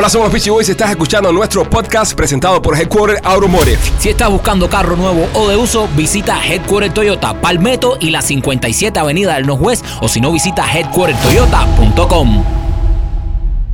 Hola, 0.00 0.08
somos 0.08 0.26
los 0.26 0.32
Peachy 0.32 0.50
Boys. 0.50 0.68
Estás 0.68 0.90
escuchando 0.90 1.32
nuestro 1.32 1.68
podcast 1.68 2.14
presentado 2.14 2.62
por 2.62 2.78
Headquarter 2.78 3.18
Automotive. 3.24 3.78
Si 3.98 4.08
estás 4.08 4.30
buscando 4.30 4.70
carro 4.70 4.94
nuevo 4.94 5.28
o 5.34 5.48
de 5.48 5.56
uso, 5.56 5.88
visita 5.96 6.40
Headquarter 6.40 6.94
Toyota 6.94 7.40
Palmetto 7.40 7.98
y 8.00 8.10
la 8.10 8.22
57 8.22 8.96
Avenida 8.96 9.34
del 9.34 9.48
Northwest 9.48 9.84
o 10.00 10.06
si 10.06 10.20
no, 10.20 10.30
visita 10.30 10.64
headquartertoyota.com. 10.72 12.44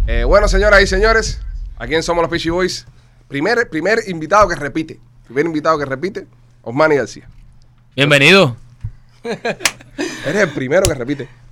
Eh, 0.06 0.24
bueno, 0.24 0.48
señoras 0.48 0.80
y 0.80 0.86
señores, 0.86 1.42
aquí 1.76 1.94
en 1.94 2.02
Somos 2.02 2.22
los 2.22 2.30
Peachy 2.30 2.48
Boys. 2.48 2.86
Primer, 3.28 3.68
primer 3.68 3.98
invitado 4.06 4.48
que 4.48 4.56
repite. 4.56 4.98
Primer 5.26 5.44
invitado 5.44 5.78
que 5.78 5.84
repite, 5.84 6.26
Osmani 6.62 6.96
García. 6.96 7.28
Bienvenido. 7.94 8.56
Eres 9.22 10.42
el 10.42 10.48
primero 10.54 10.86
que 10.86 10.94
repite. 10.94 11.43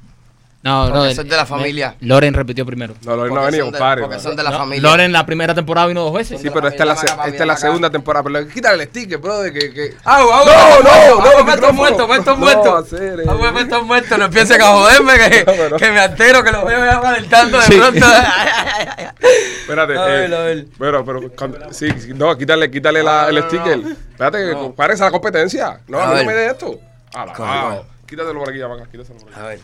No, 0.64 0.84
Porque 0.92 1.08
no, 1.08 1.14
son 1.16 1.28
de 1.28 1.36
la 1.36 1.44
familia. 1.44 1.96
Loren 2.00 2.34
repitió 2.34 2.64
primero. 2.64 2.94
No, 3.02 3.16
lo 3.16 3.16
no 3.16 3.22
ha 3.24 3.28
Porque 3.30 3.44
venido, 3.46 3.64
son 3.64 3.72
de- 3.72 3.78
compadre. 3.78 4.00
Porque 4.02 4.16
¿no? 4.16 4.22
son 4.22 4.36
de 4.36 4.42
la 4.44 4.50
No, 4.50 4.58
familia. 4.58 4.82
Loren 4.90 5.12
la 5.12 5.26
primera 5.26 5.54
temporada 5.56 5.88
vino 5.88 6.04
dos 6.04 6.12
veces. 6.14 6.40
Sí, 6.40 6.50
pero 6.54 6.68
esta 6.68 6.84
es 6.84 6.88
la, 6.88 7.24
esta 7.26 7.52
es 7.52 7.60
segunda 7.60 7.90
temporada. 7.90 8.22
Pero 8.22 8.46
quítale 8.48 8.80
el 8.84 8.88
sticker, 8.88 9.18
bro, 9.18 9.40
de 9.40 9.52
que... 9.52 9.72
que... 9.74 9.96
Ah, 10.04 10.20
No, 10.20 10.30
ah, 10.32 10.44
no, 10.44 11.20
no, 11.20 11.38
el 11.40 11.44
micrófono. 11.44 11.52
estos 11.54 11.74
muertos, 11.74 12.16
estos 12.16 12.38
No, 12.38 12.44
muertos. 12.44 12.84
hacer, 12.92 13.20
eh. 13.20 13.24
Ah, 13.28 13.34
pues, 13.38 13.64
estos 13.64 13.84
muertos, 13.86 14.18
no 14.18 14.24
empiecen 14.26 14.62
a 14.62 14.66
joderme 14.66 15.12
que, 15.18 15.38
No, 15.40 15.52
pero- 15.52 15.76
que 15.78 15.90
me 15.90 15.98
altero, 15.98 16.44
que 16.44 16.52
los 16.52 16.64
veo 16.64 16.84
ya 16.84 17.00
calentando 17.00 17.58
de 17.58 17.64
Sí. 17.64 17.78
pronto. 17.78 18.06
Espérate. 19.62 19.98
A 19.98 20.04
ver, 20.04 20.32
eh, 20.32 20.36
a 20.36 20.40
ver. 20.42 20.66
Bueno, 20.78 21.04
pero... 21.04 21.20
cuando- 21.36 21.72
sí, 21.72 21.88
no, 22.14 22.36
quítale, 22.38 22.70
quítale 22.70 23.02
la- 23.02 23.22
No, 23.22 23.28
el 23.30 23.34
no, 23.34 23.40
no, 23.40 23.46
sticker. 23.48 23.78
no. 23.78 23.88
Espérate, 23.90 24.38
que 24.38 24.52
No. 24.52 24.72
pares 24.72 25.00
a 25.00 25.06
la 25.06 25.10
competencia. 25.10 25.80
No, 25.88 25.98
A 25.98 26.04
a 26.10 26.14
no 26.14 26.24
me 26.24 26.32
de 26.34 26.46
esto. 26.46 26.78
A 27.14 27.22
ah, 27.36 27.82
Quítatelo 28.06 28.38
por 28.38 28.48
aquí, 28.50 28.58
ya, 28.58 28.66
acá. 28.66 28.84
Quítatelo 28.90 29.18
por 29.18 29.28
aquí. 29.30 29.40
A 29.40 29.42
ver. 29.48 29.58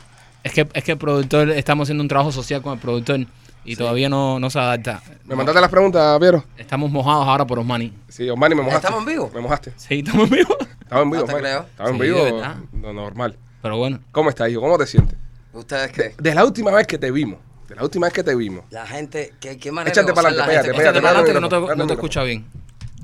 Es 0.49 0.55
que, 0.55 0.69
es 0.73 0.85
que 0.85 0.93
el 0.93 0.99
productor, 0.99 1.51
estamos 1.51 1.85
haciendo 1.87 2.03
un 2.03 2.09
trabajo 2.09 2.33
social 2.33 2.63
con 2.63 2.73
el 2.73 2.79
productor 2.79 3.21
y 3.65 3.77
todavía 3.77 4.09
no, 4.09 4.41
no 4.41 4.49
se 4.49 4.59
adapta. 4.59 5.03
¿Me 5.27 5.35
mandaste 5.35 5.61
las 5.61 5.71
preguntas, 5.71 6.19
Piero? 6.19 6.43
Estamos 6.57 6.91
mojados 6.91 7.27
ahora 7.29 7.47
por 7.47 7.59
Osmani. 7.59 7.93
Sí, 8.09 8.31
Osmani, 8.31 8.55
me 8.55 8.63
mojaste. 8.63 8.87
¿Estamos 8.87 9.07
en 9.07 9.15
vivo? 9.15 9.31
Me 9.35 9.41
mojaste. 9.43 9.73
Sí, 9.77 9.99
estamos 9.99 10.25
en 10.31 10.37
vivo, 10.37 10.57
No 10.59 10.67
te 10.89 10.97
Osmani. 11.19 11.39
creo. 11.41 11.61
Estaba 11.71 11.91
en 11.91 11.97
Sí, 11.97 12.03
vivo. 12.03 12.43
no, 12.73 12.93
normal. 12.95 13.37
Pero 13.61 13.77
bueno. 13.77 13.99
¿Cómo 14.11 14.31
estás, 14.31 14.49
hijo? 14.51 14.63
¿Cómo 14.63 14.79
te 14.79 14.87
sientes? 14.87 15.19
¿Ustedes 15.53 15.93
qué? 15.93 16.15
Desde 16.19 16.35
la 16.35 16.45
última 16.47 16.71
vez 16.71 16.87
que 16.87 16.97
te 16.97 17.11
vimos. 17.11 17.41
De 17.69 17.75
la 17.75 17.83
última 17.83 18.07
vez 18.07 18.15
que 18.15 18.23
te 18.25 18.35
vimos. 18.35 18.65
La 18.71 18.87
gente, 18.87 19.35
¿qué, 19.41 19.59
qué 19.59 19.71
manera 19.71 19.91
Échate 19.93 20.15
para 20.15 20.29
adelante, 20.29 20.55
gente? 20.55 20.69
pégate, 20.71 20.83
Échate 20.83 21.01
para 21.03 21.09
adelante 21.19 21.35
que 21.35 21.41
no 21.41 21.49
te, 21.51 21.57
no 21.61 21.67
te 21.67 21.73
pégate 21.75 21.93
escucha 21.93 22.23
bien. 22.23 22.47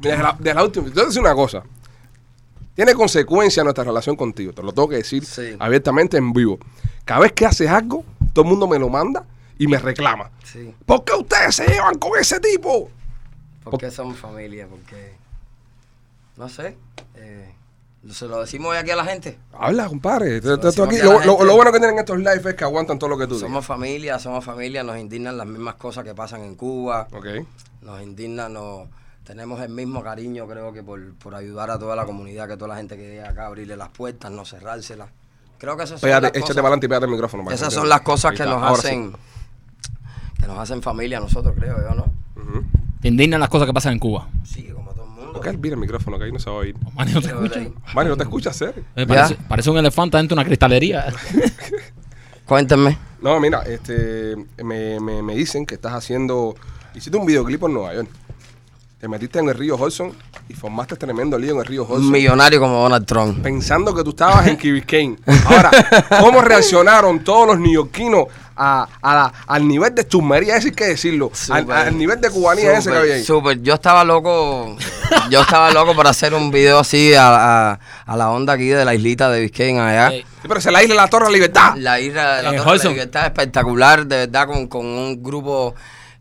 Desde 0.00 0.22
la, 0.22 0.34
desde 0.38 0.54
la 0.54 0.64
última. 0.64 0.86
Yo 0.86 0.92
te 0.92 1.00
voy 1.00 1.04
a 1.04 1.06
decir 1.08 1.20
una 1.20 1.34
cosa. 1.34 1.62
Tiene 2.74 2.94
consecuencia 2.94 3.62
nuestra 3.62 3.84
relación 3.84 4.16
contigo. 4.16 4.52
Te 4.52 4.62
lo 4.62 4.72
tengo 4.72 4.88
que 4.88 4.96
decir 4.96 5.24
Sí. 5.24 5.56
abiertamente 5.58 6.16
en 6.16 6.32
vivo. 6.32 6.58
Cada 7.04 7.20
vez 7.20 7.32
que 7.32 7.46
haces 7.46 7.68
algo, 7.70 8.04
todo 8.32 8.44
el 8.44 8.50
mundo 8.50 8.66
me 8.66 8.78
lo 8.78 8.88
manda 8.88 9.24
y 9.58 9.66
me 9.68 9.78
reclama. 9.78 10.30
Sí, 10.44 10.74
¿Por 10.84 11.04
qué 11.04 11.12
ustedes 11.14 11.54
se 11.56 11.66
llevan 11.66 11.98
con 11.98 12.18
ese 12.18 12.40
tipo? 12.40 12.90
porque 13.62 13.90
somos 13.90 14.18
familia, 14.18 14.66
porque... 14.68 15.14
No 16.36 16.48
sé. 16.48 16.76
Eh, 17.14 17.50
¿Se 18.10 18.26
lo 18.26 18.40
decimos 18.40 18.72
hoy 18.72 18.76
aquí 18.76 18.90
a 18.90 18.96
la 18.96 19.04
gente? 19.06 19.38
Habla, 19.58 19.86
compadre. 19.88 20.36
Aquí- 20.36 20.46
Lo, 21.02 21.54
bueno 21.56 21.72
que 21.72 21.78
tienen 21.78 21.98
estos 21.98 22.18
lives 22.18 22.44
es 22.44 22.54
que 22.54 22.64
aguantan 22.64 22.98
todo 22.98 23.08
lo 23.08 23.16
que 23.16 23.24
tú 23.26 23.36
digas. 23.36 23.48
Somos 23.48 23.64
familia, 23.64 24.18
somos 24.18 24.44
familia, 24.44 24.82
nos 24.82 24.98
indignan 24.98 25.38
las 25.38 25.46
mismas 25.46 25.76
cosas 25.76 26.04
que 26.04 26.14
pasan 26.14 26.42
en 26.42 26.54
Cuba. 26.56 27.08
Ok. 27.12 27.26
nos 27.80 28.02
indigna, 28.02 28.48
nos, 28.48 28.88
tenemos 29.24 29.60
el 29.60 29.70
mismo 29.70 30.02
cariño, 30.02 30.46
creo 30.46 30.72
que 30.72 30.82
por, 30.82 31.14
por 31.14 31.34
ayudar 31.34 31.70
a 31.70 31.78
toda 31.78 31.96
la 31.96 32.04
comunidad, 32.04 32.46
que 32.48 32.56
toda 32.56 32.68
la 32.68 32.76
gente 32.76 32.96
que 32.96 33.02
llega 33.08 33.30
acá, 33.30 33.46
abrirle 33.46 33.76
las 33.76 33.88
puertas, 33.88 34.30
no 34.30 34.44
cerrárselas. 34.44 35.08
Creo 35.58 35.76
que 35.76 35.84
esas 35.84 36.00
son, 36.00 36.06
Pégate, 36.08 36.22
las 36.26 36.30
échate 36.30 36.40
cosas, 36.42 36.56
para 36.56 36.66
adelante 36.68 36.86
y 36.86 36.88
pégate 36.88 37.06
el 37.06 37.12
micrófono. 37.12 37.50
esas 37.50 37.72
son 37.72 37.88
las 37.88 38.02
cosas 38.02 38.32
que 38.34 38.44
nos 38.44 38.62
ahora 38.62 38.82
sí. 38.82 38.88
hacen 38.88 39.16
que 40.38 40.46
nos 40.46 40.58
hacen 40.58 40.82
familia 40.82 41.18
a 41.18 41.20
nosotros, 41.22 41.54
creo 41.58 41.76
yo, 41.80 41.94
¿no? 41.94 42.04
Te 43.00 43.08
indignan 43.08 43.40
las 43.40 43.48
cosas 43.48 43.66
que 43.66 43.72
pasan 43.72 43.94
en 43.94 43.98
Cuba. 43.98 44.28
Sí, 44.44 44.64
como 44.74 44.92
todo 44.92 45.04
el 45.04 45.10
mundo. 45.10 45.32
¿Por 45.32 45.42
qué 45.42 45.50
el 45.50 45.76
micrófono 45.76 46.18
que 46.18 46.24
ahí 46.24 46.32
no 46.32 46.38
se 46.38 46.50
va 46.50 46.56
a 46.56 46.58
oír? 46.60 46.76
Osmani 46.86 47.12
no 47.12 47.20
te 47.22 47.28
Pero, 47.28 47.44
escucha. 47.44 47.60
ahí. 47.60 47.74
Mario, 47.94 48.10
no 48.10 48.16
te 48.18 48.22
escuchas, 48.24 48.56
serio. 48.56 48.82
Eh, 48.96 49.06
parece, 49.06 49.36
parece 49.48 49.70
un 49.70 49.78
elefante 49.78 50.16
dentro 50.18 50.34
de 50.34 50.40
una 50.40 50.46
cristalería. 50.46 51.06
Cuéntenme. 52.46 52.98
No, 53.22 53.40
mira, 53.40 53.62
este, 53.62 54.36
me, 54.62 55.00
me, 55.00 55.22
me 55.22 55.34
dicen 55.34 55.64
que 55.64 55.74
estás 55.76 55.94
haciendo, 55.94 56.54
hiciste 56.94 57.16
un 57.16 57.24
videoclip 57.26 57.62
en 57.64 57.72
Nueva 57.74 57.94
York. 57.94 58.08
Te 59.04 59.08
metiste 59.08 59.38
en 59.38 59.50
el 59.50 59.54
río 59.54 59.76
Hudson 59.76 60.14
y 60.48 60.54
formaste 60.54 60.96
tremendo 60.96 61.38
lío 61.38 61.52
en 61.52 61.58
el 61.58 61.66
río 61.66 61.84
Un 61.84 61.90
Hudson. 61.98 62.10
millonario 62.10 62.58
como 62.58 62.80
Donald 62.84 63.04
Trump. 63.04 63.42
Pensando 63.42 63.94
que 63.94 64.02
tú 64.02 64.08
estabas 64.08 64.46
en 64.46 64.56
Key 64.56 64.70
Biscayne. 64.72 65.18
Ahora, 65.44 65.70
¿cómo 66.20 66.40
reaccionaron 66.40 67.22
todos 67.22 67.48
los 67.48 67.58
neoyorquinos 67.58 68.28
a, 68.56 68.88
a 69.02 69.14
la- 69.14 69.32
al 69.46 69.68
nivel 69.68 69.94
de 69.94 70.08
chusmería 70.08 70.56
ese, 70.56 70.68
hay 70.68 70.74
que 70.74 70.86
decirlo? 70.86 71.30
Al, 71.50 71.70
al 71.70 71.98
nivel 71.98 72.18
de 72.18 72.30
cubanía 72.30 72.78
ese 72.78 72.90
que 72.92 72.96
había 72.96 73.14
ahí. 73.16 73.24
Súper. 73.24 73.60
Yo 73.60 73.74
estaba 73.74 74.04
loco. 74.04 74.74
Yo 75.28 75.42
estaba 75.42 75.70
loco 75.70 75.94
para 75.94 76.08
hacer 76.08 76.32
un 76.32 76.50
video 76.50 76.78
así 76.78 77.12
a, 77.12 77.72
a- 77.72 77.80
a 78.06 78.16
la 78.16 78.30
onda 78.30 78.54
aquí 78.54 78.68
de 78.68 78.86
la 78.86 78.94
islita 78.94 79.28
de 79.28 79.42
Biscayne 79.42 79.80
allá. 79.80 80.12
Sí, 80.12 80.24
pero 80.48 80.62
se 80.62 80.70
la 80.70 80.82
isla 80.82 80.94
de 80.94 81.00
la 81.02 81.08
Torre 81.08 81.26
de 81.26 81.30
la 81.30 81.34
Libertad. 81.34 81.74
La 81.76 82.00
isla 82.00 82.36
de 82.36 82.42
la 82.44 82.50
En 82.52 82.56
Torre 82.56 82.78
de 82.78 82.84
la. 82.84 82.90
Libertad 82.90 83.26
espectacular, 83.26 84.06
de 84.06 84.16
verdad, 84.16 84.46
con, 84.46 84.66
con 84.66 84.86
un 84.86 85.22
grupo 85.22 85.74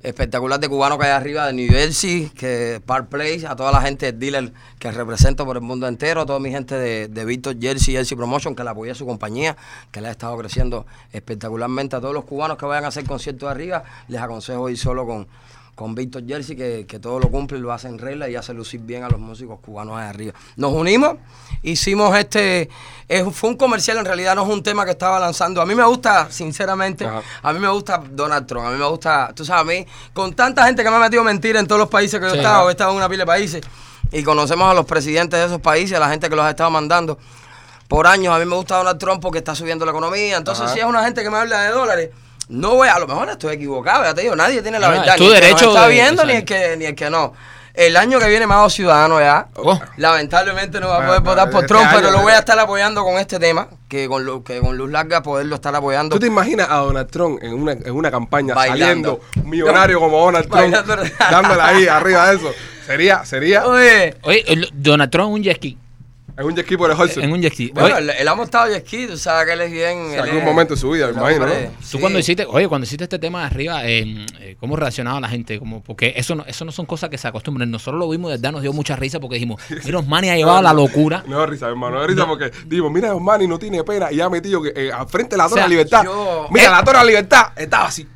espectacular 0.04 0.60
de 0.60 0.68
cubanos 0.68 1.00
que 1.00 1.06
hay 1.06 1.12
arriba 1.12 1.48
de 1.48 1.54
New 1.54 1.70
Jersey, 1.70 2.30
que 2.30 2.82
Park 2.86 3.08
Place, 3.08 3.48
a 3.48 3.56
toda 3.56 3.72
la 3.72 3.82
gente 3.82 4.12
del 4.12 4.20
dealer 4.20 4.54
que 4.78 4.92
represento 4.92 5.46
por 5.46 5.56
el 5.56 5.64
mundo 5.64 5.88
entero, 5.88 6.22
a 6.22 6.26
toda 6.26 6.40
mi 6.40 6.52
gente 6.52 6.76
de, 6.76 7.08
de 7.08 7.26
Victor 7.26 7.56
Jersey, 7.60 7.96
Jersey 7.96 8.18
Promotion, 8.18 8.54
que 8.54 8.64
le 8.64 8.70
apoya 8.70 8.94
su 8.94 9.06
compañía, 9.06 9.56
que 9.92 10.02
le 10.02 10.10
ha 10.10 10.12
estado 10.12 10.38
creciendo 10.38 10.86
espectacularmente. 11.14 11.96
A 11.96 12.02
todos 12.02 12.14
los 12.14 12.26
cubanos 12.26 12.58
que 12.58 12.66
vayan 12.66 12.84
a 12.84 12.90
hacer 12.90 13.06
conciertos 13.06 13.50
arriba, 13.50 13.84
les 14.10 14.22
aconsejo 14.22 14.70
ir 14.70 14.78
solo 14.78 15.08
con, 15.08 15.28
con 15.76 15.96
Víctor 15.96 16.24
Jersey, 16.28 16.56
que, 16.56 16.86
que 16.88 17.00
todo 17.00 17.20
lo 17.20 17.30
cumple 17.30 17.58
y 17.58 17.62
lo 17.62 17.72
hace 17.74 17.88
en 17.88 17.98
regla 17.98 18.30
y 18.30 18.36
hace 18.36 18.54
lucir 18.54 18.80
bien 18.82 19.04
a 19.04 19.10
los 19.10 19.20
músicos 19.20 19.60
cubanos 19.60 19.98
de 19.98 20.04
arriba. 20.06 20.34
Nos 20.56 20.72
unimos, 20.72 21.16
hicimos 21.64 22.16
este, 22.16 22.70
es- 23.08 23.26
fue 23.34 23.50
un 23.50 23.58
comercial, 23.58 23.98
en 23.98 24.06
realidad 24.06 24.36
no 24.36 24.44
es 24.44 24.50
un 24.50 24.62
tema 24.62 24.86
que 24.86 24.92
estaba 24.92 25.20
lanzando. 25.20 25.62
A 25.62 25.66
mí 25.66 25.74
me 25.74 25.84
gusta, 25.84 26.30
sinceramente, 26.32 27.06
Ajá. 27.06 27.22
a 27.42 27.54
mí 27.54 27.60
me 27.60 27.70
gusta 27.70 28.04
Donald 28.12 28.46
Trump, 28.46 28.68
a 28.68 28.72
mí 28.72 28.78
me 28.78 28.86
gusta, 28.88 29.32
tú 29.36 29.44
sabes, 29.44 29.62
a 29.62 29.66
mí, 29.80 29.88
con 30.14 30.34
tanta 30.34 30.66
gente 30.66 30.84
que 30.84 30.90
me 30.92 30.96
ha 30.98 31.00
metido 31.00 31.24
mentira 31.24 31.60
en 31.60 31.66
todos 31.68 31.80
los 31.80 31.90
países 31.90 32.20
que 32.20 32.26
yo 32.28 32.32
he 32.34 32.36
Sí. 32.36 32.38
estado, 32.40 32.70
he 32.70 32.72
estado 32.72 32.92
en 32.92 32.98
una 32.98 33.10
pila 33.10 33.24
de 33.24 33.28
países, 33.28 33.62
y 34.12 34.22
conocemos 34.24 34.70
a 34.70 34.76
los 34.76 34.86
presidentes 34.86 35.40
de 35.40 35.46
esos 35.48 35.60
países, 35.60 35.98
a 35.98 36.00
la 36.00 36.10
gente 36.10 36.30
que 36.30 36.36
los 36.36 36.46
ha 36.46 36.52
estado 36.52 36.70
mandando 36.70 37.18
por 37.88 38.06
años. 38.06 38.32
A 38.36 38.38
mí 38.38 38.46
me 38.46 38.56
gusta 38.56 38.78
Donald 38.78 39.00
Trump 39.00 39.22
porque 39.24 39.40
está 39.40 39.56
subiendo 39.56 39.86
la 39.86 39.92
economía. 39.92 40.38
Entonces, 40.38 40.66
Ajá. 40.66 40.74
si 40.74 40.80
es 40.82 40.86
una 40.86 41.04
gente 41.04 41.24
que 41.24 41.30
me 41.32 41.38
habla 41.38 41.62
de 41.64 41.70
dólares, 41.72 42.10
no 42.50 42.76
voy, 42.76 42.88
a 42.88 43.00
lo 43.00 43.08
mejor 43.08 43.30
estoy 43.30 43.56
equivocado, 43.56 44.04
ya 44.04 44.14
te 44.14 44.22
digo, 44.22 44.36
nadie 44.36 44.62
tiene 44.62 44.80
la 44.80 44.88
No, 44.90 44.94
verdad. 45.00 45.16
es 45.16 45.16
tu 45.18 45.24
ni 45.24 45.30
el 45.30 45.36
que 45.36 45.42
derecho 45.42 45.66
nos 45.66 45.76
está 45.76 45.88
viendo, 45.88 46.26
ni 46.26 46.34
el 46.34 46.46
que, 46.46 46.76
ni 46.78 46.86
el 46.86 46.96
que 46.96 47.10
no. 47.10 47.34
El 47.74 47.98
año 47.98 48.20
que 48.20 48.28
viene 48.28 48.46
más 48.46 48.72
ciudadano 48.72 49.20
ya. 49.20 49.48
Oh. 49.56 49.80
Lamentablemente 49.98 50.80
no 50.80 50.90
va 50.90 50.96
a 50.96 50.98
Bueno, 51.08 51.24
poder 51.24 51.24
votar 51.24 51.50
por 51.50 51.64
este 51.64 51.68
Trump, 51.74 51.88
año- 51.88 51.98
pero 51.98 52.12
lo 52.12 52.22
voy 52.22 52.34
a 52.34 52.38
estar 52.40 52.60
apoyando 52.60 53.04
con 53.04 53.18
este 53.18 53.40
tema, 53.40 53.68
que 53.90 54.08
con, 54.08 54.24
lo, 54.26 54.44
que 54.44 54.60
con 54.60 54.78
luz 54.78 54.92
larga 54.92 55.24
poderlo 55.24 55.56
estar 55.56 55.76
apoyando. 55.76 56.16
¿Tú 56.16 56.20
te 56.20 56.28
imaginas 56.28 56.68
a 56.70 56.76
Donald 56.78 57.10
Trump 57.10 57.40
en 57.42 57.54
una, 57.56 57.72
en 57.72 57.92
una 57.92 58.12
campaña 58.12 58.54
Bailando. 58.54 58.84
saliendo 58.86 59.22
un 59.44 59.50
millonario 59.50 60.00
como 60.00 60.20
Donald 60.20 60.48
Trump 60.48 60.72
Bailando. 60.72 60.96
dándole 61.32 61.62
ahí 61.64 61.88
arriba 61.88 62.30
de 62.30 62.36
eso? 62.36 62.52
Sería, 62.86 63.26
sería 63.26 63.66
Oye, 63.66 64.18
Oye, 64.22 64.70
Donald 64.74 65.10
Trump 65.12 65.32
un 65.34 65.42
jet 65.42 65.56
ski. 65.58 65.76
En 66.38 66.46
un 66.46 66.56
jet 66.56 66.66
ski 66.66 66.78
por 66.78 66.90
el 66.92 66.98
Hudson. 67.00 67.24
En 67.24 67.32
un 67.32 67.42
jet 67.42 67.54
ski. 67.54 67.72
bueno, 67.74 67.96
Oye, 67.96 68.04
él, 68.06 68.10
él 68.20 68.28
ha 68.28 68.36
montado 68.36 68.68
jet 68.72 68.86
ski, 68.86 69.08
tú 69.08 69.18
sabes 69.18 69.46
que 69.48 69.54
él 69.54 69.62
es 69.62 69.72
bien... 69.72 69.98
en 69.98 70.14
él 70.14 70.20
algún 70.20 70.40
es- 70.40 70.46
momento 70.46 70.74
de 70.74 70.80
su 70.80 70.90
vida, 70.92 71.08
me 71.08 71.14
imagino, 71.14 71.44
hombre- 71.46 71.64
¿no? 71.66 71.70
Tú 71.80 71.86
sí. 71.86 71.98
cuando 72.00 72.20
hiciste, 72.20 72.46
oye, 72.48 72.68
cuando 72.68 72.86
hiciste 72.86 73.04
este 73.04 73.20
tema 73.20 73.42
de 73.42 73.46
arriba, 73.46 73.86
eh, 73.88 74.26
eh, 74.40 74.56
¿cómo 74.60 74.76
reaccionaba 74.76 75.20
la 75.20 75.30
gente? 75.30 75.60
Como, 75.60 75.82
porque 75.84 76.14
eso 76.16 76.36
no, 76.36 76.44
eso 76.46 76.66
no 76.66 76.72
son 76.72 76.86
cosas 76.86 77.10
que 77.10 77.18
se 77.18 77.28
acostumbran. 77.28 77.70
Nosotros 77.70 78.00
lo 78.00 78.10
vimos 78.10 78.32
de 78.32 78.38
verdad, 78.38 78.52
nos 78.52 78.62
dio 78.62 78.74
mucha 78.74 78.96
risa 78.96 79.20
porque 79.20 79.36
dijimos, 79.36 79.62
mira, 79.86 80.00
Osmani 80.00 80.30
ha 80.30 80.36
llevado 80.36 80.58
a 80.58 80.62
la 80.62 80.74
locura. 80.74 81.24
No, 81.28 81.46
risa, 81.46 81.68
hermano, 81.68 81.98
no 82.00 82.08
risa 82.08 82.26
porque 82.28 82.52
digo, 82.66 82.90
mira, 82.90 83.14
Osmani 83.16 83.48
no 83.48 83.60
tiene 83.60 83.84
pena 83.84 84.12
y 84.12 84.20
ha 84.22 84.30
metido 84.30 84.62
que 84.62 84.74
eh, 84.76 84.92
al 84.92 85.08
frente 85.08 85.32
de 85.36 85.38
la 85.38 85.44
Torre 85.50 85.54
sea, 85.56 85.64
de 85.64 85.70
la 85.70 85.70
Libertad. 85.70 86.04
yo- 86.04 86.48
Mira, 86.52 86.66
Eh. 86.66 86.70
la 86.72 86.84
Torre 86.84 86.98
de 87.00 87.04
la 87.04 87.08
Libertad 87.10 87.46
estaba 87.56 87.86
así. 87.86 88.08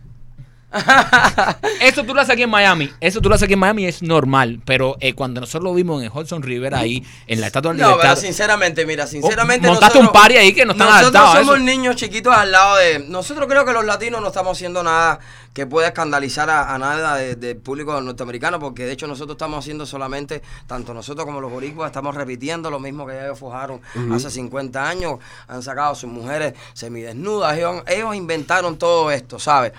Eso 1.81 2.03
tú 2.03 2.13
lo 2.13 2.21
haces 2.21 2.33
aquí 2.33 2.43
en 2.43 2.49
Miami. 2.49 2.91
Eso 2.99 3.21
tú 3.21 3.29
lo 3.29 3.35
haces 3.35 3.45
aquí 3.45 3.53
en 3.53 3.59
Miami 3.59 3.85
es 3.85 4.01
normal. 4.01 4.59
Pero 4.65 4.97
eh, 4.99 5.13
cuando 5.13 5.39
nosotros 5.41 5.63
lo 5.63 5.73
vimos 5.73 5.99
en 6.01 6.05
el 6.05 6.11
Hudson 6.17 6.41
River 6.43 6.75
ahí, 6.75 7.05
en 7.27 7.39
la 7.41 7.47
Estatua 7.47 7.73
de 7.73 7.79
la 7.79 7.87
No, 7.89 7.97
pero 7.99 8.15
sinceramente, 8.15 8.85
mira, 8.85 9.07
sinceramente. 9.07 9.67
Oh, 9.67 9.71
montaste 9.71 9.99
nosotros- 9.99 10.15
un 10.15 10.21
party 10.21 10.37
ahí 10.37 10.53
que 10.53 10.65
no 10.65 10.73
están 10.73 10.87
Nosotros 10.87 11.15
adaptados 11.15 11.39
somos 11.45 11.55
eso. 11.57 11.65
niños 11.65 11.95
chiquitos 11.95 12.33
al 12.35 12.51
lado 12.51 12.75
de. 12.77 12.99
Nosotros 12.99 13.47
creo 13.47 13.65
que 13.65 13.73
los 13.73 13.85
latinos 13.85 14.21
no 14.21 14.27
estamos 14.27 14.57
haciendo 14.57 14.83
nada 14.83 15.19
que 15.53 15.65
pueda 15.65 15.87
escandalizar 15.87 16.49
a, 16.49 16.73
a 16.73 16.77
nada 16.77 17.15
de- 17.15 17.35
del 17.35 17.57
público 17.57 17.99
norteamericano, 18.01 18.59
porque 18.59 18.85
de 18.85 18.91
hecho 18.91 19.07
nosotros 19.07 19.35
estamos 19.35 19.59
haciendo 19.59 19.85
solamente, 19.85 20.41
tanto 20.67 20.93
nosotros 20.93 21.25
como 21.25 21.41
los 21.41 21.51
boricuas, 21.51 21.87
estamos 21.87 22.13
repitiendo 22.13 22.69
lo 22.69 22.79
mismo 22.79 23.07
que 23.07 23.13
ya 23.15 23.25
ellos 23.25 23.39
forjaron 23.39 23.81
hace 24.13 24.29
50 24.29 24.87
años. 24.87 25.19
Han 25.47 25.63
sacado 25.63 25.93
a 25.93 25.95
sus 25.95 26.09
mujeres 26.09 26.53
semidesnudas. 26.73 27.57
Ellos, 27.57 27.83
ellos 27.87 28.15
inventaron 28.15 28.77
todo 28.77 29.09
esto, 29.11 29.39
¿sabes? 29.39 29.71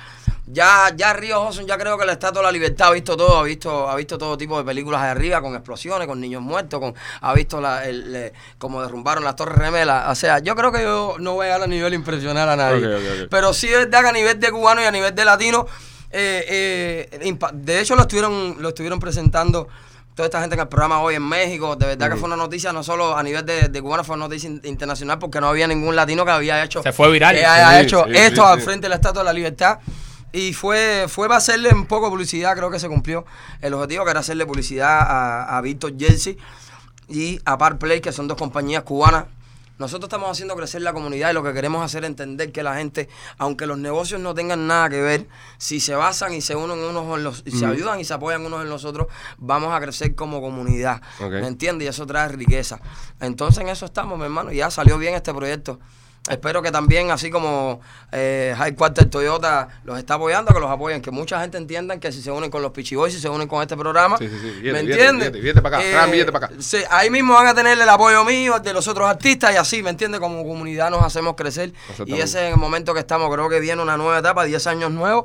Ya, 0.51 0.91
ya 0.97 1.13
Río 1.13 1.47
Hudson, 1.47 1.67
ya 1.67 1.77
creo 1.77 1.99
que 1.99 2.07
la 2.07 2.13
Estatua 2.13 2.41
de 2.41 2.47
la 2.47 2.53
Libertad 2.53 2.89
ha 2.89 2.91
visto 2.93 3.17
todo, 3.17 3.39
ha 3.39 3.43
visto, 3.43 3.89
ha 3.89 3.95
visto 3.97 4.17
todo 4.17 4.37
tipo 4.39 4.57
de 4.59 4.65
películas 4.65 5.03
de 5.03 5.09
arriba, 5.09 5.41
con 5.43 5.55
explosiones, 5.55 6.07
con 6.09 6.21
niños 6.21 6.41
muertos, 6.43 6.81
con, 6.81 6.95
ha 7.21 7.35
visto 7.35 7.61
la, 7.61 7.85
el, 7.85 8.13
le- 8.13 8.33
como 8.57 8.81
derrumbaron 8.81 9.25
las 9.25 9.37
torres 9.37 9.59
gemelas. 9.63 10.09
O 10.11 10.15
sea, 10.15 10.39
yo 10.39 10.55
creo 10.57 10.73
que 10.73 10.83
yo 10.83 11.17
no 11.19 11.35
voy 11.35 11.45
a 11.45 11.49
llegar 11.51 11.63
a 11.63 11.67
nivel 11.67 11.93
impresionar 11.95 12.49
a 12.49 12.57
nadie. 12.57 12.81
Pero 13.31 13.53
sí 13.53 13.67
es 13.69 13.79
verdad 13.79 14.01
que 14.03 14.09
a 14.09 14.13
nivel 14.13 14.41
de 14.41 14.51
cubano 14.51 14.81
y 14.81 14.85
a 14.85 14.91
nivel 14.91 15.15
de 15.15 15.25
latino, 15.25 15.67
eh, 16.11 17.09
eh, 17.21 17.37
de 17.53 17.81
hecho 17.81 17.95
lo 17.95 18.03
estuvieron, 18.03 18.57
lo 18.61 18.69
estuvieron 18.71 18.99
presentando 18.99 19.69
toda 20.15 20.27
esta 20.27 20.41
gente 20.41 20.55
en 20.55 20.61
el 20.63 20.69
programa 20.69 21.01
hoy 21.03 21.15
en 21.17 21.23
México. 21.29 21.77
De 21.77 21.87
verdad 21.87 22.07
que 22.11 22.17
fue 22.17 22.27
una 22.27 22.37
noticia, 22.37 22.73
no 22.73 22.83
solo 22.83 23.17
a 23.17 23.23
nivel 23.23 23.45
de, 23.45 23.69
de 23.69 23.83
cubano, 23.83 24.03
fue 24.03 24.17
una 24.17 24.25
noticia 24.25 24.49
in- 24.49 24.61
internacional 24.65 25.19
porque 25.19 25.41
no 25.41 25.49
había 25.49 25.67
ningún 25.69 25.95
latino 25.95 26.25
que 26.25 26.31
había 26.31 26.65
hecho. 26.65 26.83
Se 26.83 26.93
fue 26.93 27.11
viral. 27.13 27.37
Que 27.37 27.45
haya 27.45 27.81
Sí, 27.81 27.85
hecho 27.87 28.05
sí, 28.07 28.13
esto 28.17 28.47
al 28.47 28.61
frente 28.65 28.85
de 28.87 28.89
la 28.89 28.95
Estatua 28.97 29.21
de 29.23 29.27
la 29.27 29.33
Libertad. 29.35 29.79
Y 30.33 30.53
fue, 30.53 31.07
fue 31.09 31.27
para 31.27 31.39
hacerle 31.39 31.71
un 31.71 31.87
poco 31.87 32.07
de 32.07 32.11
publicidad, 32.11 32.55
creo 32.57 32.71
que 32.71 32.79
se 32.79 32.89
cumplió 32.89 33.25
el 33.61 33.73
objetivo, 33.75 34.05
que 34.05 34.11
era 34.11 34.21
hacerle 34.21 34.45
publicidad 34.47 35.01
a, 35.01 35.57
a 35.57 35.61
Víctor 35.63 35.95
Jersey 35.99 36.37
y 37.09 37.41
a 37.45 37.57
Par 37.57 37.79
Play, 37.79 38.01
que 38.01 38.13
son 38.13 38.29
dos 38.29 38.37
compañías 38.37 38.83
cubanas. 38.83 39.25
Nosotros 39.79 40.09
estamos 40.09 40.29
haciendo 40.29 40.57
crecer 40.57 40.83
la 40.83 40.93
comunidad 40.93 41.31
y 41.31 41.35
lo 41.35 41.45
que 41.45 41.53
queremos 41.53 41.85
hacer 41.85 42.03
es 42.03 42.11
entender 42.11 42.51
que 42.51 42.65
la 42.65 42.75
gente, 42.75 43.09
aunque 43.39 43.65
los 43.65 43.79
negocios 43.79 44.21
no 44.21 44.35
tengan 44.35 44.67
nada 44.67 44.91
que 44.91 45.01
ver, 45.01 45.29
si 45.57 45.79
se 45.79 45.95
basan 45.95 46.35
y 46.35 46.41
se 46.41 46.57
unen 46.57 46.79
unos 46.81 47.17
en 47.17 47.23
los, 47.23 47.43
y 47.47 47.53
se 47.53 47.65
ayudan 47.65 48.01
y 48.01 48.05
se 48.05 48.13
apoyan 48.13 48.45
unos 48.45 48.63
en 48.63 48.69
los 48.69 48.85
otros, 48.85 49.07
vamos 49.39 49.73
a 49.73 49.81
crecer 49.81 50.17
como 50.17 50.41
comunidad. 50.41 51.01
Ok. 51.21 51.31
¿Me 51.31 51.47
entiendes? 51.47 51.87
Y 51.87 51.89
eso 51.89 52.07
trae 52.07 52.29
riqueza. 52.29 52.81
Entonces 53.21 53.63
en 53.63 53.69
eso 53.69 53.87
estamos, 53.87 54.19
mi 54.19 54.25
hermano. 54.25 54.51
y 54.53 54.57
Ya 54.57 54.69
salió 54.69 54.99
bien 54.99 55.15
este 55.15 55.33
proyecto. 55.33 55.79
Espero 56.29 56.63
que 56.63 56.71
también, 56.71 57.11
así 57.11 57.31
como 57.31 57.81
eh, 58.13 58.55
High 58.57 58.75
Quarter 58.75 59.07
Toyota 59.07 59.69
los 59.85 59.99
está 59.99 60.15
apoyando, 60.15 60.53
que 60.53 60.61
los 60.61 60.71
apoyen, 60.71 61.01
que 61.01 61.11
mucha 61.11 61.41
gente 61.41 61.57
entienda 61.59 61.99
que 61.99 62.13
si 62.13 62.21
se 62.23 62.31
unen 62.31 62.51
con 62.51 62.63
los 62.63 62.73
Pichi 62.73 62.95
Boys, 62.97 63.15
si 63.15 63.21
se 63.21 63.29
unen 63.29 63.49
con 63.49 63.63
este 63.63 63.77
programa, 63.77 64.19
Sí, 64.19 64.29
sí, 64.29 64.35
sí. 64.41 64.71
¿me 64.71 64.81
entiendes? 64.81 65.33
billete 65.33 65.63
para 65.63 65.79
acá, 65.79 66.07
billete 66.07 66.31
para 66.33 66.47
acá. 66.47 66.55
sí, 66.59 66.79
ahí 66.91 67.11
mismo 67.11 67.35
van 67.35 67.47
a 67.47 67.55
tener 67.55 67.79
el 67.79 67.89
apoyo 67.89 68.25
mío, 68.25 68.57
el 68.57 68.63
de 68.63 68.73
los 68.73 68.87
otros 68.89 69.09
artistas 69.09 69.53
y 69.55 69.57
así, 69.57 69.83
¿me 69.83 69.91
entiendes? 69.91 70.21
Como 70.21 70.45
comunidad 70.45 70.91
nos 70.91 71.03
hacemos 71.03 71.35
crecer 71.35 71.73
y 72.07 72.15
ese 72.15 72.47
es 72.49 72.53
el 72.53 72.57
momento 72.59 72.95
que 72.95 73.01
estamos, 73.01 73.33
creo 73.33 73.49
que 73.49 73.61
viene 73.61 73.81
una 73.83 73.97
nueva 73.97 74.19
etapa, 74.19 74.45
10 74.45 74.67
años 74.67 74.91
nuevos 74.91 75.25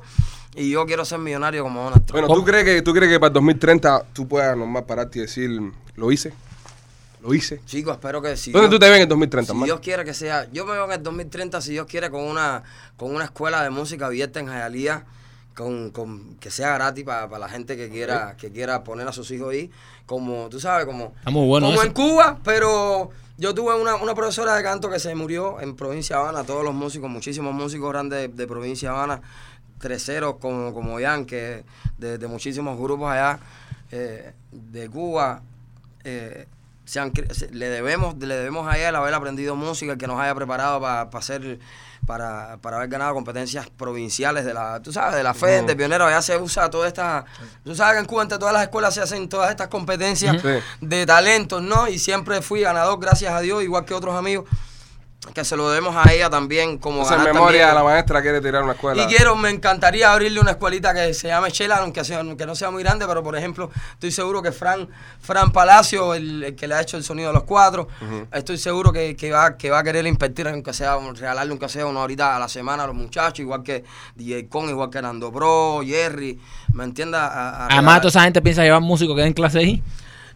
y 0.56 0.70
yo 0.70 0.86
quiero 0.86 1.04
ser 1.04 1.20
millonario 1.20 1.64
como 1.64 1.84
Donald 1.84 2.06
Trump. 2.06 2.22
Bueno, 2.26 2.34
¿tú 2.36 2.46
crees, 2.46 2.64
que, 2.64 2.82
¿tú 2.82 2.94
crees 2.94 3.12
que 3.12 3.20
para 3.20 3.28
el 3.30 3.34
2030 3.34 4.06
tú 4.14 4.28
puedas 4.28 4.56
nomás 4.56 4.84
pararte 4.84 5.20
y 5.20 5.22
decir, 5.24 5.50
lo 5.96 6.12
hice? 6.12 6.32
Lo 7.24 7.34
hice. 7.34 7.62
Chicos, 7.66 7.94
espero 7.94 8.22
que 8.22 8.36
si 8.38 8.52
¿Dónde 8.52 8.68
Dios- 8.68 8.76
tú 8.76 8.80
te 8.80 8.90
ves 8.90 8.98
en 8.98 9.02
el 9.04 9.08
2030, 9.10 9.54
Si? 9.54 9.64
Dios 9.64 9.80
quiere 9.80 10.04
que 10.06 10.14
sea, 10.14 10.48
yo 10.52 10.66
me 10.66 10.74
veo 10.74 10.86
en 10.86 10.92
el 10.92 11.02
2030 11.04 11.62
si 11.62 11.72
Dios 11.72 11.88
quiere 11.88 12.10
con 12.12 12.22
una 12.24 12.64
con 12.98 13.16
una 13.16 13.24
escuela 13.26 13.64
de 13.64 13.70
música 13.70 14.08
abierta 14.08 14.40
en 14.42 14.48
Hialeah, 14.48 15.06
con, 15.56 15.92
con 15.92 16.36
que 16.36 16.52
sea 16.52 16.74
gratis 16.74 17.04
para 17.06 17.40
la 17.40 17.48
gente 17.50 17.78
que 17.78 17.90
quiera 17.90 18.36
que 18.38 18.52
quiera 18.52 18.84
poner 18.84 19.08
a 19.08 19.14
sus 19.14 19.32
hijos 19.32 19.52
ahí, 19.54 19.72
como 20.06 20.50
tú 20.50 20.60
sabes, 20.60 20.86
como 20.86 21.14
bueno 21.26 21.68
como 21.68 21.74
eso. 21.80 21.84
en 21.84 21.94
Cuba, 21.94 22.40
pero 22.44 23.10
yo 23.38 23.54
tuve 23.56 23.74
una, 23.80 23.96
una 23.96 24.14
profesora 24.14 24.56
de 24.56 24.62
canto 24.64 24.90
que 24.90 25.00
se 25.00 25.16
murió 25.16 25.60
en 25.62 25.76
provincia 25.76 26.18
de 26.18 26.22
Habana, 26.24 26.44
todos 26.44 26.64
los 26.64 26.74
músicos, 26.74 27.10
muchísimos 27.10 27.54
músicos 27.54 27.90
grandes 27.92 28.20
de, 28.20 28.28
de 28.28 28.48
provincia 28.48 28.90
Habana, 28.92 29.22
terceros 29.80 30.36
como 30.42 30.74
como 30.74 31.00
Jan, 31.00 31.26
que 31.26 31.64
de, 31.98 32.18
de 32.18 32.28
muchísimos 32.28 32.78
grupos 32.78 33.12
allá 33.12 33.40
eh, 33.92 34.34
de 34.52 34.90
Cuba. 34.90 35.42
eh, 36.04 36.48
se 36.86 37.00
han 37.00 37.12
se- 37.32 37.50
le 37.52 37.70
debemos 37.70 38.16
le 38.18 38.36
debemos 38.36 38.68
a 38.68 38.78
él 38.78 38.96
haber 38.96 39.14
aprendido 39.14 39.56
música, 39.56 39.98
que 39.98 40.08
nos 40.08 40.20
haya 40.20 40.36
preparado 40.36 40.82
para 40.82 41.02
hacer 41.18 41.60
para, 42.06 42.58
para 42.58 42.76
haber 42.78 42.90
ganado 42.90 43.14
competencias 43.14 43.70
provinciales 43.70 44.44
de 44.44 44.54
la 44.54 44.82
tú 44.82 44.92
sabes 44.92 45.16
de 45.16 45.24
la 45.24 45.34
fe 45.34 45.62
de 45.62 45.74
pionero 45.76 46.06
allá 46.06 46.22
se 46.22 46.36
usa 46.38 46.70
toda 46.70 46.86
esta 46.88 47.24
tú 47.64 47.74
sabes 47.76 47.94
que 47.94 48.00
en 48.02 48.06
Cuba 48.06 48.24
entre 48.24 48.38
todas 48.38 48.54
las 48.54 48.64
escuelas 48.64 48.94
se 48.94 49.00
hacen 49.02 49.30
todas 49.30 49.50
estas 49.52 49.70
competencias. 49.70 50.42
Sí. 50.42 50.50
de 50.82 51.06
talentos 51.06 51.62
no 51.62 51.88
y 51.88 51.98
siempre 52.00 52.42
fui 52.42 52.60
ganador 52.62 53.00
gracias 53.00 53.32
a 53.34 53.40
Dios 53.40 53.64
igual 53.64 53.86
que 53.86 53.94
otros 53.94 54.16
amigos 54.16 54.44
que 55.34 55.46
se 55.46 55.56
lo 55.56 55.70
debemos 55.70 55.96
a 55.96 56.12
ella 56.12 56.30
también 56.30 56.78
como 56.78 57.02
en 57.10 57.24
memoria 57.24 57.34
también. 57.34 57.68
de 57.70 57.74
la 57.74 57.84
maestra 57.84 58.22
quiere 58.22 58.42
tirar 58.42 58.64
una 58.64 58.74
escuela. 58.74 59.04
Y 59.04 59.06
quiero, 59.08 59.36
me 59.36 59.50
encantaría 59.50 60.12
abrirle 60.12 60.40
una 60.42 60.52
escuelita 60.52 60.94
que 60.94 61.14
se 61.14 61.30
llame 61.30 61.52
Chela, 61.52 61.78
aunque, 61.78 62.04
sea, 62.04 62.20
aunque 62.20 62.46
no 62.46 62.56
sea 62.56 62.72
muy 62.72 62.84
grande, 62.84 63.08
pero 63.08 63.24
por 63.24 63.36
ejemplo, 63.36 63.72
estoy 63.94 64.12
seguro 64.12 64.42
que 64.42 64.52
Fran, 64.52 64.90
Fran 65.22 65.52
Palacio, 65.52 66.14
el, 66.14 66.44
el 66.44 66.56
que 66.56 66.68
le 66.68 66.76
ha 66.76 66.82
hecho 66.82 66.98
el 66.98 67.04
sonido 67.04 67.30
de 67.30 67.34
los 67.36 67.44
cuatro, 67.44 67.88
estoy 68.34 68.58
seguro 68.58 68.92
que, 68.92 69.16
que 69.16 69.32
va, 69.32 69.56
que 69.58 69.70
va 69.70 69.80
a 69.80 69.84
querer 69.84 70.06
invertir, 70.08 70.48
aunque 70.48 70.74
sea, 70.74 70.98
un- 70.98 71.16
regalarle 71.16 71.52
aunque 71.52 71.70
sea 71.70 71.86
una 71.86 72.02
horita 72.02 72.36
a 72.36 72.40
la 72.40 72.48
semana 72.50 72.84
a 72.84 72.88
los 72.88 72.96
muchachos, 72.96 73.40
igual 73.40 73.64
que 73.64 73.84
DJ 74.16 74.50
Con, 74.50 74.70
igual 74.70 74.90
que 74.90 75.02
Nando 75.02 75.32
Bro, 75.32 75.82
Jerry, 75.86 76.40
¿me 76.74 76.84
entiendes? 76.84 77.22
A- 77.22 77.28
a 77.28 77.66
Además, 77.68 77.70
regalar- 77.78 78.02
toda 78.02 78.10
esa 78.10 78.22
gente 78.24 78.42
piensa 78.42 78.64
llevar 78.64 78.82
músicos 78.82 79.16
que 79.16 79.22
den 79.22 79.34
clase 79.34 79.60
ahí. 79.60 79.84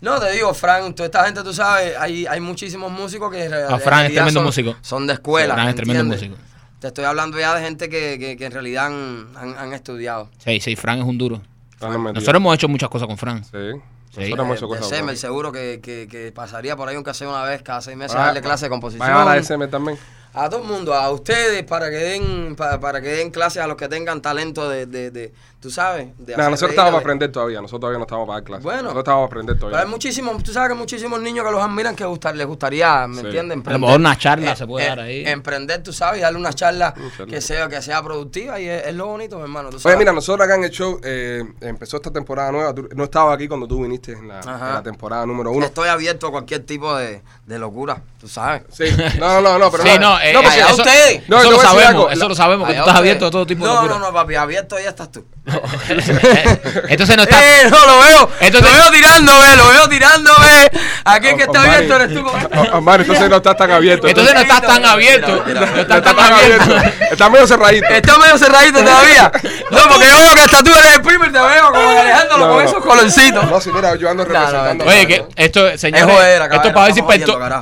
No, 0.01 0.19
te 0.19 0.31
digo, 0.31 0.53
Fran, 0.53 0.93
toda 0.93 1.07
esta 1.07 1.25
gente, 1.25 1.43
tú 1.43 1.53
sabes, 1.53 1.95
hay, 1.97 2.25
hay 2.27 2.39
muchísimos 2.39 2.91
músicos 2.91 3.31
que 3.31 3.45
en 3.45 3.51
re- 3.51 3.63
Ah, 3.63 3.67
en 3.75 3.79
Fran 3.79 3.79
es 3.79 3.85
realidad 3.85 4.13
tremendo 4.23 4.39
son, 4.39 4.45
músico. 4.45 4.75
Son 4.81 5.07
de 5.07 5.13
escuela. 5.13 5.53
Fran 5.55 5.67
es 5.69 5.73
¿me 5.75 5.81
tremendo 5.83 6.03
músico. 6.15 6.35
Te 6.79 6.87
estoy 6.87 7.05
hablando 7.05 7.39
ya 7.39 7.55
de 7.55 7.61
gente 7.63 7.89
que, 7.89 8.17
que, 8.19 8.37
que 8.37 8.45
en 8.45 8.51
realidad 8.51 8.85
han, 8.87 9.27
han, 9.35 9.57
han 9.57 9.73
estudiado. 9.73 10.29
Sí, 10.43 10.59
sí, 10.59 10.75
Fran 10.75 10.99
es 10.99 11.05
un 11.05 11.17
duro. 11.17 11.41
Ah, 11.81 11.89
mentira. 11.89 12.13
Nosotros 12.13 12.35
hemos 12.39 12.55
hecho 12.55 12.67
muchas 12.67 12.89
cosas 12.89 13.07
con 13.07 13.17
Fran. 13.17 13.43
Sí. 13.43 13.51
Sí. 13.51 14.21
Nosotros 14.31 14.39
hemos 14.45 14.61
Eh, 14.61 14.95
hecho 14.95 15.05
de 15.05 15.15
seguro 15.15 15.51
que, 15.51 15.79
que, 15.81 16.07
que 16.09 16.31
pasaría 16.31 16.75
por 16.75 16.87
ahí 16.89 16.95
un 16.95 17.03
caseo 17.03 17.29
una 17.29 17.43
vez 17.43 17.61
cada 17.61 17.81
seis 17.81 17.95
meses 17.97 18.15
Va- 18.17 18.23
a 18.23 18.25
darle 18.27 18.41
clase 18.41 18.65
de 18.65 18.69
composición. 18.69 19.07
¿Va 19.07 19.13
a 19.15 19.19
llevar 19.19 19.37
a 19.37 19.39
SM 19.41 19.67
también? 19.67 19.97
A 20.33 20.49
todo 20.49 20.61
el 20.61 20.67
mundo, 20.67 20.93
a 20.93 21.09
ustedes, 21.11 21.63
para 21.63 21.89
que 21.89 21.95
den 21.97 22.55
para, 22.55 22.79
para 22.79 23.01
que 23.01 23.07
den 23.09 23.31
clases 23.31 23.61
a 23.61 23.67
los 23.67 23.75
que 23.75 23.87
tengan 23.87 24.21
talento 24.21 24.69
de, 24.69 24.85
de, 24.85 25.09
de 25.11 25.33
tú 25.67 25.71
sabes, 25.71 26.07
de 26.17 26.37
Nah, 26.37 26.49
nosotros 26.49 26.77
a 26.79 26.85
para 26.85 26.97
aprender 26.97 27.29
todavía. 27.29 27.59
Nosotros 27.59 27.81
todavía 27.81 27.97
no 27.99 28.05
estamos 28.05 28.25
para 28.25 28.37
dar 28.39 28.43
clases. 28.45 28.63
Bueno. 28.63 28.83
Nosotros 28.83 29.01
estamos 29.03 29.19
para 29.19 29.25
aprender 29.27 29.55
Pero 29.57 29.67
hay 29.67 29.71
todavía. 29.73 29.91
muchísimos, 29.91 30.43
tú 30.43 30.53
sabes 30.53 30.69
que 30.69 30.73
hay 30.73 30.79
muchísimos 30.79 31.19
niños 31.21 31.45
que 31.45 31.51
los 31.51 31.61
admiran 31.61 31.93
que 31.95 32.05
gustar, 32.05 32.35
les 32.37 32.47
gustaría, 32.47 33.05
¿me 33.07 33.19
Sí. 33.19 33.25
entiendes? 33.25 33.57
A 33.67 33.71
lo 33.71 33.79
mejor 33.79 33.99
una 33.99 34.17
charla 34.17 34.55
se 34.55 34.65
puede 34.65 34.87
dar 34.87 34.99
ahí. 35.01 35.23
Emprender, 35.27 35.83
tú 35.83 35.91
sabes, 35.91 36.19
y 36.19 36.21
darle 36.21 36.39
una 36.39 36.53
charla 36.53 36.93
que 37.29 37.41
sea, 37.41 37.67
que 37.67 37.81
sea 37.81 38.01
productiva 38.01 38.59
y 38.61 38.67
es, 38.69 38.87
es 38.87 38.95
lo 38.95 39.07
bonito, 39.07 39.35
mi 39.37 39.43
hermano. 39.43 39.69
Tú 39.71 39.77
Oye, 39.83 39.97
mira, 39.97 40.13
nosotros 40.13 40.45
acá 40.45 40.55
en 40.55 40.63
el 40.63 40.71
show 40.71 40.99
eh, 41.03 41.43
empezó 41.59 41.97
esta 41.97 42.11
temporada 42.11 42.51
nueva. 42.53 42.73
Tú- 42.73 42.87
no 42.95 43.03
estaba 43.03 43.33
aquí 43.33 43.47
cuando 43.49 43.67
tú 43.67 43.81
viniste 43.83 44.13
en 44.13 44.29
la, 44.29 44.39
Ajá. 44.39 44.67
en 44.69 44.73
la 44.75 44.83
temporada 44.83 45.25
número 45.25 45.51
uno. 45.51 45.65
Estoy 45.65 45.89
abierto 45.89 46.27
a 46.27 46.31
cualquier 46.31 46.65
tipo 46.65 46.95
de, 46.95 47.21
de 47.45 47.59
locura, 47.59 48.01
tú 48.21 48.27
sabes. 48.29 48.63
Sí. 48.71 48.85
No, 49.19 49.41
no, 49.41 49.41
no, 49.41 49.59
no, 49.59 49.71
pero 49.71 49.83
Sí, 49.83 49.89
no, 49.99 50.17
eh, 50.19 50.31
porque- 50.33 50.59
eso, 50.59 50.75
ustedes. 50.75 51.27
No, 51.29 51.39
eso 51.39 51.51
lo 51.51 51.59
sabemos, 51.59 52.13
eso 52.13 52.29
lo 52.29 52.35
sabemos, 52.35 52.67
que 52.67 52.73
tú 52.75 52.79
estás 52.79 52.95
abierto 52.95 53.25
a 53.27 53.31
todo 53.31 53.45
tipo 53.45 53.65
de 53.65 53.69
no, 53.71 53.75
locura. 53.81 53.99
No, 53.99 54.07
no, 54.07 54.13
papi, 54.13 54.35
abierto 54.35 54.77
ya 54.79 54.89
estás 54.89 55.11
tú. 55.11 55.25
Entonces 56.89 57.17
no 57.17 57.23
está... 57.23 57.43
Eh, 57.43 57.69
no, 57.69 57.85
lo 57.85 57.99
veo. 57.99 58.29
Entonces- 58.39 58.71
lo 58.71 58.77
veo 58.83 58.91
tirándome, 58.91 59.55
lo 59.55 59.67
veo 59.69 59.89
tirándome. 59.89 60.69
Aquí 61.05 61.27
el 61.27 61.35
que 61.37 61.43
está 61.43 61.61
Omar, 61.61 61.75
abierto 61.75 61.95
eres 61.95 62.13
tú. 62.15 62.23
con- 62.23 62.73
Omar, 62.73 63.01
entonces 63.01 63.29
no 63.29 63.35
estás 63.37 63.57
tan 63.57 63.71
abierto. 63.71 64.07
Entonces 64.07 64.33
no 64.33 64.39
estás 64.41 64.61
tan 64.61 64.85
abierto. 64.85 65.43
No 65.45 65.51
estás 65.81 65.97
estás 65.97 66.15
tan 66.15 66.33
abierto. 66.33 66.75
Está 67.11 67.29
medio 67.29 67.47
cerradito. 67.47 67.87
Está 67.87 68.17
medio 68.17 68.37
cerradito 68.37 68.79
todavía. 68.83 69.31
No, 69.71 69.79
porque 69.89 70.05
yo 70.09 70.17
veo 70.21 70.33
que 70.35 70.41
hasta 70.41 70.63
tú 70.63 70.71
eres 70.71 70.95
el 70.95 71.01
primer, 71.01 71.31
te 71.31 71.39
veo 71.39 71.67
como 71.71 71.99
Alejandro 71.99 72.37
No, 72.37 72.47
con 72.47 72.55
no. 72.57 72.61
esos 72.61 72.83
colorcitos. 72.83 73.49
No, 73.49 73.61
sí, 73.61 73.71
mira, 73.73 73.95
yo 73.95 74.09
ando 74.09 74.23
No, 74.25 74.29
no, 74.33 74.39
representando. 74.39 74.85
no. 74.85 74.91
Oye, 74.91 75.07
que 75.07 75.25
esto, 75.35 75.77
señores, 75.77 76.05
esto 76.51 76.73
para 76.73 76.85
ver 76.85 76.93
si 76.93 77.01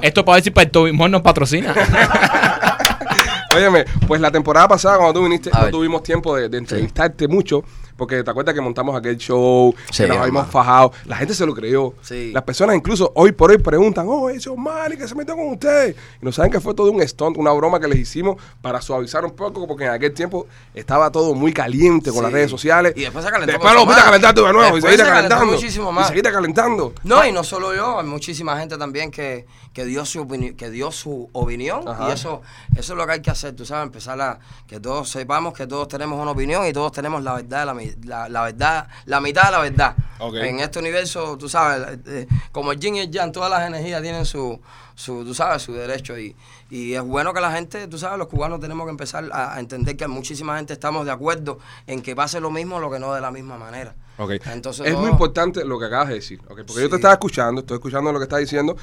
esto 0.02 0.26
para 0.26 0.36
ver 0.36 0.44
si 0.44 0.52
Perto 0.52 0.84
Bismol 0.84 1.12
nos 1.12 1.22
patrocina. 1.22 1.74
Óyeme, 3.56 3.86
pues 4.08 4.20
la 4.20 4.32
temporada 4.32 4.68
pasada 4.68 4.98
cuando 4.98 5.14
tú 5.14 5.24
viniste 5.24 5.50
A 5.54 5.58
no 5.58 5.62
ver. 5.64 5.72
tuvimos 5.72 6.04
tiempo 6.04 6.36
de, 6.36 6.50
de 6.50 6.58
entrevistarte 6.58 7.28
mucho 7.28 7.64
porque 7.98 8.24
te 8.24 8.30
acuerdas 8.30 8.54
que 8.54 8.62
montamos 8.62 8.96
aquel 8.96 9.18
show, 9.18 9.74
Sí, 9.92 10.04
que 10.04 10.10
nos 10.10 10.18
habíamos 10.18 10.48
fajado, 10.48 10.92
la 11.06 11.16
gente 11.18 11.34
se 11.34 11.46
lo 11.46 11.54
creyó. 11.54 11.94
Sí. 12.02 12.32
Las 12.34 12.44
personas 12.44 12.76
incluso 12.76 13.12
hoy 13.16 13.32
por 13.32 13.52
hoy 13.52 13.58
preguntan, 13.58 14.06
oh, 14.10 14.30
ese 14.30 14.50
Omar 14.50 14.94
y 14.94 14.98
que 14.98 15.08
se 15.08 15.16
metió 15.16 15.36
con 15.36 15.48
ustedes. 15.48 15.96
Y 16.22 16.26
no 16.26 16.32
saben 16.32 16.52
que 16.52 16.60
fue 16.60 16.74
todo 16.74 16.92
un 16.92 17.02
stunt, 17.08 17.38
una 17.38 17.52
broma 17.52 17.80
que 17.80 17.88
les 17.88 18.00
hicimos 18.00 18.36
para 18.62 18.82
suavizar 18.82 19.24
un 19.26 19.32
poco 19.32 19.68
porque 19.68 19.86
en 19.86 19.92
aquel 19.92 20.14
tiempo 20.14 20.48
estaba 20.74 21.12
todo 21.12 21.34
muy 21.36 21.54
caliente 21.54 22.10
con 22.10 22.20
Sí. 22.20 22.24
las 22.24 22.32
redes 22.32 22.52
sociales. 22.52 22.94
Y 22.96 23.02
después 23.02 23.24
se 23.24 23.32
calentó 23.32 23.52
Después 23.54 23.74
lo 23.74 23.84
fuiste 23.86 24.02
a 24.02 24.06
calentar 24.06 24.34
tú 24.34 24.44
de 24.46 24.54
nuevo 24.54 24.78
y 24.78 24.82
seguiste 24.82 25.06
calentando. 25.06 25.46
muchísimo 25.54 26.02
Y 26.02 26.04
seguiste 26.06 26.32
calentando. 26.32 26.94
No, 27.04 27.26
y 27.26 27.32
no 27.32 27.44
solo 27.44 27.74
yo, 27.76 28.00
hay 28.00 28.06
muchísima 28.06 28.58
gente 28.60 28.78
también 28.78 29.12
que, 29.12 29.46
que 29.76 29.84
dio 29.86 30.06
su 30.06 30.22
opinión, 30.22 30.56
que 30.56 30.70
dio 30.72 30.90
su 30.92 31.30
opinión 31.34 31.88
Ajá. 31.88 32.08
y 32.10 32.12
eso, 32.14 32.42
eso 32.78 32.94
es 32.94 32.98
lo 32.98 33.06
que 33.06 33.12
hay 33.12 33.22
que 33.22 33.30
hacer, 33.30 33.54
tú 33.56 33.66
sabes, 33.66 33.86
empezar 33.86 34.20
a 34.22 34.40
que 34.66 34.80
todos 34.80 35.10
sepamos 35.10 35.54
que 35.54 35.68
todos 35.68 35.88
tenemos 35.90 36.20
una 36.20 36.32
opinión 36.32 36.66
y 36.66 36.72
todos 36.74 36.94
tenemos 36.94 37.22
la 37.22 37.34
verdad, 37.36 37.66
la, 37.66 37.76
la, 38.06 38.30
la 38.30 38.42
verdad, 38.44 38.88
la 39.06 39.20
mitad 39.20 39.44
de 39.48 39.52
la 39.52 39.60
verdad. 39.60 39.96
Ok. 40.20 40.36
En 40.36 40.62
este 40.62 40.80
universo, 40.80 41.38
tú 41.38 41.50
sabes, 41.50 42.00
eh, 42.08 42.26
como 42.54 42.72
el 42.72 42.80
yin 42.80 42.96
y 42.96 43.00
el 43.02 43.12
yang, 43.12 43.34
todas 43.34 43.50
las 43.52 43.68
energías 43.68 44.02
tienen 44.02 44.26
su, 44.26 44.62
su 44.96 45.26
tú 45.26 45.34
sabes, 45.36 45.62
su 45.62 45.74
derecho 45.74 46.18
y, 46.18 46.34
y 46.70 46.94
es 46.94 47.02
bueno 47.02 47.34
que 47.34 47.42
la 47.42 47.52
gente, 47.52 47.88
tú 47.90 47.98
sabes, 47.98 48.18
los 48.18 48.28
cubanos 48.30 48.62
tenemos 48.62 48.86
que 48.86 48.92
empezar 48.92 49.30
a, 49.34 49.56
a 49.56 49.60
entender 49.60 49.98
que 49.98 50.08
muchísima 50.08 50.56
gente 50.56 50.72
estamos 50.72 51.06
de 51.06 51.12
acuerdo 51.12 51.60
en 51.86 52.02
que 52.02 52.16
pase 52.16 52.40
lo 52.40 52.50
mismo, 52.50 52.80
lo 52.80 52.90
que 52.90 52.98
no 52.98 53.14
de 53.14 53.20
la 53.20 53.30
misma 53.30 53.58
manera. 53.58 53.94
Ok. 54.18 54.32
Entonces, 54.46 54.86
es 54.88 54.94
todo- 54.94 55.02
muy 55.02 55.12
importante 55.12 55.66
lo 55.66 55.78
que 55.78 55.86
acabas 55.88 56.08
de 56.08 56.14
decir, 56.16 56.40
porque 56.48 56.64
yo 56.82 56.90
te 56.90 56.96
estaba 56.96 57.16
escuchando, 57.16 57.60
estoy 57.60 57.76
escuchando 57.76 58.14
lo 58.14 58.20
que 58.20 58.24
estás 58.24 58.40
diciendo, 58.40 58.78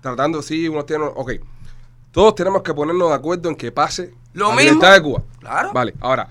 tratando, 0.00 0.42
sí, 0.42 0.68
unos 0.68 0.86
tienen, 0.86 1.10
ok, 1.14 1.32
todos 2.12 2.34
tenemos 2.34 2.62
que 2.62 2.74
ponernos 2.74 3.08
de 3.08 3.14
acuerdo 3.14 3.48
en 3.48 3.54
que 3.56 3.70
pase 3.72 4.12
Lo 4.32 4.48
la 4.50 4.56
mismo. 4.56 4.70
libertad 4.74 4.92
de 4.94 5.02
Cuba. 5.02 5.22
Claro. 5.38 5.72
Vale, 5.72 5.94
ahora, 6.00 6.28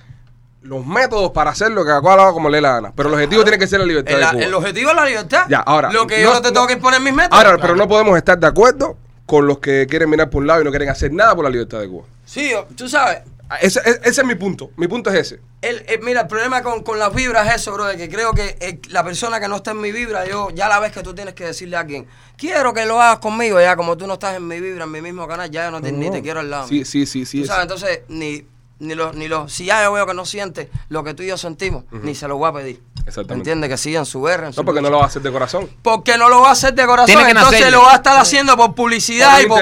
los 0.61 0.85
métodos 0.85 1.31
para 1.31 1.51
hacerlo, 1.51 1.85
que 1.85 1.91
a 1.91 2.01
cual 2.01 2.19
haga 2.19 2.33
como 2.33 2.49
le 2.49 2.57
dé 2.57 2.61
la 2.61 2.73
gana, 2.73 2.93
pero 2.95 3.07
el 3.09 3.15
objetivo 3.15 3.43
tiene 3.43 3.57
que 3.57 3.67
ser 3.67 3.79
la 3.79 3.85
libertad 3.85 4.13
El, 4.15 4.19
de 4.21 4.27
Cuba. 4.31 4.43
el 4.43 4.53
objetivo 4.53 4.89
es 4.89 4.95
la 4.95 5.05
libertad. 5.05 5.45
Ya, 5.49 5.59
ahora, 5.59 5.91
Lo 5.91 6.05
que 6.05 6.17
no- 6.17 6.23
yo 6.29 6.33
no 6.33 6.41
te 6.41 6.49
tengo 6.49 6.61
no- 6.61 6.67
que 6.67 6.73
imponer 6.73 6.99
mis 7.01 7.13
métodos. 7.13 7.43
Ahora, 7.45 7.57
pero 7.61 7.75
no 7.75 7.87
podemos 7.87 8.17
estar 8.17 8.37
de 8.37 8.47
acuerdo 8.47 8.97
con 9.25 9.47
los 9.47 9.59
que 9.59 9.87
quieren 9.89 10.09
mirar 10.09 10.29
por 10.29 10.41
un 10.41 10.47
lado 10.47 10.61
y 10.61 10.63
no 10.65 10.69
quieren 10.71 10.89
hacer 10.89 11.13
nada 11.13 11.33
por 11.35 11.45
la 11.45 11.49
libertad 11.51 11.79
de 11.79 11.87
Cuba. 11.87 12.05
Sí, 12.25 12.51
tú 12.75 12.89
sabes, 12.89 13.19
Ese, 13.61 13.79
ese- 13.79 13.99
ese 14.03 14.21
es 14.21 14.27
mi 14.27 14.35
punto. 14.35 14.71
Mi 14.77 14.87
punto 14.87 15.09
es 15.09 15.15
ese. 15.19 15.39
El, 15.61 15.83
el- 15.87 16.01
mira, 16.01 16.21
el 16.21 16.27
problema 16.27 16.61
con, 16.61 16.83
con 16.83 16.99
las 16.99 17.13
vibras 17.13 17.47
es 17.47 17.55
eso, 17.55 17.73
bro, 17.73 17.85
de 17.85 17.97
que 17.97 18.07
creo 18.07 18.33
que 18.33 18.57
eh, 18.59 18.79
la 18.89 19.03
persona 19.03 19.39
que 19.39 19.47
no 19.47 19.55
está 19.57 19.71
en 19.71 19.81
mi 19.81 19.91
vibra, 19.91 20.25
yo 20.27 20.49
ya 20.51 20.69
la 20.69 20.79
vez 20.79 20.91
que 20.91 21.01
tú 21.01 21.15
tienes 21.15 21.33
que 21.33 21.45
decirle 21.45 21.75
a 21.75 21.79
alguien, 21.79 22.07
quiero 22.37 22.73
que 22.73 22.85
lo 22.85 23.01
hagas 23.01 23.19
conmigo, 23.19 23.59
ya 23.59 23.75
como 23.75 23.97
tú 23.97 24.05
no 24.07 24.13
estás 24.13 24.35
en 24.37 24.47
mi 24.47 24.59
vibra, 24.59 24.83
en 24.83 24.91
mi 24.91 25.01
mismo 25.01 25.27
canal, 25.27 25.49
ya 25.49 25.65
yo 25.65 25.71
no 25.71 25.81
te, 25.81 25.91
ni 25.91 26.11
te 26.11 26.21
quiero 26.21 26.39
al 26.41 26.49
lado. 26.49 26.67
Sí, 26.67 26.85
sí, 26.85 27.05
sí, 27.05 27.25
sí. 27.25 27.41
Tú 27.41 27.47
sabes, 27.47 27.63
entonces, 27.63 28.01
ni, 28.07 28.45
ni 28.79 28.95
los, 28.95 29.13
ni 29.15 29.27
los, 29.27 29.51
si 29.51 29.65
ya 29.65 29.83
yo 29.83 29.91
veo 29.93 30.05
que 30.05 30.13
no 30.13 30.25
siente 30.25 30.69
lo 30.89 31.03
que 31.03 31.13
tú 31.13 31.23
y 31.23 31.27
yo 31.27 31.37
sentimos, 31.37 31.83
ni 31.91 32.15
se 32.15 32.27
lo 32.27 32.37
voy 32.37 32.49
a 32.49 32.53
pedir. 32.53 32.81
Exactamente. 33.05 33.33
¿Me 33.33 33.37
entiendes? 33.39 33.69
Que 33.71 33.77
sigan 33.77 34.05
su 34.05 34.21
guerra. 34.21 34.47
en 34.47 34.53
su 34.53 34.61
No, 34.61 34.65
porque 34.65 34.81
no 34.81 34.89
lo 34.89 34.97
va 34.97 35.05
a 35.05 35.07
hacer 35.07 35.21
de 35.23 35.31
corazón. 35.31 35.67
Porque 35.81 36.17
no 36.17 36.29
lo 36.29 36.41
va 36.41 36.49
a 36.49 36.51
hacer 36.51 36.73
de 36.75 36.85
corazón, 36.85 37.07
Tiene 37.07 37.23
que 37.23 37.31
entonces 37.31 37.59
nacerle. 37.59 37.77
lo 37.77 37.83
va 37.83 37.93
a 37.93 37.95
estar 37.95 38.19
haciendo 38.19 38.55
por 38.55 38.75
publicidad 38.75 39.33
Por 39.35 39.41
y 39.41 39.47
por 39.47 39.59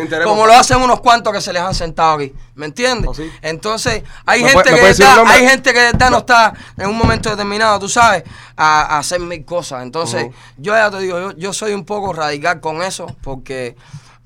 interés, 0.00 0.24
como 0.26 0.42
por- 0.42 0.48
lo 0.48 0.54
hacen 0.54 0.76
unos 0.82 1.00
cuantos 1.00 1.32
que 1.32 1.40
se 1.40 1.52
les 1.52 1.62
han 1.62 1.74
sentado 1.74 2.14
aquí. 2.14 2.34
¿Me 2.56 2.66
entiendes? 2.66 3.08
Oh, 3.08 3.14
sí. 3.14 3.30
Entonces, 3.42 4.02
hay 4.26 4.42
¿Me 4.42 4.50
gente 4.50 4.70
puede- 4.70 4.80
que 4.80 4.94
de 4.94 5.04
verdad- 5.04 5.24
hay 5.28 5.48
gente 5.48 5.72
que 5.72 5.78
de 5.78 5.84
verdad 5.92 6.10
no 6.10 6.18
está 6.18 6.52
en 6.76 6.88
un 6.88 6.98
momento 6.98 7.30
determinado, 7.30 7.78
tú 7.78 7.88
sabes, 7.88 8.24
a, 8.56 8.82
a 8.96 8.98
hacer 8.98 9.20
mil 9.20 9.44
cosas. 9.44 9.82
Entonces, 9.82 10.26
yo 10.58 10.74
ya 10.74 10.90
te 10.90 10.98
digo, 10.98 11.18
yo, 11.18 11.32
yo 11.36 11.52
soy 11.52 11.72
un 11.72 11.84
poco 11.86 12.12
radical 12.12 12.60
con 12.60 12.82
eso, 12.82 13.06
porque 13.22 13.76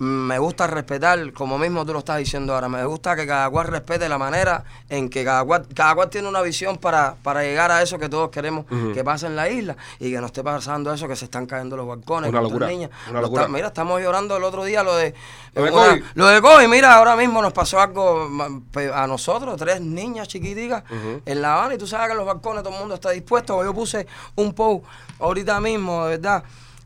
me 0.04 0.36
gusta 0.40 0.66
respetar, 0.66 1.32
como 1.32 1.58
mismo 1.58 1.86
tú 1.86 1.92
lo 1.92 2.00
estás 2.00 2.18
diciendo 2.18 2.54
ahora, 2.54 2.68
me 2.68 2.84
gusta 2.84 3.14
que 3.14 3.24
cada 3.24 3.48
cual 3.50 3.68
respete 3.68 4.08
la 4.08 4.18
manera 4.18 4.64
en 4.88 5.08
que 5.08 5.24
cada 5.24 5.44
cual, 5.44 5.64
cada 5.74 5.94
cual 5.94 6.10
tiene 6.10 6.26
una 6.28 6.42
visión 6.42 6.76
para, 6.78 7.14
para 7.22 7.42
llegar 7.42 7.70
a 7.70 7.82
eso 7.82 7.98
que 8.00 8.08
todos 8.08 8.30
queremos 8.30 8.66
que 8.94 9.04
pase 9.04 9.26
en 9.26 9.36
la 9.36 9.48
isla 9.48 9.76
y 10.00 10.10
que 10.10 10.20
no 10.20 10.26
esté 10.26 10.42
pasando 10.42 10.92
eso 10.92 11.06
que 11.06 11.14
se 11.14 11.26
están 11.26 11.46
cayendo 11.46 11.76
los 11.76 11.86
balcones. 11.86 12.30
Una 12.30 12.40
locura, 12.40 12.66
niñas. 12.66 12.90
una 13.10 13.20
Lo 13.20 13.26
locura. 13.26 13.42
está- 13.42 13.52
mira, 13.54 13.66
estamos 13.68 14.00
llorando 14.02 14.36
el 14.36 14.42
otro 14.42 14.64
día 14.64 14.82
lo 14.82 14.96
de, 14.96 15.14
Lo 15.54 15.62
de 15.64 15.70
una- 15.70 15.80
COVID. 15.90 16.02
lo 16.14 16.26
de 16.26 16.42
COVID. 16.42 16.66
Mira, 16.68 16.94
ahora 16.96 17.14
mismo 17.14 17.40
nos 17.40 17.52
pasó 17.52 17.78
algo 17.80 18.28
a 18.94 19.06
nosotros, 19.06 19.56
tres 19.56 19.80
niñas 19.80 20.26
chiquiticas 20.26 20.82
en 21.24 21.40
La 21.42 21.54
Habana 21.54 21.74
y 21.74 21.78
tú 21.78 21.86
sabes 21.86 22.06
que 22.06 22.12
en 22.12 22.18
los 22.18 22.26
balcones 22.26 22.64
todo 22.64 22.72
el 22.74 22.78
mundo 22.80 22.96
está 22.96 23.10
dispuesto. 23.10 23.62
Yo 23.62 23.72
puse 23.72 24.06
un 24.34 24.52
post 24.52 24.84
ahorita 25.20 25.60
mismo, 25.60 26.06
de 26.06 26.16
verdad. 26.18 26.42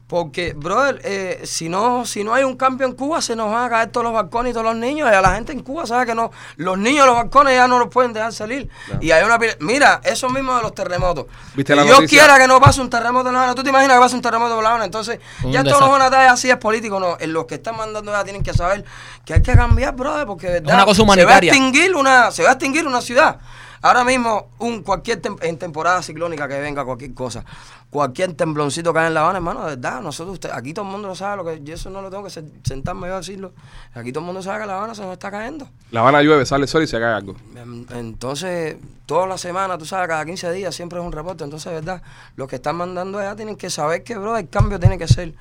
Porque, 0.09 0.53
brother, 0.55 1.01
eh, 1.03 1.41
si 1.45 1.69
no 1.69 2.07
si 2.07 2.23
no 2.23 2.33
hay 2.33 2.45
un 2.45 2.57
cambio 2.57 2.87
en 2.87 2.93
Cuba, 2.93 3.21
se 3.21 3.35
nos 3.35 3.51
van 3.51 3.65
a 3.65 3.69
caer 3.69 3.89
todos 3.91 4.05
los 4.05 4.13
balcones 4.13 4.51
y 4.51 4.53
todos 4.53 4.67
los 4.67 4.77
niños. 4.77 5.11
Y 5.11 5.15
a 5.15 5.21
la 5.21 5.35
gente 5.35 5.51
en 5.53 5.63
Cuba 5.65 5.85
sabe 5.85 6.07
que 6.07 6.15
no, 6.15 6.31
los 6.57 6.79
niños 6.79 7.01
de 7.01 7.07
los 7.07 7.17
balcones 7.17 7.55
ya 7.55 7.67
no 7.67 7.81
los 7.81 7.89
pueden 7.89 8.13
dejar 8.13 8.33
salir. 8.33 8.69
Claro. 8.87 9.03
Y 9.03 9.11
hay 9.11 9.25
una 9.25 9.37
Mira, 9.59 10.01
eso 10.05 10.29
mismo 10.29 10.55
de 10.55 10.63
los 10.63 10.75
terremotos. 10.75 11.27
¿Viste 11.57 11.75
la 11.75 11.83
Dios 11.83 11.97
noticia? 11.97 12.21
quiera 12.21 12.39
que 12.39 12.47
no 12.47 12.61
pase 12.61 12.81
un 12.81 12.89
terremoto 12.89 13.29
en 13.31 13.35
La 13.35 13.41
Habana. 13.41 13.55
¿Tú 13.57 13.65
te 13.65 13.71
imaginas 13.71 13.97
que 13.97 14.01
pase 14.01 14.15
un 14.15 14.23
terremoto 14.23 14.57
en 14.57 14.63
La 14.63 14.69
Habana? 14.71 14.85
Entonces, 14.85 15.19
Un 15.43 15.51
ya 15.51 15.65
todos 15.65 15.75
desastre. 15.81 15.89
los 15.89 15.99
Jonathan 15.99 16.29
así 16.29 16.51
es 16.51 16.57
político. 16.59 17.01
No, 17.01 17.17
En 17.19 17.33
los 17.33 17.47
que 17.47 17.57
están 17.57 17.77
mandando 17.77 18.13
ya 18.13 18.23
tienen 18.23 18.45
que 18.45 18.55
saber 18.55 18.85
que 19.25 19.35
hay 19.35 19.43
que 19.43 19.55
cambiar, 19.57 19.93
brother, 19.97 20.25
porque 20.25 20.47
¿verdad? 20.47 20.75
una 20.77 20.85
cosa 20.85 20.99
se 20.99 21.03
va 21.03 21.13
a 21.15 21.15
humanitaria. 21.15 21.51
extinguir 21.53 21.97
una, 21.97 22.31
se 22.31 22.45
va 22.45 22.51
a 22.51 22.53
extinguir 22.53 22.87
una 22.87 23.01
ciudad. 23.01 23.39
Ahora 23.87 24.05
mismo, 24.05 24.49
un 24.59 24.83
cualquier 24.83 25.23
tem- 25.23 25.39
en 25.43 25.59
temporada 25.59 26.03
ciclónica 26.03 26.49
que 26.49 26.59
venga 26.59 26.85
cualquier 26.85 27.15
cosa, 27.15 27.45
cualquier 27.91 28.33
tembloncito 28.35 28.93
que 28.93 28.99
haya 28.99 29.09
en 29.09 29.15
La 29.15 29.21
Habana, 29.21 29.39
hermano, 29.39 29.61
de 29.65 29.77
verdad, 29.77 30.01
nosotros, 30.03 30.35
usted, 30.35 30.51
aquí 30.53 30.75
todo 30.75 30.85
el 30.87 30.91
mundo 30.91 31.07
lo 31.09 31.15
sabe, 31.15 31.37
lo 31.37 31.45
que 31.45 31.63
yo 31.63 31.75
eso 31.75 31.89
no 31.91 32.03
lo 32.03 32.11
tengo 32.11 32.25
que 32.25 32.31
se- 32.31 32.45
sentarme 32.65 33.07
yo 33.07 33.15
a 33.15 33.19
decirlo. 33.19 33.53
Aquí 33.95 34.11
todo 34.13 34.21
el 34.23 34.27
mundo 34.27 34.43
sabe 34.43 34.61
que 34.63 34.67
La 34.67 34.77
Habana 34.79 34.95
se 34.95 35.03
nos 35.03 35.13
está 35.13 35.31
cayendo. 35.31 35.69
La 35.93 36.01
Habana 36.01 36.21
llueve, 36.23 36.45
sale 36.47 36.65
el 36.65 36.69
sol 36.69 36.83
y 36.83 36.87
se 36.89 36.99
cae 36.99 37.15
algo. 37.15 37.37
Em, 37.55 37.87
Entonces, 37.91 38.77
todas 39.07 39.29
las 39.29 39.41
semanas, 39.41 39.79
tú 39.79 39.85
sabes, 39.87 40.09
cada 40.09 40.25
15 40.25 40.51
días 40.53 40.75
siempre 40.75 40.99
es 40.99 41.05
un 41.05 41.13
reporte. 41.13 41.45
Entonces, 41.45 41.73
¿verdad? 41.73 42.03
Los 42.35 42.49
que 42.49 42.57
están 42.57 42.75
mandando 42.77 43.19
allá 43.21 43.37
tienen 43.37 43.55
que 43.57 43.71
saber 43.71 44.03
que, 44.03 44.17
bro, 44.17 44.37
el 44.37 44.49
cambio 44.49 44.81
tiene 44.81 44.99
que 44.99 45.07
ser 45.07 45.33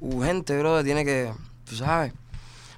urgente, 0.00 0.58
bro, 0.58 0.82
tiene 0.82 1.04
que, 1.04 1.32
tú 1.68 1.76
sabes. 1.76 2.12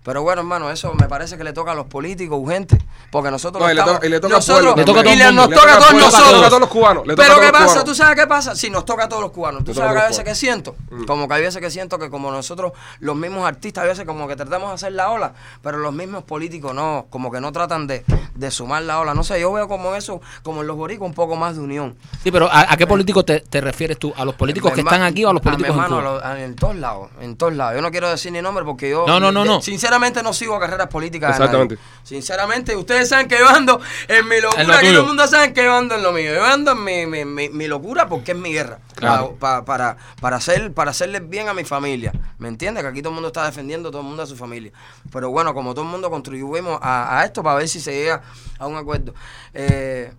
Pero 0.04 0.22
bueno, 0.22 0.42
hermano, 0.42 0.70
eso 0.70 0.92
me 0.92 1.08
parece 1.08 1.38
que 1.38 1.44
le 1.44 1.54
toca 1.54 1.72
a 1.72 1.74
los 1.74 1.86
políticos 1.86 2.38
urgente, 2.38 2.76
porque 3.10 3.30
nosotros 3.30 3.60
No, 3.62 3.66
lo 3.68 3.72
y 3.72 3.74
le 3.74 3.80
estamos- 3.80 3.96
toca- 4.00 4.06
y 4.06 4.10
le 4.10 4.20
toca 4.20 4.34
al 4.34 4.38
nosotros- 4.38 4.76
Le 4.76 4.84
toca 4.84 5.00
a 5.00 5.12
y 5.12 5.16
le- 5.16 5.32
nos 5.32 5.48
toca 5.48 5.56
a 5.62 5.64
todos 5.64 5.78
pueblo, 5.86 5.98
le 5.98 6.04
nosotros. 6.04 6.30
toca 6.34 6.46
a 6.46 6.48
todos 6.50 6.60
los 6.60 6.68
cubanos, 6.68 7.06
le 7.06 7.14
toca 7.14 7.22
a 7.22 7.24
Pero 7.24 7.28
todos 7.34 7.40
¿qué 7.40 7.44
los 7.46 7.52
pasa? 7.52 7.64
cubanos. 7.66 7.84
¿Tú 7.84 7.94
sabes 7.94 8.20
qué 8.20 8.26
pasa? 8.26 8.54
Si 8.54 8.68
nos 8.70 8.84
toca 8.84 9.04
a 9.04 9.08
todos 9.08 9.22
los 9.22 9.30
cubanos. 9.32 9.64
Tú 9.64 9.72
Le 9.72 9.80
a 9.80 9.82
sabes 9.82 9.92
que 9.98 10.04
a 10.04 10.08
veces 10.08 10.24
que 10.24 10.34
siento, 10.34 10.76
Mm. 10.90 11.04
como 11.06 11.26
que 11.26 11.34
hay 11.34 11.40
veces 11.42 11.58
que 11.62 11.70
siento 11.70 11.98
que 11.98 12.10
como 12.10 12.30
nosotros, 12.30 12.72
los 13.00 13.16
mismos 13.16 13.46
artistas, 13.46 13.84
a 13.84 13.86
veces 13.86 14.04
como 14.04 14.28
que 14.28 14.36
tratamos 14.36 14.68
de 14.68 14.74
hacer 14.74 14.92
la 14.92 15.10
ola, 15.10 15.32
pero 15.62 15.78
los 15.78 15.94
mismos 15.94 16.22
políticos 16.24 16.74
no, 16.74 17.06
como 17.08 17.30
que 17.32 17.40
no 17.40 17.50
tratan 17.52 17.86
de, 17.86 18.04
de 18.34 18.50
sumar 18.50 18.82
la 18.82 19.00
ola. 19.00 19.14
No 19.14 19.24
sé, 19.24 19.40
yo 19.40 19.50
veo 19.54 19.68
como 19.68 19.94
eso, 19.94 20.20
como 20.42 20.60
en 20.60 20.66
los 20.66 20.76
boricos, 20.76 21.06
un 21.08 21.14
poco 21.14 21.34
más 21.34 21.54
de 21.56 21.62
unión. 21.62 21.96
Sí, 22.22 22.30
pero 22.30 22.50
¿a, 22.52 22.70
a 22.70 22.76
qué 22.76 22.86
políticos 22.86 23.24
te, 23.24 23.40
te 23.40 23.62
refieres 23.62 23.98
tú? 23.98 24.12
¿A 24.18 24.26
los 24.26 24.34
políticos 24.34 24.70
que 24.72 24.82
Mi 24.82 24.86
están 24.88 25.00
aquí 25.02 25.24
o 25.24 25.30
a 25.30 25.32
los 25.32 25.42
mi 25.42 25.50
políticos 25.50 25.74
en 25.78 25.82
hermano, 25.82 25.96
Cuba? 26.02 26.10
a 26.10 26.14
los- 26.14 26.24
a- 26.40 26.44
en 26.44 26.56
todos 26.56 26.76
lados, 26.76 27.08
en 27.22 27.36
todos 27.36 27.54
lados. 27.54 27.76
Yo 27.76 27.80
no 27.80 27.90
quiero 27.90 28.10
decir 28.10 28.32
ni 28.32 28.42
nombre 28.42 28.66
porque 28.66 28.90
yo, 28.90 29.06
No, 29.06 29.18
no, 29.18 29.32
no, 29.32 29.44
de- 29.44 29.48
no. 29.48 29.62
sinceramente 29.62 29.93
no 30.22 30.32
sigo 30.32 30.58
carreras 30.58 30.88
políticas. 30.88 31.30
Exactamente. 31.30 31.76
nadie. 31.76 31.88
Sinceramente, 32.02 32.76
ustedes 32.76 33.08
saben 33.08 33.28
que 33.28 33.38
yo 33.38 33.48
ando 33.48 33.80
en 34.08 34.28
mi 34.28 34.36
En 34.36 34.42
locura, 34.42 34.64
lo 34.64 34.74
aquí 34.74 34.88
todo 34.88 35.00
el 35.00 35.06
mundo 35.06 35.26
sabe 35.26 35.52
que 35.52 35.64
yo 35.64 35.74
ando 35.74 35.94
en 35.94 36.02
lo 36.02 36.12
mío. 36.12 36.34
Yo 36.34 36.44
ando 36.44 36.72
en 36.72 36.84
mi, 36.84 37.06
mi, 37.06 37.24
mi, 37.24 37.48
mi 37.48 37.66
locura 37.66 38.08
porque 38.08 38.32
es 38.32 38.38
mi 38.38 38.52
guerra. 38.52 38.78
Claro. 38.94 39.36
Para, 39.38 39.64
para, 39.64 40.36
hacer, 40.36 40.72
para 40.72 40.90
hacerles 40.90 41.28
bien 41.28 41.48
a 41.48 41.54
mi 41.54 41.64
familia. 41.64 42.12
¿Me 42.38 42.48
entiendes? 42.48 42.82
Que 42.82 42.88
aquí 42.88 43.02
todo 43.02 43.10
el 43.10 43.14
mundo 43.14 43.28
está 43.28 43.44
defendiendo 43.44 43.90
todo 43.90 44.02
el 44.02 44.08
mundo 44.08 44.22
a 44.22 44.26
su 44.26 44.36
familia. 44.36 44.72
Pero 45.12 45.30
bueno, 45.30 45.54
como 45.54 45.74
todo 45.74 45.84
el 45.84 45.90
mundo 45.90 46.10
contribuimos 46.10 46.78
a, 46.82 47.18
a 47.18 47.24
esto 47.24 47.42
para 47.42 47.56
ver 47.56 47.68
si 47.68 47.80
se 47.80 47.92
llega 47.92 48.22
a 48.58 48.66
un 48.66 48.76
acuerdo. 48.76 49.14
Eh, 49.52 50.12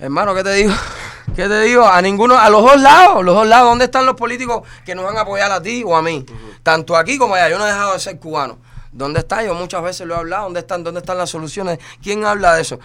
Hermano, 0.00 0.34
¿qué 0.34 0.42
te 0.42 0.54
digo? 0.54 0.72
¿Qué 1.36 1.46
te 1.46 1.60
digo? 1.60 1.86
A 1.86 2.00
ninguno, 2.00 2.38
a 2.38 2.48
los 2.48 2.62
dos 2.62 2.80
lados, 2.80 3.22
los 3.22 3.34
dos 3.34 3.46
lados, 3.46 3.68
¿dónde 3.68 3.84
están 3.84 4.06
los 4.06 4.14
políticos 4.14 4.66
que 4.86 4.94
nos 4.94 5.04
van 5.04 5.18
a 5.18 5.20
apoyar 5.20 5.52
a 5.52 5.60
ti 5.60 5.82
o 5.84 5.94
a 5.94 6.00
mí? 6.00 6.24
Tanto 6.62 6.96
aquí 6.96 7.18
como 7.18 7.34
allá. 7.34 7.50
Yo 7.50 7.58
no 7.58 7.66
he 7.66 7.68
dejado 7.68 7.92
de 7.92 8.00
ser 8.00 8.18
cubano. 8.18 8.58
¿Dónde 8.92 9.20
está? 9.20 9.44
Yo 9.44 9.54
muchas 9.54 9.82
veces 9.82 10.06
lo 10.06 10.14
he 10.14 10.18
hablado. 10.18 10.44
¿Dónde 10.44 10.60
están? 10.60 10.82
¿Dónde 10.82 11.00
están 11.00 11.18
las 11.18 11.30
soluciones? 11.30 11.78
¿Quién 12.02 12.24
habla 12.24 12.54
de 12.54 12.62
eso? 12.62 12.80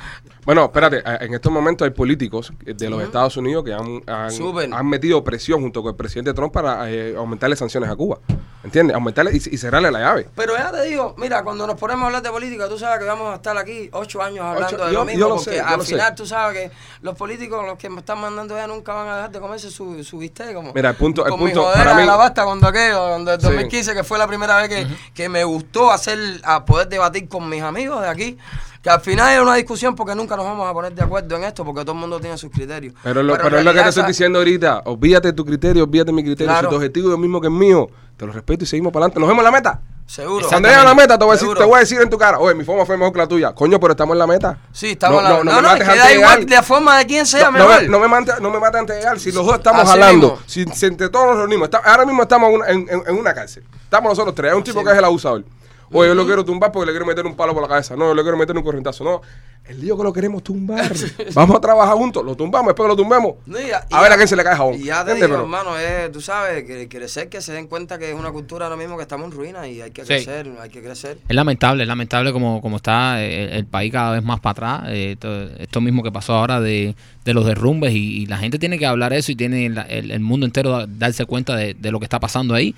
Bueno, 0.46 0.66
espérate, 0.66 1.02
en 1.24 1.34
estos 1.34 1.52
momentos 1.52 1.86
hay 1.86 1.92
políticos 1.92 2.54
de 2.64 2.90
los 2.90 3.02
Estados 3.02 3.38
Unidos 3.38 3.64
que 3.64 3.74
han, 3.74 4.04
han, 4.06 4.74
han 4.74 4.88
metido 4.88 5.24
presión 5.24 5.62
junto 5.62 5.82
con 5.82 5.92
el 5.92 5.96
presidente 5.96 6.34
Trump 6.34 6.54
para 6.54 6.90
eh, 6.92 7.16
aumentarle 7.16 7.56
sanciones 7.56 7.90
a 7.90 7.96
Cuba. 7.96 8.20
¿Entiendes? 8.66 8.96
Aumentarle 8.96 9.32
y, 9.32 9.36
y 9.38 9.58
cerrarle 9.58 9.92
la 9.92 10.00
llave. 10.00 10.28
Pero 10.36 10.58
ya 10.58 10.72
te 10.72 10.82
digo, 10.84 11.14
mira, 11.18 11.44
cuando 11.44 11.68
nos 11.68 11.76
ponemos 11.78 12.02
a 12.04 12.06
hablar 12.08 12.22
de 12.24 12.32
política, 12.32 12.68
tú 12.68 12.80
sabes 12.80 12.98
que 13.00 13.06
vamos 13.06 13.32
a 13.32 13.36
estar 13.36 13.56
aquí 13.58 13.90
ocho 13.94 14.22
años 14.24 14.44
hablando 14.44 14.76
Ocho- 14.76 14.86
de 14.86 14.92
yo- 14.92 15.00
lo 15.00 15.06
mismo, 15.06 15.20
yo 15.20 15.30
lo 15.30 15.36
porque 15.36 15.52
sé, 15.52 15.58
yo 15.58 15.66
al 15.68 15.78
lo 15.78 15.84
sé. 15.84 15.92
final 15.94 16.16
tú 16.16 16.26
sabes 16.26 16.58
que 16.58 16.72
los 17.04 17.16
políticos, 17.16 17.64
los 17.66 17.78
que 17.78 17.90
me 17.90 18.00
están 18.00 18.20
mandando 18.20 18.56
ya 18.56 18.66
nunca 18.68 18.94
van 18.94 19.08
a 19.08 19.16
dejar 19.18 19.32
de 19.32 19.40
comerse 19.40 19.70
su, 19.70 20.04
su 20.04 20.18
bistec. 20.18 20.54
Como, 20.56 20.74
Mira, 20.74 20.90
el 20.90 20.96
punto- 20.96 21.26
el 21.26 21.34
punto 21.36 21.64
para 21.74 21.94
mí- 21.94 22.06
la 22.06 22.16
basta 22.16 22.44
cuando 22.44 22.68
aquello, 22.68 23.08
cuando 23.08 23.34
el 23.34 23.40
Sí. 23.40 23.46
2015, 23.46 23.94
que 23.94 24.04
fue 24.04 24.18
la 24.18 24.28
primera 24.28 24.58
vez 24.58 24.68
que, 24.70 24.88
que 25.14 25.30
me 25.30 25.44
gustó 25.44 25.92
hacer, 25.92 26.18
a 26.44 26.66
poder 26.66 26.90
debatir 26.90 27.28
con 27.30 27.48
mis 27.48 27.62
amigos 27.62 28.02
de 28.02 28.10
aquí. 28.10 28.38
Que 28.82 28.90
al 28.92 29.02
final 29.02 29.34
es 29.34 29.42
una 29.42 29.56
discusión 29.56 29.96
porque 29.96 30.14
nunca 30.14 30.36
nos 30.36 30.46
vamos 30.46 30.70
a 30.70 30.72
poner 30.74 30.94
de 30.94 31.02
acuerdo 31.04 31.36
en 31.36 31.44
esto, 31.44 31.66
porque 31.66 31.82
todo 31.82 31.94
el 31.94 31.98
mundo 31.98 32.20
tiene 32.20 32.38
sus 32.38 32.52
criterios. 32.52 32.94
Pero, 33.04 33.24
lo, 33.24 33.36
pero 33.36 33.58
es 33.58 33.66
lo 33.66 33.74
que 33.74 33.82
te 33.82 33.90
estoy 33.90 34.04
diciendo 34.06 34.38
ahorita. 34.40 34.84
Olvídate 34.86 35.30
de 35.30 35.34
tu 35.34 35.44
criterio, 35.44 35.84
olvídate 35.86 36.08
de 36.12 36.14
mi 36.16 36.24
criterio. 36.24 36.52
Claro. 36.52 36.68
Si 36.68 36.70
tu 36.70 36.76
objetivo 36.76 37.08
es 37.10 37.16
el 37.16 37.20
mismo 37.20 37.42
que 37.42 37.48
el 37.48 37.54
mío, 37.54 37.90
te 38.18 38.26
lo 38.26 38.32
respeto 38.32 38.64
y 38.64 38.68
seguimos 38.68 38.92
para 38.94 39.06
adelante. 39.06 39.20
Nos 39.20 39.28
vemos 39.30 39.42
en 39.42 39.46
la 39.46 39.52
meta. 39.52 39.80
Seguro. 40.08 40.48
Cuando 40.48 40.70
llegue 40.70 40.80
a 40.80 40.84
la 40.84 40.94
meta, 40.94 41.18
te 41.18 41.26
voy, 41.26 41.36
a 41.36 41.40
decir, 41.40 41.56
te 41.58 41.64
voy 41.64 41.78
a 41.78 41.80
decir 41.80 42.00
en 42.00 42.10
tu 42.12 42.18
cara, 42.18 42.38
oye, 42.38 42.54
mi 42.54 42.64
forma 42.64 42.86
fue 42.86 42.96
mejor 42.96 43.12
que 43.12 43.18
la 43.20 43.28
tuya. 43.28 43.54
Coño, 43.56 43.80
pero 43.80 43.94
estamos 43.94 44.14
en 44.14 44.20
la 44.20 44.28
meta. 44.28 44.60
Sí, 44.72 44.92
estamos 44.92 45.24
No, 45.24 45.28
en 45.28 45.34
la 45.34 45.38
no, 45.40 45.44
no 45.44 45.52
No, 45.54 45.62
no, 45.64 45.70
antes 45.70 45.88
da 45.88 46.14
igual 46.14 46.46
de 46.46 46.62
forma 46.62 46.98
de 47.00 47.08
quién 47.08 47.26
sea, 47.26 47.46
no, 47.46 47.52
mejor. 47.54 47.82
me, 47.82 47.88
no, 47.88 48.00
me 48.00 48.08
mate, 48.08 48.34
no 48.40 48.52
me 48.52 48.60
mate 48.60 48.78
antes 48.78 48.96
de 48.96 49.02
llegar. 49.02 49.20
Si 49.20 49.32
los 49.32 49.44
dos 49.44 49.56
estamos 49.56 49.82
Así 49.82 49.94
hablando, 49.94 50.32
mismo. 50.34 50.44
si, 50.46 50.64
si 50.66 50.86
entre 50.86 51.10
todos 51.10 51.26
nos 51.30 51.38
reunimos, 51.38 51.66
está- 51.66 51.80
ahora 51.80 52.06
mismo 52.06 52.22
estamos 52.22 52.50
en 52.50 52.56
una, 52.56 52.68
en, 52.68 52.80
en- 52.88 53.04
en 53.08 53.18
una 53.18 53.34
cárcel. 53.34 53.64
Estamos 53.84 54.12
nosotros 54.12 54.36
tres. 54.36 54.52
Hay 54.52 54.58
un 54.60 54.64
tipo 54.64 54.84
que 54.84 54.92
es 54.92 54.98
el 54.98 55.06
abusador. 55.06 55.44
Oye, 55.92 56.10
yo 56.10 56.16
lo 56.16 56.26
quiero 56.26 56.44
tumbar 56.44 56.72
porque 56.72 56.88
le 56.88 56.92
quiero 56.94 57.06
meter 57.06 57.26
un 57.26 57.36
palo 57.36 57.54
por 57.54 57.62
la 57.62 57.68
cabeza. 57.70 57.96
No, 57.96 58.08
yo 58.08 58.16
le 58.16 58.22
quiero 58.24 58.38
meter 58.38 58.56
un 58.58 58.64
corrientazo. 58.64 59.04
No, 59.04 59.22
el 59.68 59.80
lío 59.82 59.98
que 59.98 60.04
lo 60.04 60.12
queremos 60.14 60.44
tumbar. 60.44 60.92
Vamos 61.34 61.58
a 61.58 61.62
trabajar 61.62 61.96
juntos. 61.96 62.24
Lo 62.26 62.36
tumbamos, 62.36 62.68
después 62.68 62.86
que 62.86 62.90
lo 62.90 62.96
tumbemos. 62.96 63.36
No, 63.46 63.60
y 63.60 63.68
ya- 63.68 63.86
y 63.90 63.94
a 63.96 64.00
ver 64.02 64.10
ya- 64.10 64.14
a 64.14 64.18
quién 64.18 64.28
se 64.28 64.36
le 64.36 64.44
cae 64.44 64.56
jabón. 64.56 64.76
Y 64.76 64.86
ya 64.86 65.06
te 65.06 65.14
digo, 65.16 65.28
Pero- 65.28 65.42
hermano, 65.42 65.78
es, 65.78 66.12
tú 66.12 66.22
sabes, 66.22 66.64
que 66.66 66.88
crecer, 66.90 67.30
que 67.30 67.42
se 67.42 67.54
den 67.54 67.68
cuenta 67.68 67.98
que 68.00 68.12
es 68.12 68.16
una 68.20 68.32
cultura 68.32 68.66
ahora 68.66 68.78
mismo 68.78 68.96
que 68.98 69.04
estamos 69.04 69.26
en 69.28 69.32
ruina 69.32 69.68
y 69.68 69.82
hay 69.82 69.92
que 69.92 70.02
Sí. 70.02 70.08
crecer, 70.08 70.52
hay 70.62 70.70
que 70.70 70.82
crecer. 70.82 71.18
Es 71.28 71.36
lamentable, 71.36 71.84
es 71.84 71.88
lamentable 71.88 72.32
como, 72.34 72.62
como 72.62 72.78
está 72.78 73.24
eh, 73.24 73.56
el, 73.58 73.66
país 73.66 73.92
cada 73.92 74.12
vez 74.12 74.24
más 74.24 74.40
para 74.40 74.52
atrás. 74.80 74.90
eh, 74.92 75.16
to- 75.20 75.50
esto 75.58 75.82
mismo 75.82 76.04
que 76.04 76.12
pasó 76.12 76.34
ahora 76.34 76.60
de, 76.62 76.96
de 77.24 77.34
los 77.34 77.46
derrumbes 77.46 77.94
y, 77.94 78.24
y 78.24 78.26
la 78.28 78.38
gente 78.38 78.60
tiene 78.60 78.78
que 78.80 78.86
hablar 78.86 79.14
eso 79.14 79.32
y 79.32 79.36
tiene 79.36 79.70
la- 79.70 79.84
el, 79.84 80.12
el 80.12 80.20
mundo 80.20 80.46
entero 80.46 80.72
da- 80.72 80.86
darse 80.88 81.26
cuenta 81.26 81.56
de, 81.56 81.74
de 81.76 81.92
lo 81.92 82.00
que 82.00 82.06
está 82.06 82.20
pasando 82.20 82.54
ahí. 82.56 82.76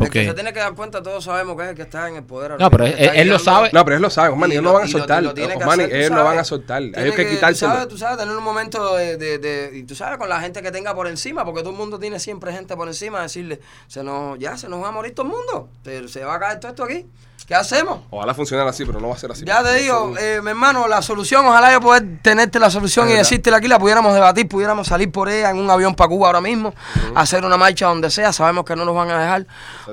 El 0.00 0.10
que 0.10 0.20
se 0.20 0.26
Porque, 0.26 0.34
tiene 0.42 0.52
que 0.52 0.60
dar 0.60 0.74
cuenta, 0.74 1.02
todos 1.02 1.22
sabemos 1.24 1.56
que 1.56 1.62
es 1.64 1.68
el 1.70 1.74
que 1.76 1.82
está 1.82 2.08
en 2.08 2.16
el 2.16 2.24
poder. 2.24 2.58
No, 2.58 2.70
pero 2.70 2.86
él- 2.86 2.94
él 2.98 3.28
lo 3.28 3.38
sabe. 3.38 3.70
No, 3.72 3.84
pero 3.84 3.96
ellos 3.96 4.02
lo 4.02 4.10
saben, 4.10 4.32
Osmani, 4.32 4.52
ellos 4.54 4.64
lo- 4.64 4.70
no 4.70 4.74
van 4.74 4.82
a 4.82 4.86
lo- 4.86 4.92
soltar. 4.98 5.22
lo 5.22 5.34
que 5.34 5.42
Osmani, 5.44 5.82
hacer, 5.84 5.88
tú 5.90 5.96
ellos 5.96 6.10
no 6.10 6.24
van 6.24 6.38
a 6.38 6.44
soltar. 6.44 6.82
Hay 6.82 6.90
que 7.12 7.24
Tú 7.24 7.30
quitárselo. 7.30 7.72
sabes, 7.72 7.88
tú 7.88 7.98
sabes, 7.98 8.18
tener 8.18 8.36
un 8.36 8.42
momento 8.42 8.96
de, 8.96 9.16
de, 9.16 9.38
de- 9.38 9.70
Y 9.78 9.82
tú 9.84 9.94
sabes, 9.94 10.18
con 10.18 10.28
la 10.28 10.40
gente 10.40 10.62
que 10.62 10.70
tenga 10.70 10.94
por 10.94 11.06
encima, 11.06 11.44
porque 11.44 11.60
todo 11.60 11.70
el 11.70 11.76
mundo 11.76 11.98
tiene 11.98 12.18
siempre 12.18 12.52
gente 12.52 12.74
por 12.76 12.88
encima, 12.88 13.22
decirle, 13.22 13.60
se 13.86 14.02
nos, 14.02 14.38
ya 14.38 14.56
se 14.56 14.68
nos 14.68 14.82
va 14.82 14.88
a 14.88 14.92
morir 14.92 15.14
todo 15.14 15.26
el 15.26 15.32
mundo. 15.32 15.68
Pero 15.84 16.08
se 16.08 16.24
va 16.24 16.34
a 16.36 16.40
caer 16.40 16.60
todo 16.60 16.70
esto 16.70 16.84
aquí. 16.84 17.06
¿Qué 17.50 17.56
hacemos? 17.56 17.98
Ojalá 18.10 18.32
funcionara 18.32 18.70
así, 18.70 18.84
pero 18.84 19.00
no 19.00 19.08
va 19.08 19.16
a 19.16 19.18
ser 19.18 19.32
así. 19.32 19.44
Ya 19.44 19.60
te 19.64 19.74
digo, 19.74 20.14
eh, 20.20 20.40
mi 20.40 20.50
hermano, 20.50 20.86
la 20.86 21.02
solución, 21.02 21.44
ojalá 21.44 21.72
yo 21.72 21.80
poder 21.80 22.18
tenerte 22.22 22.60
la 22.60 22.70
solución 22.70 23.08
Es 23.08 23.14
y 23.14 23.16
decírtela 23.16 23.56
aquí, 23.56 23.66
la 23.66 23.80
pudiéramos 23.80 24.14
debatir, 24.14 24.46
pudiéramos 24.46 24.86
salir 24.86 25.10
por 25.10 25.28
ella 25.28 25.50
en 25.50 25.58
un 25.58 25.68
avión 25.68 25.96
para 25.96 26.06
Cuba 26.06 26.28
ahora 26.28 26.40
mismo, 26.40 26.72
hacer 27.16 27.44
una 27.44 27.56
marcha 27.56 27.86
donde 27.86 28.08
sea, 28.08 28.32
sabemos 28.32 28.64
que 28.64 28.76
no 28.76 28.84
nos 28.84 28.94
van 28.94 29.10
a 29.10 29.20
dejar. 29.20 29.46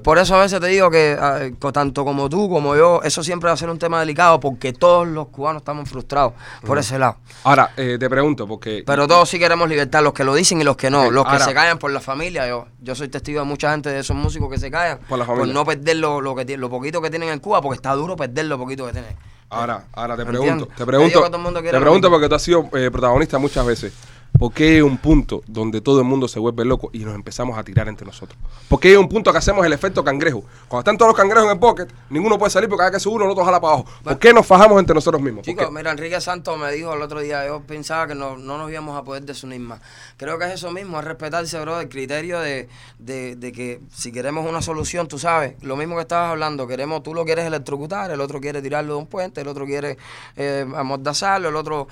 Por 0.03 0.19
eso 0.19 0.35
a 0.35 0.41
veces 0.41 0.59
te 0.59 0.67
digo 0.67 0.91
que 0.91 1.17
ah, 1.19 1.49
tanto 1.73 2.05
como 2.05 2.29
tú 2.29 2.47
como 2.47 2.75
yo, 2.75 3.01
eso 3.01 3.23
siempre 3.23 3.47
va 3.47 3.55
a 3.55 3.57
ser 3.57 3.71
un 3.71 3.79
tema 3.79 4.01
delicado 4.01 4.39
porque 4.39 4.71
todos 4.71 5.07
los 5.07 5.29
cubanos 5.29 5.61
estamos 5.61 5.89
frustrados 5.89 6.33
por 6.63 6.77
ese 6.77 6.99
lado. 6.99 7.15
Ahora, 7.43 7.71
eh, 7.75 7.97
te 7.99 8.07
pregunto, 8.07 8.47
porque 8.47 8.83
Pero 8.85 9.07
todos 9.07 9.29
sí 9.29 9.39
queremos 9.39 9.67
libertad, 9.67 10.03
los 10.03 10.13
que 10.13 10.23
lo 10.23 10.35
dicen 10.35 10.61
y 10.61 10.63
los 10.63 10.77
que 10.77 10.91
no. 10.91 11.09
Los 11.09 11.25
que 11.25 11.31
ahora- 11.31 11.45
se 11.45 11.55
callan 11.55 11.79
por 11.79 11.89
la 11.89 12.01
familia. 12.01 12.47
Yo, 12.47 12.67
yo 12.83 12.93
soy 12.93 13.07
testigo 13.07 13.39
de 13.39 13.47
mucha 13.47 13.71
gente 13.71 13.89
de 13.89 14.01
esos 14.01 14.15
músicos 14.15 14.47
que 14.51 14.59
se 14.59 14.69
callan 14.69 14.99
Por 15.09 15.17
la 15.17 15.25
familia. 15.25 15.55
no 15.55 15.65
perder 15.65 15.95
lo, 15.95 16.21
lo 16.21 16.35
que 16.35 16.55
lo 16.55 16.69
poquito 16.69 17.01
que 17.01 17.09
tienen 17.09 17.29
en 17.29 17.39
Cuba, 17.47 17.61
porque 17.61 17.77
está 17.77 17.93
duro 17.93 18.15
perder 18.17 18.45
lo 18.45 18.57
poquito 18.57 18.85
que 18.85 18.91
tienen. 18.91 19.15
Ahora, 19.49 19.85
ahora 19.93 20.17
te 20.17 20.25
¿Me 20.25 20.31
pregunto, 20.31 20.67
te 20.75 20.85
pregunto, 20.85 21.23
te 21.31 21.79
pregunto 21.79 22.09
porque 22.09 22.27
tú 22.27 22.35
has 22.35 22.41
sido 22.41 22.69
eh, 22.73 22.91
protagonista 22.91 23.37
muchas 23.37 23.65
veces. 23.65 23.93
¿Por 24.37 24.53
qué 24.53 24.75
hay 24.75 24.81
un 24.81 24.97
punto 24.97 25.41
donde 25.47 25.81
todo 25.81 25.99
el 25.99 26.05
mundo 26.05 26.27
se 26.27 26.37
vuelve 26.39 26.63
loco 26.63 26.91
y 26.93 26.99
nos 26.99 27.15
empezamos 27.15 27.57
a 27.57 27.63
tirar 27.63 27.87
entre 27.87 28.05
nosotros? 28.05 28.37
¿Por 28.69 28.79
qué 28.79 28.89
hay 28.89 28.95
un 28.95 29.09
punto 29.09 29.31
que 29.31 29.39
hacemos 29.39 29.65
el 29.65 29.73
efecto 29.73 30.03
cangrejo? 30.03 30.43
Cuando 30.67 30.81
están 30.81 30.97
todos 30.97 31.09
los 31.09 31.17
cangrejos 31.17 31.45
en 31.45 31.53
el 31.53 31.59
pocket, 31.59 31.87
ninguno 32.11 32.37
puede 32.37 32.51
salir 32.51 32.69
porque 32.69 32.81
cada 32.81 32.91
que 32.91 32.99
sube 32.99 33.15
uno, 33.15 33.25
el 33.25 33.31
otro 33.31 33.43
jala 33.43 33.59
para 33.59 33.73
abajo. 33.73 33.89
¿Por 34.03 34.19
qué 34.19 34.33
nos 34.33 34.45
fajamos 34.45 34.79
entre 34.79 34.93
nosotros 34.93 35.19
mismos? 35.23 35.43
¿Por 35.43 35.55
Chicos, 35.55 35.71
mira, 35.71 35.89
Enrique 35.89 36.21
Santos 36.21 36.55
me 36.59 36.71
dijo 36.71 36.93
el 36.93 37.01
otro 37.01 37.19
día, 37.19 37.47
yo 37.47 37.61
pensaba 37.61 38.07
que 38.07 38.13
no, 38.13 38.37
no 38.37 38.59
nos 38.59 38.69
íbamos 38.69 38.95
a 38.95 39.03
poder 39.03 39.23
desunir 39.23 39.59
más. 39.59 39.81
Creo 40.17 40.37
que 40.37 40.45
es 40.45 40.51
eso 40.51 40.69
mismo, 40.69 40.99
es 40.99 41.05
respetarse, 41.05 41.59
bro, 41.61 41.79
el 41.79 41.89
criterio 41.89 42.39
de, 42.39 42.69
de, 42.99 43.35
de 43.35 43.51
que 43.51 43.81
si 43.91 44.11
queremos 44.11 44.47
una 44.47 44.61
solución, 44.61 45.07
tú 45.07 45.17
sabes, 45.17 45.55
lo 45.63 45.75
mismo 45.75 45.95
que 45.95 46.01
estabas 46.01 46.29
hablando, 46.29 46.67
queremos, 46.67 47.01
tú 47.01 47.15
lo 47.15 47.25
quieres 47.25 47.45
electrocutar, 47.45 48.11
el 48.11 48.21
otro 48.21 48.39
quiere 48.39 48.61
tirarlo 48.61 48.93
de 48.93 48.99
un 48.99 49.07
puente, 49.07 49.41
el 49.41 49.47
otro 49.47 49.65
quiere 49.65 49.97
eh, 50.35 50.63
amordazarlo, 50.75 51.49
el 51.49 51.55
otro... 51.55 51.87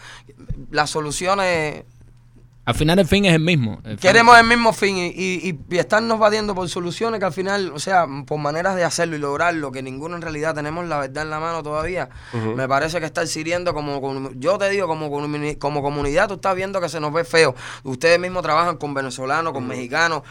Las 0.71 0.89
soluciones 0.89 1.83
Al 2.67 2.73
final 2.73 2.97
el 2.97 3.05
fin 3.07 3.25
es 3.25 3.33
el 3.33 3.41
mismo. 3.41 3.79
El 3.83 3.97
Queremos 3.99 4.35
el 4.39 4.45
mismo 4.47 4.73
fin 4.73 4.97
y, 4.97 5.05
y, 5.07 5.59
y- 5.69 5.77
estarnos 5.77 6.17
batiendo 6.17 6.55
por 6.55 6.67
soluciones 6.67 7.19
que 7.19 7.25
al 7.27 7.31
final, 7.33 7.71
o 7.75 7.77
sea, 7.79 8.07
por 8.25 8.39
maneras 8.39 8.75
de 8.75 8.83
hacerlo 8.83 9.15
y 9.15 9.19
lograrlo, 9.19 9.71
que 9.71 9.83
ninguno 9.83 10.15
en 10.15 10.23
realidad 10.23 10.55
tenemos 10.55 10.83
la 10.87 10.97
verdad 10.97 11.23
en 11.23 11.29
la 11.29 11.39
mano 11.39 11.61
todavía, 11.61 12.09
me 12.55 12.67
parece 12.67 12.99
que 12.99 13.05
estar 13.05 13.27
sirviendo 13.27 13.73
como, 13.75 14.01
como- 14.01 14.31
yo 14.33 14.57
te 14.57 14.67
digo, 14.71 14.87
como, 14.87 15.11
como 15.59 15.81
comunidad, 15.83 16.27
tú 16.27 16.33
estás 16.35 16.55
viendo 16.55 16.81
que 16.81 16.89
se 16.89 16.99
nos 16.99 17.13
ve 17.13 17.23
feo. 17.23 17.53
Ustedes 17.83 18.19
mismos 18.19 18.41
trabajan 18.41 18.77
con 18.77 18.95
venezolanos, 18.95 19.53
con 19.53 19.67
mexicanos, 19.67 20.23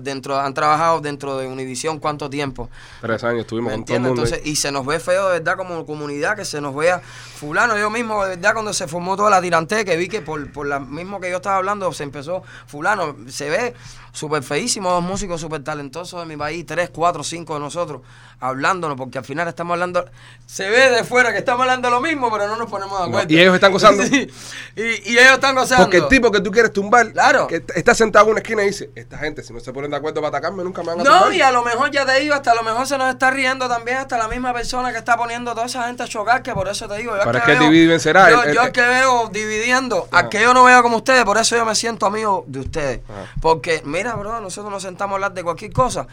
dentro 0.00 0.40
han 0.40 0.54
trabajado 0.54 1.00
dentro 1.00 1.38
de 1.38 1.46
Univisión 1.46 2.00
cuánto 2.00 2.28
tiempo. 2.28 2.68
Tres 3.00 3.22
años 3.22 3.42
estuvimos 3.42 3.70
¿Me 3.70 3.76
con 3.76 3.84
todo 3.84 3.94
el 3.96 4.02
entiendes? 4.02 4.08
mundo. 4.10 4.22
Entonces, 4.24 4.44
y 4.52 4.56
se 4.56 4.72
nos 4.72 4.84
ve 4.84 4.98
feo 4.98 5.26
de 5.28 5.38
verdad 5.38 5.56
como 5.56 5.86
comunidad, 5.86 6.36
que 6.36 6.44
se 6.44 6.60
nos 6.60 6.74
vea 6.74 7.00
fulano. 7.00 7.78
Yo 7.78 7.90
mismo, 7.90 8.24
de 8.24 8.30
verdad, 8.36 8.54
cuando 8.54 8.72
se 8.72 8.88
formó 8.88 9.16
toda 9.16 9.30
la 9.30 9.40
tirante, 9.40 9.84
que 9.84 9.96
vi 9.96 10.08
que 10.08 10.20
por, 10.20 10.50
por 10.50 10.66
la 10.66 10.80
mismo 10.80 11.20
que 11.20 11.30
yo 11.30 11.36
estaba 11.36 11.56
hablando, 11.56 11.75
se 11.92 12.02
empezó 12.02 12.42
fulano, 12.66 13.16
se 13.28 13.50
ve 13.50 13.74
súper 14.16 14.42
feísimo, 14.42 14.90
dos 14.90 15.02
músicos 15.02 15.40
súper 15.40 15.62
talentosos 15.62 16.18
de 16.20 16.26
mi 16.26 16.36
país, 16.38 16.64
tres, 16.64 16.88
cuatro, 16.90 17.22
cinco 17.22 17.52
de 17.54 17.60
nosotros, 17.60 18.00
hablándonos, 18.40 18.96
porque 18.96 19.18
al 19.18 19.24
final 19.24 19.46
estamos 19.48 19.74
hablando, 19.74 20.06
se 20.46 20.68
ve 20.70 20.90
de 20.90 21.04
fuera 21.04 21.32
que 21.32 21.38
estamos 21.38 21.60
hablando 21.62 21.90
lo 21.90 22.00
mismo, 22.00 22.30
pero 22.30 22.48
no 22.48 22.56
nos 22.56 22.70
ponemos 22.70 22.98
de 22.98 23.04
No, 23.04 23.08
acuerdo. 23.18 23.32
y 23.34 23.38
ellos 23.40 23.54
están 23.54 23.72
gozando. 23.72 24.02
Sí, 24.06 24.28
y, 24.76 25.12
y 25.12 25.18
ellos 25.18 25.32
están 25.32 25.54
gozando. 25.54 25.84
Porque 25.84 25.98
el 25.98 26.08
tipo 26.08 26.30
que 26.30 26.40
tú 26.40 26.50
quieres 26.50 26.72
tumbar, 26.72 27.12
Claro. 27.12 27.46
que 27.46 27.62
está 27.74 27.94
sentado 27.94 28.26
en 28.26 28.30
una 28.32 28.40
esquina 28.40 28.62
y 28.62 28.66
dice, 28.68 28.90
esta 28.94 29.18
gente 29.18 29.42
si 29.42 29.52
no 29.52 29.60
se 29.60 29.72
ponen 29.72 29.90
de 29.90 29.96
acuerdo 29.98 30.20
para 30.22 30.28
atacarme, 30.38 30.64
nunca 30.64 30.82
me 30.82 30.88
van 30.94 31.00
a 31.00 31.04
No, 31.04 31.10
tumbar. 31.18 31.34
y 31.34 31.42
a 31.42 31.50
lo 31.50 31.62
mejor 31.62 31.90
ya 31.90 32.06
te 32.06 32.18
digo, 32.20 32.34
hasta 32.34 32.52
a 32.52 32.54
lo 32.54 32.62
mejor 32.62 32.86
se 32.86 32.96
nos 32.96 33.10
está 33.10 33.30
riendo 33.30 33.68
también 33.68 33.98
hasta 33.98 34.16
la 34.16 34.28
misma 34.28 34.52
persona 34.54 34.92
que 34.92 34.98
está 34.98 35.16
poniendo 35.16 35.50
a 35.50 35.54
toda 35.54 35.66
esa 35.66 35.86
gente 35.86 36.02
a 36.02 36.08
chocar, 36.08 36.42
que 36.42 36.52
por 36.54 36.68
eso 36.68 36.88
te 36.88 36.96
digo. 36.96 37.12
Yo 37.22 37.30
que 37.30 37.38
es 37.38 37.44
que 37.44 37.52
el 37.52 37.58
veo- 37.58 37.68
divide 37.68 37.84
y 37.84 37.86
vencerá, 37.88 38.30
Yo, 38.30 38.42
el- 38.42 38.48
el- 38.50 38.54
yo 38.54 38.62
es 38.62 38.70
que 38.70 38.80
veo 38.82 39.28
dividiendo, 39.28 40.08
a 40.12 40.28
que 40.28 40.40
yo 40.40 40.54
no 40.54 40.64
veo 40.64 40.82
como 40.82 40.96
ustedes, 40.98 41.24
por 41.24 41.36
eso 41.38 41.56
yo 41.56 41.64
me 41.64 41.74
siento 41.74 42.06
amigo 42.06 42.44
de 42.46 42.60
ustedes. 42.60 43.00
Ajá. 43.08 43.32
Porque, 43.40 43.82
mira, 43.84 44.05
bro, 44.14 44.40
nosotros 44.40 44.70
nos 44.70 44.82
sentamos 44.82 45.14
a 45.14 45.16
hablar 45.16 45.34
de 45.34 45.42
cualquier 45.42 45.72
cosa. 45.72 46.06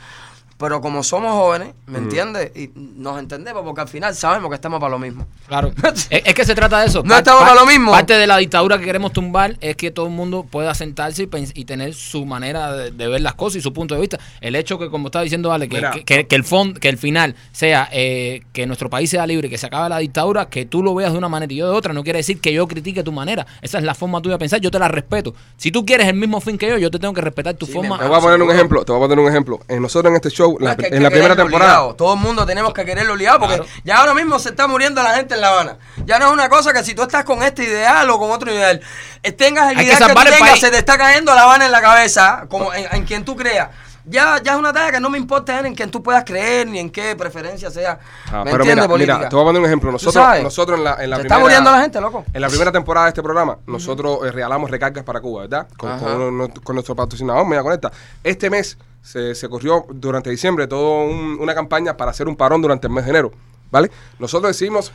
Pero 0.63 0.79
como 0.79 1.03
somos 1.03 1.33
jóvenes, 1.33 1.73
¿me 1.87 1.97
entiendes? 1.97 2.51
Y 2.55 2.69
nos 2.75 3.19
entendemos 3.19 3.63
porque 3.63 3.81
al 3.81 3.89
final 3.89 4.15
sabemos 4.15 4.47
que 4.49 4.55
estamos 4.55 4.79
para 4.79 4.91
lo 4.91 4.97
mismo. 4.97 5.27
Claro. 5.47 5.73
es, 6.09 6.33
que 6.33 6.45
se 6.45 6.55
trata 6.55 6.79
de 6.79 6.85
eso. 6.87 7.03
No 7.03 7.17
estamos 7.17 7.41
para 7.43 7.53
lo 7.53 7.65
mismo. 7.65 7.91
Parte 7.91 8.13
de 8.13 8.25
la 8.25 8.37
dictadura 8.37 8.77
que 8.79 8.85
queremos 8.85 9.11
tumbar 9.11 9.57
es 9.59 9.75
que 9.75 9.91
todo 9.91 10.05
el 10.05 10.13
mundo 10.13 10.47
pueda 10.49 10.73
sentarse 10.73 11.23
y, 11.23 11.27
pens- 11.27 11.51
y 11.53 11.65
tener 11.65 11.93
su 11.93 12.25
manera 12.25 12.71
de, 12.71 12.91
de 12.91 13.07
ver 13.09 13.19
las 13.19 13.33
cosas 13.33 13.57
y 13.57 13.61
su 13.61 13.73
punto 13.73 13.93
de 13.95 13.99
vista. 13.99 14.19
El 14.39 14.55
hecho 14.55 14.79
que, 14.79 14.89
como 14.89 15.09
estaba 15.09 15.23
diciendo 15.23 15.51
Ale, 15.51 15.67
que, 15.67 15.81
que, 15.93 16.05
que- 16.05 16.27
que 16.27 16.35
el 16.37 16.45
fond, 16.45 16.77
que 16.77 16.87
el 16.87 16.97
final 16.97 17.35
sea 17.51 17.89
eh, 17.91 18.43
que 18.53 18.65
nuestro 18.65 18.89
país 18.89 19.09
sea 19.09 19.27
libre, 19.27 19.49
que 19.49 19.57
se 19.57 19.65
acabe 19.65 19.89
la 19.89 19.97
dictadura, 19.97 20.45
que 20.45 20.65
tú 20.65 20.81
lo 20.81 20.95
veas 20.95 21.11
de 21.11 21.17
una 21.17 21.27
manera 21.27 21.51
y 21.51 21.57
yo 21.57 21.69
de 21.69 21.75
otra, 21.77 21.91
no 21.91 22.03
quiere 22.05 22.19
decir 22.19 22.39
que 22.39 22.53
yo 22.53 22.67
critique 22.69 23.03
tu 23.03 23.11
manera. 23.11 23.45
Esa 23.61 23.79
es 23.79 23.83
la 23.83 23.95
forma 23.95 24.21
tuya 24.21 24.35
de 24.35 24.39
pensar, 24.39 24.61
yo 24.61 24.71
te 24.71 24.79
la 24.79 24.87
respeto. 24.87 25.33
Si 25.57 25.71
tú 25.71 25.85
quieres 25.85 26.07
el 26.07 26.15
mismo 26.15 26.39
fin 26.39 26.57
que 26.57 26.69
yo, 26.69 26.77
yo 26.77 26.89
te 26.89 26.99
tengo 26.99 27.13
que 27.13 27.19
respetar 27.21 27.53
tu 27.55 27.65
Sí, 27.65 27.73
forma. 27.73 27.99
Te 27.99 28.07
voy 28.07 28.17
a 28.17 28.21
poner 28.21 28.41
un 28.41 28.49
ejemplo, 28.51 28.85
te 28.85 28.93
voy 28.93 29.01
a 29.01 29.07
poner 29.09 29.19
un 29.19 29.29
ejemplo. 29.29 29.59
En 29.67 29.81
nosotros 29.81 30.09
en 30.09 30.15
este 30.15 30.29
show, 30.29 30.52
La- 30.59 30.75
que 30.75 30.87
en 30.87 31.01
la 31.03 31.09
primera 31.09 31.35
temporada. 31.35 31.93
Todo 31.95 32.13
el 32.13 32.19
mundo 32.19 32.45
tenemos 32.45 32.73
que 32.73 32.85
quererlo 32.85 33.15
ligado 33.15 33.39
porque 33.39 33.55
Claro. 33.55 33.69
ya 33.83 33.97
ahora 33.97 34.13
mismo 34.13 34.39
se 34.39 34.49
está 34.49 34.67
muriendo 34.67 35.01
la 35.03 35.15
gente 35.15 35.35
en 35.35 35.41
La 35.41 35.49
Habana. 35.49 35.77
Ya 36.05 36.19
no 36.19 36.27
es 36.27 36.31
una 36.33 36.49
cosa 36.49 36.73
que 36.73 36.83
si 36.83 36.93
tú 36.95 37.01
estás 37.03 37.23
con 37.23 37.43
este 37.43 37.63
ideal 37.63 38.09
o 38.09 38.19
con 38.19 38.31
otro 38.31 38.51
ideal, 38.51 38.81
eh, 39.23 39.31
tengas 39.31 39.71
el 39.71 39.77
Hay 39.77 39.85
que 39.85 39.91
ideal 39.93 40.09
que, 40.09 40.15
tú 40.15 40.21
tengas, 40.23 40.39
país. 40.39 40.59
se 40.59 40.71
te 40.71 40.77
está 40.77 40.97
cayendo 40.97 41.33
La 41.35 41.43
Habana 41.43 41.65
en 41.65 41.71
la 41.71 41.81
cabeza, 41.81 42.45
como 42.49 42.73
en, 42.73 42.87
en 42.91 43.05
quien 43.05 43.23
tú 43.25 43.35
creas. 43.35 43.69
Ya, 44.05 44.37
ya 44.43 44.51
es 44.51 44.57
una 44.59 44.73
talla 44.73 44.91
que 44.91 44.99
no 44.99 45.09
me 45.09 45.17
importa 45.17 45.61
en 45.65 45.73
quien 45.75 45.89
tú 45.89 46.03
puedas 46.03 46.25
creer 46.25 46.67
ni 46.67 46.77
en 46.77 46.89
qué 46.89 47.15
preferencia 47.15 47.71
sea. 47.71 47.99
Ah, 48.29 48.43
¿Me 48.43 48.51
pero 48.51 48.63
entiendes, 48.65 48.65
mira, 48.65 48.75
mira, 48.75 48.87
política? 48.89 49.29
te 49.29 49.35
voy 49.37 49.43
a 49.43 49.47
poner 49.47 49.61
un 49.61 49.65
ejemplo. 49.65 49.89
¿Tú 49.91 49.93
Nosotros, 49.93 50.43
nosotros 50.43 50.77
en 50.77 50.83
la, 50.83 50.91
en 51.01 51.09
la 51.09 51.15
primera, 51.19 51.21
está 51.35 51.39
muriendo 51.39 51.71
la 51.71 51.79
gente, 51.79 52.01
loco. 52.01 52.25
En 52.33 52.41
la 52.41 52.49
primera 52.49 52.69
temporada 52.73 53.05
de 53.05 53.09
este 53.11 53.23
programa, 53.23 53.59
nosotros 53.65 54.19
eh, 54.25 54.31
regalamos 54.31 54.69
recargas 54.69 55.05
para 55.05 55.21
Cuba, 55.21 55.43
¿verdad? 55.43 55.67
Con, 55.77 56.49
con 56.49 56.75
nuestro 56.75 56.97
patrocinador, 56.97 57.45
Media 57.47 57.63
Conecta. 57.63 57.93
Este 58.25 58.49
mes 58.49 58.77
se, 59.03 59.35
se 59.35 59.49
corrió 59.49 59.85
durante 59.93 60.31
diciembre 60.31 60.65
toda 60.65 61.05
una 61.05 61.53
campaña 61.53 61.95
para 61.95 62.11
hacer 62.11 62.27
un 62.27 62.35
parón 62.35 62.61
durante 62.61 62.87
el 62.87 62.93
mes 62.93 63.03
de 63.03 63.11
enero, 63.11 63.31
¿vale? 63.69 63.91
Nosotros 64.17 64.49
decidimos 64.49 64.91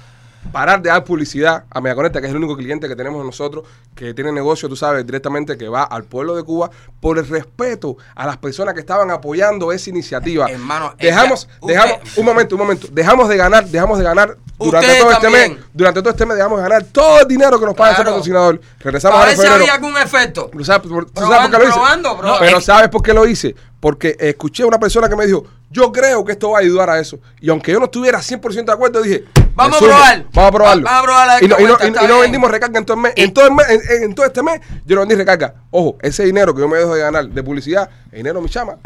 parar 0.52 0.80
de 0.80 0.88
dar 0.90 1.04
publicidad 1.04 1.64
a 1.70 1.80
Media 1.80 1.94
Conecta, 1.94 2.20
que 2.20 2.26
es 2.26 2.30
el 2.30 2.38
único 2.38 2.56
cliente 2.56 2.88
que 2.88 2.96
tenemos 2.96 3.24
nosotros, 3.24 3.64
que 3.94 4.14
tiene 4.14 4.32
negocio, 4.32 4.68
tú 4.68 4.76
sabes, 4.76 5.04
directamente 5.04 5.58
que 5.58 5.68
va 5.68 5.82
al 5.82 6.04
pueblo 6.04 6.34
de 6.36 6.42
Cuba, 6.42 6.70
por 7.00 7.18
el 7.18 7.28
respeto 7.28 7.96
a 8.14 8.26
las 8.26 8.36
personas 8.38 8.74
que 8.74 8.80
estaban 8.80 9.10
apoyando 9.10 9.72
esa 9.72 9.90
iniciativa. 9.90 10.46
Hermano, 10.48 10.94
es 10.98 11.06
dejamos, 11.06 11.48
dejamos, 11.62 11.96
usted- 12.02 12.18
un 12.20 12.24
momento, 12.26 12.54
un 12.54 12.58
momento, 12.60 12.88
dejamos 12.90 13.28
de 13.28 13.36
ganar, 13.36 13.66
dejamos 13.66 13.98
de 13.98 14.04
ganar 14.04 14.36
durante 14.58 14.98
todo 15.00 15.12
este 15.12 15.30
mes, 15.30 15.52
durante 15.72 16.00
todo 16.00 16.10
este 16.10 16.26
mes 16.26 16.36
dejamos 16.36 16.58
de 16.58 16.62
ganar 16.68 16.82
todo 16.84 17.20
el 17.20 17.28
dinero 17.28 17.60
que 17.60 17.66
nos 17.66 17.74
paga 17.74 17.90
ese 17.92 17.96
Claro. 18.02 18.10
patrocinador. 18.12 18.60
Regresamos 18.80 19.20
A 19.20 19.26
ver 19.26 19.36
si 19.36 19.46
había 19.46 19.74
algún 19.74 19.96
efecto. 19.98 20.48
¿Tú 20.52 20.64
sabes, 20.64 20.88
por, 20.90 21.04
tú 21.06 21.12
sabes 21.20 21.28
Probando, 21.28 21.50
por 21.50 21.50
qué 21.50 21.58
lo 21.58 21.68
hice? 21.70 21.78
probando, 22.18 22.38
pero 22.40 22.60
¿sabes 22.60 22.88
por 22.88 23.02
qué 23.02 23.12
lo 23.14 23.26
hice? 23.26 23.54
Porque 23.80 24.16
escuché 24.18 24.64
a 24.64 24.66
una 24.66 24.78
persona 24.80 25.08
que 25.08 25.14
me 25.16 25.26
dijo, 25.26 25.44
yo 25.70 25.92
creo 25.92 26.24
que 26.24 26.32
esto 26.32 26.50
va 26.50 26.58
a 26.58 26.60
ayudar 26.62 26.88
a 26.90 26.98
eso. 26.98 27.18
Y 27.40 27.50
aunque 27.50 27.72
yo 27.72 27.78
no 27.78 27.84
estuviera 27.86 28.18
100% 28.20 28.64
de 28.64 28.72
acuerdo, 28.72 29.02
dije, 29.02 29.24
Vamos 29.54 29.80
me 29.82 29.86
a 29.88 29.90
probar. 29.90 30.26
Vamos 30.32 30.48
a 30.48 30.52
probarlo. 30.52 30.84
Va- 30.84 30.90
vamos 30.90 31.02
a 31.02 31.04
probar 31.04 31.42
y 31.44 31.48
no, 31.48 31.56
y 31.58 31.62
no- 31.64 31.68
cuenta, 31.76 31.84
y- 31.84 31.88
está 31.88 32.04
y 32.04 32.06
no 32.06 32.12
bien. 32.14 32.22
vendimos 32.22 32.50
recarga 32.50 32.78
en 32.78 32.84
todo 32.86 32.96
el 32.96 33.02
mes. 33.02 33.12
En 33.16 33.34
todo, 33.34 33.46
el 33.46 33.54
mes 33.54 33.66
en, 33.68 34.02
en 34.04 34.14
todo 34.14 34.26
este 34.26 34.42
mes, 34.42 34.60
yo 34.86 34.94
no 34.96 35.00
vendí 35.02 35.14
recarga. 35.14 35.54
Ojo, 35.70 35.96
ese 36.00 36.24
dinero 36.24 36.54
que 36.54 36.60
yo 36.60 36.68
me 36.68 36.78
dejo 36.78 36.94
de 36.94 37.00
ganar 37.02 37.28
de 37.28 37.42
publicidad, 37.42 37.90
es 38.06 38.12
dinero 38.18 38.40
mi 38.40 38.48
chama. 38.48 38.76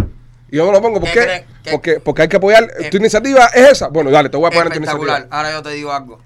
Y 0.50 0.56
yo 0.56 0.66
no 0.66 0.72
lo 0.72 0.82
pongo. 0.82 0.98
¿Por 1.00 1.10
¿Qué 1.10 1.44
qué? 1.62 1.70
Porque, 1.70 2.00
porque 2.00 2.22
hay 2.22 2.28
que 2.28 2.36
apoyar. 2.36 2.64
Eh, 2.80 2.90
tu 2.90 2.96
iniciativa 2.96 3.46
es 3.54 3.70
esa. 3.72 3.88
Bueno, 3.88 4.10
dale, 4.10 4.28
te 4.28 4.36
voy 4.36 4.46
a 4.46 4.50
poner 4.50 4.66
en 4.66 4.72
tu 4.72 4.78
iniciativa. 4.78 5.26
Ahora 5.30 5.52
yo 5.52 5.62
te 5.62 5.70
digo 5.70 5.92
algo. 5.92 6.18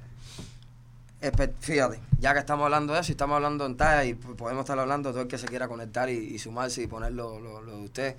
Fíjate, 1.61 2.01
ya 2.21 2.33
que 2.35 2.39
estamos 2.39 2.65
hablando 2.65 2.93
de 2.95 3.01
eso 3.01 3.11
y 3.11 3.13
estamos 3.15 3.35
hablando 3.37 3.67
en 3.67 3.77
talla 3.77 4.05
y 4.05 4.15
podemos 4.15 4.63
estar 4.63 4.79
hablando 4.79 5.11
todo 5.11 5.23
el 5.23 5.29
que 5.29 5.39
se 5.39 5.47
quiera 5.47 5.67
conectar 5.67 6.09
y, 6.09 6.13
y 6.17 6.39
sumarse 6.39 6.83
y 6.83 6.87
poner 6.87 7.13
lo, 7.13 7.41
lo- 7.41 7.61
lo 7.63 7.77
de 7.79 7.85
usted. 7.85 8.17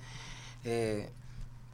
eh, 0.64 1.08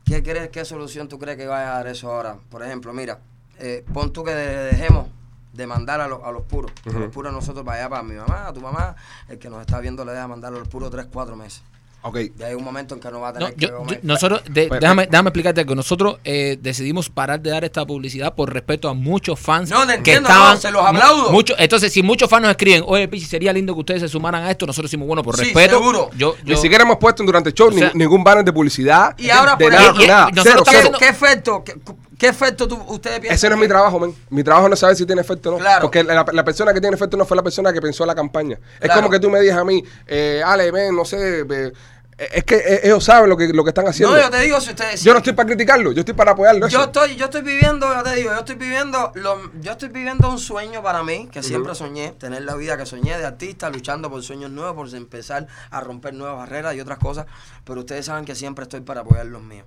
¿Qué 0.05 0.23
crees, 0.23 0.51
qué 0.51 0.65
solución 0.65 1.09
tú 1.09 1.19
crees 1.19 1.37
que 1.39 1.47
vaya 1.47 1.73
a 1.73 1.75
dar 1.77 1.87
eso 1.87 2.13
ahora? 2.13 2.37
Por 2.51 2.63
ejemplo, 2.63 2.93
mira, 2.93 3.19
eh, 3.59 3.85
pon 3.93 4.13
tú 4.13 4.23
que 4.25 4.33
de- 4.35 4.65
dejemos 4.65 5.09
de 5.53 5.67
mandar 5.67 6.01
a, 6.01 6.09
los- 6.09 6.23
a 6.25 6.31
los 6.31 6.43
puros. 6.43 6.73
A 6.85 6.91
Ujú. 6.91 6.99
los 6.99 7.11
puros 7.13 7.33
nosotros 7.33 7.65
para 7.65 7.79
allá, 7.79 7.89
para 7.89 8.03
mi 8.03 8.15
mamá, 8.15 8.49
a 8.49 8.53
tu 8.53 8.61
mamá, 8.61 8.97
el 9.29 9.39
que 9.39 9.49
nos 9.49 9.61
está 9.61 9.81
viendo 9.81 10.05
le 10.05 10.13
deja 10.13 10.27
mandar 10.29 10.53
a 10.53 10.59
los 10.59 10.69
puros 10.69 10.91
tres, 10.91 11.07
cuatro 11.13 11.37
meses. 11.37 11.63
Ok. 12.07 12.19
Ya 12.37 12.49
hay 12.49 12.55
un 12.55 12.63
momento 12.63 12.95
en 12.95 13.01
que 13.01 13.11
no 13.11 13.21
va 13.21 13.31
a 13.31 13.33
No, 13.33 13.39
tener 13.39 13.55
yo- 13.57 13.83
que 13.87 13.95
yo- 13.95 14.01
nosotros, 14.03 14.43
de- 14.51 14.69
Pues, 14.69 14.79
déjame, 14.81 15.07
déjame 15.07 15.29
explicarte 15.31 15.65
que 15.65 15.75
nosotros 15.75 16.19
eh, 16.25 16.59
decidimos 16.61 17.09
parar 17.09 17.41
de 17.41 17.49
dar 17.51 17.65
esta 17.65 17.87
publicidad 17.87 18.35
por 18.35 18.53
respeto 18.53 18.91
a 18.91 18.95
muchos 18.95 19.41
fans 19.41 19.71
No, 19.71 19.81
te 19.83 19.87
que 19.87 19.95
entiendo, 19.95 20.29
estaban. 20.29 20.55
no, 20.55 20.61
se 20.61 20.71
los 20.71 20.85
aplaudo. 20.85 21.31
mucho- 21.33 21.55
entonces, 21.59 21.91
si 21.93 22.03
muchos 22.03 22.29
fans 22.29 22.43
nos 22.43 22.51
escriben, 22.51 22.85
oye, 22.87 23.09
Pichi, 23.09 23.25
sería 23.25 23.55
lindo 23.55 23.73
que 23.73 23.81
ustedes 23.81 24.03
se 24.03 24.09
sumaran 24.09 24.43
a 24.45 24.51
esto, 24.51 24.67
nosotros 24.67 24.91
decimos, 24.91 25.07
bueno, 25.09 25.23
por 25.23 25.35
Sí, 25.37 25.45
respeto. 25.45 25.79
seguro. 25.79 26.11
Yo, 26.17 26.37
Ni 26.45 26.51
yo- 26.51 26.57
siquiera 26.59 26.85
hemos 26.85 26.99
puesto 26.99 27.23
durante 27.25 27.49
el 27.49 27.55
show 27.55 27.69
O 27.69 27.73
sea- 27.73 27.91
ni- 27.95 28.01
ningún 28.01 28.23
banner 28.23 28.45
de 28.45 28.53
publicidad. 28.53 29.15
Y 29.19 29.31
ahora, 29.31 29.57
de 29.57 29.65
por 29.65 29.73
nada, 29.73 29.85
ejemplo, 29.85 30.07
nada. 30.07 30.27
y- 30.29 30.33
y 30.33 30.35
nosotros 30.37 30.63
Cero, 30.69 30.79
estamos 30.79 30.83
cero. 30.85 30.99
¿Qué, 30.99 31.05
qué 31.07 31.11
efecto, 31.11 31.65
qué, 31.65 31.75
qué 32.19 32.27
efecto 32.29 32.69
tú, 32.69 32.77
ustedes 32.89 33.21
piensan? 33.21 33.35
Ese 33.35 33.49
no 33.49 33.55
es 33.55 33.61
mi 33.63 33.69
trabajo, 33.69 33.99
men. 33.99 34.15
Mi 34.29 34.45
trabajo 34.45 34.69
no 34.69 34.75
es 34.75 34.81
saber 34.81 34.95
si 34.97 35.07
tiene 35.07 35.23
efecto 35.23 35.49
o 35.49 35.53
no. 35.53 35.59
Claro. 35.59 35.81
Porque 35.83 36.05
la, 36.05 36.25
la 36.31 36.45
persona 36.45 36.75
que 36.75 36.81
tiene 36.83 36.97
efecto 36.97 37.17
no 37.17 37.25
fue 37.25 37.35
la 37.37 37.43
persona 37.43 37.73
que 37.73 37.81
pensó 37.81 38.05
la 38.05 38.15
campaña. 38.15 38.59
Es 38.79 38.91
como 38.91 39.09
que 39.09 39.19
tú 39.19 39.31
me 39.31 39.41
digas 39.41 39.57
a 39.57 39.65
mí, 39.65 39.83
eh, 40.07 40.43
Ale, 40.45 40.71
ven, 40.71 40.95
no 40.95 41.07
sé, 41.07 41.41
Eh, 41.49 41.73
Es 42.17 42.45
que 42.45 42.57
eh, 42.57 42.81
ellos 42.85 43.03
saben 43.05 43.29
lo 43.29 43.37
que, 43.37 43.49
lo 43.49 43.65
que 43.65 43.71
están 43.71 43.87
haciendo. 43.89 44.15
No, 44.17 44.23
yo 44.23 44.31
te 44.31 44.41
digo, 44.41 44.61
si 44.61 44.71
ustedes... 44.71 45.03
Yo 45.03 45.13
no 45.13 45.19
estoy 45.19 45.33
para 45.33 45.47
criticarlo, 45.49 45.93
yo 45.93 46.01
estoy 46.01 46.15
para 46.15 46.33
apoyarlo. 46.33 46.69
Yo 46.69 46.79
eso. 46.79 46.87
estoy, 46.87 47.17
yo 47.17 47.25
estoy 47.25 47.43
viviendo, 47.43 47.93
yo 47.93 48.03
te 48.03 48.15
digo, 48.15 48.31
yo 48.31 48.39
estoy 48.39 48.55
viviendo, 48.55 49.11
lo- 49.15 49.51
yo 49.61 49.73
estoy 49.73 49.89
viviendo 49.89 50.29
un 50.31 50.39
sueño 50.39 50.83
para 50.83 51.03
mí, 51.03 51.29
que 51.33 51.43
siempre 51.43 51.75
soñé, 51.75 52.13
tener 52.13 52.43
la 52.43 52.55
vida 52.55 52.77
que 52.77 52.87
soñé 52.87 53.19
de 53.19 53.27
artista, 53.27 53.69
luchando 53.71 54.11
por 54.11 54.23
sueños 54.23 54.51
nuevos, 54.51 54.75
por 54.75 54.97
empezar 54.97 55.47
a 55.71 55.81
romper 55.81 56.15
nuevas 56.15 56.39
barreras 56.39 56.75
y 56.77 56.81
otras 56.81 56.99
cosas, 56.99 57.27
pero 57.65 57.81
ustedes 57.81 58.07
saben 58.07 58.25
que 58.25 58.35
siempre 58.35 58.63
estoy 58.63 58.81
para 58.81 59.01
apoyar 59.01 59.27
los 59.27 59.43
míos. 59.43 59.67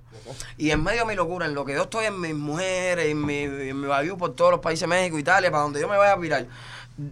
Y 0.56 0.70
en 0.70 0.82
medio 0.82 1.00
de 1.00 1.06
mi 1.06 1.14
locura, 1.14 1.44
en 1.46 1.54
lo 1.54 1.64
que 1.64 1.74
yo 1.74 1.82
estoy 1.82 2.06
en 2.06 2.20
mis 2.20 2.34
mujeres, 2.34 3.06
en 3.06 3.24
mi, 3.24 3.42
en 3.42 3.80
mi 3.80 3.88
por 4.18 4.34
todos 4.34 4.52
los 4.52 4.60
países, 4.60 4.88
México, 4.88 5.18
Italia, 5.18 5.50
para 5.50 5.64
donde 5.64 5.80
yo 5.80 5.88
me 5.88 5.96
vaya 5.96 6.12
a 6.12 6.16
virar, 6.16 6.46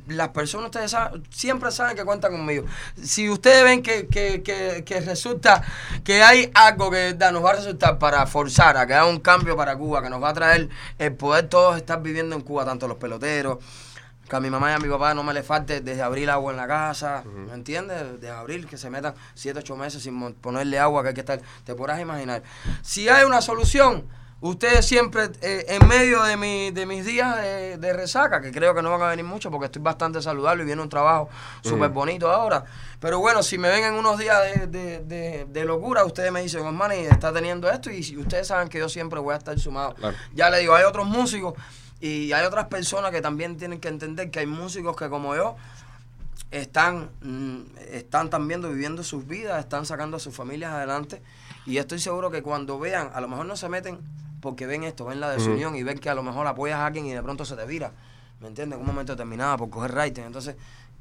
las 0.09 0.29
personas, 0.31 0.67
ustedes 0.67 0.91
saben, 0.91 1.23
siempre 1.31 1.71
saben 1.71 1.97
que 1.97 2.05
cuentan 2.05 2.33
conmigo. 2.33 2.65
Si 3.01 3.29
ustedes 3.29 3.63
ven 3.65 3.83
que, 3.83 4.07
que, 4.07 4.43
que, 4.43 4.85
que 4.85 5.01
resulta 5.01 5.63
que 6.05 6.23
hay 6.23 6.51
algo 6.55 6.91
que 6.91 6.97
verdad 6.97 7.33
nos 7.33 7.45
va 7.45 7.51
a 7.51 7.55
resultar 7.55 7.99
para 7.99 8.27
forzar 8.27 8.77
a 8.77 8.87
que 8.87 8.95
haya 8.95 9.07
un 9.07 9.21
cambio 9.21 9.57
para 9.57 9.77
Cuba, 9.77 10.03
que 10.03 10.11
nos 10.11 10.23
va 10.23 10.31
a 10.31 10.35
traer 10.35 10.69
el 10.99 11.15
poder 11.15 11.49
todos 11.49 11.77
estar 11.77 12.03
viviendo 12.03 12.35
en 12.35 12.43
Cuba, 12.43 12.65
tanto 12.65 12.89
los 12.89 12.97
peloteros, 12.97 13.59
que 14.29 14.37
a 14.37 14.41
mi 14.41 14.51
mamá 14.51 14.73
y 14.73 14.75
a 14.75 14.79
mi 14.79 14.89
papá 14.89 15.15
no 15.15 15.23
me 15.23 15.33
le 15.33 15.43
falte 15.43 15.81
desde 15.81 16.03
abril 16.03 16.29
agua 16.31 16.51
en 16.53 16.57
la 16.57 16.67
casa, 16.67 17.23
¿me 17.25 17.55
entiendes? 17.55 18.21
Desde 18.21 18.31
abril 18.31 18.67
que 18.67 18.77
se 18.77 18.91
metan 18.91 19.15
7, 19.35 19.61
8 19.61 19.77
meses 19.77 20.03
sin 20.03 20.35
ponerle 20.35 20.79
agua, 20.79 21.03
que 21.03 21.09
hay 21.09 21.15
que 21.15 21.21
estar, 21.21 21.41
te 21.65 21.75
podrás 21.75 22.01
imaginar. 22.01 22.43
Si 22.83 23.09
hay 23.09 23.25
una 23.25 23.41
solución, 23.41 24.09
ustedes 24.41 24.85
siempre 24.87 25.31
eh, 25.41 25.65
en 25.69 25.89
medio 25.89 26.23
de, 26.23 26.37
mi, 26.37 26.71
de 26.71 26.85
mis 26.87 27.05
días 27.05 27.37
de, 27.37 27.79
de 27.79 27.93
resaca, 27.93 28.41
que 28.41 28.53
creo 28.53 28.75
que 28.75 28.83
no 28.83 28.91
van 28.91 29.03
a 29.03 29.09
venir 29.09 29.25
mucho 29.25 29.51
porque 29.51 29.67
estoy 29.67 29.83
bastante 29.83 30.21
saludable 30.23 30.63
y 30.63 30.67
viene 30.67 30.83
un 30.83 30.89
trabajo 30.89 31.29
súper 31.63 31.89
bonito 31.91 32.31
ahora. 32.31 32.65
Pero 33.01 33.19
bueno, 33.19 33.43
si 33.43 33.59
me 33.59 33.69
ven 33.69 33.85
en 33.85 33.95
unos 33.95 34.19
días 34.19 34.39
de, 34.43 34.67
de- 34.67 34.99
de- 35.05 35.45
de 35.47 35.65
locura, 35.65 36.05
ustedes 36.05 36.31
me 36.33 36.43
dicen, 36.43 36.65
hermano, 36.65 36.95
está 36.95 37.33
teniendo 37.33 37.71
esto, 37.71 37.91
y 37.91 38.17
ustedes 38.19 38.47
saben 38.49 38.69
que 38.69 38.79
yo 38.79 38.89
siempre 38.89 39.19
voy 39.21 39.35
a 39.35 39.39
estar 39.39 39.59
sumado. 39.59 39.95
Claro. 39.95 40.17
Ya 40.35 40.51
le 40.51 40.59
digo, 40.61 40.75
hay 40.75 40.85
otros 40.85 41.07
músicos 41.07 41.55
y 42.01 42.33
hay 42.33 42.45
otras 42.45 42.67
personas 42.67 43.11
que 43.11 43.23
también 43.23 43.57
tienen 43.57 43.81
que 43.81 43.89
entender 43.89 44.31
que 44.31 44.41
hay 44.41 44.47
músicos 44.47 44.97
que 44.97 45.09
como 45.09 45.35
yo 45.35 45.57
están, 46.51 47.11
mm, 47.23 47.61
están 47.93 48.31
también 48.31 48.63
viviendo 48.63 49.03
sus 49.03 49.27
vidas, 49.27 49.59
están 49.61 49.87
sacando 49.87 50.17
a 50.19 50.21
sus 50.21 50.35
familias 50.35 50.73
adelante. 50.73 51.23
Y 51.65 51.79
estoy 51.79 51.99
seguro 51.99 52.31
que 52.31 52.43
cuando 52.43 52.79
vean, 52.79 53.11
a 53.15 53.21
lo 53.21 53.29
mejor 53.29 53.47
no 53.47 53.57
se 53.57 53.69
meten 53.69 53.99
porque 54.41 54.67
ven 54.67 54.85
esto, 54.85 55.05
ven 55.05 55.21
la 55.21 55.31
desunión 55.31 55.77
y 55.77 55.83
ven 55.83 55.99
que 55.99 56.11
a 56.11 56.15
lo 56.15 56.23
mejor 56.23 56.47
apoyas 56.47 56.79
a 56.79 56.87
alguien 56.87 57.07
y 57.07 57.13
de 57.13 57.23
pronto 57.23 57.45
se 57.45 57.57
te 57.57 57.65
vira. 57.67 57.93
¿Me 58.41 58.49
entiendes? 58.49 58.77
En 58.77 58.83
un 58.83 58.87
momento 58.87 59.13
determinado 59.13 59.57
por 59.57 59.71
coger 59.71 59.93
rating. 59.93 60.23
Entonces, 60.23 60.57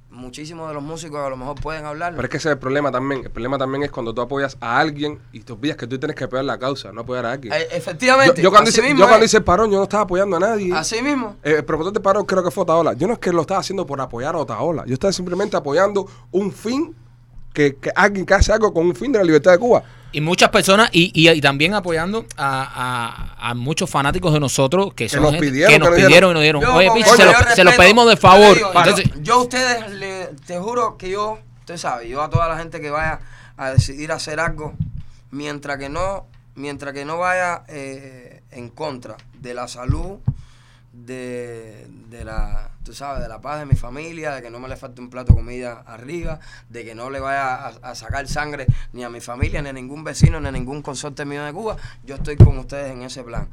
muchísimos 0.10 0.68
de 0.68 0.74
los 0.74 0.84
músicos 0.84 1.20
a 1.20 1.30
lo 1.30 1.38
mejor 1.38 1.60
pueden 1.60 1.86
hablar. 1.86 2.14
Pero 2.16 2.24
es 2.24 2.30
que 2.30 2.38
ese 2.38 2.50
es 2.50 2.54
el 2.54 2.60
problema 2.60 2.92
también. 2.92 3.24
El 3.24 3.32
problema 3.32 3.58
también 3.58 3.84
es 3.84 3.92
cuando 3.92 4.14
tú 4.14 4.22
apoyas 4.22 4.58
a 4.62 4.80
alguien 4.80 5.20
y 5.32 5.42
te 5.42 5.54
olvidas 5.54 5.78
que 5.78 5.88
tú 5.88 6.00
tienes 6.00 6.16
que 6.16 6.24
apoyar 6.24 6.46
la 6.46 6.58
causa, 6.58 6.92
no 6.92 7.02
apoyar 7.02 7.26
a 7.26 7.34
alguien. 7.34 7.54
Eh, 7.54 7.68
efectivamente. 7.72 8.42
yo 8.42 8.50
cuando, 8.52 8.70
hice, 8.70 8.82
mismo 8.82 9.00
yo 9.00 9.08
cuando 9.08 9.26
hice 9.26 9.38
el 9.38 9.44
parón, 9.44 9.70
yo 9.70 9.78
no 9.78 9.84
estaba 9.84 10.04
apoyando 10.04 10.38
a 10.38 10.40
nadie. 10.40 10.74
Así 10.74 11.02
mismo. 11.02 11.36
Eh, 11.44 11.56
el 11.58 11.66
promotor 11.66 11.94
de 11.94 12.00
parón 12.00 12.26
creo 12.26 12.44
que 12.44 12.52
fue 12.52 12.64
Otaola. 12.64 12.94
Yo 12.94 13.08
no 13.08 13.14
es 13.14 13.20
que 13.20 13.32
lo 13.32 13.42
estaba 13.42 13.60
haciendo 13.60 13.86
por 13.86 14.00
apoyar 14.00 14.36
a 14.36 14.40
Otaola. 14.40 14.86
Yo 14.86 14.94
estaba 14.94 15.12
simplemente 15.12 15.58
apoyando 15.58 16.08
un 16.32 16.52
fin, 16.52 16.96
que, 17.54 17.76
que 17.76 17.92
alguien 17.96 18.26
que 18.26 18.34
hace 18.34 18.54
algo 18.54 18.74
con 18.74 18.86
un 18.86 18.96
fin 18.96 19.12
de 19.12 19.20
la 19.20 19.26
libertad 19.26 19.52
de 19.52 19.58
Cuba. 19.58 19.84
Y 20.16 20.22
muchas 20.22 20.50
personas, 20.50 20.90
y, 20.94 21.12
y, 21.14 21.30
y 21.30 21.42
también 21.42 21.74
apoyando 21.74 22.26
a, 22.38 23.36
a- 23.38 23.50
a 23.50 23.54
muchos 23.54 23.90
fanáticos 23.90 24.32
de 24.34 24.40
nosotros 24.40 24.94
que, 24.94 25.10
son 25.10 25.22
nos 25.24 25.32
gente- 25.34 25.48
pidieron, 25.48 25.74
que 25.74 25.80
nos 25.80 25.90
que 25.90 25.96
pidieron 26.04 26.32
y 26.32 26.34
nos 26.36 26.42
dieron. 26.44 26.62
Yo, 26.62 26.74
Oye, 26.74 26.90
Pichi, 26.94 27.10
se, 27.10 27.26
lo, 27.26 27.32
mayor 27.34 27.48
se 27.54 27.64
lo 27.66 27.72
pedimos 27.76 28.06
de 28.08 28.16
yo 28.16 28.22
favor. 28.22 28.56
digo, 28.56 28.72
Entonces, 28.76 29.12
yo 29.22 29.34
a 29.34 29.38
ustedes, 29.42 29.92
le- 29.92 30.30
te 30.48 30.58
juro 30.58 30.98
que 30.98 31.10
yo, 31.10 31.40
usted 31.60 31.78
sabe, 31.78 32.08
yo 32.08 32.22
a 32.22 32.30
toda 32.30 32.48
la 32.48 32.58
gente 32.58 32.80
que 32.80 32.90
vaya 32.90 33.20
a 33.58 33.72
decidir 33.72 34.12
hacer 34.14 34.40
algo, 34.40 34.74
mientras 35.32 35.78
que 35.78 35.90
no, 35.90 36.26
mientras 36.56 36.94
que 36.94 37.04
no 37.04 37.18
vaya 37.18 37.64
eh, 37.68 38.42
en 38.52 38.70
contra 38.70 39.18
de 39.42 39.54
la 39.54 39.68
salud, 39.68 40.20
de, 41.06 41.88
de 42.10 42.24
la, 42.24 42.72
tú 42.84 42.94
sabes, 42.94 43.22
de 43.22 43.30
la 43.30 43.42
paz 43.42 43.60
de 43.60 43.66
mi 43.66 43.76
familia, 43.76 44.32
de 44.36 44.42
que 44.42 44.50
no 44.50 44.60
me 44.60 44.68
le 44.68 44.76
falte 44.76 45.02
un 45.02 45.10
plato 45.10 45.34
de 45.34 45.40
comida 45.40 45.84
arriba, 45.86 46.40
de 46.70 46.84
que 46.84 46.96
no 46.96 47.10
le 47.10 47.20
vaya 47.20 47.56
a, 47.56 47.68
a 47.68 47.96
sacar 47.96 48.28
sangre 48.28 48.68
ni 48.94 49.04
a 49.04 49.10
mi 49.10 49.22
familia, 49.22 49.62
ni 49.62 49.70
a 49.70 49.74
ningún 49.74 50.04
vecino, 50.04 50.40
ni 50.40 50.48
a 50.48 50.52
ningún 50.52 50.82
consorte 50.82 51.26
mío 51.26 51.44
de 51.44 51.54
Cuba, 51.54 51.78
yo 52.04 52.16
estoy 52.16 52.36
con 52.36 52.58
ustedes 52.58 52.92
en 52.92 53.04
ese 53.04 53.24
plan. 53.24 53.48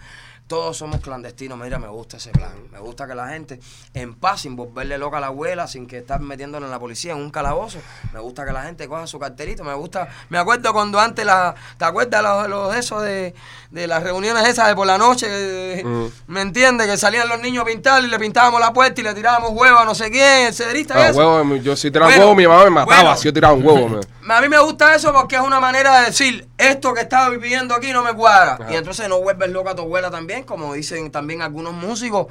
Todos 0.46 0.76
somos 0.76 1.00
clandestinos, 1.00 1.58
mira, 1.58 1.78
me 1.78 1.88
gusta 1.88 2.18
ese 2.18 2.30
plan. 2.30 2.52
Me 2.70 2.78
gusta 2.78 3.06
que 3.06 3.14
la 3.14 3.28
gente, 3.28 3.58
en 3.94 4.14
paz, 4.14 4.42
sin 4.42 4.54
volverle 4.54 4.98
loca 4.98 5.16
a 5.16 5.20
la 5.20 5.28
abuela, 5.28 5.66
sin 5.66 5.86
que 5.86 5.98
estar 5.98 6.20
metiéndole 6.20 6.66
en 6.66 6.70
la 6.70 6.78
policía 6.78 7.12
en 7.12 7.18
un 7.18 7.30
calabozo, 7.30 7.78
me 8.12 8.20
gusta 8.20 8.44
que 8.44 8.52
la 8.52 8.62
gente 8.64 8.86
coja 8.86 9.06
su 9.06 9.18
carterito. 9.18 9.64
Me 9.64 9.72
gusta, 9.72 10.08
me 10.28 10.36
acuerdo 10.36 10.72
cuando 10.74 11.00
antes, 11.00 11.24
la, 11.24 11.54
¿te 11.78 11.84
acuerdas 11.86 12.22
los, 12.22 12.48
los 12.48 12.72
de 12.74 12.80
esos 12.80 13.02
de, 13.02 13.34
de 13.70 13.86
las 13.86 14.02
reuniones 14.02 14.46
esas 14.46 14.68
de 14.68 14.74
por 14.74 14.86
la 14.86 14.98
noche? 14.98 15.82
Mm. 15.84 16.06
¿Me 16.26 16.42
entiendes? 16.42 16.86
Que 16.86 16.98
salían 16.98 17.28
los 17.30 17.40
niños 17.40 17.62
a 17.62 17.66
pintar 17.66 18.04
y 18.04 18.08
le 18.08 18.18
pintábamos 18.18 18.60
la 18.60 18.74
puerta 18.74 19.00
y 19.00 19.04
le 19.04 19.14
tirábamos 19.14 19.52
huevo 19.52 19.78
a 19.78 19.84
no 19.86 19.94
sé 19.94 20.10
quién, 20.10 20.48
el 20.48 20.54
cederista 20.54 20.94
Ah, 21.08 21.12
huevo, 21.14 21.56
yo 21.56 21.74
si 21.76 21.90
tiraba 21.90 22.12
un 22.12 22.18
huevo, 22.18 22.34
mi 22.34 22.46
mamá 22.46 22.64
me 22.64 22.70
mataba 22.70 23.02
bueno. 23.02 23.16
si 23.16 23.24
yo 23.24 23.32
tiraba 23.32 23.54
un 23.54 23.64
huevo. 23.64 24.00
A 24.28 24.40
mí 24.40 24.48
me 24.48 24.58
gusta 24.60 24.94
eso 24.94 25.12
porque 25.12 25.36
es 25.36 25.42
una 25.42 25.58
manera 25.60 26.00
de 26.00 26.06
decir, 26.06 26.46
esto 26.58 26.94
que 26.94 27.00
estaba 27.00 27.28
viviendo 27.30 27.74
aquí 27.74 27.92
no 27.92 28.02
me 28.02 28.12
cuadra. 28.14 28.52
Ajá. 28.60 28.72
Y 28.72 28.76
entonces 28.76 29.08
no 29.08 29.20
vuelves 29.20 29.50
loca 29.50 29.70
a 29.72 29.74
tu 29.74 29.82
abuela 29.82 30.10
también, 30.10 30.44
como 30.44 30.74
dicen 30.74 31.10
también 31.10 31.42
algunos 31.42 31.72
músicos 31.72 32.26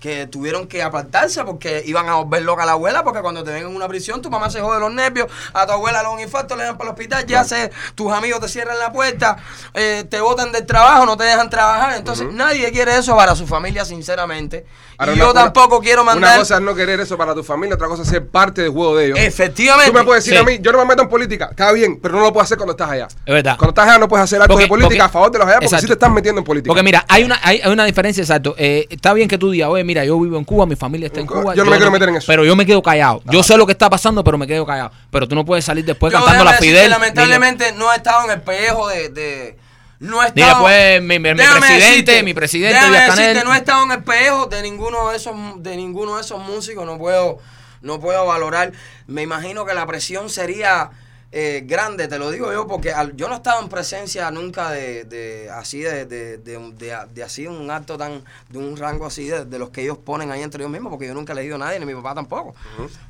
que 0.00 0.26
tuvieron 0.26 0.66
que 0.66 0.82
apartarse 0.82 1.44
porque 1.44 1.82
iban 1.86 2.08
a 2.08 2.14
volver 2.16 2.42
loca 2.42 2.64
a 2.64 2.66
la 2.66 2.72
abuela, 2.72 3.04
porque 3.04 3.20
cuando 3.20 3.44
te 3.44 3.52
ven 3.52 3.62
en 3.66 3.74
una 3.76 3.86
prisión, 3.88 4.20
tu 4.22 4.30
mamá 4.30 4.50
se 4.50 4.60
jode 4.60 4.80
los 4.80 4.92
nervios, 4.92 5.28
a 5.52 5.66
tu 5.66 5.72
abuela 5.72 5.98
le 5.98 6.04
da 6.08 6.10
un 6.10 6.20
infarto, 6.20 6.56
le 6.56 6.64
dan 6.64 6.76
para 6.76 6.90
el 6.90 6.94
hospital, 6.94 7.26
ya 7.26 7.44
sé, 7.44 7.70
tus 7.94 8.12
amigos 8.12 8.40
te 8.40 8.48
cierran 8.48 8.78
la 8.78 8.90
puerta, 8.92 9.36
eh, 9.74 10.04
te 10.08 10.20
botan 10.20 10.50
del 10.52 10.66
trabajo, 10.66 11.06
no 11.06 11.16
te 11.16 11.24
dejan 11.24 11.48
trabajar. 11.50 11.94
Entonces 11.96 12.26
nadie 12.32 12.70
quiere 12.72 12.96
eso 12.96 13.14
para 13.16 13.34
su 13.36 13.46
familia, 13.46 13.84
sinceramente. 13.84 14.66
Ahora, 14.98 15.12
y 15.12 15.16
yo 15.18 15.30
una- 15.30 15.44
tampoco 15.44 15.80
quiero 15.80 16.02
mandar... 16.04 16.30
Una 16.32 16.38
cosa 16.38 16.54
es 16.56 16.60
no 16.62 16.74
querer 16.74 17.00
eso 17.00 17.16
para 17.16 17.34
tu 17.34 17.44
familia, 17.44 17.74
otra 17.74 17.86
cosa 17.88 18.02
es 18.02 18.08
ser 18.08 18.26
parte 18.26 18.62
del 18.62 18.70
juego 18.72 18.96
de 18.96 19.06
ellos. 19.06 19.18
Efectivamente. 19.18 19.92
Tú 19.92 19.98
me 19.98 20.04
puedes 20.04 20.24
decir 20.24 20.38
Sí. 20.38 20.42
a 20.42 20.44
mí, 20.44 20.58
yo 20.60 20.72
no 20.72 20.78
me 20.78 20.84
meto 20.86 21.02
en 21.02 21.08
política, 21.08 21.35
está 21.44 21.72
bien, 21.72 21.98
pero 22.00 22.14
no 22.14 22.20
lo 22.20 22.32
puedes 22.32 22.46
hacer 22.46 22.56
cuando 22.58 22.72
estás 22.72 22.90
allá. 22.90 23.06
Es 23.06 23.32
verdad. 23.34 23.56
Cuando 23.56 23.70
estás 23.70 23.88
allá 23.88 23.98
no 23.98 24.08
puedes 24.08 24.24
hacer 24.24 24.40
actos 24.40 24.54
Porque- 24.54 24.64
de 24.64 24.68
política 24.68 24.88
porque- 24.88 25.02
a 25.02 25.08
favor 25.08 25.30
de 25.32 25.38
los 25.38 25.46
allá 25.46 25.54
porque 25.56 25.66
exacto. 25.66 25.80
si 25.82 25.86
te 25.86 25.92
estás 25.92 26.10
metiendo 26.10 26.40
en 26.40 26.44
política. 26.44 26.68
Porque 26.68 26.82
mira, 26.82 27.04
hay 27.08 27.24
una, 27.24 27.38
hay, 27.42 27.60
hay 27.62 27.72
una 27.72 27.84
diferencia, 27.84 28.22
exacto. 28.22 28.54
Eh, 28.58 28.86
está 28.90 29.12
bien 29.12 29.28
que 29.28 29.38
tú 29.38 29.50
digas, 29.50 29.68
oye, 29.68 29.84
mira, 29.84 30.04
yo 30.04 30.18
vivo 30.20 30.36
en 30.38 30.44
Cuba, 30.44 30.66
mi 30.66 30.76
familia 30.76 31.06
está 31.06 31.20
en 31.20 31.26
Yo 31.26 31.32
Cuba. 31.34 31.54
no 31.54 31.64
me 31.64 31.76
quiero 31.76 31.90
meter 31.90 32.08
en 32.08 32.16
eso. 32.16 32.26
Pero 32.26 32.44
yo 32.44 32.56
me 32.56 32.66
quedo 32.66 32.82
callado. 32.82 33.22
Yo 33.26 33.42
sé 33.42 33.56
lo 33.56 33.66
que 33.66 33.72
está 33.72 33.88
pasando, 33.90 34.24
pero 34.24 34.38
me 34.38 34.46
quedo 34.46 34.64
callado. 34.66 34.90
Pero 35.10 35.28
tú 35.28 35.34
no 35.34 35.44
puedes 35.44 35.64
salir 35.64 35.84
después 35.84 36.12
Yo 36.12 36.18
cantando 36.18 36.44
la 36.44 36.54
Fidel. 36.54 36.90
lamentablemente 36.90 37.72
no 37.72 37.92
he 37.92 37.96
estado 37.96 38.24
en 38.24 38.30
el 38.32 38.40
pellejo 38.42 38.88
de. 38.88 39.08
de- 39.10 39.58
no 39.98 40.22
he 40.22 40.26
estado. 40.26 40.48
después 40.68 41.02
mi- 41.02 41.18
mi- 41.18 41.34
presidente, 41.34 42.22
mi 42.22 42.34
presidente, 42.34 42.78
decirte, 42.90 43.44
no 43.44 43.54
he 43.54 43.56
estado 43.56 43.84
en 43.84 43.92
el 43.92 44.02
pellejo 44.04 44.44
de 44.46 44.60
ninguno 44.62 45.08
de 45.10 45.16
esos, 45.16 45.34
de 45.62 45.74
ninguno 45.76 46.16
de 46.16 46.20
esos 46.20 46.38
músicos. 46.38 46.84
No 46.84 46.98
puedo, 46.98 47.38
no 47.80 47.98
puedo 47.98 48.26
valorar. 48.26 48.72
Me 49.06 49.22
imagino 49.22 49.64
que 49.64 49.72
la 49.72 49.86
presión 49.86 50.28
sería. 50.28 50.90
Eh, 51.32 51.62
grande, 51.66 52.08
te 52.08 52.18
lo 52.18 52.30
digo 52.30 52.52
yo, 52.52 52.66
porque 52.66 52.92
al- 52.92 53.14
yo 53.16 53.26
no 53.28 53.34
he 53.34 53.36
estado 53.36 53.60
en 53.60 53.68
presencia 53.68 54.30
nunca 54.30 54.70
de, 54.70 55.04
de 55.04 55.50
así 55.50 55.80
de, 55.80 56.06
de, 56.06 56.38
de, 56.38 56.58
de- 56.72 57.06
de 57.12 57.22
así 57.22 57.46
un 57.46 57.70
acto 57.70 57.98
tan, 57.98 58.22
de 58.48 58.58
un 58.58 58.76
rango 58.76 59.06
así 59.06 59.26
de, 59.26 59.44
de 59.44 59.58
los 59.58 59.70
que 59.70 59.82
ellos 59.82 59.98
ponen 59.98 60.30
ahí 60.30 60.42
entre 60.42 60.62
ellos 60.62 60.70
mismos, 60.72 60.90
porque 60.90 61.06
yo 61.06 61.14
nunca 61.14 61.32
he 61.32 61.34
elegido 61.34 61.56
a 61.56 61.58
nadie, 61.58 61.78
ni 61.80 61.86
mi 61.86 61.94
papá 61.94 62.14
tampoco. 62.14 62.54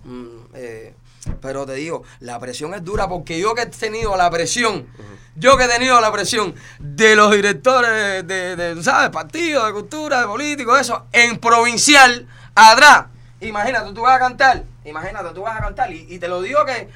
Mm, 0.04 0.26
eh, 0.54 0.94
pero 1.40 1.66
te 1.66 1.74
digo, 1.74 2.04
la 2.20 2.38
presión 2.38 2.72
es 2.74 2.84
dura 2.84 3.08
porque 3.08 3.38
yo 3.38 3.54
que 3.54 3.62
he 3.62 3.66
tenido 3.66 4.16
la 4.16 4.30
presión, 4.30 4.86
yo 5.34 5.56
que 5.56 5.64
he 5.64 5.68
tenido 5.68 6.00
la 6.00 6.12
presión 6.12 6.54
de 6.78 7.16
los 7.16 7.32
directores 7.32 8.26
de, 8.26 8.54
de, 8.56 8.82
¿sabes? 8.82 9.10
Partidos, 9.10 9.66
de 9.66 9.72
cultura, 9.72 10.20
de 10.20 10.26
políticos, 10.26 10.80
eso, 10.80 11.06
en 11.12 11.38
provincial, 11.38 12.26
atrás. 12.54 13.06
Imagínate, 13.40 13.92
tú 13.92 14.02
vas 14.02 14.16
a 14.16 14.18
cantar, 14.20 14.62
imagínate, 14.84 15.30
tú 15.34 15.42
vas 15.42 15.56
a 15.58 15.60
cantar 15.64 15.92
y, 15.92 16.06
y 16.08 16.18
te 16.18 16.28
lo 16.28 16.40
digo 16.40 16.64
que, 16.64 16.88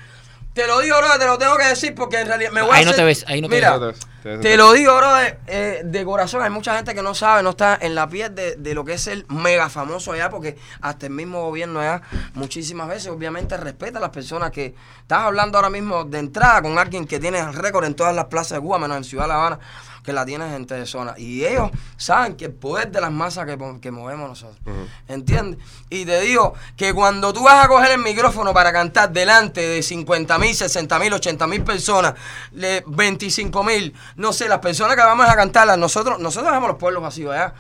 te 0.55 0.67
lo 0.67 0.81
digo, 0.81 0.97
bro, 0.99 1.19
te 1.19 1.27
lo 1.27 1.39
tengo 1.39 1.57
que 1.57 1.67
decir 1.67 1.95
porque 1.95 2.21
en 2.21 2.27
realidad 2.27 2.51
me 2.51 2.63
voy 2.63 2.71
Ahí 2.73 2.83
a 2.83 2.85
no 2.85 2.91
hacer- 2.91 2.97
te 2.97 3.05
ves, 3.05 3.25
ahí 3.29 3.41
no 3.41 3.49
te 3.49 3.55
Mira, 3.55 3.79
ves. 3.79 3.99
Te- 4.23 4.57
lo 4.59 4.73
digo, 4.75 4.95
bro, 4.97 5.15
de, 5.15 5.39
eh, 5.47 5.81
de 5.83 6.05
corazón. 6.05 6.43
Hay 6.43 6.51
mucha 6.51 6.77
gente 6.77 6.95
que 6.95 7.03
no 7.03 7.15
sabe, 7.15 7.43
no 7.43 7.51
está 7.51 7.79
en 7.81 7.95
la 7.95 8.07
piel 8.07 8.35
de, 8.35 8.57
de 8.57 8.75
lo 8.75 8.85
que 8.85 8.93
es 8.95 9.07
el 9.07 9.25
mega 9.31 9.71
famoso 9.71 10.13
allá, 10.13 10.29
porque 10.29 10.59
hasta 10.83 11.07
el 11.07 11.13
mismo 11.13 11.41
gobierno 11.43 11.81
allá 11.81 12.03
muchísimas 12.35 12.87
veces, 12.89 13.09
obviamente, 13.09 13.57
respeta 13.57 13.97
a 13.99 14.01
las 14.03 14.11
personas 14.11 14.51
que 14.51 14.75
estás 15.01 15.21
hablando 15.23 15.57
ahora 15.57 15.71
mismo 15.71 16.05
de 16.05 16.19
entrada 16.19 16.61
con 16.61 16.79
alguien 16.79 17.07
que 17.07 17.19
tiene 17.19 17.39
el 17.39 17.55
récord 17.55 17.85
en 17.87 17.95
todas 17.95 18.15
las 18.15 18.27
plazas 18.27 18.59
de 18.59 18.61
Cuba, 18.61 18.79
menos 18.79 18.99
en 18.99 19.05
Ciudad 19.05 19.25
de 19.25 19.29
La 19.29 19.35
Habana, 19.37 19.59
que 20.03 20.13
la 20.13 20.25
tiene 20.25 20.49
gente 20.51 20.75
de 20.75 20.87
zona. 20.87 21.15
Y 21.19 21.45
ellos 21.45 21.71
saben 21.97 22.37
que 22.37 22.47
el 22.47 22.53
poder 22.53 22.91
de 22.91 23.01
las 23.01 23.13
masas 23.13 23.47
que, 23.47 23.59
que 23.81 23.91
movemos 23.91 24.29
nosotros. 24.29 24.59
¿Entiendes? 25.09 25.61
Y 25.91 26.05
te 26.05 26.21
digo 26.21 26.55
que 26.77 26.95
cuando 26.95 27.33
tú 27.33 27.43
vas 27.45 27.65
a 27.65 27.69
coger 27.69 27.93
el 27.93 27.99
micrófono 27.99 28.53
para 28.55 28.73
cantar 28.73 29.13
delante 29.13 29.61
de 29.61 29.83
50 29.83 30.39
mil, 30.39 30.55
60 30.55 30.99
mil, 30.99 31.13
80 31.13 31.47
mil 31.47 31.63
personas, 31.63 32.15
le- 32.53 32.83
25 32.87 33.63
mil, 33.65 33.95
no 34.17 34.33
sé, 34.33 34.49
las 34.49 34.59
personas 34.61 34.97
que 34.97 35.03
vamos 35.03 35.29
a 35.29 35.37
cantarlas, 35.37 35.77
nosotros, 35.79 36.19
nosotros 36.19 36.51
dejamos 36.51 36.69
los 36.71 36.79
pueblos 36.79 37.03
vacíos 37.03 37.33
allá. 37.35 37.55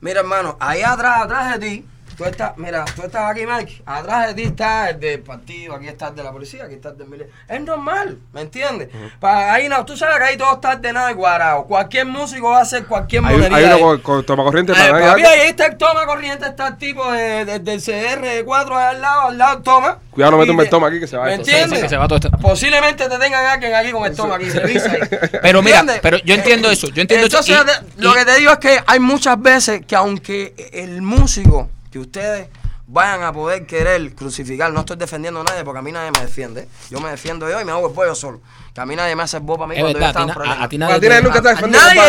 Mira, 0.00 0.20
hermano, 0.20 0.56
ahí 0.60 0.82
atrás, 0.82 1.22
atrás 1.24 1.58
de 1.58 1.66
ti, 1.66 1.86
Tú 2.16 2.24
estás, 2.24 2.56
mira, 2.58 2.84
tú 2.94 3.02
estás 3.02 3.28
aquí, 3.30 3.44
Mike. 3.44 3.82
Atrás 3.86 4.28
de 4.28 4.34
ti 4.34 4.42
está 4.44 4.90
el 4.90 5.00
del 5.00 5.20
partido, 5.20 5.74
aquí 5.74 5.88
está 5.88 6.08
el 6.08 6.14
de 6.14 6.22
la 6.22 6.30
policía, 6.30 6.64
aquí 6.64 6.74
está 6.74 6.90
el 6.90 6.98
del 6.98 7.08
militar. 7.08 7.32
Es 7.48 7.60
normal, 7.60 8.18
¿me 8.32 8.42
entiendes? 8.42 8.88
Para 9.18 9.52
ahí 9.52 9.68
no, 9.68 9.84
tú 9.84 9.96
sabes 9.96 10.18
que 10.18 10.24
ahí 10.24 10.36
todo 10.36 10.54
está 10.54 10.70
ordenado 10.74 11.10
y 11.10 11.14
cuadrado. 11.14 11.64
Cualquier 11.64 12.06
músico 12.06 12.50
va 12.50 12.58
a 12.58 12.62
hacer 12.62 12.86
cualquier 12.86 13.24
Hay, 13.24 13.34
monería. 13.34 13.56
hay 13.56 13.64
uno 13.64 13.74
ahí. 13.74 13.80
con, 13.82 14.00
con 14.00 14.24
toma 14.26 14.44
corriente 14.44 14.72
Eh, 14.72 14.76
para 14.76 14.92
nadie. 14.92 15.06
papi, 15.08 15.22
ahí 15.24 15.48
está 15.48 15.66
el 15.66 15.76
toma 15.76 16.06
corriente, 16.06 16.46
está 16.46 16.68
el 16.68 16.76
tipo 16.76 17.10
de, 17.12 17.44
de- 17.44 17.58
del 17.58 17.80
CR4 17.80 18.76
ahí 18.76 18.94
al 18.94 19.00
lado, 19.00 19.20
al 19.28 19.38
lado, 19.38 19.62
toma. 19.62 19.98
Cuidado, 20.10 20.30
no 20.32 20.38
me 20.38 20.44
Y 20.44 20.46
tumbe 20.46 20.62
el 20.64 20.70
toma 20.70 20.86
aquí 20.86 21.00
que 21.00 21.08
se 21.08 21.16
va 21.16 21.24
¿Me. 21.24 21.32
Sí, 21.34 21.40
entiendes? 21.40 21.78
sí, 21.78 21.82
que 21.82 21.88
se 21.88 21.96
va 21.96 22.06
todo 22.06 22.16
esto. 22.18 22.30
Posiblemente 22.40 23.08
te 23.08 23.18
tengan 23.18 23.44
alguien 23.44 23.74
aquí 23.74 23.90
con 23.90 24.04
el 24.06 24.14
toma 24.14 24.36
aquí, 24.36 24.48
revisa 24.50 24.90
ahí. 24.92 25.00
Pero 25.42 25.62
mira, 25.62 25.80
¿Entiendes? 25.80 25.98
pero 26.00 26.18
yo 26.18 26.34
entiendo 26.34 26.70
eso, 26.70 26.86
yo 26.90 27.02
entiendo 27.02 27.26
eso. 27.26 27.38
Entonces, 27.38 27.82
Y- 27.98 28.00
lo 28.02 28.12
y- 28.12 28.14
que 28.18 28.24
te 28.24 28.38
digo 28.38 28.52
es 28.52 28.58
que 28.58 28.78
hay 28.86 29.00
muchas 29.00 29.40
veces 29.42 29.84
que 29.84 29.96
aunque 29.96 30.54
el 30.72 31.02
músico 31.02 31.68
que 31.94 32.00
ustedes 32.00 32.48
vayan 32.88 33.22
a 33.22 33.32
poder 33.32 33.66
querer 33.66 34.16
crucificar, 34.16 34.72
no 34.72 34.80
estoy 34.80 34.96
defendiendo 34.96 35.42
a 35.42 35.44
nadie 35.44 35.62
porque 35.62 35.78
a 35.78 35.82
mí 35.82 35.92
nadie 35.92 36.10
me 36.10 36.22
defiende. 36.22 36.66
Yo 36.90 36.98
me 36.98 37.08
defiendo 37.08 37.48
yo 37.48 37.60
y 37.60 37.64
me 37.64 37.70
hago 37.70 37.86
el 37.86 37.94
pollo 37.94 38.16
solo. 38.16 38.40
Que 38.74 38.80
a 38.80 38.86
mí 38.86 38.96
nadie 38.96 39.14
me 39.14 39.22
hace 39.22 39.36
el 39.36 39.44
bo 39.44 39.54
para 39.56 39.68
mí 39.68 39.76
Es 39.76 39.80
cuando 39.82 39.98
yo 40.00 40.04
verdad, 40.04 40.22
estaba 40.28 40.44
en 40.46 40.50
a 40.50 40.54
a, 40.60 40.64
a 40.64 40.68
ti 40.68 40.76
A 40.76 40.78
nadie 40.80 41.00
ti 41.00 41.06
nadie 41.08 41.20
te- 41.20 41.26
nunca 41.28 41.40
te 41.42 41.48
ha 41.48 41.50
defendido. 41.54 41.80
Nadie, 41.80 42.00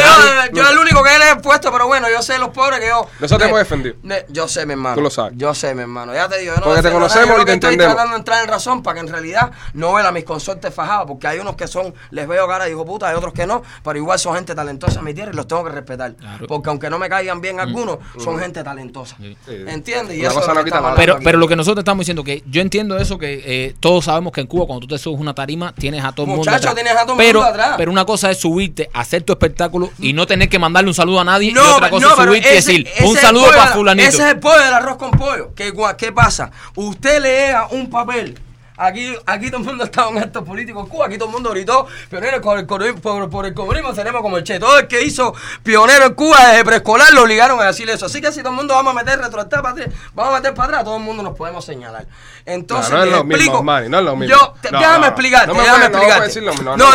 yo, 0.52 0.64
yo 0.64 0.70
el 0.72 0.78
único 0.80 1.04
que 1.04 1.20
le 1.20 1.30
he 1.32 1.36
puesto, 1.36 1.72
pero 1.72 1.86
bueno, 1.86 2.08
yo 2.10 2.24
sé 2.24 2.40
los 2.40 2.50
pobres 2.50 2.80
que 2.80 2.88
yo. 2.88 3.08
Nosotros 3.20 3.48
hemos 3.48 3.60
defendido. 3.60 3.96
de- 4.02 4.26
yo 4.30 4.48
sé, 4.48 4.66
mi 4.66 4.74
hermano. 4.74 4.96
Tú 4.96 5.02
lo 5.02 5.12
sabes. 5.12 5.34
Yo 5.38 5.54
sé, 5.54 5.76
mi 5.76 5.82
hermano. 5.82 6.12
Ya 6.16 6.28
te 6.28 6.40
digo, 6.40 6.54
yo 6.56 6.60
no 6.62 6.66
Porque 6.66 6.82
te 6.82 6.92
conocemos 6.92 7.28
yo 7.30 7.36
y 7.36 7.40
te 7.42 7.46
que 7.46 7.54
estoy 7.54 7.68
entendemos. 7.74 7.94
tratando 7.94 8.14
de 8.16 8.18
entrar 8.20 8.44
en 8.44 8.50
razón 8.50 8.82
para 8.82 8.96
que 8.96 9.00
en 9.02 9.08
realidad 9.14 9.52
no 9.74 9.94
vean 9.94 10.08
a 10.08 10.12
mis 10.12 10.24
consortes 10.24 10.74
fajados, 10.74 11.06
porque 11.08 11.28
hay 11.28 11.38
unos 11.38 11.56
que 11.56 11.68
son, 11.68 11.94
les 12.10 12.28
veo 12.28 12.48
cara 12.48 12.66
de 12.66 12.72
hijo 12.72 12.84
puta, 12.84 13.10
hay 13.10 13.16
otros 13.16 13.34
que 13.34 13.46
no, 13.46 13.62
pero 13.84 14.00
igual 14.00 14.18
son 14.18 14.34
gente 14.34 14.56
talentosa 14.56 14.98
en 15.00 15.06
mi 15.06 15.14
tierra 15.14 15.32
y 15.32 15.36
los 15.36 15.48
tengo 15.48 15.64
que 15.66 15.70
respetar. 15.70 16.16
Claro. 16.16 16.48
Porque 16.48 16.70
aunque 16.70 16.90
no 16.90 16.98
me 16.98 17.08
caigan 17.10 17.42
bien 17.42 17.60
algunos, 17.60 18.00
son 18.18 18.40
gente 18.40 18.64
talentosa. 18.64 19.16
Sí. 19.18 19.38
¿Entiendes? 19.68 20.18
Y 20.18 20.22
Una 20.22 20.30
eso 20.30 20.40
cosa 20.40 20.52
es 20.54 20.58
lo 20.58 20.64
que. 20.64 20.72
Pero, 20.96 21.20
pero 21.24 21.38
lo 21.38 21.48
que 21.48 21.56
nosotros 21.56 21.84
estamos 21.84 22.02
diciendo 22.02 22.24
que 22.24 22.42
yo 22.48 22.62
entiendo 22.62 22.98
eso 22.98 23.20
que 23.20 23.44
eh, 23.46 23.76
todos 23.80 24.06
sabemos 24.06 24.34
que 24.34 24.42
en 24.42 24.48
Cuba 24.48 24.66
cuando 24.66 24.88
tú 24.88 24.96
te 24.96 24.98
subes 24.98 25.20
una 25.20 25.36
tarima 25.36 25.72
tienes 25.76 26.04
a 26.04 26.12
todo 26.12 26.26
el 26.26 26.30
mundo 26.32 26.55
Muchacho, 26.56 26.70
atrás. 26.70 26.84
tienes 26.84 27.02
a 27.02 27.06
todo 27.06 27.14
el 27.14 27.18
pero, 27.26 27.44
atrás. 27.44 27.74
Pero 27.78 27.92
una 27.92 28.06
cosa 28.06 28.32
es 28.32 28.40
subirte, 28.40 28.90
hacer 28.94 29.24
tu 29.24 29.34
espectáculo 29.34 29.92
y 30.00 30.14
no 30.14 30.26
tener 30.28 30.50
que 30.50 30.60
mandarle 30.60 30.90
un 30.90 30.96
saludo 30.96 31.20
a 31.20 31.24
nadie 31.24 31.50
y 31.50 31.54
No, 31.54 31.76
otra 31.76 31.90
cosa 31.90 32.08
no, 32.08 32.14
es 32.14 32.28
subirte 32.28 32.52
y 32.52 32.56
decir 32.56 32.88
un 33.04 33.18
saludo 33.18 33.48
para 33.50 33.68
fulanito. 33.68 34.08
Ese 34.08 34.24
es 34.24 34.30
el 34.30 34.40
pollo 34.40 34.60
del 34.60 34.74
arroz 34.74 34.98
con 34.98 35.12
pollo. 35.12 35.54
¿Qué, 35.56 35.74
¿Qué 35.98 36.12
pasa? 36.12 36.52
Usted 36.76 37.22
lea 37.22 37.68
un 37.72 37.90
papel. 37.90 38.40
Aquí, 38.78 39.16
aquí 39.26 39.48
todo 39.50 39.62
el 39.62 39.68
mundo 39.68 39.84
estaba 39.86 40.10
en 40.12 40.18
actos 40.18 40.44
políticos 40.44 40.84
en 40.84 40.90
Cuba, 40.90 41.06
aquí 41.06 41.18
todo 41.18 41.28
el 41.30 41.34
mundo 41.34 41.52
gritó, 41.52 41.88
pioneros 42.10 42.42
por 42.42 42.60
el, 42.60 42.68
comunismo- 42.68 43.00
por, 43.02 43.30
por 43.30 43.46
el 43.46 43.54
comunismo 43.54 43.94
tenemos 43.94 44.22
como 44.22 44.38
el 44.38 44.44
Che. 44.44 44.60
Todo 44.60 44.80
el 44.80 44.88
que 44.88 45.02
hizo 45.02 45.34
pionero 45.64 46.06
en 46.08 46.14
Cuba 46.14 46.38
desde 46.50 46.66
preescolar 46.66 47.14
lo 47.14 47.24
obligaron 47.24 47.60
a 47.62 47.66
decir 47.66 47.90
eso. 47.90 48.06
Así 48.08 48.20
que 48.22 48.32
si 48.32 48.40
todo 48.42 48.50
el 48.50 48.56
mundo 48.56 48.74
vamos 48.74 48.92
a 48.92 48.96
meter 48.96 49.20
retroactar 49.20 49.62
para 49.62 49.74
atrás, 49.74 49.90
vamos 50.14 50.34
a 50.34 50.38
meter 50.38 50.54
para 50.54 50.68
atrás, 50.70 50.84
todo 50.84 50.98
el 50.98 51.04
mundo 51.04 51.24
nos 51.24 51.36
podemos 51.38 51.64
señalar. 51.64 52.06
Entonces, 52.46 52.92
No, 52.92 52.98
no 52.98 53.04
es 53.04 53.10
les 53.10 53.18
lo 53.18 53.24
mismo, 53.24 53.36
explico. 53.38 53.58
Osmani, 53.60 53.90
no 53.90 54.00
es 54.00 54.06
lo 54.06 54.16
mismo. 54.16 54.36
Yo, 54.36 54.54
te- 54.62 54.72
No, 54.72 54.80
déjame 54.80 55.00
no, 55.00 55.06
explicarte, 55.08 55.48
no 55.48 55.54
me 55.54 55.60
déjame 55.62 55.80
no 55.80 55.86
explicarte. 55.86 56.42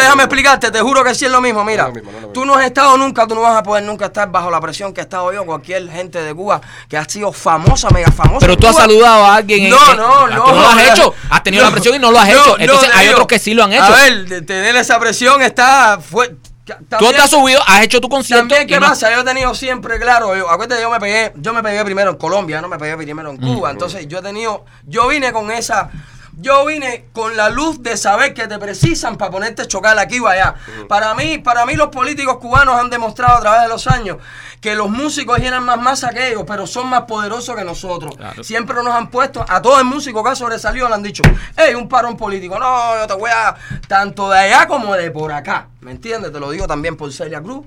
déjame 0.03 0.23
explicarte, 0.25 0.71
te 0.71 0.81
juro 0.81 1.03
que 1.03 1.15
sí 1.15 1.25
es 1.25 1.31
lo 1.33 1.41
mismo. 1.41 1.65
Mira, 1.65 1.85
No 1.85 1.89
es 1.89 2.05
lo 2.05 2.11
mismo, 2.13 2.29
tú 2.29 2.45
no 2.45 2.55
has 2.55 2.65
estado 2.67 2.97
nunca, 2.99 3.27
tú 3.27 3.35
no 3.35 3.41
vas 3.41 3.57
a 3.57 3.63
poder 3.63 3.85
nunca 3.85 4.07
estar 4.07 4.31
bajo 4.31 4.51
la 4.51 4.61
presión 4.61 4.93
que 4.93 5.01
he 5.01 5.05
estado 5.05 5.33
yo, 5.33 5.45
cualquier 5.47 5.91
gente 5.91 6.23
de 6.23 6.35
Cuba 6.35 6.61
que 6.89 6.97
ha 6.97 7.05
sido 7.09 7.33
famosa, 7.33 7.89
mega 7.91 8.11
famosa. 8.13 8.41
Pero 8.41 8.57
tú 8.57 8.67
has 8.69 8.77
saludado 8.77 9.25
a 9.25 9.35
alguien. 9.37 9.65
en- 9.65 9.71
No, 9.71 9.91
en- 9.91 9.97
no, 9.97 10.27
no. 10.29 10.47
no 10.47 10.55
lo 10.55 10.69
has 10.69 10.89
hecho. 10.91 11.15
Has 11.31 11.43
tenido 11.43 11.70
presión 11.71 11.95
y 11.95 11.99
no 11.99 12.11
lo 12.11 12.19
has 12.19 12.29
hecho. 12.29 12.59
Entonces 12.59 12.91
hay 12.95 13.09
otros 13.09 13.27
que 13.27 13.39
sí 13.39 13.55
lo 13.55 13.65
han 13.65 13.73
hecho. 13.73 13.85
A 13.85 13.91
ver, 13.91 14.47
tener 14.47 14.77
esa 14.77 14.99
presión 14.99 15.43
está. 15.43 15.99
Tú 16.99 17.11
te 17.11 17.19
has 17.19 17.31
subido, 17.31 17.61
has 17.67 17.83
hecho 17.83 18.01
tu 18.01 18.09
concierto. 18.09 18.43
también, 18.43 18.67
¿qué 18.67 18.81
pasa? 18.81 19.13
Yo 19.13 19.21
he 19.21 19.25
tenido 19.25 19.55
siempre 19.55 19.99
claro, 19.99 20.37
yo, 20.37 20.49
acuérdate, 20.49 20.81
yo 20.81 20.91
me 20.91 21.01
pegué, 21.01 21.33
yo 21.37 21.53
me 21.53 21.63
pegué 21.63 21.85
primero 21.85 22.11
en 22.11 22.17
Colombia, 22.17 22.61
no 22.61 22.69
me 22.69 22.79
pegué 22.79 22.97
primero 22.97 23.31
en 23.31 23.39
Cuba. 23.39 23.71
Entonces, 23.71 24.07
yo 24.07 24.19
he 24.19 24.23
tenido, 24.23 24.65
yo 24.87 25.09
vine 25.09 25.33
con 25.33 25.51
esa, 25.51 25.91
yo 26.39 26.65
vine 26.67 27.07
con 27.13 27.37
la 27.37 27.51
luz 27.51 27.83
de 27.83 27.97
saber 27.97 28.35
que 28.35 28.47
te 28.47 28.59
precisan 28.59 29.17
para 29.17 29.31
ponerte 29.31 29.63
a 29.63 29.67
chocar 29.67 29.99
aquí 29.99 30.21
o 30.21 30.27
allá. 30.27 30.55
Para 30.89 31.15
mí, 31.15 31.39
para 31.39 31.67
mí 31.67 31.75
los 31.75 31.89
políticos 31.89 32.39
cubanos 32.39 32.79
han 32.79 32.91
demostrado 32.91 33.39
a 33.39 33.41
través 33.41 33.63
de 33.63 33.69
los 33.69 33.87
años 33.87 34.19
que 34.61 34.75
los 34.75 34.91
músicos 34.91 35.39
llenan 35.39 35.65
más 35.65 35.81
masa 35.81 36.11
que 36.11 36.29
ellos, 36.29 36.45
pero 36.47 36.67
son 36.67 36.89
más 36.89 37.03
poderosos 37.03 37.57
que 37.57 37.65
nosotros. 37.65 38.17
Claro. 38.17 38.45
Siempre 38.45 38.77
nos 38.83 38.95
han 38.95 39.09
puesto, 39.09 39.45
a 39.49 39.63
todo 39.63 39.79
el 39.79 39.87
músico 39.87 40.23
que 40.23 40.31
ha 40.31 40.35
sobresalido 40.35 40.89
le 40.89 40.95
han 40.95 41.03
dicho, 41.03 41.23
hey, 41.57 41.75
un 41.75 41.89
parón 41.89 42.17
político. 42.17 42.59
No, 42.59 42.99
yo 42.99 43.07
te 43.07 43.15
voy 43.15 43.31
a, 43.31 43.57
tanto 43.89 44.29
de 44.29 44.39
allá 44.39 44.67
como 44.67 44.95
de 44.95 45.11
por 45.11 45.33
acá. 45.33 45.69
¿Me 45.81 45.93
entiendes? 45.93 46.33
Te 46.33 46.39
lo 46.39 46.51
digo 46.51 46.67
también 46.67 46.97
por 46.97 47.11
Celia 47.13 47.41
Cruz. 47.41 47.65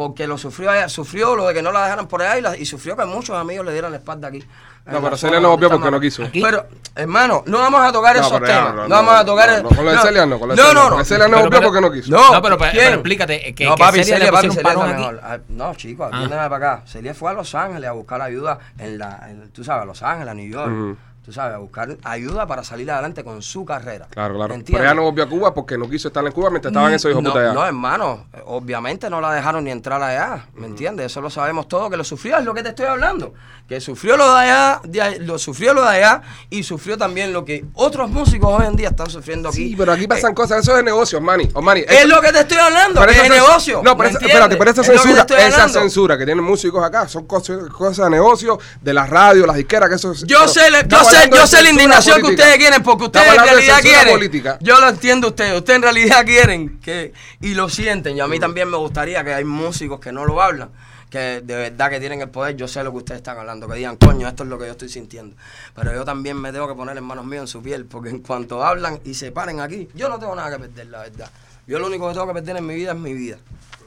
Porque 0.00 0.26
lo 0.26 0.38
sufrió 0.38 0.70
allá, 0.70 0.88
sufrió 0.88 1.36
lo 1.36 1.46
de 1.46 1.52
que 1.52 1.60
no 1.60 1.72
la 1.72 1.82
dejaran 1.84 2.08
por 2.08 2.22
allá 2.22 2.38
y, 2.38 2.40
la- 2.40 2.56
y 2.56 2.64
sufrió 2.64 2.96
que 2.96 3.04
muchos 3.04 3.36
amigos 3.36 3.66
le 3.66 3.72
dieran 3.72 3.90
la 3.90 3.98
espalda 3.98 4.28
aquí. 4.28 4.42
No, 4.86 5.02
pero 5.02 5.14
Celia 5.14 5.40
no 5.40 5.50
volvió 5.50 5.68
porque 5.68 5.90
no 5.90 6.00
quiso. 6.00 6.24
Aquí. 6.24 6.40
Pero, 6.40 6.64
hermano, 6.96 7.42
no 7.44 7.58
vamos 7.58 7.82
a 7.82 7.92
tocar 7.92 8.16
No, 8.16 8.22
esos 8.26 8.40
temas. 8.42 8.74
no, 8.74 8.74
No, 8.76 8.82
no, 8.84 8.88
vamos 8.88 9.14
a 9.14 9.24
tocar 9.26 9.50
no, 9.62 9.68
no, 9.68 9.76
con 9.76 9.84
lo 9.84 9.90
de 9.92 9.98
Celia 9.98 10.24
no, 10.24 10.38
con 10.40 10.48
lo 10.48 10.54
de 10.56 10.62
no, 10.62 10.68
Celia 10.68 10.82
no, 10.88 10.96
no. 10.96 11.04
Celia 11.04 11.28
no 11.28 11.38
volvió 11.40 11.60
porque 11.60 11.80
no 11.82 11.92
quiso. 11.92 12.10
No, 12.12 12.32
No, 12.32 12.40
pero, 12.40 12.56
pero, 12.56 12.80
explícate 12.94 13.54
que, 13.54 13.64
no, 13.66 13.74
que 13.74 13.78
papi, 13.84 14.04
Celia 14.04 14.32
papi, 14.32 14.48
Celia 14.48 14.62
parón 14.62 14.80
está 14.86 14.94
aquí. 14.94 14.98
mejor. 15.20 15.40
No, 15.50 15.74
chicos, 15.74 16.08
Ah. 16.10 16.16
atiéndeme 16.16 16.48
para 16.48 16.56
acá. 16.56 16.82
Celia 16.86 17.12
fue 17.12 17.30
a 17.30 17.34
Los 17.34 17.54
Ángeles 17.54 17.90
a 17.90 17.92
buscar 17.92 18.22
ayuda 18.22 18.58
en 18.78 18.96
la, 18.98 19.26
en- 19.28 19.50
tú 19.50 19.62
sabes, 19.62 19.82
a 19.82 19.84
Los 19.84 20.02
Ángeles, 20.02 20.28
a 20.30 20.34
New 20.34 20.50
York. 20.50 20.96
Tú 21.24 21.32
sabes, 21.34 21.54
a 21.54 21.58
buscar 21.58 21.96
ayuda 22.02 22.46
para 22.46 22.64
salir 22.64 22.90
adelante 22.90 23.22
con 23.22 23.42
su 23.42 23.64
carrera. 23.64 24.06
Claro, 24.10 24.34
claro. 24.36 24.54
Pero 24.66 24.78
ella 24.82 24.94
no 24.94 25.02
volvió 25.02 25.22
a 25.24 25.28
Cuba 25.28 25.52
porque 25.54 25.76
no 25.76 25.88
quiso 25.88 26.08
estar 26.08 26.24
en 26.24 26.32
Cuba 26.32 26.48
mientras 26.50 26.72
estaban 26.72 26.92
esos 26.94 27.10
hijos 27.10 27.22
no, 27.22 27.30
puta 27.30 27.42
allá. 27.44 27.52
No, 27.52 27.64
hermano, 27.66 28.26
obviamente 28.46 29.10
no 29.10 29.20
la 29.20 29.32
dejaron 29.34 29.62
ni 29.64 29.70
entrar 29.70 30.02
allá, 30.02 30.46
¿me 30.54 30.66
entiendes? 30.66 31.06
Eso 31.06 31.20
lo 31.20 31.28
sabemos 31.28 31.68
todos, 31.68 31.90
que 31.90 31.96
lo 31.98 32.04
sufrió, 32.04 32.38
es 32.38 32.44
lo 32.44 32.54
que 32.54 32.62
te 32.62 32.70
estoy 32.70 32.86
hablando. 32.86 33.34
Que 33.68 33.80
sufrió 33.80 34.16
lo 34.16 34.32
de 34.34 34.40
allá, 34.40 34.80
de 34.82 35.20
lo 35.20 35.38
sufrió 35.38 35.74
lo 35.74 35.82
de 35.82 35.88
allá 35.88 36.22
y 36.48 36.62
sufrió 36.64 36.96
también 36.98 37.32
lo 37.32 37.44
que 37.44 37.64
otros 37.74 38.10
músicos 38.10 38.58
hoy 38.58 38.66
en 38.66 38.74
día 38.74 38.88
están 38.88 39.08
sufriendo 39.10 39.50
aquí. 39.50 39.58
Sí, 39.68 39.74
pero 39.78 39.92
aquí 39.92 40.08
pasan 40.08 40.34
cosas. 40.34 40.62
Eso 40.62 40.76
es 40.76 40.82
negocio, 40.82 41.18
Osmani. 41.18 41.48
Osmani, 41.54 41.80
Es 41.82 41.90
eso- 42.00 42.08
lo 42.08 42.20
que 42.20 42.32
te 42.32 42.40
estoy 42.40 42.58
hablando, 42.58 43.00
que 43.06 43.10
es 43.12 43.22
cens- 43.22 43.28
negocio. 43.28 43.80
No, 43.84 43.96
pero 43.96 44.08
espérate, 44.08 44.56
pero 44.56 44.70
esa 44.70 44.80
Es 44.80 44.86
censura, 44.88 45.26
esa 45.38 45.68
censura 45.68 46.18
que 46.18 46.24
tienen 46.24 46.42
músicos 46.44 46.82
acá 46.82 47.06
son 47.06 47.26
cosas, 47.26 47.68
cosas 47.68 48.06
de 48.06 48.10
negocio, 48.10 48.58
de 48.80 48.94
las 48.94 49.08
radios, 49.08 49.46
las 49.46 49.54
disqueras, 49.56 49.88
que 49.88 49.94
eso 49.96 50.12
es- 50.12 50.24
Yo 50.24 50.38
pero 50.40 50.48
sé, 50.48 50.70
le- 50.70 50.82
yo 50.88 51.04
sé, 51.10 51.30
yo 51.30 51.46
sé 51.46 51.62
la 51.62 51.70
indignación 51.70 52.20
que 52.20 52.26
ustedes 52.28 52.56
quieren, 52.58 52.82
porque 52.82 53.04
ustedes 53.04 53.26
en 53.28 53.44
realidad 53.44 53.80
quieren. 53.82 54.14
política. 54.14 54.58
Yo 54.60 54.80
lo 54.80 54.88
entiendo 54.88 55.28
ustedes, 55.28 55.56
ustedes 55.58 55.76
en 55.76 55.82
realidad 55.82 56.24
quieren 56.24 56.78
que 56.80 57.12
y 57.40 57.54
lo 57.54 57.68
sienten. 57.68 58.16
Y 58.16 58.20
a 58.20 58.26
mí 58.26 58.38
también 58.38 58.68
me 58.70 58.76
gustaría 58.76 59.22
que 59.24 59.34
hay 59.34 59.44
músicos 59.44 60.00
que 60.00 60.12
no 60.12 60.24
lo 60.24 60.40
hablan, 60.40 60.70
que 61.10 61.40
de 61.42 61.56
verdad 61.56 61.90
que 61.90 62.00
tienen 62.00 62.20
el 62.20 62.28
poder. 62.30 62.56
Yo 62.56 62.68
sé 62.68 62.82
lo 62.84 62.92
que 62.92 62.98
ustedes 62.98 63.18
están 63.18 63.38
hablando, 63.38 63.68
que 63.68 63.74
digan, 63.76 63.96
coño, 63.96 64.28
esto 64.28 64.44
es 64.44 64.48
lo 64.48 64.58
que 64.58 64.66
yo 64.66 64.72
estoy 64.72 64.88
sintiendo. 64.88 65.36
Pero 65.74 65.92
yo 65.92 66.04
también 66.04 66.36
me 66.36 66.52
tengo 66.52 66.68
que 66.68 66.74
poner 66.74 66.96
en 66.96 67.04
manos 67.04 67.24
mías 67.26 67.42
en 67.42 67.48
su 67.48 67.62
piel, 67.62 67.84
porque 67.84 68.10
en 68.10 68.20
cuanto 68.20 68.62
hablan 68.64 69.00
y 69.04 69.14
se 69.14 69.32
paren 69.32 69.60
aquí, 69.60 69.88
yo 69.94 70.08
no 70.08 70.18
tengo 70.18 70.34
nada 70.34 70.50
que 70.50 70.58
perder, 70.58 70.86
la 70.88 71.00
verdad. 71.00 71.30
Yo 71.66 71.78
lo 71.78 71.86
único 71.86 72.08
que 72.08 72.14
tengo 72.14 72.26
que 72.26 72.34
perder 72.34 72.56
en 72.56 72.66
mi 72.66 72.74
vida 72.74 72.92
es 72.92 72.98
mi 72.98 73.14
vida. 73.14 73.36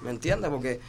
¿Me 0.01 0.09
entiendes? 0.09 0.49
Porque 0.49 0.79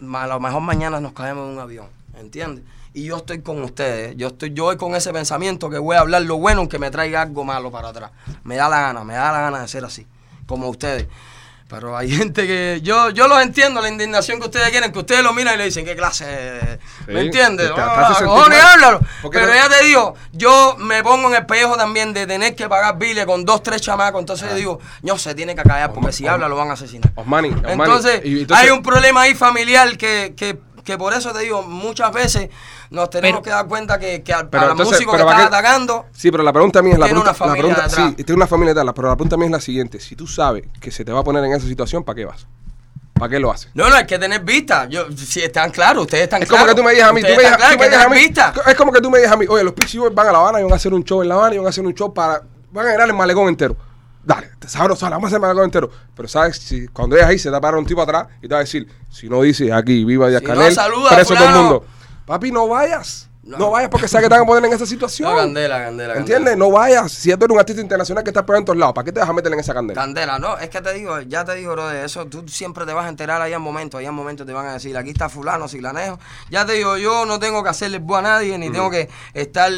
ma- 0.00 0.24
a 0.24 0.26
lo 0.26 0.40
mejor 0.40 0.60
mañana 0.62 1.00
nos 1.00 1.12
caemos 1.12 1.46
en 1.48 1.54
un 1.54 1.58
avión, 1.60 1.86
¿entiendes? 2.18 2.64
Y 2.94 3.04
yo 3.04 3.18
estoy 3.18 3.42
con 3.42 3.62
ustedes, 3.62 4.16
yo 4.16 4.28
estoy 4.28 4.52
yo 4.54 4.64
voy 4.64 4.76
con 4.76 4.94
ese 4.94 5.12
pensamiento 5.12 5.68
que 5.70 5.78
voy 5.78 5.96
a 5.96 6.00
hablar 6.00 6.22
lo 6.22 6.38
bueno 6.38 6.60
aunque 6.60 6.78
me 6.78 6.90
traiga 6.90 7.22
algo 7.22 7.44
malo 7.44 7.70
para 7.70 7.88
atrás. 7.88 8.10
Me 8.44 8.56
da 8.56 8.68
la 8.68 8.80
gana, 8.80 9.04
me 9.04 9.14
da 9.14 9.30
la 9.32 9.40
gana 9.40 9.60
de 9.60 9.68
ser 9.68 9.84
así, 9.84 10.06
como 10.46 10.68
ustedes. 10.68 11.06
Pero 11.68 11.94
hay 11.98 12.10
gente 12.16 12.46
que 12.46 12.80
yo 12.82 13.10
yo 13.10 13.28
los 13.28 13.42
entiendo 13.42 13.82
la 13.82 13.90
indignación 13.90 14.40
que 14.40 14.46
ustedes 14.46 14.70
quieren, 14.70 14.90
que 14.90 14.98
ustedes 15.00 15.22
lo 15.22 15.34
miran 15.34 15.54
y 15.54 15.58
le 15.58 15.64
dicen 15.66 15.84
qué 15.84 15.94
clase, 15.94 16.24
de-?" 16.24 16.78
¿me 17.08 17.20
Sí, 17.20 17.26
entiendes? 17.26 17.70
Ah, 17.76 18.16
cojones, 18.24 18.64
háblalo. 18.64 19.00
Pero 19.30 19.46
no- 19.48 19.54
ya 19.54 19.68
te 19.68 19.84
digo, 19.84 20.14
yo 20.32 20.76
me 20.78 21.02
pongo 21.02 21.28
en 21.28 21.34
el 21.36 21.44
pellejo 21.46 21.76
también 21.76 22.14
de 22.14 22.26
tener 22.26 22.56
que 22.56 22.68
pagar 22.70 22.96
biles 22.98 23.26
con 23.26 23.44
dos, 23.44 23.62
tres 23.62 23.82
chamacos, 23.82 24.18
entonces 24.18 24.48
yo 24.48 24.56
digo, 24.56 24.80
no 25.02 25.18
se 25.18 25.34
tiene 25.34 25.54
que 25.54 25.62
callar 25.62 25.92
porque 25.92 26.10
si 26.12 26.26
habla 26.26 26.48
lo 26.48 26.56
van 26.56 26.70
a 26.70 26.72
asesinar. 26.72 27.12
Osmani, 27.16 27.50
Osmani, 27.50 27.72
Entonces, 27.82 28.22
y- 28.24 28.40
entonces- 28.40 28.64
hay 28.64 28.70
un 28.70 28.82
problema 28.82 29.20
ahí 29.20 29.34
familiar 29.34 29.94
que, 29.98 30.32
que, 30.34 30.58
que 30.88 30.96
por 30.98 31.12
eso 31.12 31.32
te 31.32 31.40
digo, 31.40 31.62
muchas 31.62 32.10
veces 32.12 32.48
nos 32.90 33.10
tenemos 33.10 33.40
Pero- 33.40 33.42
que 33.44 33.50
dar 33.50 33.66
cuenta 33.66 33.98
que, 33.98 34.22
que 34.22 34.32
al, 34.32 34.48
Pero 34.48 34.62
al 34.64 34.70
entonces, 34.70 34.94
músico 34.94 35.12
que 35.12 35.18
está 35.18 35.44
atacando, 35.46 36.06
Sí, 36.12 36.30
pero 36.30 36.42
la 36.42 36.52
pregunta 36.52 36.80
mía 36.80 36.94
es 36.94 36.98
la 36.98 37.04
pregunta, 37.06 37.30
una 37.30 37.34
familia 37.34 37.56
la 37.62 37.68
pregunta, 37.68 37.88
detrás. 37.88 38.14
sí, 38.16 38.24
tiene 38.24 38.36
una 38.36 38.46
familia 38.46 38.72
detrás, 38.74 38.94
pero 38.96 39.08
la 39.08 39.16
pregunta 39.16 39.36
mía 39.36 39.46
es 39.46 39.52
la 39.52 39.60
siguiente, 39.60 40.00
si 40.00 40.16
tú 40.16 40.26
sabes 40.26 40.64
que 40.80 40.90
se 40.90 41.04
te 41.04 41.12
va 41.12 41.20
a 41.20 41.24
poner 41.24 41.44
en 41.44 41.52
esa 41.52 41.66
situación, 41.66 42.02
¿para 42.04 42.16
qué 42.16 42.24
vas? 42.24 42.46
¿Para 43.12 43.28
qué 43.30 43.38
lo 43.38 43.50
haces? 43.52 43.70
no, 43.74 43.88
no, 43.90 43.96
hay 43.96 44.06
que 44.06 44.18
tener 44.18 44.40
vista. 44.42 44.86
Yo, 44.88 45.06
si 45.14 45.40
están 45.42 45.70
claros, 45.72 46.04
ustedes 46.04 46.24
están 46.24 46.42
Es 46.42 46.48
como 46.48 46.58
claros. 46.64 46.74
que 46.74 46.80
tú 46.80 46.84
me 46.86 46.92
digas 46.94 47.10
a 47.10 47.12
mí, 47.12 47.20
tú 47.20 47.26
me 47.28 47.32
digas, 47.36 47.52
están 47.52 47.72
tú 47.72 47.78
me 47.78 47.88
claros, 47.88 47.90
digas 47.90 48.06
a 48.06 48.08
mí, 48.08 48.16
vista. 48.20 48.52
es 48.70 48.74
como 48.76 48.92
que 48.92 49.00
tú 49.00 49.10
me 49.10 49.18
digas 49.18 49.32
a 49.32 49.36
mí, 49.36 49.44
oye, 49.48 49.64
los 49.64 49.74
Boys 49.74 50.14
van 50.14 50.28
a 50.28 50.32
La 50.32 50.38
Habana 50.38 50.60
y 50.60 50.62
van 50.62 50.72
a 50.72 50.76
hacer 50.76 50.94
un 50.94 51.04
show 51.04 51.20
en 51.22 51.28
La 51.28 51.34
Habana 51.34 51.54
y 51.54 51.58
van 51.58 51.66
a 51.66 51.70
hacer 51.70 51.84
un 51.84 51.92
show 51.94 52.14
para, 52.14 52.40
van 52.70 52.86
a 52.86 52.90
llenar 52.92 53.08
el 53.08 53.14
malecón 53.14 53.48
entero. 53.48 53.76
Dale, 54.28 54.50
te 54.58 54.68
sabroso, 54.68 55.08
vamos 55.08 55.24
a 55.24 55.26
hacer 55.28 55.36
el 55.36 55.40
malecón 55.40 55.64
entero. 55.64 55.90
Pero 56.14 56.28
sabes, 56.28 56.58
si 56.58 56.86
cuando 56.88 57.16
llegas 57.16 57.30
ahí 57.30 57.38
se 57.38 57.44
te 57.44 57.52
va 57.52 57.56
a 57.56 57.60
parar 57.62 57.80
un 57.80 57.86
tipo 57.86 58.02
atrás 58.02 58.26
y 58.42 58.42
te 58.42 58.48
va 58.48 58.56
a 58.56 58.60
decir, 58.60 58.86
si 59.10 59.26
no 59.26 59.40
dices 59.40 59.72
aquí, 59.72 60.04
viva 60.04 60.28
Díaz 60.28 60.42
Si 60.44 60.52
no 60.52 60.70
saluda 60.70 61.10
preso 61.14 61.34
todo 61.34 61.48
el 61.48 61.54
mundo. 61.54 61.86
Papi, 62.26 62.52
no 62.52 62.68
vayas. 62.68 63.30
No 63.56 63.70
vayas 63.70 63.88
porque 63.88 64.08
sabes 64.08 64.26
que 64.26 64.28
te 64.28 64.34
van 64.34 64.44
a 64.44 64.46
poner 64.46 64.64
en 64.66 64.72
esa 64.74 64.84
situación. 64.84 65.30
No, 65.30 65.36
candela, 65.36 65.82
candela. 65.82 66.14
¿Entiendes? 66.16 66.56
No 66.56 66.70
vayas. 66.70 67.10
Si 67.10 67.30
eres 67.30 67.48
un 67.48 67.58
artista 67.58 67.80
internacional 67.80 68.22
que 68.22 68.30
está 68.30 68.44
pegado 68.44 68.58
en 68.58 68.64
todos 68.66 68.78
lados, 68.78 68.94
¿para 68.94 69.04
qué 69.06 69.12
te 69.12 69.20
vas 69.20 69.28
a 69.28 69.32
meter 69.32 69.52
en 69.52 69.58
esa 69.58 69.72
candela? 69.72 70.00
Candela, 70.00 70.38
no, 70.38 70.58
es 70.58 70.68
que 70.68 70.82
te 70.82 70.92
digo, 70.92 71.20
ya 71.22 71.44
te 71.44 71.54
digo, 71.54 71.72
bro, 71.72 71.88
de 71.88 72.04
eso 72.04 72.26
tú 72.26 72.46
siempre 72.46 72.84
te 72.84 72.92
vas 72.92 73.06
a 73.06 73.08
enterar 73.08 73.40
ahí 73.40 73.54
en 73.54 73.62
momentos, 73.62 73.98
ahí 73.98 74.06
en 74.06 74.14
momentos 74.14 74.46
te 74.46 74.52
van 74.52 74.66
a 74.66 74.74
decir, 74.74 74.96
aquí 74.96 75.10
está 75.10 75.28
fulano, 75.28 75.66
silanejo. 75.66 76.18
Ya 76.50 76.66
te 76.66 76.74
digo, 76.74 76.98
yo 76.98 77.24
no 77.24 77.38
tengo 77.38 77.62
que 77.62 77.70
hacerle 77.70 77.98
bu 77.98 78.16
a 78.16 78.22
nadie, 78.22 78.58
ni 78.58 78.70
tengo 78.70 78.90
que 78.90 79.08
estar, 79.32 79.72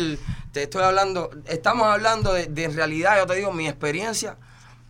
te 0.53 0.65
estoy 0.65 0.83
hablando, 0.83 1.31
estamos 1.47 1.87
hablando 1.87 2.33
de, 2.33 2.47
de 2.47 2.65
en 2.65 2.75
realidad, 2.75 3.19
yo 3.19 3.27
te 3.27 3.35
digo, 3.37 3.53
mi 3.53 3.69
experiencia 3.69 4.37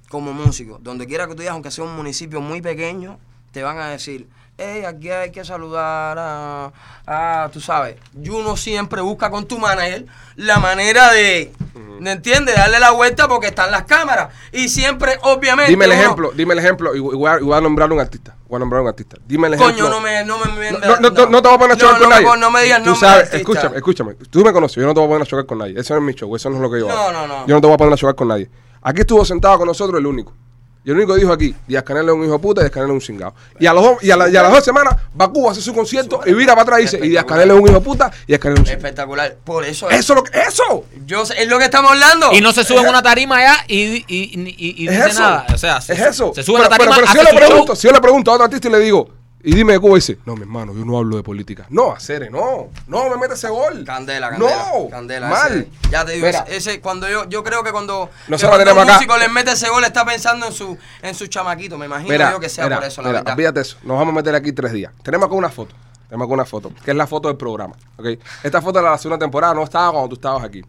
como 0.08 0.32
músico. 0.32 0.78
Donde 0.80 1.06
quiera 1.06 1.26
que 1.26 1.34
tú 1.34 1.40
digas, 1.40 1.52
aunque 1.52 1.70
sea 1.70 1.84
un 1.84 1.96
municipio 1.96 2.40
muy 2.40 2.62
pequeño, 2.62 3.18
te 3.52 3.62
van 3.62 3.78
a 3.78 3.88
decir, 3.90 4.28
hey, 4.60 4.84
aquí 4.84 5.10
hay 5.10 5.30
que 5.32 5.44
saludar 5.44 6.16
a, 6.18 6.72
a 7.06 7.48
tú 7.52 7.60
sabes, 7.60 7.96
y 8.22 8.28
uno 8.28 8.56
siempre 8.56 9.00
busca 9.00 9.30
con 9.30 9.46
tu 9.46 9.58
manager 9.58 10.06
la 10.36 10.58
manera 10.58 11.10
de, 11.12 11.52
¿me 11.98 12.12
entiendes? 12.12 12.54
Darle 12.56 12.78
la 12.78 12.90
vuelta 12.92 13.26
porque 13.28 13.48
están 13.48 13.70
las 13.70 13.84
cámaras. 13.84 14.32
Y 14.52 14.68
siempre, 14.68 15.18
obviamente... 15.22 15.70
Dime 15.70 15.86
el 15.86 15.92
uno- 15.92 16.00
ejemplo, 16.00 16.32
dime 16.34 16.52
el 16.54 16.58
ejemplo 16.60 16.94
y 16.94 17.00
voy 17.00 17.28
a, 17.30 17.38
voy 17.38 17.56
a 17.56 17.60
nombrar 17.60 17.90
un 17.92 18.00
artista. 18.00 18.36
Voy 18.48 18.56
a 18.56 18.60
nombrar 18.60 18.82
un 18.82 18.88
artista. 18.88 19.16
Dime 19.26 19.46
el 19.48 19.54
ejemplo. 19.54 19.76
Coño, 19.76 19.88
no 19.90 20.00
me, 20.00 20.24
no 20.24 20.38
me, 20.38 20.72
No, 20.72 20.78
no, 21.00 21.10
no, 21.10 21.26
no 21.26 21.42
te 21.42 21.48
voy 21.48 21.54
a 21.56 21.58
poner 21.58 21.72
a 21.72 21.76
chocar 21.76 21.94
no, 21.94 22.00
con 22.00 22.08
no 22.08 22.14
nadie. 22.16 22.40
no 22.40 22.50
me 22.50 22.62
digas 22.62 22.82
Tú 22.82 22.94
sabes, 22.96 23.32
escúchame, 23.34 23.76
escúchame. 23.76 24.14
Tú 24.14 24.44
me 24.44 24.52
conoces, 24.52 24.76
yo 24.76 24.86
no 24.86 24.92
te 24.94 24.98
voy 25.00 25.06
a 25.06 25.10
poner 25.10 25.22
a 25.22 25.26
chocar 25.26 25.46
con 25.46 25.58
nadie. 25.58 25.78
Ese 25.78 25.92
no 25.94 26.00
es 26.00 26.04
mi 26.04 26.14
show, 26.14 26.34
eso 26.34 26.50
no 26.50 26.56
es 26.56 26.62
lo 26.62 26.70
que 26.70 26.80
yo 26.80 26.88
No, 26.88 26.94
hago. 26.98 27.12
no, 27.12 27.26
no. 27.26 27.46
Yo 27.46 27.54
no 27.54 27.60
te 27.60 27.66
voy 27.66 27.74
a 27.74 27.78
poner 27.78 27.92
a 27.94 27.96
chocar 27.96 28.14
con 28.16 28.28
nadie. 28.28 28.50
Aquí 28.82 29.02
estuvo 29.02 29.24
sentado 29.24 29.58
con 29.58 29.68
nosotros 29.68 30.00
el 30.00 30.06
único. 30.06 30.34
Y 30.82 30.90
el 30.90 30.96
único 30.96 31.12
que 31.14 31.20
dijo 31.20 31.32
aquí, 31.32 31.54
Díaz 31.68 31.82
Canel 31.82 32.08
es 32.08 32.14
un 32.14 32.24
hijo 32.24 32.32
de 32.32 32.38
puta 32.38 32.60
y 32.62 32.64
Díaz 32.64 32.72
Canel 32.72 32.88
es 32.88 32.94
un 32.94 33.00
cingado. 33.02 33.34
Y 33.58 33.66
a, 33.66 33.74
los, 33.74 33.84
dos- 33.84 34.02
y, 34.02 34.10
a 34.10 34.16
la- 34.16 34.30
y 34.30 34.36
a 34.36 34.42
las 34.42 34.50
dos 34.50 34.64
semanas 34.64 34.94
va 35.20 35.26
a 35.26 35.28
Cuba 35.28 35.48
a 35.48 35.52
hacer 35.52 35.62
su 35.62 35.74
concierto 35.74 36.22
y 36.24 36.32
vira 36.32 36.52
para 36.54 36.62
atrás 36.62 36.78
y 36.78 36.82
dice, 36.84 36.98
y 37.02 37.08
Díaz 37.10 37.24
Canel 37.26 37.50
es 37.50 37.56
un 37.56 37.64
hijo 37.68 37.74
de 37.78 37.80
puta 37.84 38.10
y 38.24 38.28
Díaz 38.28 38.40
Canel 38.40 38.54
es 38.54 38.60
un 38.60 38.66
cingado. 38.66 38.78
Espectacular. 38.86 39.36
Por 39.44 39.64
eso 39.66 39.90
Eso 39.90 40.12
es 40.14 40.16
lo 40.16 40.24
que, 40.24 40.40
eso. 40.40 40.84
Yo 41.04 41.26
sé- 41.26 41.42
es 41.42 41.48
lo 41.48 41.58
que 41.58 41.64
estamos 41.64 41.90
hablando. 41.90 42.32
Y 42.32 42.40
no 42.40 42.52
se 42.52 42.64
sube 42.64 42.80
en 42.80 42.88
una 42.88 43.02
tarima 43.02 43.36
allá 43.36 43.56
y, 43.68 43.76
y, 43.76 44.04
y, 44.08 44.54
y- 44.56 44.84
y 44.84 44.88
Es 44.88 44.94
dice 44.96 45.08
eso. 45.10 45.20
nada. 45.20 45.46
O 45.52 45.58
sea, 45.58 45.80
se, 45.82 45.92
es 45.92 46.00
eso. 46.00 46.32
se 46.34 46.42
sube 46.42 46.56
a 46.56 46.68
pero, 46.68 46.70
la 46.70 46.76
tarima, 46.78 46.94
pero, 46.96 47.06
pero 47.06 47.12
si 47.12 47.14
yo 47.16 47.20
hace 47.22 47.32
le 47.34 47.40
su 47.40 47.46
pregunto, 47.46 47.72
show. 47.74 47.76
si 47.76 47.86
yo 47.88 47.92
le 47.92 48.00
pregunto 48.00 48.30
a 48.30 48.34
otro 48.34 48.44
artista 48.44 48.68
y 48.68 48.70
le 48.72 48.78
digo, 48.80 49.08
y 49.42 49.54
dime 49.54 49.72
de 49.74 49.80
Cuba, 49.80 49.94
dice, 49.96 50.18
no, 50.26 50.34
mi 50.36 50.42
hermano, 50.42 50.74
yo 50.74 50.84
no 50.84 50.98
hablo 50.98 51.16
de 51.16 51.22
política. 51.22 51.66
No, 51.70 51.92
Acere, 51.92 52.28
no. 52.30 52.68
No, 52.86 53.08
me 53.08 53.16
mete 53.16 53.34
ese 53.34 53.48
gol. 53.48 53.84
Candela, 53.84 54.30
candela. 54.30 54.66
No, 54.74 54.88
candela. 54.90 55.28
mal. 55.28 55.52
ese- 55.52 55.90
ya 55.90 56.04
te 56.04 56.12
digo, 56.12 56.26
Mira. 56.26 56.40
ese, 56.48 56.56
ese- 56.56 56.80
cuando 56.80 57.08
yo, 57.08 57.28
yo 57.28 57.42
creo 57.42 57.62
que 57.62 57.72
cuando, 57.72 58.10
que 58.26 58.30
Nosotros 58.32 58.50
cuando 58.50 58.64
tenemos 58.64 58.82
un 58.84 58.90
acá- 58.90 58.98
músico 58.98 59.16
le 59.18 59.28
mete 59.28 59.52
ese 59.52 59.68
gol 59.70 59.82
está 59.84 60.04
pensando 60.04 60.46
en 60.46 60.52
su, 60.52 60.76
en 61.02 61.14
su 61.14 61.26
chamaquito. 61.26 61.78
Me 61.78 61.86
imagino 61.86 62.10
Mira, 62.12 62.32
yo 62.32 62.40
que 62.40 62.48
sea 62.48 62.64
mira, 62.64 62.76
por 62.76 62.86
eso, 62.86 63.02
la 63.02 63.08
mira, 63.08 63.20
verdad. 63.20 63.32
olvídate 63.34 63.60
eso. 63.60 63.76
Nos 63.82 63.98
vamos 63.98 64.12
a 64.12 64.16
meter 64.16 64.34
aquí 64.34 64.52
tres 64.52 64.72
días. 64.72 64.92
Tenemos 65.02 65.26
acá 65.26 65.34
una 65.34 65.48
foto. 65.50 65.74
Tenemos 66.08 66.26
acá 66.26 66.34
una 66.34 66.44
foto, 66.44 66.72
que 66.84 66.90
es 66.90 66.96
la 66.96 67.06
foto 67.06 67.28
del 67.28 67.36
programa. 67.36 67.74
¿ok? 67.96 68.06
Esta 68.42 68.60
foto 68.60 68.78
de 68.80 68.84
la 68.84 68.98
segunda 68.98 69.18
temporada 69.18 69.54
no 69.54 69.62
estaba 69.62 69.90
cuando 69.92 70.08
tú 70.08 70.14
estabas 70.16 70.44
aquí. 70.44 70.62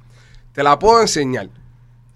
Te 0.53 0.63
la 0.63 0.77
puedo 0.77 1.01
enseñar 1.01 1.49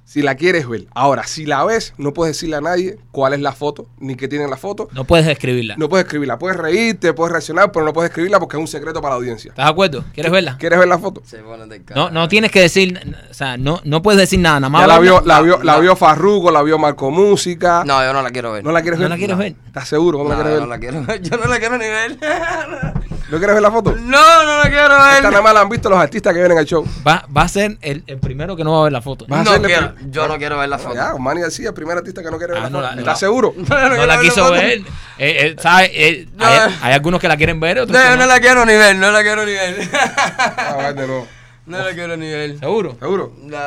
si 0.06 0.22
la 0.22 0.36
quieres 0.36 0.70
ver. 0.70 0.86
Ahora, 0.94 1.26
si 1.26 1.46
la 1.46 1.65
ves, 1.65 1.94
no 1.98 2.13
puedes 2.13 2.36
decirle 2.36 2.56
a 2.58 2.62
nadie 2.62 2.98
cuál 3.12 3.34
es 3.34 3.41
la 3.41 3.52
foto, 3.54 3.88
ni 3.98 4.15
qué 4.15 4.28
tiene 4.28 4.46
en 4.46 4.52
la 4.52 4.56
foto. 4.58 4.88
No 4.94 5.04
puedes 5.04 5.28
escribirla. 5.28 5.76
No 5.78 5.89
puedes 5.89 6.06
escribirla. 6.06 6.38
Puedes 6.39 6.58
reírte, 6.58 7.12
puedes 7.13 7.32
reaccionar, 7.32 7.72
pero 7.72 7.84
no 7.86 7.91
puedes 7.91 8.10
escribirla 8.12 8.39
porque 8.39 8.56
es 8.56 8.62
un 8.62 8.68
secreto 8.68 9.02
para 9.02 9.15
la 9.15 9.18
audiencia. 9.18 9.50
¿Estás 9.50 9.65
de 9.65 9.72
acuerdo? 9.72 10.06
¿Quieres 10.13 10.32
verla? 10.32 10.58
¿Quieres 10.60 10.80
ver 10.80 10.88
la 10.88 11.00
foto? 11.00 11.22
Se 11.26 11.39
pone 11.39 11.65
del 11.68 11.84
No, 11.96 12.10
no 12.12 12.28
tienes 12.28 12.52
que 12.52 12.62
decir, 12.62 13.00
o 13.30 13.34
sea, 13.34 13.58
no, 13.58 13.82
no 13.84 14.02
puedes 14.02 14.20
decir 14.20 14.39
nada, 14.39 14.60
nada 14.60 14.70
más. 14.70 14.82
Ya 14.84 14.88
la 14.88 15.00
vio, 15.00 15.22
la 15.26 15.38
no, 15.39 15.44
vio, 15.44 15.63
la 15.63 15.76
no. 15.76 15.82
vio 15.82 15.96
Farruko, 15.96 16.52
la 16.52 16.62
vio 16.62 16.78
Marco 16.78 17.10
Música. 17.12 17.84
No, 17.86 18.02
yo 18.04 18.13
no 18.13 18.22
la 18.22 18.30
quiero 18.32 18.52
ver. 18.54 18.63
¿No 18.63 18.72
la 18.72 18.82
quieres 18.82 19.00
¿No 19.00 19.04
ver? 19.04 19.10
la 19.10 19.18
quieres 19.18 19.38
ver? 19.38 19.56
¿Estás 19.65 19.88
seguro? 19.89 20.20
¿Cómo 20.20 20.30
No, 20.30 20.36
la 20.38 20.44
quieres 20.44 20.54
ver? 20.54 20.62
no 20.62 20.68
la 20.70 20.80
quiero 20.80 21.04
ver. 21.04 21.22
Yo 21.30 21.38
no 21.38 21.46
la 21.48 21.60
quiero 21.60 21.78
ni 21.78 21.86
ver. 21.86 22.18
¿No 23.30 23.38
quieres 23.40 23.56
ver 23.56 23.62
la 23.64 23.72
foto? 23.72 23.92
no, 23.96 24.44
no 24.44 24.58
la 24.64 24.70
quiero 24.70 24.90
ver. 25.04 25.16
Esta 25.16 25.30
nada 25.32 25.42
más 25.42 25.54
la 25.54 25.62
han 25.62 25.70
visto 25.70 25.90
los 25.90 25.98
artistas 26.00 26.32
que 26.34 26.40
vienen 26.40 26.58
al 26.60 26.66
show. 26.66 26.86
Va, 27.08 27.26
va 27.36 27.42
a 27.42 27.48
ser 27.48 27.78
el, 27.82 28.04
el 28.06 28.18
primero 28.20 28.56
que 28.56 28.64
no 28.64 28.74
va 28.74 28.80
a 28.82 28.84
ver 28.84 28.92
la 28.92 29.02
foto. 29.02 29.26
Va 29.28 29.40
a 29.40 29.44
No 29.44 29.50
hacerle 29.50 29.68
quiero, 29.68 29.96
pri- 29.96 30.06
yo 30.12 30.28
no 30.28 30.38
quiero 30.38 30.58
ver 30.60 30.70
la 30.70 30.78
foto. 30.78 30.94
Ya, 30.96 31.14
Manny 31.18 31.42
García, 31.42 31.70
el 31.70 31.74
primer 31.74 31.98
artista 31.98 32.22
que 32.22 32.30
no 32.30 32.38
quiere 32.38 32.54
ver 32.54 32.62
Ah, 32.62 32.66
la 32.66 32.70
no 32.70 32.78
foto. 32.78 32.88
la- 32.90 32.96
no 32.96 33.00
¿Estás 33.02 33.14
la- 33.22 33.28
seguro? 33.28 33.54
No, 33.58 34.06
la 34.06 34.20
quiso 34.20 34.52
ver. 34.52 34.64
Eh, 34.74 34.84
eh, 35.18 35.56
¿sabes? 35.60 35.90
Eh, 35.94 36.28
No. 36.36 36.46
hay, 36.46 36.60
hay 36.82 36.94
algunos 36.94 37.20
que 37.20 37.28
la 37.28 37.38
quieren 37.38 37.60
ver, 37.60 37.80
otros 37.80 37.98
No, 37.98 38.04
que 38.04 38.10
yo 38.10 38.16
no. 38.16 38.22
no 38.24 38.28
la 38.28 38.40
quiero 38.40 38.66
ni 38.66 38.74
ver, 38.76 38.96
no 38.96 39.12
la 39.12 39.22
quiero 39.24 39.46
ni 39.46 39.52
ver. 39.54 39.90
Ah, 40.58 40.76
va 40.78 40.94
de 40.94 41.08
nuevo. 41.08 41.28
No 41.65 41.78
la 41.80 41.93
quiero 41.93 42.15
ni 42.17 42.30
ver. 42.32 42.60
¿Seguro? 42.60 42.95
¿Seguro? 42.99 43.34
No, 43.41 43.58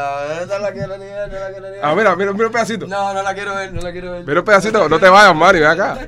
no 0.46 0.58
la 0.58 0.72
quiero 0.72 0.96
ni 0.98 1.04
ver, 1.04 1.28
no 1.32 1.38
la 1.38 1.48
quiero 1.50 1.66
ni 1.66 1.70
ver. 1.72 1.80
Ah, 1.82 1.94
mira, 1.96 2.14
mira, 2.16 2.32
mira 2.32 2.46
un 2.46 2.52
pedacito. 2.52 2.87
No, 2.87 3.12
no 3.12 3.22
la 3.22 3.34
quiero 3.34 3.54
ver, 3.54 3.72
no 3.72 3.80
la 3.80 3.92
quiero 3.92 4.12
ver. 4.12 4.24
Mira 4.26 4.40
un 4.40 4.44
pedacito. 4.46 4.88
No 4.88 4.98
te 5.00 5.08
vayas, 5.08 5.34
Manny, 5.34 5.58
ven 5.61 5.68
acá. 5.68 5.98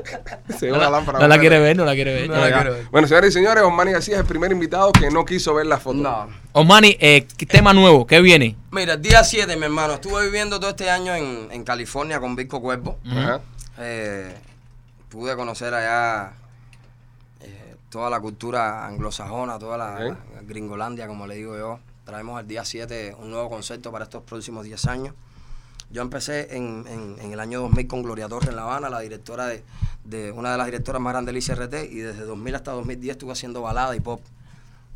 Se 0.58 0.68
No 0.68 0.76
la, 0.78 0.90
lámpara. 0.90 1.18
no 1.18 1.28
la 1.28 1.38
quiere 1.38 1.58
ver, 1.58 1.76
no 1.76 1.84
la 1.84 1.94
quiere 1.94 2.14
ver. 2.14 2.28
No 2.30 2.36
la 2.36 2.52
quiero 2.52 2.72
ver. 2.74 2.86
Bueno, 2.90 3.08
señores 3.08 3.30
y 3.30 3.32
señores, 3.32 3.62
Osmani 3.64 3.92
García 3.92 4.14
es 4.14 4.20
el 4.20 4.26
primer 4.26 4.52
invitado 4.52 4.92
que 4.92 5.10
no 5.10 5.24
quiso 5.24 5.54
ver 5.54 5.66
la 5.66 5.78
foto. 5.78 5.96
No. 5.98 6.28
Osmani, 6.52 6.96
eh, 7.00 7.26
¿qué 7.36 7.46
tema 7.46 7.72
nuevo? 7.72 8.06
¿Qué 8.06 8.20
viene? 8.20 8.56
Mira, 8.70 8.96
día 8.96 9.24
7, 9.24 9.56
mi 9.56 9.64
hermano. 9.64 9.94
Estuve 9.94 10.24
viviendo 10.24 10.60
todo 10.60 10.70
este 10.70 10.90
año 10.90 11.14
en, 11.14 11.48
en 11.50 11.64
California 11.64 12.20
con 12.20 12.36
Visco 12.36 12.60
Cuervo. 12.60 12.98
Ajá. 13.10 13.40
Eh, 13.78 14.34
pude 15.08 15.34
conocer 15.34 15.72
allá 15.74 16.32
toda 17.92 18.08
la 18.08 18.18
cultura 18.20 18.86
anglosajona, 18.86 19.58
toda 19.58 19.76
la, 19.76 19.94
gringolandia, 20.46 21.06
como 21.06 21.26
le 21.26 21.34
digo 21.36 21.56
yo. 21.58 21.78
Traemos 22.04 22.40
el 22.40 22.48
día 22.48 22.64
7 22.64 23.14
un 23.20 23.30
nuevo 23.30 23.48
concepto 23.50 23.92
para 23.92 24.04
estos 24.04 24.22
próximos 24.22 24.64
10 24.64 24.86
años. 24.86 25.14
Yo 25.90 26.00
empecé 26.00 26.56
en, 26.56 26.86
en- 26.88 27.16
en 27.20 27.32
el 27.32 27.38
año 27.38 27.60
2000 27.60 27.86
con 27.86 28.02
Gloria 28.02 28.28
Torres 28.28 28.48
en 28.48 28.56
La 28.56 28.62
Habana, 28.62 28.88
la 28.88 29.00
directora 29.00 29.44
de, 29.46 29.62
de 30.04 30.32
una 30.32 30.50
de 30.52 30.56
las 30.56 30.66
directoras 30.66 31.02
más 31.02 31.12
grandes 31.12 31.34
del 31.34 31.42
ICRT, 31.58 31.92
y 31.92 31.98
desde 31.98 32.24
2000 32.24 32.54
hasta 32.54 32.72
2010 32.72 33.12
estuve 33.12 33.32
haciendo 33.32 33.60
balada 33.60 33.94
y 33.94 34.00
pop. 34.00 34.22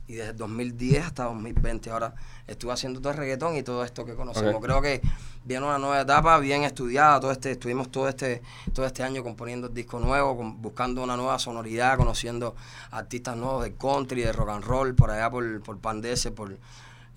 Y 0.08 0.14
desde 0.14 0.32
2010 0.34 1.04
hasta 1.04 1.24
2020 1.24 1.90
ahora 1.90 2.14
estuve 2.46 2.72
haciendo 2.72 3.00
todo 3.00 3.10
el 3.12 3.18
reggaetón 3.18 3.56
y 3.56 3.62
todo 3.62 3.84
esto 3.84 4.04
que 4.04 4.14
conocemos. 4.14 4.62
Creo 4.62 4.80
que 4.80 5.00
viene 5.44 5.64
una 5.66 5.78
nueva 5.78 6.00
etapa, 6.00 6.38
bien 6.38 6.62
estudiada, 6.62 7.18
todo 7.20 7.32
este, 7.32 7.52
estuvimos 7.52 7.90
todo 7.90 8.08
este, 8.08 8.40
todo 8.72 8.86
este 8.86 9.02
año 9.02 9.22
componiendo 9.24 9.66
el 9.66 9.74
disco 9.74 9.98
nuevo, 9.98 10.36
con- 10.36 10.62
buscando 10.62 11.02
una 11.02 11.16
nueva 11.16 11.38
sonoridad, 11.40 11.96
conociendo 11.96 12.54
artistas 12.92 13.36
nuevos 13.36 13.64
de 13.64 13.74
country, 13.74 14.22
de 14.22 14.32
rock 14.32 14.50
and 14.50 14.64
roll, 14.64 14.94
por 14.94 15.10
allá 15.10 15.28
por, 15.30 15.60
por 15.62 15.78
Pandese, 15.78 16.30
por 16.30 16.56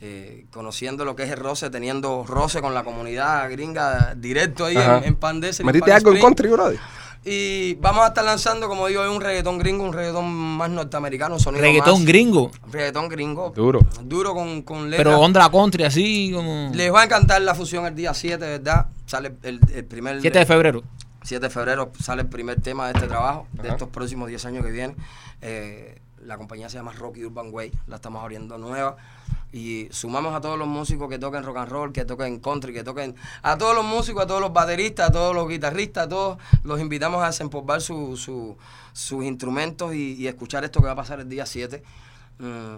eh, 0.01 0.45
conociendo 0.51 1.03
lo 1.05 1.15
que 1.15 1.23
es 1.23 1.29
el 1.31 1.37
roce, 1.37 1.69
teniendo 1.69 2.23
roce 2.25 2.61
con 2.61 2.73
la 2.73 2.83
comunidad 2.83 3.51
gringa 3.51 4.15
directo 4.15 4.65
ahí 4.65 4.77
Ajá. 4.77 4.99
en, 4.99 5.03
en 5.03 5.15
Pandese. 5.15 5.63
¿Metiste 5.63 5.91
algo 5.91 6.11
en 6.13 6.21
country, 6.21 6.49
brother? 6.49 6.79
Y 7.25 7.73
vamos 7.75 8.03
a 8.05 8.07
estar 8.07 8.23
lanzando, 8.23 8.67
como 8.69 8.87
digo, 8.87 9.01
un 9.13 9.19
reggaetón 9.21 9.57
gringo, 9.59 9.83
un 9.83 9.91
reggaetón 9.93 10.31
más 10.33 10.69
norteamericano, 10.69 11.35
un 11.35 11.39
sonido 11.39 11.61
Reggaetón 11.61 11.99
más- 11.99 12.05
gringo, 12.05 12.51
Reggaetón 12.71 13.09
gringo. 13.09 13.51
Duro. 13.53 13.81
Duro 14.03 14.33
con, 14.33 14.61
con 14.61 14.89
letras. 14.89 15.05
pero 15.05 15.19
onda 15.19 15.49
country 15.51 15.83
así 15.83 16.31
como... 16.33 16.71
Les 16.73 16.93
va 16.93 17.01
a 17.01 17.05
encantar 17.05 17.41
la 17.41 17.53
fusión 17.55 17.85
el 17.85 17.93
día 17.95 18.13
7, 18.13 18.37
¿verdad? 18.37 18.87
Sale 19.05 19.33
el, 19.43 19.59
el 19.73 19.85
primer... 19.85 20.21
7 20.21 20.39
de 20.39 20.45
febrero. 20.45 20.83
7 21.23 21.45
de 21.45 21.49
febrero 21.49 21.91
sale 22.01 22.21
el 22.21 22.29
primer 22.29 22.61
tema 22.61 22.87
de 22.87 22.93
este 22.93 23.07
trabajo, 23.07 23.47
de 23.51 23.63
Ajá. 23.63 23.71
estos 23.73 23.89
próximos 23.89 24.29
10 24.29 24.45
años 24.45 24.65
que 24.65 24.71
vienen. 24.71 24.95
Eh, 25.41 26.01
la 26.23 26.37
compañía 26.37 26.69
se 26.69 26.77
llama 26.77 26.93
Rocky 26.93 27.25
Urban 27.25 27.49
Way, 27.51 27.71
la 27.87 27.97
estamos 27.97 28.21
abriendo 28.23 28.57
nueva. 28.57 28.95
Y 29.51 29.87
sumamos 29.91 30.35
a 30.35 30.41
todos 30.41 30.59
los 30.59 30.67
músicos 30.67 31.09
que 31.09 31.17
toquen 31.17 31.43
rock 31.43 31.57
and 31.57 31.71
roll, 31.71 31.91
que 31.91 32.05
toquen 32.05 32.39
country, 32.39 32.71
que 32.73 32.83
toquen. 32.83 33.15
A 33.41 33.57
todos 33.57 33.73
los 33.75 33.83
músicos, 33.83 34.23
a 34.23 34.27
todos 34.27 34.41
los 34.41 34.53
bateristas, 34.53 35.09
a 35.09 35.11
todos 35.11 35.33
los 35.33 35.47
guitarristas, 35.49 36.05
a 36.05 36.09
todos 36.09 36.37
los 36.63 36.79
invitamos 36.79 37.23
a 37.23 37.27
desempolvar 37.27 37.81
su, 37.81 38.15
su- 38.15 38.57
sus 38.93 39.23
instrumentos 39.25 39.95
y, 39.95 40.13
y 40.13 40.27
escuchar 40.27 40.63
esto 40.65 40.81
que 40.81 40.85
va 40.85 40.91
a 40.91 40.95
pasar 40.95 41.19
el 41.19 41.29
día 41.29 41.45
7. 41.47 41.81
Mm, 42.41 42.75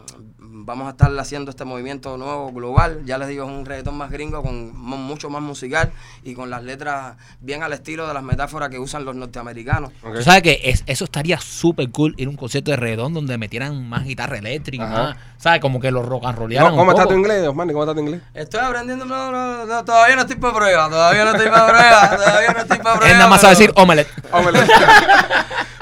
vamos 0.66 0.88
a 0.88 0.90
estar 0.90 1.12
haciendo 1.20 1.52
este 1.52 1.66
movimiento 1.66 2.18
nuevo 2.18 2.52
global. 2.52 3.04
Ya 3.06 3.20
les 3.20 3.28
digo, 3.28 3.46
es 3.46 3.52
un 3.52 3.64
reggaetón 3.64 3.96
más 3.96 4.10
gringo, 4.10 4.42
con 4.42 4.76
mu- 4.76 4.98
mucho 4.98 5.30
más 5.30 5.44
musical 5.44 5.92
y 6.24 6.34
con 6.34 6.50
las 6.50 6.64
letras 6.64 7.16
bien 7.42 7.62
al 7.62 7.72
estilo 7.72 8.08
de 8.08 8.14
las 8.16 8.24
metáforas 8.24 8.70
que 8.70 8.80
usan 8.80 9.06
los 9.06 9.16
norteamericanos. 9.16 9.92
Ok. 10.04 10.16
Tú 10.16 10.24
sabes 10.24 10.42
que 10.42 10.62
es- 10.64 10.84
eso 10.88 11.04
estaría 11.06 11.40
súper 11.40 11.92
cool 11.92 12.16
ir 12.18 12.26
a 12.26 12.32
un 12.32 12.38
concierto 12.38 12.72
de 12.72 12.78
reggaetón 12.78 13.14
donde 13.14 13.38
metieran 13.38 13.88
más 13.88 14.04
guitarra 14.04 14.40
eléctrica, 14.40 14.88
más, 14.88 15.18
¿sabes? 15.38 15.62
Como 15.62 15.80
que 15.80 15.92
los 15.92 16.08
rock 16.08 16.26
and 16.26 16.40
rollaran 16.40 16.70
¿Cómo, 16.72 16.78
cómo 16.82 16.90
un 16.90 16.96
está 16.96 17.04
poco. 17.04 17.14
tu 17.14 17.20
inglés, 17.20 17.48
Osmani? 17.48 17.72
¿Cómo 17.74 17.84
está 17.84 17.94
tu 17.94 18.00
inglés? 18.02 18.22
Estoy 18.34 18.62
aprendiendo, 18.62 19.06
no, 19.06 19.32
no, 19.32 19.66
no, 19.68 19.86
todavía 19.86 20.16
no 20.16 20.22
estoy 20.24 20.38
para 20.38 20.54
prueba, 20.56 20.90
todavía 20.90 21.24
no 21.24 21.32
estoy 21.34 21.50
para 21.52 21.68
prueba, 21.68 22.18
todavía 22.18 22.54
no 22.54 22.60
estoy 22.62 22.78
para 22.80 22.96
prueba. 22.98 23.12
Él 23.12 23.18
nada 23.20 23.30
más 23.30 23.42
sabe 23.42 23.56
pero- 23.56 23.74
decir 23.74 23.80
omelette. 24.34 24.72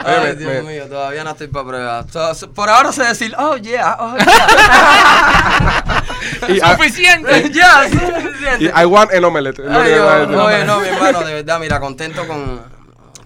Ay, 0.01 0.15
me- 0.23 0.35
Dios 0.35 0.65
mío, 0.65 0.85
todavía 0.87 1.23
no 1.25 1.31
estoy 1.31 1.47
para 1.47 1.65
prueba. 1.67 2.05
Por 2.55 2.69
ahora 2.69 2.91
sé 2.93 3.03
decir, 3.03 3.35
oh 3.37 3.57
yeah, 3.57 3.68
oh 3.77 4.17
yeah. 4.17 6.03
y, 6.47 6.59
¡Suficiente! 6.59 7.49
ya, 7.53 7.87
sí, 7.89 7.97
y 7.97 8.21
suficiente. 8.21 8.73
I 8.75 8.85
want 8.85 9.11
an 9.13 9.23
omelette. 9.25 9.59
Lo 9.59 9.79
Ay, 9.79 9.91
yo- 9.91 10.27
no, 10.27 10.79
mi 10.79 10.87
hermano, 10.87 11.21
de 11.21 11.33
verdad, 11.35 11.59
mira, 11.59 11.79
contento 11.79 12.27
con 12.27 12.61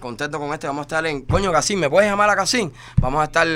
contento 0.00 0.38
con 0.38 0.52
este. 0.52 0.66
Vamos 0.66 0.82
a 0.82 0.86
estar 0.86 1.06
en. 1.06 1.22
Coño, 1.22 1.50
Casín, 1.50 1.80
¿me 1.80 1.88
puedes 1.88 2.10
llamar 2.10 2.28
a 2.30 2.36
Casín? 2.36 2.72
Vamos 3.00 3.22
a 3.22 3.24
estar 3.24 3.46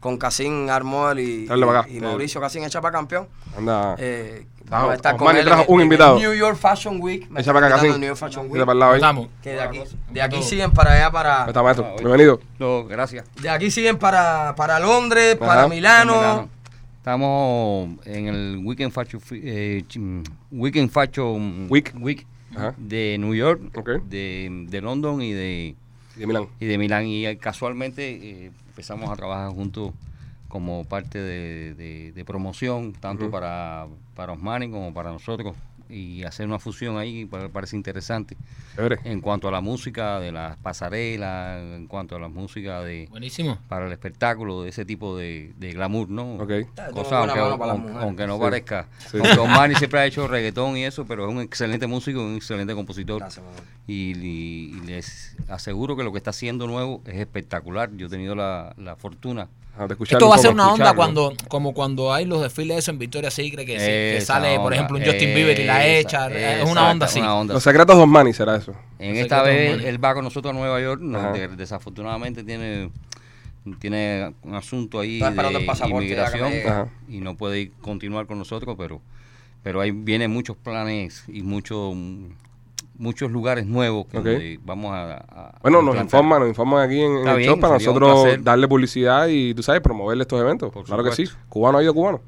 con 0.00 0.18
Casín 0.18 0.68
Armor 0.68 1.18
y, 1.18 1.48
y, 1.48 1.96
y 1.96 2.00
Mauricio 2.00 2.40
Casín, 2.40 2.64
echa 2.64 2.80
para 2.80 2.92
campeón. 2.92 3.26
Anda. 3.56 3.94
Eh, 3.98 4.46
vamos 4.68 4.90
a 4.90 4.94
estar 4.94 5.12
con 5.16 5.22
Osmani 5.26 5.38
él 5.40 5.44
trajo 5.46 5.62
en- 5.62 5.70
un 5.74 5.80
en 5.80 5.84
invitado. 5.84 6.18
New 6.18 6.32
York 6.34 6.56
Fashion 6.56 6.98
Week. 7.00 7.28
Me 7.30 7.40
Echa 7.40 7.52
para 7.52 7.66
acá, 7.66 7.76
están 7.76 7.86
invitando 7.90 7.94
al 7.94 8.00
New 8.00 8.08
York 8.08 8.18
Fashion 8.18 8.46
Week. 8.50 8.60
para 8.60 8.72
el 8.72 8.78
lado 8.78 8.92
ahí. 8.92 8.96
Estamos. 8.98 9.28
Que 9.42 9.50
de 9.52 9.60
aquí, 9.62 9.80
de 10.10 10.22
aquí 10.22 10.42
siguen 10.42 10.70
para 10.72 10.92
allá, 10.92 11.10
para. 11.10 11.42
Ahí 11.42 11.48
está, 11.48 11.62
maestro. 11.62 11.86
Ah. 11.90 11.96
Bienvenido. 11.98 12.40
No, 12.58 12.84
gracias. 12.84 13.24
De 13.40 13.48
aquí 13.50 13.70
siguen 13.70 13.98
para, 13.98 14.54
para 14.56 14.78
Londres, 14.80 15.36
Ajá. 15.40 15.46
para 15.46 15.68
Milano. 15.68 16.14
Milano. 16.16 16.48
Estamos 16.98 17.90
en 18.06 18.28
el 18.28 18.60
Weekend 18.64 18.90
Fashion, 18.90 19.20
Fi- 19.20 19.40
eh, 19.44 19.84
chim- 19.88 20.24
Weekend 20.50 20.90
Fashion 20.90 21.66
Week. 21.68 21.92
Week 22.00 22.26
Ajá. 22.56 22.74
de 22.78 23.16
New 23.20 23.34
York, 23.34 23.60
Ok. 23.76 23.90
de, 24.08 24.48
de 24.70 24.80
London 24.80 25.20
y 25.20 25.32
de, 25.34 25.74
Y 26.16 26.20
de 26.20 26.26
Milán. 26.26 26.46
y 26.58 26.64
de 26.66 26.78
Milán. 26.78 27.06
Y 27.06 27.26
eh, 27.26 27.36
casualmente 27.36 28.08
eh, 28.46 28.50
empezamos 28.68 29.10
a 29.10 29.16
trabajar 29.16 29.50
juntos 29.50 29.90
como 30.54 30.84
parte 30.84 31.18
de, 31.18 31.74
de- 31.74 32.12
de 32.12 32.24
promoción, 32.24 32.92
tanto 32.92 33.28
para, 33.28 33.88
para 34.14 34.34
Osmani 34.34 34.70
como 34.70 34.94
para 34.94 35.10
nosotros. 35.10 35.56
Y 35.88 36.22
hacer 36.22 36.46
una 36.46 36.58
fusión 36.58 36.96
ahí 36.96 37.26
pa- 37.26 37.48
parece 37.50 37.76
interesante 37.76 38.36
Chévere. 38.74 38.98
en 39.04 39.20
cuanto 39.20 39.48
a 39.48 39.50
la 39.52 39.60
música 39.60 40.18
de 40.18 40.32
las 40.32 40.56
pasarelas, 40.56 41.60
en 41.60 41.86
cuanto 41.88 42.16
a 42.16 42.18
la 42.20 42.28
música 42.28 42.80
de 42.82 43.06
Buenísimo. 43.10 43.58
para 43.68 43.86
el 43.86 43.92
espectáculo, 43.92 44.62
de 44.62 44.70
ese 44.70 44.84
tipo 44.86 45.16
de, 45.16 45.52
de 45.58 45.72
glamour, 45.72 46.08
¿no? 46.08 46.36
Ok. 46.36 46.48
Tengo 46.48 46.92
Cosa, 46.92 47.18
aunque, 47.18 47.38
aunque- 48.00 48.26
no 48.26 48.36
Sí. 48.36 48.40
parezca. 48.40 48.86
Sí. 49.10 49.18
Aunque 49.18 49.38
Omani 49.38 49.74
siempre 49.74 50.00
ha 50.00 50.06
hecho 50.06 50.26
reggaetón 50.26 50.76
y 50.78 50.84
eso, 50.84 51.04
pero 51.04 51.26
es 51.28 51.34
un 51.34 51.42
excelente 51.42 51.86
músico, 51.86 52.24
un 52.24 52.36
excelente 52.36 52.74
compositor. 52.74 53.18
Gracias. 53.20 53.44
Y, 53.86 54.16
y- 54.16 54.78
y 54.78 54.80
les 54.86 55.36
aseguro 55.48 55.96
que 55.96 56.02
lo 56.04 56.12
que 56.12 56.18
está 56.18 56.30
haciendo 56.30 56.66
nuevo 56.66 57.02
es 57.04 57.16
espectacular. 57.16 57.90
Yo 57.94 58.06
he 58.06 58.10
tenido 58.10 58.34
la, 58.34 58.72
la 58.78 58.96
fortuna. 58.96 59.48
Esto 60.08 60.28
va 60.28 60.36
a 60.36 60.38
ser 60.38 60.52
una 60.52 60.72
onda 60.72 60.94
cuando, 60.94 61.32
como 61.48 61.74
cuando 61.74 62.12
hay 62.12 62.26
los 62.26 62.40
desfiles 62.42 62.78
eso 62.78 62.90
en 62.92 62.98
Victoria 62.98 63.30
Secret, 63.30 63.66
que, 63.66 63.78
sí, 63.80 64.18
que 64.18 64.20
sale, 64.24 64.56
por 64.60 64.72
ejemplo, 64.72 64.96
un 64.98 65.04
Justin 65.04 65.34
Bieber 65.34 65.58
y 65.58 65.64
la 65.64 65.84
esa- 65.86 65.98
echa. 66.28 66.60
Es 66.62 66.70
una 66.70 66.90
onda 66.90 67.06
así. 67.06 67.18
una 67.18 67.34
onda 67.34 67.54
Los 67.54 67.62
secretos 67.64 67.96
de 67.96 68.02
Osmani 68.02 68.32
será 68.32 68.56
eso. 68.56 68.72
En 69.00 69.16
esta 69.16 69.42
vez 69.42 69.72
Osmani. 69.72 69.88
él 69.88 70.04
va 70.04 70.14
con 70.14 70.22
nosotros 70.24 70.54
a 70.54 70.56
Nueva 70.56 70.80
York. 70.80 71.00
no, 71.02 71.32
desafortunadamente 71.56 72.44
tiene 72.44 72.90
tiene 73.80 74.34
un 74.42 74.54
asunto 74.54 75.00
ahí 75.00 75.14
Está 75.14 75.30
esperando 75.30 75.58
el 75.58 75.66
de 75.66 75.88
inmigración 75.88 76.52
y 77.08 77.18
no 77.20 77.34
puede 77.36 77.60
ir- 77.62 77.72
continuar 77.80 78.26
con 78.26 78.38
nosotros, 78.38 78.76
pero 78.78 79.00
pero 79.62 79.80
ahí 79.80 79.90
vienen 79.90 80.30
muchos 80.30 80.56
planes 80.58 81.24
y 81.28 81.42
muchos 81.42 81.94
muchos 82.96 83.30
lugares 83.30 83.66
nuevos 83.66 84.06
que 84.06 84.18
Ok. 84.18 84.24
donde 84.24 84.60
vamos 84.64 84.92
a, 84.92 85.14
a- 85.16 85.58
Bueno, 85.62 85.78
a 85.78 85.82
nos 85.82 85.94
implantar. 85.94 86.04
informan, 86.04 86.40
nos 86.40 86.48
informan 86.48 86.82
aquí 86.86 87.00
en, 87.00 87.16
en 87.18 87.28
el 87.28 87.36
bien, 87.38 87.50
show 87.50 87.60
para 87.60 87.74
nosotros 87.74 88.26
darle 88.42 88.68
publicidad 88.68 89.26
y, 89.28 89.52
tú 89.54 89.62
sabes, 89.62 89.80
promoverle 89.80 90.22
estos 90.22 90.40
eventos. 90.40 90.70
Por 90.72 90.84
claro 90.84 91.02
que 91.04 91.12
sí. 91.12 91.24
Cubano 91.48 91.78
ha 91.78 91.82
ido 91.82 91.92
cubano. 91.94 92.20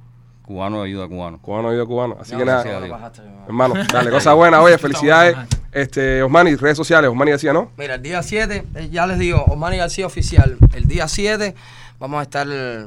Cubano 0.45 0.83
ayuda 0.83 1.07
a 1.07 1.09
cubano. 1.09 1.39
Cubano 1.43 1.69
ha 1.71 1.75
ido 1.75 1.87
cubano. 1.87 2.17
Así 2.21 2.33
No, 2.33 2.39
que 2.39 2.45
no, 2.45 2.53
nada, 2.53 2.77
a 2.77 2.89
bajaste, 2.89 3.23
hermano, 3.49 3.75
dale, 3.93 4.11
cosa 4.11 4.33
buena. 4.35 4.61
Oye, 4.63 4.79
felicidades. 4.79 5.37
Este, 5.73 6.23
Osmani, 6.23 6.55
redes 6.55 6.77
sociales, 6.77 7.11
Osmani 7.11 7.33
decía, 7.33 7.53
¿no? 7.53 7.71
Mira, 7.77 7.97
el 7.97 8.03
día 8.03 8.23
7, 8.23 8.65
eh, 8.77 8.89
ya 8.91 9.07
les 9.07 9.19
digo, 9.19 9.45
Osmani 9.47 9.77
García 9.77 10.07
Oficial, 10.07 10.57
el 10.75 10.87
día 10.87 11.07
7 11.09 11.55
vamos 11.99 12.21
a 12.21 12.23
estar 12.23 12.47
eh, 12.51 12.87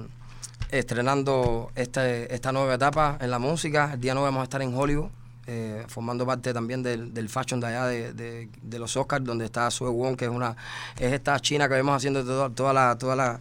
estrenando 0.72 1.70
este, 1.76 2.34
esta 2.34 2.52
nueva 2.52 2.76
etapa 2.76 3.18
en 3.22 3.32
la 3.32 3.40
música. 3.40 3.92
El 3.94 4.02
día 4.02 4.14
9 4.14 4.28
vamos 4.28 4.42
a 4.42 4.44
estar 4.44 4.62
en 4.62 4.74
Hollywood, 4.74 5.10
eh, 5.52 5.84
formando 5.88 6.26
parte 6.26 6.54
también 6.54 6.84
del, 6.84 7.14
del 7.14 7.28
fashion 7.30 7.60
de 7.60 7.68
allá 7.68 7.86
de, 7.88 8.14
de- 8.14 8.50
de 8.62 8.80
los 8.80 8.96
Oscars, 8.96 9.24
donde 9.26 9.46
está 9.46 9.70
Sue 9.72 9.90
Wong, 9.90 10.16
que 10.16 10.26
es 10.26 10.32
una 10.32 10.56
es 11.00 11.12
esta 11.12 11.40
china 11.40 11.68
que 11.68 11.74
vemos 11.74 11.96
haciendo 11.96 12.24
toda, 12.24 12.50
toda 12.50 12.72
la... 12.74 12.98
Toda 12.98 13.16
la 13.16 13.40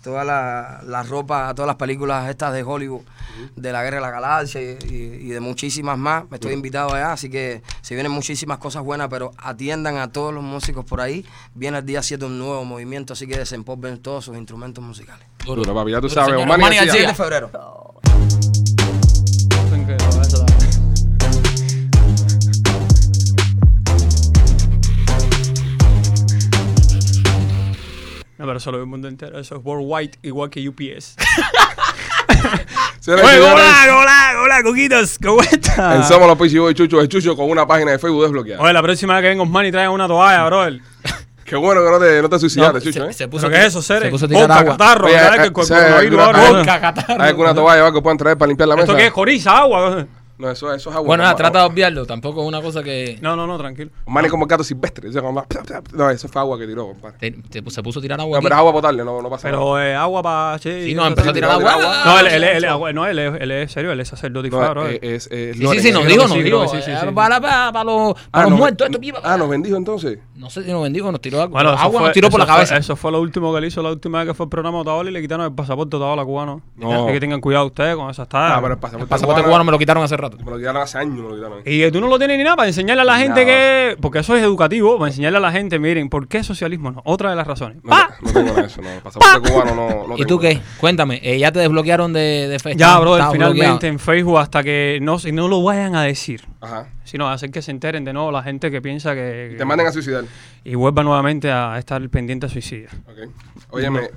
toda 0.00 0.22
la, 0.24 0.80
la 0.86 1.02
ropa, 1.02 1.52
todas 1.56 1.66
las 1.66 1.74
películas 1.74 2.30
estas 2.30 2.52
de 2.54 2.62
Hollywood, 2.62 3.00
de 3.56 3.72
la 3.72 3.82
Guerra 3.82 3.96
de 3.96 4.00
la 4.02 4.10
Galaxia 4.12 4.62
y, 4.62 4.78
y- 4.88 4.94
y 5.26 5.28
de 5.30 5.40
muchísimas 5.40 5.98
más. 5.98 6.22
Estoy 6.30 6.52
invitado 6.54 6.94
allá, 6.94 7.12
así 7.12 7.28
que 7.28 7.62
se 7.82 7.94
vienen 7.96 8.12
muchísimas 8.12 8.58
cosas 8.58 8.84
buenas, 8.84 9.08
pero 9.08 9.32
atiendan 9.38 9.96
a 9.96 10.12
todos 10.12 10.32
los 10.32 10.44
músicos 10.44 10.84
por 10.84 11.00
ahí. 11.00 11.26
Viene 11.52 11.78
el 11.78 11.84
día 11.84 12.00
7 12.00 12.24
un 12.26 12.38
nuevo 12.38 12.64
movimiento, 12.64 13.14
así 13.14 13.26
que 13.26 13.36
desempolven 13.38 13.98
todos 13.98 14.24
sus 14.26 14.36
instrumentos 14.36 14.82
musicales. 14.84 15.26
Duro. 15.44 15.62
Papi, 15.74 15.90
ya 15.90 16.00
tú 16.00 16.08
Duro, 16.08 16.14
sabes. 16.14 16.40
señor 16.40 16.48
García. 16.60 16.82
7 16.84 16.86
García. 16.86 17.08
de 17.08 17.14
febrero. 17.14 17.50
No, 28.38 28.46
pero 28.46 28.58
eso 28.58 28.70
lo 28.70 28.78
ve 28.78 28.84
el 28.84 28.88
mundo 28.88 29.08
entero. 29.08 29.38
Eso 29.38 29.56
es 29.56 29.64
worldwide, 29.64 30.12
igual 30.22 30.48
que 30.50 30.66
UPS. 30.68 31.16
Y 33.06 33.10
Oye, 33.10 33.40
hola, 33.40 33.74
hola, 33.96 34.32
hola, 34.44 34.62
coquitos. 34.62 35.18
¿Cómo 35.22 35.42
están? 35.42 35.96
En 35.96 36.04
Somos 36.04 36.28
los 36.28 36.38
Pichi 36.38 36.58
Boy 36.58 36.74
Chucho, 36.74 37.00
es 37.00 37.08
Chucho 37.08 37.34
con 37.36 37.50
una 37.50 37.66
página 37.66 37.90
de 37.92 37.98
Facebook 37.98 38.22
desbloqueada. 38.22 38.62
Oye, 38.62 38.72
la 38.72 38.82
próxima 38.82 39.14
vez 39.14 39.22
que 39.22 39.28
venga 39.30 39.42
Osmani 39.42 39.72
traigan 39.72 39.92
una 39.92 40.06
toalla, 40.06 40.44
brother. 40.46 40.80
Qué 41.44 41.56
bueno 41.56 41.82
que 41.82 41.90
no 41.90 41.98
te, 41.98 42.20
no 42.22 42.28
te 42.28 42.38
suicidaste, 42.38 42.74
No, 42.78 42.80
Chucho, 42.84 43.04
se, 43.04 43.10
¿eh? 43.10 43.12
se 43.14 43.26
puso 43.28 43.46
¿Pero 43.46 43.54
qué 43.58 43.66
es 43.66 43.68
eso, 43.68 43.80
Cere? 43.80 44.04
Se 44.06 44.10
puso 44.10 44.26
a 44.26 44.28
tirar 44.28 44.42
Boca, 44.42 44.60
agua. 44.60 44.72
catarro, 44.76 45.06
Oye, 45.06 45.14
¿verdad? 45.14 45.34
eh, 45.34 45.38
Que 45.38 45.44
el 45.46 45.52
coronavirus 45.52 46.20
alguna- 46.20 46.24
ahora- 46.46 46.58
Boca, 46.60 46.80
catarro. 46.80 47.22
¿Hay 47.22 47.28
alguna 47.30 47.54
toalla 47.54 47.82
o 47.82 47.86
algo 47.86 47.98
que 47.98 48.02
puedan 48.02 48.18
traer 48.18 48.36
para 48.36 48.48
limpiar 48.48 48.68
la 48.68 48.76
mesa? 48.76 48.84
¿Esto 48.84 48.96
qué 48.98 49.06
es? 49.06 49.12
¿Coriza? 49.12 49.56
¿Agua? 49.58 50.06
No, 50.38 50.48
eso, 50.50 50.72
eso 50.72 50.90
es 50.90 50.94
agua. 50.96 51.06
Bueno, 51.06 51.24
nada, 51.24 51.34
trata 51.34 51.58
de 51.60 51.64
obviarlo. 51.66 52.06
Tampoco 52.06 52.42
es 52.42 52.46
una 52.48 52.62
cosa 52.62 52.82
que. 52.82 53.18
No, 53.20 53.34
no, 53.34 53.46
no, 53.46 53.58
tranquilo. 53.58 53.90
Osmani 54.06 54.28
como 54.28 54.44
el 54.44 54.48
gato 54.48 54.62
silvestre. 54.62 55.08
Dice 55.08 55.20
No, 55.94 56.10
eso 56.10 56.28
fue 56.28 56.40
agua 56.40 56.58
que 56.58 56.66
tiró, 56.66 56.86
compadre. 56.88 57.16
te- 57.18 57.60
te- 57.62 57.70
se 57.70 57.82
puso 57.82 57.98
a 57.98 58.02
tirar 58.02 58.20
agua. 58.20 58.32
No, 58.32 58.36
aquí. 58.38 58.44
pero 58.44 58.54
es 58.54 58.58
agua 58.58 58.72
potable, 58.72 59.04
no, 59.04 59.20
no 59.20 59.28
pasa 59.30 59.50
nada. 59.50 59.58
Pero 59.58 59.80
eh, 59.80 59.94
agua 59.96 60.22
para... 60.22 60.58
Sí, 60.58 60.94
no, 60.94 61.06
empezó 61.06 61.30
a 61.30 61.32
tirar 61.32 61.56
Tira 61.58 61.70
agua. 61.72 61.94
agua. 61.94 62.02
No, 62.04 62.20
él, 62.20 62.26
él, 62.28 62.44
él, 62.44 62.64
él- 62.64 62.94
no, 62.94 63.06
él, 63.06 63.18
es- 63.18 63.40
él 63.40 63.50
es 63.50 63.72
serio, 63.72 63.90
él 63.92 64.00
es 64.00 64.08
sacerdote 64.08 64.48
y 64.48 64.50
No, 64.50 64.58
faro. 64.58 64.86
eh, 64.88 64.98
es, 65.02 65.26
es 65.26 65.56
Sí, 65.56 65.58
sí, 65.58 65.62
Loren, 65.64 65.82
sí, 65.82 65.88
eh. 65.88 65.92
nos 65.92 66.02
creo 66.04 66.12
dijo, 66.12 66.22
que 66.22 66.28
nos 66.28 66.36
sí, 66.36 66.42
dijo. 66.44 66.58
creo 66.58 66.70
que 66.70 66.76
sí, 66.78 66.82
sí, 66.84 66.90
eh, 66.92 66.98
sí. 67.00 67.06
Para, 67.14 67.40
para, 67.40 67.72
para 67.72 67.84
los, 67.84 68.12
Ah, 68.16 68.28
para 68.30 68.44
los 68.44 68.50
nos- 68.52 68.58
muertos. 68.60 68.86
Esto, 68.86 69.00
pipa, 69.00 69.20
Ah, 69.24 69.36
nos 69.36 69.48
bendijo 69.48 69.76
entonces. 69.76 70.18
No 70.36 70.50
sé 70.50 70.62
si 70.62 70.70
nos 70.70 70.82
bendijo, 70.84 71.10
nos 71.10 71.20
tiró 71.20 71.38
agua. 71.42 71.50
Bueno, 71.62 71.70
eso 71.74 71.82
agua 71.82 71.98
fue, 72.00 72.08
nos 72.10 72.14
tiró 72.14 72.30
por 72.30 72.38
la 72.38 72.44
eso 72.44 72.52
fue- 72.52 72.56
cabeza. 72.58 72.76
eso 72.76 72.94
fue 72.96 73.10
lo 73.10 73.20
último 73.20 73.52
que 73.52 73.60
le 73.60 73.66
hizo 73.66 73.82
la 73.82 73.90
última 73.90 74.18
vez 74.18 74.28
que 74.28 74.34
fue 74.34 74.44
el 74.44 74.50
programa 74.50 74.78
Otavalo 74.78 75.08
y 75.08 75.12
le 75.12 75.20
quitaron 75.20 75.46
el 75.46 75.52
pasaporte 75.52 75.96
a 75.96 76.14
la 76.14 76.24
cubano. 76.24 76.62
No. 76.76 77.04
Así 77.06 77.12
que 77.14 77.20
tengan 77.20 77.40
cuidado 77.40 77.66
ustedes 77.66 77.96
con 77.96 78.08
esas 78.08 78.28
Ah, 78.32 78.58
pero 78.60 78.74
el 78.74 78.78
pasaporte, 78.78 79.02
El 79.04 79.08
pasaporte 79.08 79.42
cubano 79.42 79.64
me 79.64 79.72
lo 79.72 79.78
quitaron 79.78 80.04
hace 80.04 80.16
rato. 80.16 80.27
Me 80.44 80.50
lo 80.50 80.58
quitaron 80.58 80.82
hace 80.82 80.98
años, 80.98 81.16
me 81.16 81.28
lo 81.28 81.34
quitaron. 81.36 81.62
Y 81.64 81.82
eh, 81.82 81.90
tú 81.90 82.00
no 82.00 82.08
lo 82.08 82.18
tienes 82.18 82.36
ni 82.38 82.44
nada 82.44 82.56
para 82.56 82.68
enseñarle 82.68 83.02
a 83.02 83.04
la 83.04 83.18
gente 83.18 83.44
Nada. 83.44 83.46
que... 83.46 83.96
Porque 84.00 84.18
eso 84.20 84.36
es 84.36 84.42
educativo, 84.42 84.98
para 84.98 85.08
enseñarle 85.10 85.38
a 85.38 85.40
la 85.40 85.52
gente, 85.52 85.78
miren, 85.78 86.08
¿por 86.08 86.28
qué 86.28 86.42
socialismo 86.42 86.90
no? 86.90 87.02
Otra 87.04 87.30
de 87.30 87.36
las 87.36 87.46
razones. 87.46 87.82
No, 87.82 87.90
¡Pa! 87.90 88.10
no 88.20 88.32
tengo 88.32 88.46
nada 88.48 88.60
de 88.62 88.66
eso, 88.66 88.82
no. 88.82 88.90
El 88.90 89.00
pasaporte 89.00 89.50
cubano 89.50 89.74
no, 89.74 89.88
no 90.08 90.14
¿Y 90.14 90.16
tengo. 90.18 90.28
tú 90.28 90.38
qué? 90.38 90.60
Cuéntame, 90.78 91.20
eh, 91.22 91.38
¿ya 91.38 91.52
te 91.52 91.60
desbloquearon 91.60 92.12
de, 92.12 92.48
de 92.48 92.58
Facebook? 92.58 92.80
Ya, 92.80 92.98
brother, 92.98 93.24
finalmente 93.32 93.66
bloqueado. 93.66 93.86
en 93.86 93.98
Facebook 93.98 94.38
hasta 94.38 94.62
que 94.62 94.98
no, 95.02 95.18
si 95.18 95.32
no 95.32 95.48
lo 95.48 95.62
vayan 95.62 95.94
a 95.94 96.02
decir. 96.02 96.44
Ajá. 96.60 96.88
Sino 97.04 97.28
hacer 97.28 97.50
que 97.50 97.62
se 97.62 97.70
enteren 97.70 98.04
de 98.04 98.12
nuevo 98.12 98.30
la 98.30 98.42
gente 98.42 98.70
que 98.70 98.82
piensa 98.82 99.14
que... 99.14 99.54
Te 99.56 99.64
manden 99.64 99.86
a 99.86 99.92
suicidar. 99.92 100.24
Y 100.64 100.74
vuelva 100.74 101.02
nuevamente 101.02 101.50
a 101.50 101.78
estar 101.78 102.06
pendiente 102.10 102.46
a 102.46 102.48
suicidio. 102.50 102.88
Ok. 103.06 103.30
Óyeme, 103.70 104.10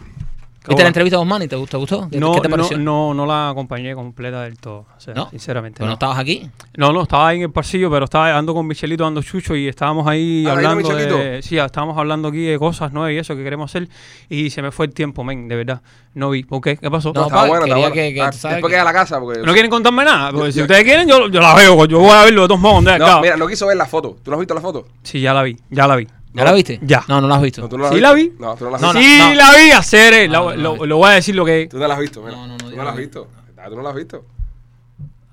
¿Viste 0.67 0.83
la 0.83 0.89
entrevista 0.89 1.17
de? 1.17 1.47
¿Te 1.47 1.55
gustó? 1.55 1.71
¿Te 1.71 1.77
gustó? 1.77 2.09
¿Qué, 2.11 2.19
No, 2.19 2.33
qué 2.35 2.41
te 2.41 2.49
pareció? 2.49 2.77
no, 2.77 3.15
no 3.15 3.25
la 3.25 3.49
acompañé 3.49 3.95
completa 3.95 4.43
del 4.43 4.59
todo. 4.59 4.85
O 4.95 4.99
sea, 4.99 5.15
¿No? 5.15 5.27
sinceramente. 5.31 5.77
¿Pero 5.77 5.85
no 5.87 5.91
no. 5.91 5.93
estabas 5.95 6.19
aquí? 6.19 6.47
No, 6.77 6.93
no, 6.93 7.01
estaba 7.01 7.29
ahí 7.29 7.37
en 7.37 7.43
el 7.43 7.51
pasillo, 7.51 7.89
pero 7.89 8.05
estaba 8.05 8.37
ando 8.37 8.53
con 8.53 8.67
Michelito, 8.67 9.03
ando 9.03 9.23
chucho 9.23 9.55
y 9.55 9.67
estábamos 9.67 10.05
ahí 10.07 10.45
Ah, 10.45 10.51
¿ahí 10.51 10.57
hablando 10.57 10.83
con 10.83 10.95
de, 10.97 11.05
Michelito? 11.07 11.41
sí, 11.47 11.57
estábamos 11.57 11.97
hablando 11.97 12.27
aquí 12.27 12.43
de 12.45 12.59
cosas 12.59 12.93
nuevas 12.93 13.11
y 13.11 13.17
eso 13.17 13.35
que 13.35 13.43
queremos 13.43 13.71
hacer 13.71 13.89
y 14.29 14.51
se 14.51 14.61
me 14.61 14.71
fue 14.71 14.85
el 14.85 14.93
tiempo, 14.93 15.23
men, 15.23 15.47
de 15.47 15.55
verdad. 15.55 15.81
No 16.13 16.29
vi. 16.29 16.43
¿Por 16.43 16.61
qué? 16.61 16.77
¿Qué 16.77 16.91
pasó? 16.91 17.11
No, 17.11 17.23
estaba 17.23 17.41
pa, 17.41 17.47
buena, 17.47 17.65
está 17.65 17.77
buena. 17.77 17.93
que- 17.95 18.13
que 18.13 18.21
Ah, 18.21 18.29
Después 18.29 18.71
que- 18.71 18.77
a 18.79 18.83
la 18.83 18.93
casa, 18.93 19.19
porque... 19.19 19.39
¿No 19.41 19.53
quieren 19.53 19.71
contarme 19.71 20.05
nada? 20.05 20.29
Porque 20.31 20.47
Yo- 20.47 20.51
si 20.51 20.57
yo- 20.59 20.63
ustedes 20.65 20.83
quieren, 20.83 21.07
yo, 21.07 21.27
yo 21.29 21.39
la 21.41 21.55
veo. 21.55 21.85
Yo 21.85 21.99
voy 21.99 22.11
a 22.11 22.23
verlo 22.25 22.43
de 22.43 22.47
todos 22.49 22.59
modos. 22.61 22.83
No, 22.83 23.21
mira, 23.21 23.35
no 23.35 23.47
quiso 23.47 23.65
ver 23.65 23.77
la 23.77 23.87
foto. 23.87 24.17
¿Tú 24.21 24.29
no 24.29 24.35
has 24.35 24.41
visto 24.41 24.53
la 24.53 24.61
foto? 24.61 24.85
Sí, 25.01 25.21
ya 25.21 25.33
la 25.33 25.41
vi, 25.41 25.57
ya 25.71 25.87
la 25.87 25.95
vi. 25.95 26.07
¿Ya 26.33 26.43
la 26.45 26.53
viste? 26.53 26.79
Ya. 26.81 27.03
No, 27.07 27.19
no 27.19 27.27
la 27.27 27.35
has 27.35 27.41
visto. 27.41 27.61
No, 27.61 27.69
tú 27.69 27.77
no 27.77 27.89
¿Sí 27.89 27.95
has 27.95 28.01
la 28.01 28.13
visto. 28.13 28.33
vi? 28.33 28.39
No, 28.39 28.55
tú 28.55 28.63
no 28.65 28.69
la 28.71 28.75
has 28.77 28.81
No, 28.81 28.93
visto. 28.93 29.01
sí, 29.01 29.17
no. 29.19 29.33
la 29.33 29.55
vi 29.57 29.71
hacer. 29.71 30.13
eh, 30.13 30.27
No, 30.27 30.33
lo, 30.33 30.49
no, 30.51 30.61
lo- 30.61 30.75
no. 30.77 30.85
lo 30.85 30.97
voy 30.97 31.09
a 31.09 31.13
decir 31.13 31.35
lo 31.35 31.43
que 31.45 31.67
Tú 31.69 31.77
no 31.77 31.87
la 31.87 31.93
has 31.95 31.99
visto, 31.99 32.21
mira. 32.21 32.35
No, 32.37 32.47
no, 32.47 32.57
no 32.57 32.69
Tú 32.69 32.75
no 32.75 32.83
la 32.83 32.91
has 32.91 32.97
visto. 32.97 33.27
Ah, 33.57 33.65
Tú 33.69 33.75
no 33.75 33.81
la 33.81 33.89
has 33.89 33.95
visto. 33.95 34.25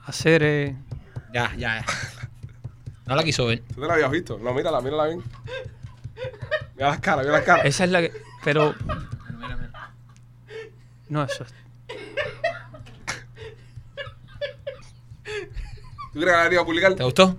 hacer. 0.06 0.42
eh, 0.42 0.76
Ya, 1.32 1.54
ya. 1.56 1.84
No 3.06 3.14
la 3.16 3.22
quiso 3.24 3.46
ver. 3.46 3.62
Tú 3.74 3.80
no 3.80 3.86
la 3.86 3.94
habías 3.94 4.10
visto. 4.10 4.38
No, 4.38 4.52
mírala, 4.52 4.80
mírala 4.80 5.06
bien. 5.06 5.22
Mira 6.74 6.88
las 6.90 7.00
caras, 7.00 7.24
mira 7.24 7.38
las 7.38 7.44
caras. 7.46 7.64
Esa 7.64 7.84
es 7.84 7.90
la 7.90 8.00
que. 8.02 8.12
Pero. 8.44 8.74
No, 11.08 11.22
eso 11.24 11.42
es. 11.44 11.54
¿Tú 16.12 16.20
crees 16.20 16.26
que 16.36 16.44
la 16.48 16.52
iba 16.52 16.62
a 16.62 16.66
publicar? 16.66 16.94
¿Te 16.94 17.04
gustó? 17.04 17.36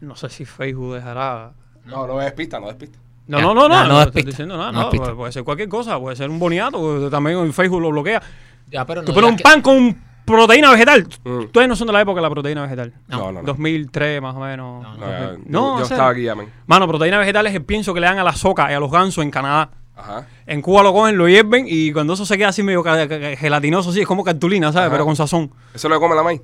No 0.00 0.16
sé 0.16 0.28
si 0.30 0.44
Facebook 0.44 0.94
dejará. 0.94 1.52
No, 1.86 2.06
no 2.06 2.20
es 2.22 2.32
pista, 2.32 2.58
no 2.60 2.68
es 2.70 2.76
pista. 2.76 2.98
No, 3.26 3.40
no, 3.40 3.54
no, 3.54 3.68
no, 3.68 3.68
no, 3.68 3.82
no, 3.84 3.88
no 3.88 4.00
es 4.00 4.06
estoy 4.06 4.22
pista. 4.22 4.30
diciendo 4.30 4.56
nada, 4.58 4.70
No 4.72 4.80
no, 4.80 4.84
es 4.86 4.90
pista. 4.90 5.14
puede, 5.14 5.32
ser 5.32 5.44
cualquier 5.44 5.68
cosa, 5.68 5.98
puede 5.98 6.14
ser 6.16 6.28
un 6.30 6.38
boniato, 6.38 6.78
porque 6.78 7.08
también 7.10 7.38
en 7.38 7.52
Facebook 7.52 7.80
lo 7.80 7.90
bloquea. 7.90 8.22
Ya, 8.70 8.84
pero 8.86 9.00
no. 9.02 9.06
Tú 9.06 9.14
pones 9.14 9.30
un 9.30 9.36
pan 9.38 9.62
con 9.62 9.96
proteína 10.26 10.70
vegetal. 10.72 11.06
Mm. 11.24 11.38
Ustedes 11.40 11.68
no 11.68 11.76
son 11.76 11.86
de 11.86 11.92
la 11.92 12.00
época 12.02 12.16
de 12.16 12.22
la 12.22 12.30
proteína 12.30 12.62
vegetal. 12.62 12.92
No. 13.08 13.18
No, 13.18 13.32
no, 13.32 13.40
no. 13.40 13.46
2003 13.46 14.20
más 14.20 14.34
o 14.34 14.40
menos. 14.40 14.82
No, 14.82 14.94
No, 14.96 15.00
ya, 15.10 15.20
2000. 15.28 15.44
yo- 15.44 15.50
No, 15.50 15.72
yo, 15.78 15.84
en 15.86 15.92
estaba 15.92 16.08
aquí 16.10 16.22
ya. 16.22 16.34
Mano, 16.66 16.86
proteína 16.88 17.18
vegetal 17.18 17.46
es 17.46 17.54
el 17.54 17.64
pienso 17.64 17.94
que 17.94 18.00
le 18.00 18.06
dan 18.06 18.18
a 18.18 18.24
la 18.24 18.32
soca 18.34 18.70
y 18.70 18.74
a 18.74 18.80
los 18.80 18.90
gansos 18.90 19.22
en 19.24 19.30
Canadá. 19.30 19.70
Ajá. 19.96 20.26
En 20.46 20.60
Cuba 20.60 20.82
lo 20.82 20.92
cogen, 20.92 21.16
lo 21.16 21.28
hierven 21.28 21.66
y 21.68 21.92
cuando 21.92 22.14
eso 22.14 22.26
se 22.26 22.36
queda 22.36 22.48
así 22.48 22.62
medio 22.64 22.82
gelatinoso, 22.82 23.92
sí, 23.92 24.00
es 24.00 24.06
como 24.06 24.24
cartulina, 24.24 24.72
¿sabes? 24.72 24.86
Ajá. 24.88 24.94
Pero 24.94 25.04
con 25.04 25.14
sazón. 25.16 25.50
¿Eso 25.72 25.88
lo 25.88 26.00
come 26.00 26.14
la 26.16 26.22
May? 26.24 26.40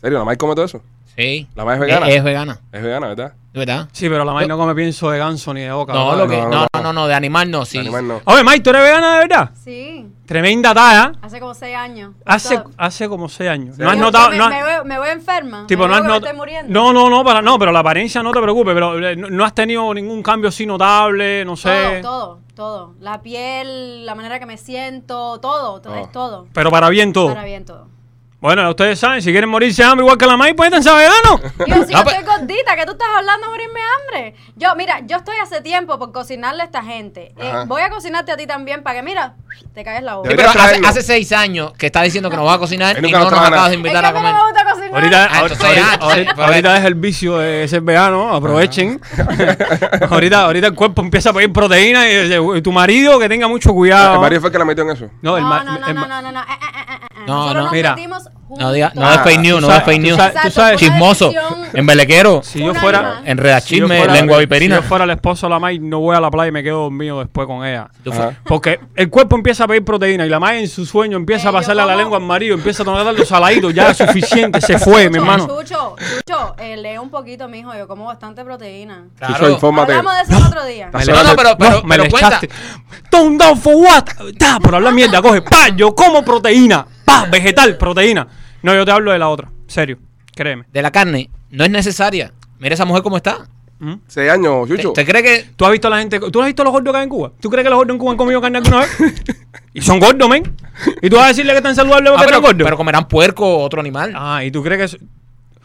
¿Serio? 0.00 0.18
¿La 0.18 0.24
May 0.24 0.36
come 0.36 0.54
todo 0.54 0.64
eso? 0.66 0.82
Sí. 1.16 1.46
La 1.54 1.64
May 1.64 1.74
es 1.74 1.80
vegana. 1.80 2.08
Es, 2.08 2.16
es 2.16 2.24
vegana. 2.24 2.58
Es 2.72 2.82
vegana, 2.82 3.08
¿verdad? 3.08 3.32
¿De 3.52 3.58
verdad? 3.58 3.88
Sí, 3.92 4.08
pero 4.08 4.24
la 4.24 4.32
May 4.32 4.46
no 4.48 4.56
come 4.56 4.74
pienso 4.74 5.10
de 5.10 5.18
ganso 5.18 5.52
ni 5.52 5.60
de 5.60 5.70
boca. 5.72 5.92
No, 5.92 6.06
¿verdad? 6.10 6.24
lo 6.24 6.30
que, 6.30 6.36
No, 6.38 6.44
no, 6.48 6.50
no, 6.50 6.66
no, 6.72 6.82
no, 6.82 6.92
no, 6.94 7.06
de 7.06 7.14
animal 7.14 7.50
no, 7.50 7.66
sí. 7.66 7.76
El 7.76 7.82
animal 7.86 8.08
no. 8.08 8.20
Oye, 8.24 8.42
May, 8.42 8.60
¿tú 8.60 8.70
eres 8.70 8.82
vegana 8.82 9.12
de 9.14 9.18
verdad? 9.28 9.50
Sí. 9.62 10.06
¿Te 10.22 10.28
Tremenda 10.28 10.72
talla. 10.72 11.12
Hace 11.20 11.38
como 11.38 11.52
seis 11.52 11.76
años. 11.76 12.14
Hace, 12.24 12.56
Todo. 12.56 12.70
hace 12.78 13.08
como 13.10 13.28
seis 13.28 13.50
años. 13.50 13.76
Sí. 13.76 13.82
No 13.82 13.90
has 13.90 13.98
notado. 13.98 14.30
Me, 14.30 14.38
no 14.38 14.44
has- 14.44 14.50
me 14.50 14.62
veo, 14.62 14.84
me 14.86 14.98
veo 14.98 15.12
enferma. 15.12 15.66
Tipo, 15.66 15.82
me 15.82 15.88
no 15.88 15.94
has 15.96 16.00
que 16.00 16.06
me 16.06 16.12
not- 16.14 16.22
estoy 16.24 16.36
muriendo. 16.38 16.72
No, 16.72 16.92
no, 16.94 17.10
no, 17.10 17.22
para, 17.22 17.42
no, 17.42 17.58
pero 17.58 17.72
la 17.72 17.80
apariencia 17.80 18.22
no 18.22 18.32
te 18.32 18.40
preocupes, 18.40 18.72
pero 18.72 18.98
eh, 19.06 19.14
no, 19.14 19.28
no 19.28 19.44
has 19.44 19.54
tenido 19.54 19.92
ningún 19.92 20.22
cambio 20.22 20.48
así 20.48 20.64
notable, 20.64 21.44
no 21.44 21.54
sé. 21.56 22.00
Todo, 22.00 22.00
todo, 22.00 22.38
todo. 22.54 22.94
La 23.00 23.20
piel, 23.20 24.06
la 24.06 24.14
manera 24.14 24.38
que 24.40 24.46
me 24.46 24.56
siento, 24.56 25.38
todo, 25.40 25.82
to- 25.82 25.92
Ah. 25.92 26.00
es 26.00 26.10
todo. 26.12 26.46
Pero 26.54 26.70
para 26.70 26.88
bien 26.88 27.12
todo. 27.12 27.28
Para 27.28 27.44
bien 27.44 27.66
todo. 27.66 27.88
Bueno, 28.42 28.68
ustedes 28.70 28.98
saben, 28.98 29.22
si 29.22 29.30
quieren 29.30 29.48
morirse 29.48 29.82
de 29.82 29.88
hambre 29.88 30.04
igual 30.04 30.18
que 30.18 30.26
la 30.26 30.36
maíz, 30.36 30.54
pues 30.56 30.68
métanse 30.68 30.90
a 30.90 30.94
vegano. 30.94 31.40
Yo, 31.60 31.66
yo 31.66 31.74
pues- 31.76 31.90
estoy 31.90 32.24
gordita, 32.24 32.74
que 32.74 32.84
tú 32.84 32.90
estás 32.92 33.06
hablando 33.16 33.46
de 33.46 33.50
morirme 33.52 33.78
de 33.80 33.86
hambre. 34.26 34.34
Yo, 34.56 34.74
mira, 34.74 34.98
yo 35.06 35.18
estoy 35.18 35.36
hace 35.40 35.60
tiempo 35.60 35.96
por 35.96 36.10
cocinarle 36.10 36.62
a 36.62 36.64
esta 36.64 36.82
gente. 36.82 37.32
Eh, 37.38 37.52
voy 37.68 37.82
a 37.82 37.88
cocinarte 37.90 38.32
a 38.32 38.36
ti 38.36 38.48
también 38.48 38.82
para 38.82 38.96
que, 38.96 39.04
mira, 39.04 39.36
te 39.72 39.84
caes 39.84 40.02
la 40.02 40.16
boca. 40.16 40.28
Sí, 40.28 40.36
pero 40.36 40.50
hace, 40.88 41.02
seis 41.02 41.30
años 41.30 41.72
que 41.78 41.86
está 41.86 42.02
diciendo 42.02 42.30
que 42.30 42.36
nos 42.36 42.46
va 42.46 42.54
a 42.54 42.58
cocinar 42.58 42.98
Y 42.98 43.12
no 43.12 43.18
nos 43.20 43.32
acabas 43.32 43.68
de 43.68 43.74
Es 43.74 43.74
invitar 43.76 44.00
que 44.00 44.06
a 44.06 44.08
a 44.08 44.12
mí 44.12 44.18
comer. 44.18 44.34
no 44.34 44.38
me 44.38 44.50
gusta 44.50 44.64
cocinar. 44.64 44.71
Ahorita, 44.92 45.28
Ah, 45.30 45.40
entonces 45.42 45.64
ahorita, 45.66 45.94
ahorita- 46.00 46.44
ahorita 46.46 46.76
es 46.78 46.84
el 46.84 46.94
vicio 46.94 47.38
de 47.38 47.66
ser 47.68 47.80
vegano, 47.80 48.34
aprovechen. 48.34 49.00
ahorita, 50.10 50.44
ahorita 50.44 50.66
el 50.68 50.74
cuerpo 50.74 51.02
empieza 51.02 51.30
a 51.30 51.32
pedir 51.32 51.52
proteína 51.52 52.08
y, 52.08 52.16
dice, 52.24 52.38
"Uy, 52.40 52.62
tu 52.62 52.72
marido 52.72 53.18
que 53.18 53.28
tenga 53.28 53.48
mucho 53.48 53.72
cuidado. 53.72 54.14
El 54.14 54.20
marido 54.20 54.40
fue 54.40 54.48
el 54.48 54.52
que 54.52 54.58
la 54.58 54.64
metió 54.64 54.84
en 54.84 54.90
eso. 54.90 55.06
No, 55.22 55.30
No, 55.32 55.36
el 55.38 55.42
no, 55.44 55.48
ma- 55.48 55.64
no, 55.64 55.78
no, 55.78 55.86
el 55.86 55.94
no, 55.94 56.00
ma- 56.00 56.06
no, 56.08 56.22
no, 56.22 56.32
no. 56.32 56.40
Eh, 56.40 56.44
eh, 56.44 56.54
eh, 56.62 56.84
eh, 56.92 56.94
eh. 57.02 57.08
No, 57.26 57.34
Nosotros 57.36 57.54
no. 57.56 57.62
nos 57.64 57.72
Mira. 57.72 57.94
metimos 57.94 58.22
No 58.24 58.30
digas 58.30 58.34
no 58.34 58.41
juntos. 58.58 58.76
es 58.76 59.20
fake 59.22 59.40
news, 59.40 59.60
no 59.60 59.66
es 59.68 59.72
sabes- 59.74 59.84
fake 59.84 60.00
news. 60.00 60.18
Exacto, 60.18 60.50
sabes- 60.50 60.52
fue 60.52 60.64
una 60.64 60.76
Chismoso, 60.78 61.32
embelequero, 61.72 62.42
Si 62.42 62.58
yo 62.60 62.74
fuera, 62.74 62.98
animal. 62.98 63.22
enreda 63.26 63.60
si 63.60 63.76
yo 63.76 63.86
chisme, 63.86 63.98
fuera- 63.98 64.12
lengua 64.14 64.38
viperina. 64.38 64.76
Si 64.76 64.82
yo 64.82 64.88
fuera 64.88 65.04
el 65.04 65.10
esposo 65.10 65.46
de 65.46 65.50
la 65.50 65.58
May, 65.58 65.78
no 65.78 66.00
voy 66.00 66.16
a 66.16 66.20
la 66.20 66.30
playa 66.30 66.48
y 66.48 66.52
me 66.52 66.62
quedo 66.62 66.82
dormido 66.82 67.18
después 67.20 67.46
con 67.46 67.64
ella. 67.64 67.88
Ajá. 68.10 68.32
Porque 68.44 68.80
el 68.96 69.10
cuerpo 69.10 69.36
empieza 69.36 69.64
a 69.64 69.68
pedir 69.68 69.84
proteína 69.84 70.26
y 70.26 70.28
la 70.28 70.38
May 70.40 70.60
en 70.60 70.68
su 70.68 70.84
sueño 70.86 71.16
empieza 71.16 71.46
Eh, 71.46 71.50
a 71.50 71.52
pasarle 71.52 71.82
a 71.82 71.86
la 71.86 71.96
lengua 71.96 72.18
al 72.18 72.24
marido, 72.24 72.54
empieza 72.54 72.82
a 72.82 72.86
tomar 72.86 73.04
los 73.14 73.28
saladitos, 73.28 73.72
ya 73.74 73.90
es 73.90 73.96
suficiente, 73.98 74.60
se 74.60 74.78
fue, 74.78 75.08
mi 75.10 75.16
hermano. 75.18 75.46
Chucho, 75.46 75.96
Chucho, 76.26 76.54
eh, 76.58 76.76
lee 76.76 76.98
un 76.98 77.10
poquito, 77.10 77.48
mijo. 77.48 77.74
Yo 77.74 77.86
como 77.88 78.04
bastante 78.06 78.44
proteína. 78.44 79.04
Claro. 79.18 79.34
Chucho, 79.34 79.50
infórmate. 79.50 79.92
Hablamos 79.92 80.14
de 80.16 80.22
eso 80.22 80.36
el 80.36 80.46
otro 80.46 80.64
día. 80.64 80.90
No, 80.92 81.22
no, 81.24 81.36
pero, 81.36 81.56
pero, 81.58 81.70
No, 81.78 81.82
me 81.84 81.96
pero 81.98 82.10
cuenta. 82.10 82.40
down 83.10 83.58
for 83.58 83.74
what? 83.76 84.04
Ta, 84.38 84.58
por 84.60 84.74
hablar 84.74 84.92
mierda, 84.92 85.20
coge. 85.22 85.42
Pa, 85.42 85.68
yo 85.74 85.94
como 85.94 86.22
proteína. 86.24 86.86
Pa, 87.12 87.28
vegetal, 87.30 87.76
proteína. 87.76 88.26
No, 88.62 88.74
yo 88.74 88.84
te 88.84 88.90
hablo 88.90 89.12
de 89.12 89.18
la 89.18 89.28
otra. 89.28 89.50
Serio, 89.66 89.98
créeme. 90.34 90.64
De 90.72 90.82
la 90.82 90.90
carne, 90.90 91.30
no 91.50 91.64
es 91.64 91.70
necesaria. 91.70 92.32
Mira 92.58 92.74
esa 92.74 92.84
mujer 92.84 93.02
cómo 93.02 93.16
está. 93.16 93.46
¿Mm? 93.80 93.94
Seis 94.06 94.30
años, 94.30 94.68
Chucho. 94.68 94.88
¿Usted 94.90 95.04
cree 95.04 95.22
que 95.24 95.46
¿Tú 95.56 95.64
has 95.64 95.72
visto 95.72 95.88
a 95.88 95.90
la 95.90 95.98
gente? 95.98 96.20
¿Tú 96.20 96.40
has 96.40 96.46
visto 96.46 96.62
a 96.62 96.64
los 96.64 96.72
gordos 96.72 96.92
que 96.92 96.98
hay 96.98 97.02
en 97.04 97.08
Cuba? 97.10 97.32
¿Tú 97.40 97.50
crees 97.50 97.64
que 97.64 97.70
los 97.70 97.76
gordos 97.76 97.94
en 97.94 97.98
Cuba 97.98 98.12
han 98.12 98.16
comido 98.16 98.40
carne 98.40 98.58
alguna 98.58 98.78
vez? 98.80 98.96
y 99.74 99.80
son 99.80 99.98
gordos, 99.98 100.28
men. 100.28 100.54
¿Y 101.02 101.10
tú 101.10 101.16
vas 101.16 101.24
a 101.24 101.28
decirle 101.28 101.50
que 101.52 101.56
están 101.58 101.74
saludables 101.74 102.10
Ah, 102.10 102.12
porque 102.12 102.26
pero, 102.26 102.36
están 102.38 102.42
gordos? 102.52 102.64
pero 102.64 102.76
comerán 102.76 103.08
puerco 103.08 103.44
o 103.44 103.62
otro 103.64 103.80
animal? 103.80 104.12
Ah, 104.14 104.44
¿y 104.44 104.50
tú 104.52 104.62
crees 104.62 104.78
que 104.78 104.84
es... 104.84 104.98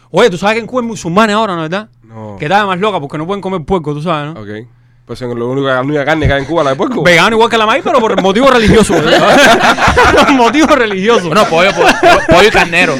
Oye, 0.09 0.29
tú 0.31 0.37
sabes 0.37 0.55
que 0.55 0.61
en 0.61 0.65
Cuba 0.67 0.81
hay 0.81 0.87
musulmanes 0.87 1.35
ahora, 1.35 1.55
¿no 1.55 1.61
verdad? 1.61 1.89
No. 2.03 2.37
Que 2.39 2.45
está 2.45 2.65
más 2.65 2.79
loca 2.79 2.99
porque 2.99 3.19
no 3.19 3.27
pueden 3.27 3.41
comer 3.41 3.61
puerco, 3.63 3.93
tú 3.93 4.01
sabes, 4.01 4.33
¿no? 4.33 4.41
Ok. 4.41 4.67
Pues 5.07 5.21
en 5.21 5.39
lo 5.39 5.47
único, 5.47 5.67
la 5.67 5.79
única 5.79 6.03
carne 6.03 6.27
que 6.27 6.33
hay 6.33 6.41
en 6.41 6.45
Cuba, 6.45 6.65
la 6.65 6.71
de 6.71 6.75
puerco. 6.75 7.01
Vegano 7.01 7.37
igual 7.37 7.49
que 7.49 7.57
la 7.57 7.65
maíz, 7.65 7.81
pero 7.81 8.01
por 8.01 8.21
motivos 8.21 8.53
religiosos. 8.53 8.97
por 10.11 10.33
motivos 10.33 10.77
religiosos. 10.77 11.27
Bueno, 11.27 11.45
pollo, 11.45 11.71
pollo, 11.71 12.19
pollo 12.27 12.47
y 12.49 12.51
carnero. 12.51 12.93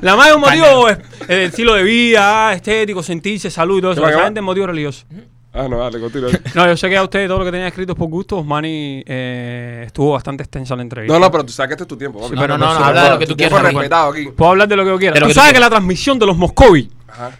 La 0.00 0.16
maíz 0.16 0.30
es 0.30 0.34
un 0.34 0.40
motivo 0.40 0.88
es, 0.88 0.98
eh, 1.28 1.44
estilo 1.44 1.74
de 1.74 1.84
vida, 1.84 2.52
estético, 2.52 3.00
sentirse, 3.00 3.48
salud 3.48 3.78
y 3.78 3.80
todo 3.80 3.92
eso. 3.92 4.04
Gente 4.04 4.40
es 4.40 4.44
motivo 4.44 4.66
religioso. 4.66 5.06
Ah, 5.52 5.68
no, 5.68 5.78
dale, 5.78 6.00
continúa. 6.00 6.32
No, 6.56 6.66
yo 6.66 6.76
sé 6.76 6.88
que 6.88 6.96
a 6.96 7.04
ustedes 7.04 7.28
todo 7.28 7.38
lo 7.38 7.44
que 7.44 7.52
tenía 7.52 7.68
escrito 7.68 7.92
es 7.92 7.98
por 7.98 8.08
gusto. 8.08 8.38
Osmani 8.38 9.04
eh, 9.06 9.84
estuvo 9.86 10.14
bastante 10.14 10.42
extensa 10.42 10.74
la 10.74 10.82
entrevista. 10.82 11.14
No, 11.14 11.20
no, 11.20 11.30
pero 11.30 11.46
tú 11.46 11.52
sabes 11.52 11.68
que 11.68 11.74
este 11.74 11.84
es 11.84 11.88
tu 11.88 11.96
tiempo. 11.96 12.26
Sí, 12.28 12.34
pero 12.36 12.58
no, 12.58 12.66
no, 12.66 12.76
sí, 12.76 12.82
habla 12.82 13.04
de 13.04 13.10
lo 13.10 13.18
que 13.20 13.26
tú 13.28 13.36
quieras. 13.36 13.62
respetado 13.62 14.10
aquí. 14.10 14.30
Puedo 14.36 14.50
hablar 14.50 14.66
de 14.66 14.74
lo 14.74 14.82
que 14.82 14.90
yo 14.90 14.98
quiera. 14.98 15.14
De 15.14 15.20
lo 15.20 15.26
Tú 15.26 15.28
que 15.28 15.34
tú 15.34 15.40
sabes 15.40 15.52
que 15.52 15.60
la 15.60 15.70
transmisión 15.70 16.18
de 16.18 16.26
los 16.26 16.36
Moscovi, 16.36 16.90
Ajá. 17.06 17.30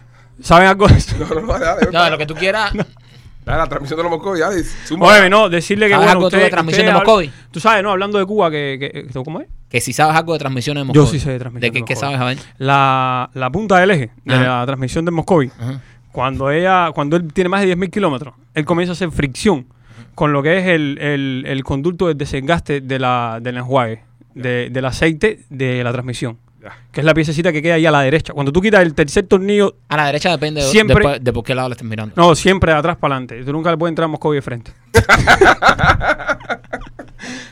¿saben 0.41 0.69
algo 0.69 0.87
de 0.87 0.97
eso? 0.97 1.17
No, 1.19 1.27
no, 1.27 1.41
no, 1.41 1.59
dale. 1.59 1.89
No, 1.93 2.05
de 2.05 2.11
lo 2.11 2.19
que 2.19 2.27
tú 2.27 2.37
quieras. 2.37 2.73
La 3.47 3.67
transmisión 3.69 3.97
de 3.99 4.03
los 4.11 4.39
ya. 4.39 4.51
zumba. 4.87 5.07
Oye, 5.07 5.31
no, 5.31 5.49
decirle 5.49 5.87
que 5.87 5.93
¿Sabes 5.93 6.07
bueno, 6.07 6.19
algo 6.19 6.31
tú 6.31 6.37
de 6.37 6.51
transmisión 6.51 6.87
de 6.87 6.93
Moscovi? 6.93 7.31
Tú 7.53 7.61
sabes, 7.61 7.83
no, 7.83 7.91
hablando 7.93 8.19
de 8.19 8.27
Cuba, 8.27 8.51
que, 8.51 9.07
¿cómo 9.25 9.41
es? 9.41 9.47
Que 9.69 9.81
si 9.81 9.93
sabes 9.93 10.17
algo 10.17 10.33
de 10.33 10.39
transmisiones 10.41 10.87
de 10.87 10.93
Yo 10.93 11.03
Moscú. 11.03 11.15
sí 11.15 11.21
sé 11.21 11.31
de 11.31 11.39
transmisión 11.39 11.61
¿De 11.61 11.67
de 11.69 11.73
qué, 11.73 11.85
qué 11.85 11.95
Moscovi. 11.95 12.15
sabes, 12.17 12.21
a 12.21 12.25
ver? 12.25 12.39
La, 12.59 13.31
la 13.35 13.51
punta 13.51 13.79
del 13.79 13.91
eje 13.93 14.11
de 14.25 14.35
Ajá. 14.35 14.59
la 14.61 14.67
transmisión 14.67 15.05
de 15.05 15.11
Moscovi, 15.13 15.51
Ajá. 15.59 15.81
cuando 16.11 16.51
ella, 16.51 16.91
cuando 16.93 17.17
él 17.17 17.33
tiene 17.33 17.49
más 17.49 17.61
de 17.63 17.77
10.000 17.77 17.91
kilómetros, 17.91 18.35
él 18.55 18.65
comienza 18.65 18.93
a 18.93 18.95
hacer 18.95 19.11
fricción 19.13 19.67
con 20.17 20.33
lo 20.33 20.43
que 20.43 20.59
es 20.59 20.67
el, 20.67 20.99
el, 21.01 21.45
el 21.47 21.63
conducto 21.63 22.09
de 22.09 22.15
desengaste 22.15 22.81
de 22.81 22.99
la, 22.99 23.39
del 23.41 23.59
enjuague, 23.59 24.03
de- 24.35 24.71
del 24.71 24.85
aceite 24.87 25.45
de 25.51 25.85
la 25.85 25.93
transmisión. 25.93 26.39
Que 26.91 27.01
es 27.01 27.05
la 27.07 27.15
piececita 27.15 27.53
que 27.53 27.63
queda 27.63 27.75
ahí 27.75 27.87
a 27.87 27.91
la 27.93 28.01
derecha. 28.01 28.33
Cuando 28.33 28.51
tú 28.51 28.61
quitas 28.61 28.83
el 28.83 28.93
tercer 28.95 29.25
tornillo, 29.27 29.77
A 29.89 29.97
la 29.97 30.07
derecha 30.07 30.31
depende 30.31 30.63
de, 30.63 30.69
Siempre- 30.69 31.09
de, 31.09 31.19
de 31.21 31.33
por 31.33 31.45
qué 31.45 31.55
lado 31.55 31.69
le 31.69 31.75
estés 31.75 31.87
mirando. 31.89 32.13
no, 32.17 32.35
siempre 32.35 32.73
de 32.73 32.79
atrás 32.79 32.97
para 32.97 33.15
adelante. 33.15 33.45
Tú 33.45 33.53
nunca 33.53 33.71
le 33.71 33.77
puedes 33.77 33.93
entrar 33.93 34.07
a 34.07 34.09
Moscovi 34.09 34.37
de 34.37 34.43
frente. 34.43 34.73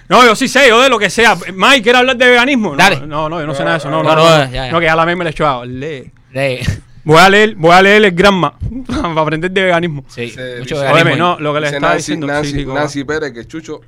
no, 0.09 0.25
yo 0.25 0.35
sí 0.35 0.49
sé, 0.49 0.69
yo 0.69 0.81
de 0.83 0.89
lo 0.89 0.99
que 0.99 1.11
sea. 1.11 1.37
Mike, 1.55 1.83
¿quiere 1.83 1.99
hablar 1.99 2.17
de 2.17 2.27
veganismo? 2.29 2.71
No, 2.73 2.77
Dale. 2.77 3.07
No, 3.07 3.29
no, 3.29 3.41
yo 3.41 3.47
no 3.47 3.55
sé 3.55 3.61
nada 3.61 3.73
de 3.73 3.79
eso. 3.79 3.91
No, 3.91 4.03
No, 4.03 4.15
no, 4.15 4.17
no, 4.17 4.25
no, 4.25 4.45
ya, 4.47 4.51
ya. 4.67 4.73
No, 4.73 4.81
que 4.81 4.87
ya 4.87 4.97
la 4.97 5.07
me 5.07 5.17
me 5.17 5.25
le 5.25 5.31
he 5.31 5.33
echado. 5.33 5.65
Lee. 5.65 6.11
Lee. 6.33 6.61
Voy 7.05 7.19
a 7.19 7.29
leer, 7.29 7.55
voy 7.57 7.73
a 7.73 7.83
leer 7.83 8.05
el 8.05 8.13
Granma 8.13 8.55
para 8.87 9.21
aprender 9.21 9.51
de 9.51 9.63
veganismo. 9.65 10.05
Sí, 10.09 10.35
mucho 10.59 10.77
veganismo. 10.77 10.95
Óyeme, 10.95 11.17
no, 11.17 11.39
lo 11.39 11.53
que 11.55 11.61
le 11.61 11.67
estaba 11.67 11.89
Nancy, 11.93 11.97
diciendo. 11.99 12.27
Nancy, 12.27 12.51
sí. 12.53 12.67
Nancy 12.67 13.05
Pérez 13.05 13.33
que 13.33 13.47
Chucho 13.47 13.81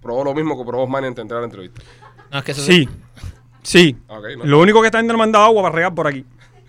probó 0.00 0.24
lo 0.24 0.34
mismo 0.34 0.58
que 0.58 0.64
probó 0.66 0.84
Osmani 0.84 1.08
en 1.08 1.18
entrar 1.18 1.38
a 1.38 1.40
la 1.42 1.46
entrevista. 1.46 1.82
No, 2.32 2.38
es 2.38 2.44
que 2.44 2.52
eso 2.52 2.62
Sí, 2.62 2.88
sí. 3.62 3.96
No. 4.08 4.20
Lo 4.44 4.60
único 4.60 4.80
que 4.80 4.86
está 4.88 5.02
me 5.02 5.10
han 5.10 5.18
mandado 5.18 5.44
agua 5.44 5.62
para 5.62 5.74
regar 5.74 5.94
por 5.94 6.06
aquí. 6.06 6.24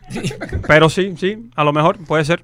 Pero 0.67 0.89
sí, 0.89 1.13
sí, 1.17 1.49
a 1.55 1.63
lo 1.63 1.73
mejor 1.73 1.97
puede 2.05 2.25
ser. 2.25 2.43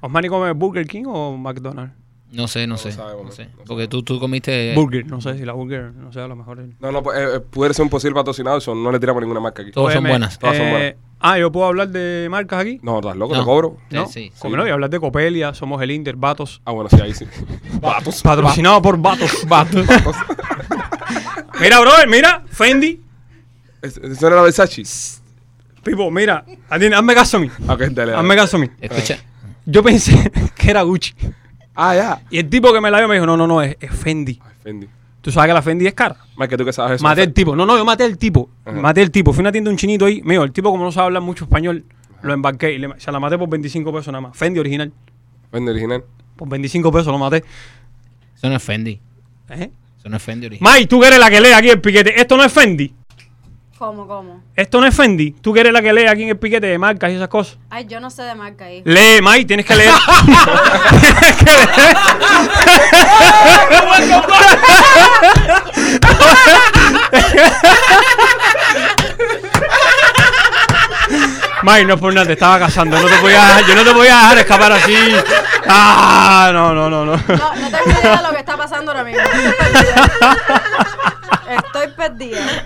¿Osmani 0.00 0.28
come 0.28 0.52
Burger 0.52 0.86
King 0.86 1.04
o 1.06 1.36
McDonald's? 1.36 1.94
No 2.30 2.46
sé, 2.46 2.66
no, 2.66 2.76
sé. 2.76 2.94
no 2.94 3.32
sé. 3.32 3.46
no 3.46 3.64
Porque 3.66 3.88
tú, 3.88 4.02
tú 4.02 4.20
comiste. 4.20 4.74
Burger, 4.74 5.06
no 5.06 5.20
sé 5.20 5.38
si 5.38 5.46
la 5.46 5.54
Burger, 5.54 5.94
no 5.94 6.12
sé, 6.12 6.20
a 6.20 6.28
lo 6.28 6.36
mejor. 6.36 6.62
No, 6.78 6.92
no, 6.92 7.02
pues, 7.02 7.18
eh, 7.18 7.36
eh, 7.36 7.40
pudiera 7.40 7.72
ser 7.72 7.84
un 7.84 7.88
posible 7.88 8.14
patrocinado, 8.14 8.58
eso 8.58 8.74
no 8.74 8.92
le 8.92 9.00
tiramos 9.00 9.22
ninguna 9.22 9.40
marca 9.40 9.62
aquí. 9.62 9.70
Todos 9.72 9.92
son 9.94 10.00
Óyeme, 10.04 10.10
buenas. 10.10 10.38
Todas 10.38 10.58
son 10.58 10.66
eh, 10.66 10.70
buenas. 10.70 10.94
Ah, 11.20 11.38
yo 11.38 11.50
puedo 11.50 11.66
hablar 11.66 11.88
de 11.88 12.28
marcas 12.30 12.60
aquí. 12.60 12.78
No, 12.82 12.98
estás 12.98 13.16
loco, 13.16 13.32
No. 13.34 13.40
te 13.40 13.46
cobro. 13.46 13.76
Sí, 13.88 13.96
¿No? 13.96 14.06
sí, 14.06 14.32
Como 14.38 14.54
sí. 14.54 14.60
no, 14.60 14.68
y 14.68 14.70
hablar 14.70 14.90
de 14.90 15.00
Copelia, 15.00 15.54
somos 15.54 15.80
el 15.80 15.90
Inter, 15.90 16.16
Vatos. 16.16 16.60
Ah, 16.66 16.72
bueno, 16.72 16.90
sí, 16.90 17.00
ahí 17.00 17.14
sí. 17.14 17.26
Vatos. 17.80 18.22
Patrocinado 18.22 18.82
por 18.82 18.98
Vatos. 18.98 19.46
Vatos. 19.48 19.86
mira, 21.60 21.80
brother, 21.80 22.08
mira, 22.08 22.44
Fendi. 22.48 23.00
¿Es- 23.82 23.96
¿Eso 23.96 24.26
era 24.26 24.42
Versace? 24.42 24.82
Pipo, 25.82 26.10
mira, 26.10 26.44
atiende, 26.68 26.96
hazme 26.96 27.14
caso 27.14 27.36
a 27.36 27.40
mí. 27.40 27.50
Ok, 27.68 27.80
dale. 27.90 28.12
Hazme 28.14 28.28
dale. 28.28 28.36
caso 28.40 28.56
a 28.56 28.60
mí. 28.60 28.68
Escucha. 28.80 29.18
Yo 29.64 29.82
pensé 29.82 30.30
que 30.56 30.70
era 30.70 30.82
Gucci. 30.82 31.14
Ah, 31.74 31.94
ya. 31.94 32.22
Y 32.30 32.38
el 32.38 32.48
tipo 32.48 32.72
que 32.72 32.80
me 32.80 32.90
la 32.90 32.98
dio 32.98 33.08
me 33.08 33.14
dijo, 33.14 33.26
no, 33.26 33.36
no, 33.36 33.46
no, 33.46 33.62
es, 33.62 33.76
es 33.80 33.90
Fendi. 33.92 34.40
Ay, 34.44 34.52
Fendi. 34.62 34.88
Tú 35.20 35.30
sabes 35.30 35.48
que 35.48 35.54
la 35.54 35.62
Fendi 35.62 35.86
es 35.86 35.94
cara. 35.94 36.16
Más 36.36 36.48
que 36.48 36.56
tú 36.56 36.64
que 36.64 36.72
sabes 36.72 36.96
eso. 36.96 37.04
Maté 37.04 37.22
el 37.22 37.32
tipo. 37.32 37.54
No, 37.54 37.64
no, 37.66 37.76
yo 37.76 37.84
maté 37.84 38.04
el 38.04 38.18
tipo. 38.18 38.50
Ajá. 38.64 38.80
Maté 38.80 39.02
el 39.02 39.10
tipo. 39.10 39.32
Fui 39.32 39.40
a 39.40 39.42
una 39.42 39.52
tienda 39.52 39.68
de 39.68 39.74
un 39.74 39.78
chinito 39.78 40.06
ahí. 40.06 40.20
Mío, 40.22 40.42
el 40.44 40.52
tipo 40.52 40.70
como 40.70 40.84
no 40.84 40.92
sabe 40.92 41.06
hablar 41.06 41.22
mucho 41.22 41.44
español, 41.44 41.84
lo 42.22 42.32
embarqué 42.32 42.72
y 42.72 42.78
le- 42.78 42.98
se 42.98 43.12
la 43.12 43.20
maté 43.20 43.38
por 43.38 43.48
25 43.48 43.92
pesos 43.92 44.08
nada 44.08 44.20
más. 44.22 44.36
Fendi 44.36 44.58
original. 44.58 44.92
Fendi 45.50 45.70
original. 45.70 46.04
Por 46.36 46.48
25 46.48 46.90
pesos 46.92 47.06
lo 47.12 47.18
maté. 47.18 47.44
Eso 48.36 48.48
no 48.48 48.56
es 48.56 48.62
Fendi. 48.62 49.00
¿Eh? 49.50 49.70
Eso 49.98 50.08
no 50.08 50.16
es 50.16 50.22
Fendi 50.22 50.46
original. 50.46 50.72
May, 50.72 50.86
tú 50.86 51.00
que 51.00 51.06
eres 51.08 51.18
la 51.18 51.30
que 51.30 51.40
lee 51.40 51.52
aquí 51.52 51.68
el 51.70 51.80
piquete. 51.80 52.20
Esto 52.20 52.36
no 52.36 52.44
es 52.44 52.52
Fendi. 52.52 52.94
¿Cómo, 53.78 54.08
cómo? 54.08 54.42
Esto 54.56 54.80
no 54.80 54.88
es 54.88 54.94
Fendi. 54.94 55.30
Tú 55.30 55.52
que 55.52 55.60
eres 55.60 55.72
la 55.72 55.80
que 55.80 55.92
lee 55.92 56.06
aquí 56.08 56.24
en 56.24 56.30
el 56.30 56.36
piquete 56.36 56.66
de 56.66 56.78
marcas 56.78 57.12
y 57.12 57.14
esas 57.14 57.28
cosas. 57.28 57.58
Ay, 57.70 57.86
yo 57.86 58.00
no 58.00 58.10
sé 58.10 58.22
de 58.22 58.34
marca 58.34 58.64
ahí. 58.64 58.82
Lee, 58.84 59.22
May, 59.22 59.44
tienes 59.44 59.64
que 59.64 59.76
leer. 59.76 59.92
tienes 61.00 61.36
que 61.36 61.44
leer. 61.44 61.96
May, 71.62 71.84
no 71.84 71.96
por 71.96 72.12
nada, 72.12 72.26
te 72.26 72.32
estaba 72.32 72.58
casando. 72.58 73.00
No 73.00 73.06
te 73.06 73.16
podía, 73.18 73.60
yo 73.60 73.76
no 73.76 73.84
te 73.84 73.92
podía 73.92 74.16
dejar 74.16 74.38
escapar 74.38 74.72
así. 74.72 74.94
Ah, 75.68 76.50
no, 76.52 76.74
no, 76.74 76.90
no, 76.90 77.04
no. 77.04 77.12
No, 77.12 77.16
no 77.16 77.70
tengo 77.70 78.00
idea 78.00 78.16
de 78.16 78.22
lo 78.22 78.30
que 78.30 78.38
está 78.38 78.56
pasando 78.56 78.90
ahora 78.90 79.04
mismo. 79.04 79.22
Estoy 82.08 82.30
perdida. 82.30 82.64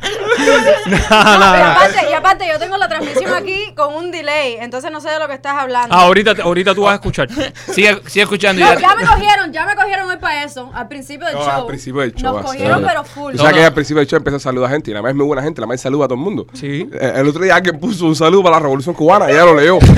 No, 1.11 1.39
No, 1.39 1.39
no, 1.39 1.57
y, 1.57 1.61
aparte, 1.63 2.11
y 2.11 2.13
aparte, 2.13 2.49
yo 2.53 2.59
tengo 2.59 2.77
la 2.77 2.89
transmisión 2.89 3.33
aquí 3.35 3.73
con 3.77 3.95
un 3.95 4.11
delay, 4.11 4.57
entonces 4.61 4.91
no 4.91 5.01
sé 5.01 5.11
de 5.11 5.19
lo 5.19 5.29
que 5.29 5.35
estás 5.35 5.55
hablando. 5.57 5.95
Ah, 5.95 6.03
ahorita, 6.03 6.35
ahorita 6.43 6.75
tú 6.75 6.83
vas 6.83 6.93
a 6.93 6.95
escuchar. 6.97 7.29
Sigue, 7.73 8.01
sigue 8.07 8.23
escuchando. 8.23 8.63
No, 8.65 8.75
ya- 8.75 8.81
ya 8.81 8.95
me 8.97 9.05
cogieron, 9.07 9.53
ya 9.53 9.67
me 9.67 9.75
cogieron 9.77 10.09
hoy 10.11 10.17
para 10.17 10.45
eso, 10.45 10.71
al 10.75 10.89
principio 10.89 11.27
del 11.27 11.37
No, 11.37 11.43
show. 11.45 11.51
al 11.61 11.67
principio 11.67 12.01
del 12.03 12.15
show, 12.15 12.35
Nos 12.37 12.45
cogieron, 12.47 12.83
pero 12.87 13.05
full. 13.05 13.37
Sabes 13.37 13.53
No, 13.53 13.59
que 13.59 13.65
al 13.65 13.75
principio 13.75 13.99
del 14.01 14.07
show 14.09 14.17
empieza 14.17 14.37
a 14.37 14.41
saludar 14.41 14.71
a 14.71 14.73
gente 14.73 14.91
y 14.91 14.95
la 14.95 15.03
más 15.03 15.11
es 15.11 15.17
muy 15.17 15.27
buena 15.27 15.43
gente, 15.43 15.61
la 15.61 15.67
más 15.67 15.81
saluda 15.81 16.05
a 16.07 16.09
todo 16.09 16.17
el 16.19 16.21
mundo. 16.25 16.47
Sí. 16.55 16.89
Eh, 16.93 17.13
El 17.17 17.29
otro 17.29 17.43
día 17.45 17.57
alguien 17.57 17.79
puso 17.79 18.07
un 18.07 18.17
saludo 18.17 18.43
para 18.43 18.57
la 18.57 18.61
revolución 18.63 18.95
cubana 18.95 19.29
y 19.31 19.33
ella 19.35 19.45
lo 19.45 19.55
leyó. 19.55 19.79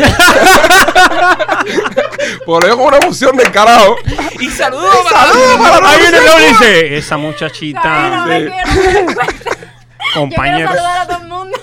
Porque 2.46 2.66
lo 2.68 2.74
digo 2.74 2.84
con 2.84 2.94
una 2.94 3.04
emoción 3.04 3.36
del 3.36 3.50
carajo. 3.50 3.96
Y 4.40 4.48
saludos 4.50 4.90
Saludos 5.08 5.58
para 5.58 5.80
la 5.80 5.88
Ahí 5.90 6.00
viene 6.00 6.18
Rosa. 6.20 6.38
Leo 6.38 6.46
y 6.46 6.52
dice, 6.52 6.96
esa 6.96 7.14
Ay, 7.14 7.20
no 7.20 7.26
muchachita, 7.28 8.26
me 8.26 8.36
quiero. 8.38 8.56
Yo 8.56 8.60
quiero 9.08 10.12
compañeros, 10.14 10.74
saludar 10.74 10.98
a 11.00 11.06
todo 11.06 11.22
el 11.22 11.28
mundo. 11.28 11.58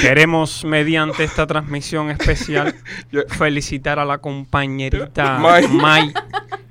queremos 0.00 0.64
mediante 0.64 1.24
esta 1.24 1.46
transmisión 1.46 2.10
especial 2.10 2.74
Yo- 3.10 3.22
felicitar 3.28 3.98
a 3.98 4.04
la 4.04 4.18
compañerita 4.18 5.38
May. 5.38 5.66
May 5.68 6.14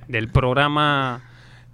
del 0.07 0.29
programa 0.29 1.21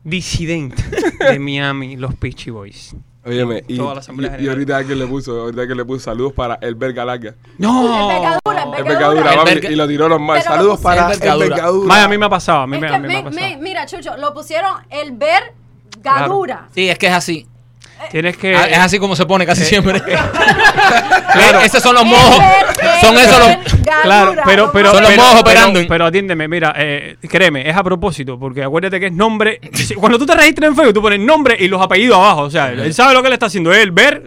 Disidente 0.04 0.84
de 1.20 1.40
Miami, 1.40 1.98
los 1.98 2.16
Peachy 2.16 2.50
Boys. 2.50 2.96
Óyeme, 3.28 3.64
y, 3.68 3.78
Toda 3.78 3.94
la 3.96 4.00
Asamblea 4.00 4.30
y- 4.32 4.34
y 4.34 4.38
General. 4.38 4.54
ahorita 4.56 4.78
alguien 4.78 5.00
le 5.00 5.08
puso, 5.08 5.42
ahorita 5.42 5.62
alguien 5.62 5.78
le 5.78 5.86
puso 5.86 6.00
saludos 6.06 6.34
para 6.34 6.56
el 6.62 6.76
Verga 6.76 7.04
Larga. 7.06 7.36
No, 7.58 8.10
El 8.12 8.16
Becadura. 8.22 8.84
Vergadura, 8.84 9.34
El 9.34 9.40
Verga- 9.46 9.72
y 9.72 9.76
lo 9.76 9.88
tiró 9.88 10.10
normal. 10.10 10.40
Pero 10.42 10.50
lo 10.50 10.56
Saludos 10.62 10.80
para 10.82 11.12
el. 11.14 11.40
Vergadura. 11.40 12.04
A 12.04 12.08
mí 12.08 12.18
me 12.18 12.26
ha 12.26 12.30
pasado, 12.30 12.60
a 12.62 12.68
mí, 12.68 12.76
Es 12.78 12.82
me, 12.82 12.88
que 12.88 12.96
a 12.96 13.00
mí 13.00 13.08
me 13.08 13.14
ha 13.16 13.18
me- 13.18 13.24
pasado. 13.32 13.48
me- 13.50 13.58
mira, 13.58 13.86
Chucho, 13.86 14.18
lo 14.18 14.34
pusieron 14.34 14.72
el 14.90 15.12
vergadura. 15.12 16.68
Sí, 16.74 16.90
es 16.90 16.98
que 16.98 17.08
es 17.08 17.14
así. 17.14 17.48
Tienes 18.12 18.38
que... 18.38 18.56
Ah, 18.56 18.68
es 18.70 18.78
así 18.78 19.00
como 19.00 19.16
se 19.16 19.26
pone 19.26 19.46
casi 19.46 19.64
siempre. 19.66 20.02
Claro. 21.34 21.60
Eh, 21.62 21.66
Esos 21.66 21.84
son 21.84 21.94
los 21.94 22.06
mojos. 22.06 22.38
Son 23.02 23.16
esos 23.18 23.38
los. 23.40 23.58
Claro, 24.04 24.36
pero, 24.46 24.72
pero, 24.72 24.92
Son 24.92 25.02
los 25.02 25.12
pero, 25.12 25.22
mojos 25.22 25.42
pero- 25.44 25.60
operando. 25.60 25.80
pero 25.88 26.06
atiéndeme, 26.06 26.48
mira, 26.48 26.74
eh, 26.78 27.18
créeme, 27.30 27.70
es 27.70 27.76
a 27.76 27.84
propósito, 27.84 28.40
porque 28.40 28.64
acuérdate 28.64 29.00
que 29.00 29.08
es 29.08 29.12
nombre. 29.14 29.60
Cuando 29.98 30.18
tú 30.18 30.26
te 30.26 30.34
registras 30.36 30.70
en 30.70 30.76
Facebook, 30.76 30.94
tú 30.94 31.02
pones 31.02 31.20
nombre 31.20 31.56
y 31.60 31.68
los 31.68 31.82
apellidos 31.82 32.18
abajo. 32.18 32.42
O 32.44 32.50
sea, 32.50 32.72
él 32.72 32.94
sabe 32.94 33.14
lo 33.14 33.22
que 33.22 33.30
le 33.30 33.34
está 33.36 33.48
haciendo. 33.48 33.74
Él 33.74 33.92
ver, 33.92 34.24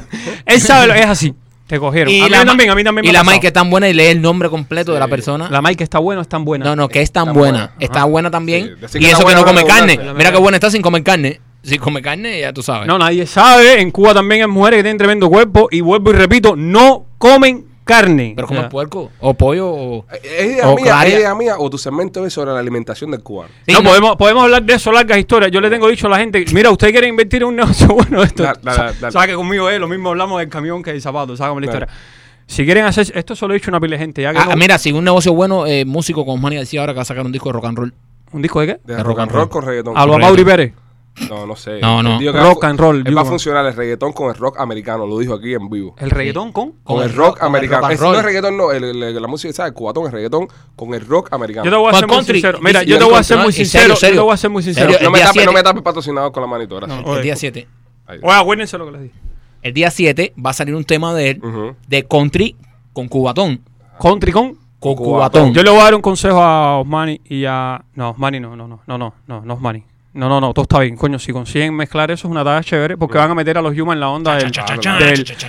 él 0.46 0.60
sabe 0.60 0.86
lo 0.88 0.94
es 0.94 1.06
así. 1.06 1.34
Te 1.66 1.78
cogieron. 1.80 2.12
a 2.12 2.28
mí 2.28 2.44
también, 2.46 2.70
a 2.70 2.74
mí 2.74 2.84
también. 2.84 3.04
y 3.06 3.08
me 3.08 3.12
la. 3.14 3.24
Mike 3.24 3.46
es 3.46 3.52
tan 3.52 3.70
buena 3.70 3.88
y 3.88 3.94
lee 3.94 4.06
el 4.08 4.20
nombre 4.20 4.50
completo 4.50 4.92
de 4.92 5.00
la 5.00 5.08
persona. 5.08 5.48
La 5.50 5.62
Mike 5.62 5.82
está 5.82 5.98
buena 5.98 6.20
o 6.20 6.22
es 6.22 6.28
tan 6.28 6.44
buena. 6.44 6.64
No, 6.66 6.76
no, 6.76 6.88
que 6.88 7.00
es 7.00 7.10
tan 7.10 7.28
Está 7.28 7.38
buena. 7.38 7.58
buena. 7.58 7.72
Está 7.80 8.04
buena 8.04 8.30
también. 8.30 8.76
Sí, 8.88 8.98
y 9.00 9.06
eso 9.06 9.24
que 9.26 9.34
no 9.34 9.44
come 9.44 9.64
carne. 9.64 9.98
Mira 10.14 10.30
qué 10.32 10.38
buena 10.38 10.58
está 10.58 10.70
sin 10.70 10.82
comer 10.82 11.02
carne. 11.02 11.40
Si 11.62 11.78
come 11.78 12.02
carne, 12.02 12.40
ya 12.40 12.52
tú 12.52 12.62
sabes. 12.62 12.86
No, 12.88 12.98
nadie 12.98 13.26
sabe. 13.26 13.80
En 13.80 13.90
Cuba 13.90 14.12
también 14.14 14.42
hay 14.42 14.48
mujeres 14.48 14.78
que 14.78 14.82
tienen 14.82 14.98
tremendo 14.98 15.28
cuerpo. 15.28 15.68
Y 15.70 15.80
vuelvo 15.80 16.10
y 16.10 16.14
repito, 16.14 16.56
no 16.56 17.06
comen 17.18 17.66
carne. 17.84 18.32
Pero 18.34 18.46
O 18.46 18.48
como 18.48 18.60
sea, 18.60 18.68
puerco 18.68 19.10
o 19.20 19.34
pollo 19.34 19.68
o. 19.70 20.06
¿Es 20.12 20.44
idea 20.46 20.68
O 20.68 20.74
mía, 20.74 20.84
Claria. 20.86 21.14
es 21.14 21.20
idea 21.20 21.34
mía 21.36 21.54
o 21.58 21.70
tu 21.70 21.78
segmento 21.78 22.26
es 22.26 22.32
sobre 22.32 22.52
la 22.52 22.58
alimentación 22.58 23.12
del 23.12 23.22
cubano? 23.22 23.50
Sí, 23.66 23.72
no, 23.74 23.80
no. 23.80 23.88
Podemos, 23.90 24.16
podemos 24.16 24.42
hablar 24.42 24.62
de 24.64 24.74
eso, 24.74 24.90
largas 24.90 25.18
historias. 25.18 25.52
Yo 25.52 25.60
le 25.60 25.70
tengo 25.70 25.86
dicho 25.88 26.08
a 26.08 26.10
la 26.10 26.18
gente, 26.18 26.44
mira, 26.52 26.70
usted 26.70 26.90
quiere 26.90 27.06
invertir 27.06 27.42
en 27.42 27.48
un 27.48 27.56
negocio 27.62 27.88
bueno 27.88 28.20
de 28.20 28.26
esto. 28.26 28.42
Dale, 28.42 28.58
dale, 28.62 28.76
Sa- 28.76 28.92
dale. 29.00 29.12
Sabe 29.12 29.26
que 29.28 29.34
conmigo 29.34 29.70
es 29.70 29.78
lo 29.78 29.86
mismo 29.88 30.08
hablamos 30.10 30.40
del 30.40 30.48
camión 30.48 30.82
que 30.82 30.92
del 30.92 31.00
zapato, 31.02 31.36
sácame 31.36 31.60
la 31.60 31.66
historia. 31.66 31.88
Si 32.46 32.64
quieren 32.64 32.84
hacer, 32.86 33.06
esto 33.14 33.36
se 33.36 33.46
lo 33.46 33.54
he 33.54 33.58
dicho 33.58 33.70
a 33.70 33.72
una 33.72 33.80
pila 33.80 33.94
de 33.96 33.98
gente, 34.02 34.20
ya 34.22 34.32
que 34.32 34.38
Ah, 34.38 34.46
no- 34.50 34.56
mira, 34.56 34.78
si 34.78 34.90
un 34.90 35.04
negocio 35.04 35.32
bueno, 35.32 35.64
eh, 35.66 35.84
músico 35.84 36.26
con 36.26 36.40
Manny 36.40 36.56
decía 36.56 36.80
ahora 36.80 36.92
que 36.92 36.96
va 36.96 37.02
a 37.02 37.04
sacar 37.04 37.24
un 37.24 37.30
disco 37.30 37.48
de 37.50 37.52
rock 37.52 37.66
and 37.66 37.78
roll. 37.78 37.94
¿Un 38.32 38.42
disco 38.42 38.60
de 38.60 38.66
qué? 38.66 38.80
De 38.84 39.00
rock 39.02 39.20
and 39.20 39.30
roll 39.30 39.48
con 39.48 39.64
reggaetón. 39.64 39.96
A 39.96 40.04
lo. 40.06 40.18
Mauri 40.18 40.44
Pérez. 40.44 40.72
No, 41.28 41.46
no 41.46 41.56
sé. 41.56 41.78
No, 41.80 42.02
no. 42.02 42.18
Rock 42.32 42.64
and 42.64 42.80
roll, 42.80 42.96
Él 42.96 43.04
digo. 43.04 43.16
va 43.16 43.22
a 43.22 43.24
funcionar 43.26 43.66
el 43.66 43.74
reggaetón 43.74 44.12
con 44.12 44.30
el 44.30 44.34
rock 44.34 44.58
americano, 44.58 45.06
lo 45.06 45.18
dijo 45.18 45.34
aquí 45.34 45.52
en 45.54 45.68
vivo. 45.68 45.94
El 45.98 46.10
reggaetón 46.10 46.52
con. 46.52 46.72
Con, 46.82 47.02
el 47.02 47.12
rock 47.14 47.38
con 47.38 47.48
el 47.48 47.56
americano. 47.56 47.88
rock 47.88 48.00
no 48.00 48.18
es 48.18 48.24
reggaetón, 48.24 48.56
no. 48.56 48.72
el- 48.72 48.84
el- 49.02 49.20
la 49.22 49.28
música, 49.28 49.52
¿sabes? 49.52 49.70
El 49.70 49.74
cubatón 49.74 50.06
es 50.06 50.12
reggaetón 50.12 50.48
con 50.74 50.94
el 50.94 51.06
rock 51.06 51.32
americano. 51.32 51.64
Yo 51.66 51.70
te 51.70 51.76
voy 51.76 51.92
a 51.94 51.98
ser 51.98 52.08
muy 52.08 52.24
sincero. 52.24 52.58
Mira, 52.62 52.82
yo 52.82 52.98
te 52.98 53.04
voy 53.04 53.14
a 53.14 53.22
ser 53.22 53.38
muy 53.38 53.52
sincero. 53.52 53.94
Yo 53.94 54.08
te 54.10 54.18
voy 54.20 54.32
a 54.32 54.36
ser 54.36 54.50
muy 54.50 54.62
sincero. 54.62 54.92
No, 55.02 55.10
me 55.10 55.20
tapes, 55.20 55.44
no 55.46 55.52
me 55.52 55.62
tapes 55.62 55.82
patrocinado 55.82 56.32
con 56.32 56.40
la 56.42 56.46
manito, 56.46 56.76
gracias. 56.76 57.04
No. 57.04 57.16
El 57.16 57.22
día 57.22 57.36
7. 57.36 57.68
Ahí. 58.06 58.18
Oye, 58.22 58.34
acuérdense 58.34 58.78
lo 58.78 58.86
que 58.86 58.92
les 58.92 59.02
dije. 59.02 59.14
El 59.62 59.74
día 59.74 59.90
7 59.90 60.32
va 60.44 60.50
a 60.50 60.54
salir 60.54 60.74
un 60.74 60.84
tema 60.84 61.14
de 61.14 61.30
él 61.30 61.42
de 61.88 62.04
country 62.04 62.56
con 62.92 63.08
cubatón. 63.08 63.60
Country 64.00 64.32
con. 64.32 64.54
Con 64.80 64.96
Con 64.96 65.04
cubatón. 65.04 65.54
Yo 65.54 65.62
le 65.62 65.70
voy 65.70 65.78
a 65.78 65.84
dar 65.84 65.94
un 65.94 66.00
consejo 66.02 66.42
a 66.42 66.78
Osmani 66.78 67.20
y 67.26 67.44
a. 67.44 67.84
No, 67.94 68.10
Osmani 68.10 68.40
no, 68.40 68.56
no, 68.56 68.66
no, 68.66 68.80
no, 68.84 68.98
no, 68.98 69.14
no, 69.28 69.40
no 69.44 69.54
Osmani. 69.54 69.84
No, 70.14 70.28
no, 70.28 70.40
no, 70.40 70.52
todo 70.52 70.64
está 70.64 70.80
bien. 70.80 70.94
Coño, 70.96 71.18
si 71.18 71.32
consiguen 71.32 71.74
mezclar 71.74 72.10
eso 72.10 72.28
es 72.28 72.30
una 72.30 72.44
tarea 72.44 72.62
chévere 72.62 72.98
porque 72.98 73.16
van 73.16 73.30
a 73.30 73.34
meter 73.34 73.56
a 73.56 73.62
los 73.62 73.74
Yuma 73.74 73.94
en 73.94 74.00
la 74.00 74.10
onda 74.10 74.36
del. 74.36 74.52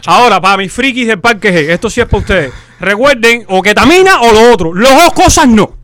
Ahora, 0.06 0.40
para 0.40 0.58
mis 0.58 0.72
frikis 0.72 1.08
del 1.08 1.20
Parque 1.20 1.52
G, 1.52 1.70
esto 1.70 1.90
sí 1.90 2.00
es 2.00 2.08
para 2.08 2.20
ustedes. 2.20 2.54
Recuerden, 2.80 3.46
o 3.50 3.62
ketamina 3.62 4.22
o 4.22 4.32
lo 4.32 4.54
otro. 4.54 4.74
Las 4.74 4.96
dos 4.96 5.14
cosas 5.14 5.48
no. 5.48 5.83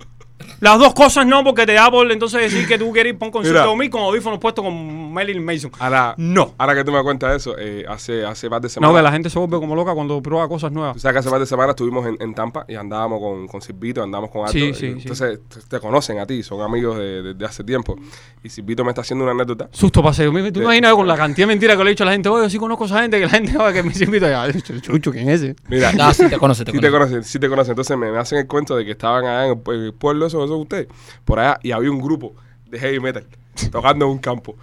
Las 0.59 0.77
dos 0.79 0.93
cosas 0.93 1.25
no, 1.25 1.43
porque 1.43 1.65
te 1.65 1.73
da 1.73 1.89
por 1.89 2.09
entonces 2.11 2.41
decir 2.41 2.67
que 2.67 2.77
tú 2.77 2.91
quieres 2.91 3.13
ir 3.13 3.19
para 3.19 3.27
un 3.27 3.31
concierto 3.31 3.61
Mira. 3.61 3.71
de 3.71 3.77
mí 3.77 3.89
con 3.89 4.01
audífonos 4.01 4.39
puestos 4.39 4.63
con 4.63 5.13
Marilyn 5.13 5.43
Mason. 5.43 5.71
Ahora, 5.79 6.13
No. 6.17 6.53
ahora 6.57 6.75
que 6.75 6.83
tú 6.83 6.91
me 6.91 7.01
cuentas 7.03 7.35
eso, 7.35 7.55
eh, 7.57 7.85
hace, 7.87 8.25
hace 8.25 8.49
más 8.49 8.61
de 8.61 8.67
No, 8.67 8.69
semanas. 8.69 8.95
que 8.97 9.03
la 9.03 9.11
gente 9.11 9.29
se 9.29 9.39
vuelve 9.39 9.57
como 9.59 9.75
loca 9.75 9.93
cuando 9.93 10.21
prueba 10.21 10.47
cosas 10.47 10.71
nuevas. 10.71 10.93
Tú 10.93 10.99
sabes 10.99 11.13
que 11.15 11.19
hace 11.19 11.29
más 11.29 11.39
de 11.39 11.45
semanas 11.45 11.71
estuvimos 11.71 12.05
en, 12.07 12.17
en 12.19 12.33
Tampa 12.33 12.65
y 12.67 12.75
andábamos 12.75 13.19
con, 13.19 13.47
con 13.47 13.61
Silvito, 13.61 14.03
andábamos 14.03 14.31
con. 14.31 14.47
Sí, 14.49 14.59
y 14.65 14.73
sí, 14.73 14.79
sí. 14.79 14.85
entonces 15.01 15.39
te- 15.47 15.61
te 15.61 15.79
conocen 15.79 16.19
a 16.19 16.25
ti, 16.25 16.43
son 16.43 16.61
amigos 16.61 16.97
de, 16.97 17.21
de- 17.23 17.33
de 17.33 17.45
hace 17.45 17.63
tiempo. 17.63 17.95
Y 18.43 18.49
Silvito 18.49 18.83
me 18.83 18.89
está 18.91 19.01
haciendo 19.01 19.23
una 19.23 19.31
anécdota. 19.33 19.69
Susto 19.71 20.03
paseo. 20.03 20.31
¿Tú 20.31 20.51
te 20.51 20.59
imaginas 20.59 20.93
con 20.93 21.07
la 21.07 21.15
cantidad 21.17 21.47
de 21.47 21.53
mentiras 21.53 21.77
que 21.77 21.83
le 21.83 21.89
he 21.89 21.93
dicho 21.93 22.03
a 22.03 22.07
la 22.07 22.11
gente? 22.13 22.29
Oye, 22.29 22.43
yo 22.43 22.49
sí 22.49 22.57
conozco 22.57 22.83
a 22.83 22.87
esa 22.87 23.01
gente 23.01 23.17
que 23.19 23.25
la 23.25 23.31
gente 23.31 23.57
va 23.57 23.71
que 23.73 23.83
me 23.83 23.91
invita 23.93 24.29
ya. 24.29 24.59
Chucho, 24.81 25.11
¿quién 25.11 25.29
es 25.29 25.41
ese? 25.41 25.55
Mira, 25.67 25.91
No, 25.93 26.13
sí 26.13 26.27
te 26.29 26.37
conoce, 26.37 26.65
te 26.65 26.71
sí 26.71 26.79
te 26.79 26.89
conoce. 26.91 27.11
conocen, 27.11 27.23
sí 27.23 27.39
te 27.39 27.49
conocen. 27.49 27.71
Entonces 27.71 27.97
me, 27.97 28.11
me 28.11 28.17
hacen 28.17 28.39
el 28.39 28.47
cuento 28.47 28.75
de 28.75 28.85
que 28.85 28.91
estaban 28.91 29.25
allá 29.25 29.45
en 29.47 29.59
el 29.71 29.93
pueblo, 29.93 30.25
eso, 30.27 30.48
eso 30.53 30.57
ustedes, 30.61 30.87
por 31.25 31.39
allá, 31.39 31.59
y 31.63 31.71
había 31.71 31.91
un 31.91 32.01
grupo 32.01 32.33
de 32.69 32.79
heavy 32.79 32.99
metal 32.99 33.25
tocando 33.71 34.05
en 34.05 34.11
un 34.11 34.17
campo. 34.19 34.55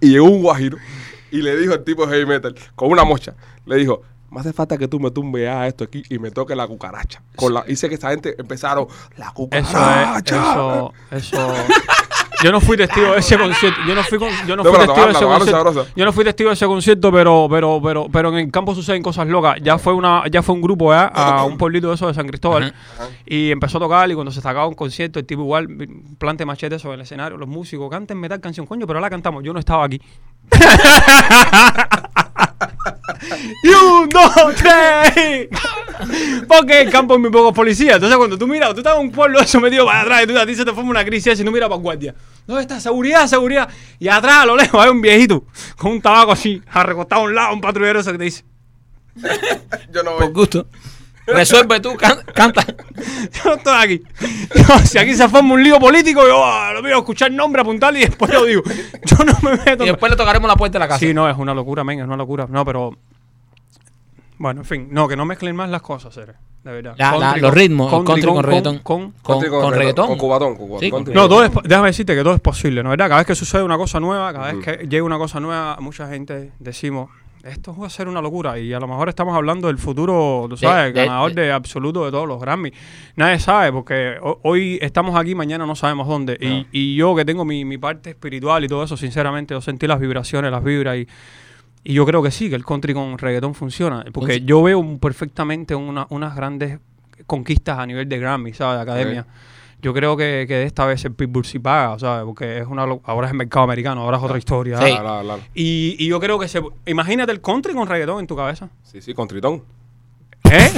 Y 0.00 0.10
llegó 0.10 0.26
un 0.26 0.42
guajiro 0.42 0.78
y 1.30 1.42
le 1.42 1.56
dijo 1.56 1.72
al 1.72 1.84
tipo 1.84 2.06
de 2.06 2.12
heavy 2.14 2.26
metal, 2.26 2.54
con 2.74 2.90
una 2.90 3.04
mocha, 3.04 3.34
le 3.66 3.76
dijo, 3.76 4.02
me 4.30 4.40
hace 4.40 4.52
falta 4.52 4.76
que 4.78 4.88
tú 4.88 4.98
me 5.00 5.10
tumbes 5.10 5.48
a 5.48 5.66
esto 5.66 5.84
aquí 5.84 6.02
y 6.08 6.18
me 6.18 6.30
toque 6.30 6.54
la 6.56 6.66
cucaracha. 6.66 7.22
Con 7.36 7.54
la, 7.54 7.62
dice 7.62 7.88
que 7.88 7.94
esa 7.96 8.10
gente 8.10 8.34
empezaron, 8.38 8.86
la 9.16 9.26
Eso 9.26 9.34
cucaracha. 9.34 10.36
es, 11.10 11.24
eso, 11.24 11.38
eso. 11.38 11.54
Yo 12.44 12.52
no 12.52 12.60
fui 12.60 12.76
testigo 12.76 13.12
de 13.12 13.18
ese 13.20 13.38
concierto. 13.38 13.80
Yo 13.86 13.94
no 13.94 14.02
fui, 14.04 14.18
con- 14.18 14.28
yo 14.46 14.56
no 14.56 14.62
fui 14.64 14.72
testigo 14.86 15.06
de 15.06 15.12
ese 15.12 15.24
concierto. 15.38 15.62
Yo 15.96 16.04
no 16.04 16.12
fui 16.12 16.24
testigo 16.24 16.50
de 16.50 16.54
ese 16.54 16.66
concierto, 16.66 17.12
pero, 17.12 17.46
pero, 17.50 17.80
pero, 17.82 18.06
pero 18.12 18.28
en 18.30 18.34
el 18.36 18.50
campo 18.52 18.74
suceden 18.74 19.02
cosas 19.02 19.26
locas. 19.26 19.56
Ya 19.62 19.78
fue 19.78 19.92
una, 19.94 20.22
ya 20.30 20.42
fue 20.42 20.54
un 20.54 20.60
grupo 20.62 20.94
¿eh? 20.94 20.98
a 21.12 21.44
un 21.44 21.56
pueblito 21.58 21.88
de 21.88 21.94
eso 21.94 22.06
de 22.08 22.14
San 22.14 22.26
Cristóbal 22.26 22.74
y 23.24 23.50
empezó 23.50 23.78
a 23.78 23.80
tocar 23.80 24.10
y 24.10 24.14
cuando 24.14 24.30
se 24.32 24.40
sacaba 24.40 24.66
un 24.66 24.74
concierto, 24.74 25.18
el 25.18 25.26
tipo 25.26 25.42
igual 25.42 25.68
plante 26.18 26.44
machete 26.44 26.78
sobre 26.78 26.96
el 26.96 27.00
escenario, 27.02 27.36
los 27.38 27.48
músicos 27.48 27.88
canten 27.90 28.18
metal 28.18 28.40
canción, 28.40 28.66
coño, 28.66 28.86
pero 28.86 29.00
la 29.00 29.10
cantamos. 29.10 29.42
Yo 29.42 29.52
no 29.52 29.58
estaba 29.58 29.84
aquí. 29.84 30.00
y 33.62 33.68
un, 33.68 34.08
dos, 34.08 34.32
tres. 34.56 35.48
Porque 36.46 36.82
el 36.82 36.90
campo 36.90 37.14
hay 37.14 37.20
muy 37.20 37.30
pocos 37.30 37.52
policías. 37.54 37.94
Entonces, 37.94 38.16
cuando 38.16 38.36
tú 38.38 38.46
miras, 38.46 38.72
tú 38.74 38.80
estás 38.80 38.96
en 38.96 39.02
un 39.02 39.10
pueblo 39.10 39.40
eso 39.40 39.60
metido 39.60 39.86
para 39.86 40.02
atrás 40.02 40.22
y 40.24 40.26
tú, 40.26 40.38
a 40.38 40.46
ti 40.46 40.54
se 40.54 40.64
te 40.64 40.72
forma 40.72 40.90
una 40.90 41.04
crisis 41.04 41.38
y 41.40 41.44
no 41.44 41.50
miras 41.50 41.68
para 41.68 41.80
guardia. 41.80 42.14
¿Dónde 42.46 42.62
está? 42.62 42.80
Seguridad, 42.80 43.26
seguridad. 43.26 43.68
Y 43.98 44.08
atrás, 44.08 44.42
a 44.42 44.46
lo 44.46 44.56
lejos, 44.56 44.82
hay 44.82 44.90
un 44.90 45.00
viejito 45.00 45.44
con 45.76 45.92
un 45.92 46.00
tabaco 46.00 46.32
así, 46.32 46.62
arrecostado 46.70 47.22
a 47.22 47.24
un 47.24 47.34
lado, 47.34 47.54
un 47.54 47.60
patrullero 47.60 48.00
ese 48.00 48.12
que 48.12 48.18
te 48.18 48.24
dice: 48.24 48.44
Yo 49.92 50.02
no 50.02 50.12
Por 50.12 50.24
voy. 50.24 50.32
gusto. 50.32 50.68
Resuelve 51.26 51.80
tú, 51.80 51.96
can- 51.96 52.20
canta. 52.34 52.64
Yo 53.32 53.50
no 53.50 53.54
estoy 53.56 53.74
aquí. 53.84 54.02
Yo, 54.54 54.78
si 54.80 54.98
aquí 54.98 55.14
se 55.14 55.28
forma 55.28 55.54
un 55.54 55.62
lío 55.62 55.78
político, 55.80 56.26
yo 56.26 56.44
ah, 56.44 56.72
lo 56.72 56.82
miro, 56.82 56.98
escuchar 56.98 57.30
el 57.30 57.36
nombre, 57.36 57.60
apuntarle 57.62 58.00
y 58.00 58.04
después 58.06 58.32
lo 58.32 58.44
digo. 58.44 58.62
Yo 59.04 59.24
no 59.24 59.32
me 59.42 59.56
meto. 59.64 59.84
Y 59.84 59.88
después 59.88 60.10
le 60.10 60.16
tocaremos 60.16 60.48
la 60.48 60.56
puerta 60.56 60.78
de 60.78 60.80
la 60.84 60.88
casa. 60.88 61.00
Sí, 61.00 61.12
no, 61.12 61.28
es 61.28 61.36
una 61.36 61.52
locura, 61.54 61.82
men, 61.84 61.98
es 62.00 62.06
una 62.06 62.16
locura. 62.16 62.46
No, 62.48 62.64
pero. 62.64 62.96
Bueno, 64.38 64.60
en 64.60 64.64
fin, 64.66 64.88
no, 64.90 65.08
que 65.08 65.16
no 65.16 65.24
mezclen 65.24 65.56
más 65.56 65.70
las 65.70 65.80
cosas, 65.80 66.12
Sere, 66.12 66.34
de 66.62 66.70
verdad. 66.72 66.94
La- 66.98 67.12
la- 67.12 67.18
Country 67.18 67.40
los 67.40 67.50
con- 67.50 67.58
ritmos, 67.58 67.92
el 67.92 68.04
country 68.04 68.22
con 68.32 68.44
reggaetón. 68.44 68.78
con- 68.80 69.10
Con, 69.12 69.34
Country 69.40 69.48
con 69.50 69.72
reggaetón. 69.74 70.06
Con 70.08 70.18
cubatón. 70.18 70.56
Con 70.56 70.66
cubatón. 70.68 70.80
Sí, 70.80 70.90
country. 70.90 71.14
No, 71.14 71.28
todo 71.28 71.44
es, 71.44 71.50
déjame 71.64 71.88
decirte 71.88 72.14
que 72.14 72.22
todo 72.22 72.34
es 72.34 72.40
posible, 72.40 72.82
¿no? 72.82 72.90
¿Verdad? 72.90 73.06
Cada 73.08 73.20
vez 73.20 73.26
que 73.26 73.34
sucede 73.34 73.62
una 73.62 73.78
cosa 73.78 73.98
nueva, 73.98 74.32
cada 74.34 74.52
vez 74.52 74.64
que 74.64 74.86
llega 74.86 75.04
una 75.04 75.16
cosa 75.18 75.40
nueva, 75.40 75.78
mucha 75.80 76.06
gente 76.08 76.52
decimos, 76.58 77.08
esto 77.48 77.76
va 77.76 77.86
a 77.86 77.90
ser 77.90 78.08
una 78.08 78.20
locura. 78.20 78.58
Y 78.58 78.72
a 78.72 78.80
lo 78.80 78.86
mejor 78.88 79.08
estamos 79.08 79.34
hablando 79.36 79.68
del 79.68 79.78
futuro, 79.78 80.46
tú 80.48 80.56
sabes, 80.56 80.92
de- 80.94 81.00
ganador 81.06 81.32
de, 81.34 81.52
absoluto 81.52 82.04
de 82.04 82.10
todos 82.10 82.26
los 82.28 82.40
Grammy. 82.40 82.72
Nadie 83.16 83.38
sabe, 83.38 83.72
porque 83.72 84.16
ho- 84.20 84.38
hoy 84.42 84.78
estamos 84.82 85.16
aquí, 85.16 85.34
mañana 85.34 85.66
no 85.66 85.74
sabemos 85.76 86.06
dónde. 86.08 86.36
Y, 86.40 86.66
y 86.72 86.96
yo 86.96 87.14
que 87.16 87.24
tengo 87.24 87.44
mi, 87.44 87.64
mi 87.64 87.78
parte 87.78 88.10
espiritual 88.10 88.64
y 88.64 88.68
todo 88.68 88.84
eso, 88.84 88.96
sinceramente, 88.96 89.54
yo 89.54 89.60
sentí 89.60 89.86
las 89.86 90.00
vibraciones, 90.00 90.50
las 90.50 90.62
vibras 90.64 90.96
y... 90.98 91.06
Y 91.88 91.92
yo 91.94 92.04
creo 92.04 92.20
que 92.20 92.32
sí, 92.32 92.48
que 92.48 92.56
el 92.56 92.64
country 92.64 92.94
con 92.94 93.16
reggaetón 93.16 93.54
funciona. 93.54 94.04
Porque 94.12 94.40
yo 94.40 94.60
veo 94.60 94.98
perfectamente 94.98 95.76
una- 95.76 96.08
unas 96.10 96.34
grandes 96.34 96.80
conquistas 97.26 97.78
a 97.78 97.86
nivel 97.86 98.08
de 98.08 98.18
Grammy, 98.18 98.52
¿sabes? 98.54 98.78
De 98.78 98.82
academia. 98.82 99.26
Yo 99.82 99.92
creo 99.92 100.16
que, 100.16 100.46
que 100.48 100.54
de 100.54 100.64
esta 100.64 100.86
vez 100.86 101.04
el 101.04 101.12
Pitbull 101.12 101.44
sí 101.44 101.58
paga, 101.58 101.98
¿sabes? 101.98 102.24
Porque 102.24 102.58
es 102.58 102.66
una 102.66 102.82
ahora 103.04 103.26
es 103.26 103.30
el 103.32 103.36
mercado 103.36 103.64
americano, 103.64 104.02
ahora 104.02 104.16
es 104.16 104.22
otra 104.22 104.38
historia. 104.38 104.78
Sí. 104.78 104.90
Claro, 104.90 105.22
claro. 105.22 105.42
Y, 105.54 105.96
y 105.98 106.08
yo 106.08 106.18
creo 106.18 106.38
que 106.38 106.48
se... 106.48 106.60
Imagínate 106.86 107.30
el 107.30 107.40
country 107.40 107.74
con 107.74 107.86
reggaetón 107.86 108.20
en 108.20 108.26
tu 108.26 108.34
cabeza. 108.34 108.68
Sí, 108.82 109.00
sí, 109.02 109.14
con 109.14 109.28
tritón. 109.28 109.62
¿Eh? 110.50 110.70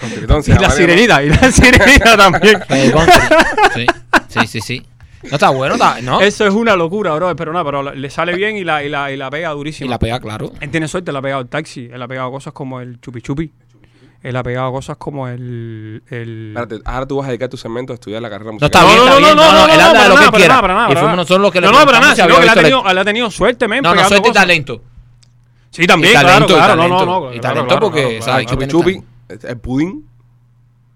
Con 0.00 0.10
tritón. 0.10 0.42
se 0.42 0.52
y 0.54 0.54
la 0.54 0.70
sirenita, 0.70 1.22
y 1.22 1.28
la 1.28 1.52
sirenita 1.52 2.16
también. 2.16 2.58
Eh, 2.70 2.90
country. 2.92 3.22
Sí, 3.74 3.86
sí, 4.28 4.46
sí. 4.46 4.60
sí. 4.60 4.86
No 5.24 5.30
está 5.34 5.50
bueno, 5.50 5.74
está, 5.74 6.00
¿no? 6.00 6.20
Eso 6.20 6.46
es 6.46 6.54
una 6.54 6.76
locura, 6.76 7.12
bro. 7.14 7.34
Pero 7.34 7.52
nada, 7.52 7.64
pero 7.64 7.82
le 7.92 8.10
sale 8.10 8.34
bien 8.34 8.56
y 8.56 8.62
la, 8.64 8.84
y 8.84 8.88
la, 8.88 9.10
y 9.10 9.16
la 9.16 9.28
pega 9.30 9.50
Y 9.50 9.54
durísimo. 9.54 9.90
la 9.90 9.98
pega, 9.98 10.20
claro. 10.20 10.52
Él 10.60 10.70
tiene 10.70 10.86
suerte, 10.86 11.10
él 11.10 11.16
ha 11.16 11.22
pegado 11.22 11.42
el 11.42 11.48
taxi, 11.48 11.88
él 11.92 12.00
ha 12.00 12.06
pegado 12.06 12.30
cosas 12.30 12.52
como 12.52 12.80
el 12.80 13.00
chupi 13.00 13.20
chupi. 13.20 13.52
Él 14.20 14.34
ha 14.36 14.42
pegado 14.42 14.72
cosas 14.72 14.96
como 14.96 15.28
el... 15.28 16.02
el 16.10 16.48
Espérate, 16.56 16.82
ahora 16.84 17.06
tú 17.06 17.16
vas 17.18 17.26
a 17.26 17.28
dedicar 17.28 17.48
tu 17.48 17.56
segmento 17.56 17.92
a 17.92 17.94
estudiar 17.94 18.20
la 18.20 18.28
carrera 18.28 18.50
No 18.50 18.54
musical. 18.54 18.70
está 18.82 18.84
bien, 18.84 18.98
está 19.06 19.16
bien. 19.18 19.36
No, 19.36 19.52
no, 19.52 19.72
él 19.72 19.80
habla 19.80 20.02
de 20.02 20.08
lo 20.08 20.14
que 20.16 20.20
para 20.24 20.30
quiera. 20.32 20.48
nada, 20.48 20.60
para 20.62 20.74
nada, 20.74 20.86
Y 20.86 20.88
para 20.88 21.00
fuimos 21.00 21.04
nada. 21.04 21.16
nosotros 21.16 21.40
los 21.42 21.52
que 21.52 21.60
le 21.60 21.66
No, 21.68 21.72
no, 21.78 21.86
para 21.86 22.00
nada, 22.00 22.14
si 22.16 22.22
sino 22.22 22.34
que 22.36 22.42
él 22.42 22.48
ha, 22.48 22.54
tenido, 22.54 22.90
él 22.90 22.98
ha 22.98 23.04
tenido 23.04 23.30
suerte, 23.30 23.68
men, 23.68 23.82
No, 23.82 23.94
no, 23.94 24.04
suerte 24.08 24.28
y 24.28 24.32
talento. 24.32 24.82
Sí, 25.70 25.86
también, 25.86 26.14
Y 26.14 26.16
claro, 26.16 26.28
talento, 26.28 26.52
y 26.52 26.56
claro, 26.56 26.74
no, 26.74 26.82
talento. 26.82 27.06
no, 27.06 27.20
no. 27.20 27.32
Y 27.34 27.38
claro, 27.38 27.54
talento 27.54 27.66
claro, 27.68 27.80
porque, 27.80 28.02
claro, 28.18 28.22
¿sabes? 28.24 28.46
claro. 28.46 28.66
Chupi 28.66 28.66
Chupi 28.72 28.94
chupi, 29.28 29.46
el 29.46 29.58
pudín. 29.58 30.08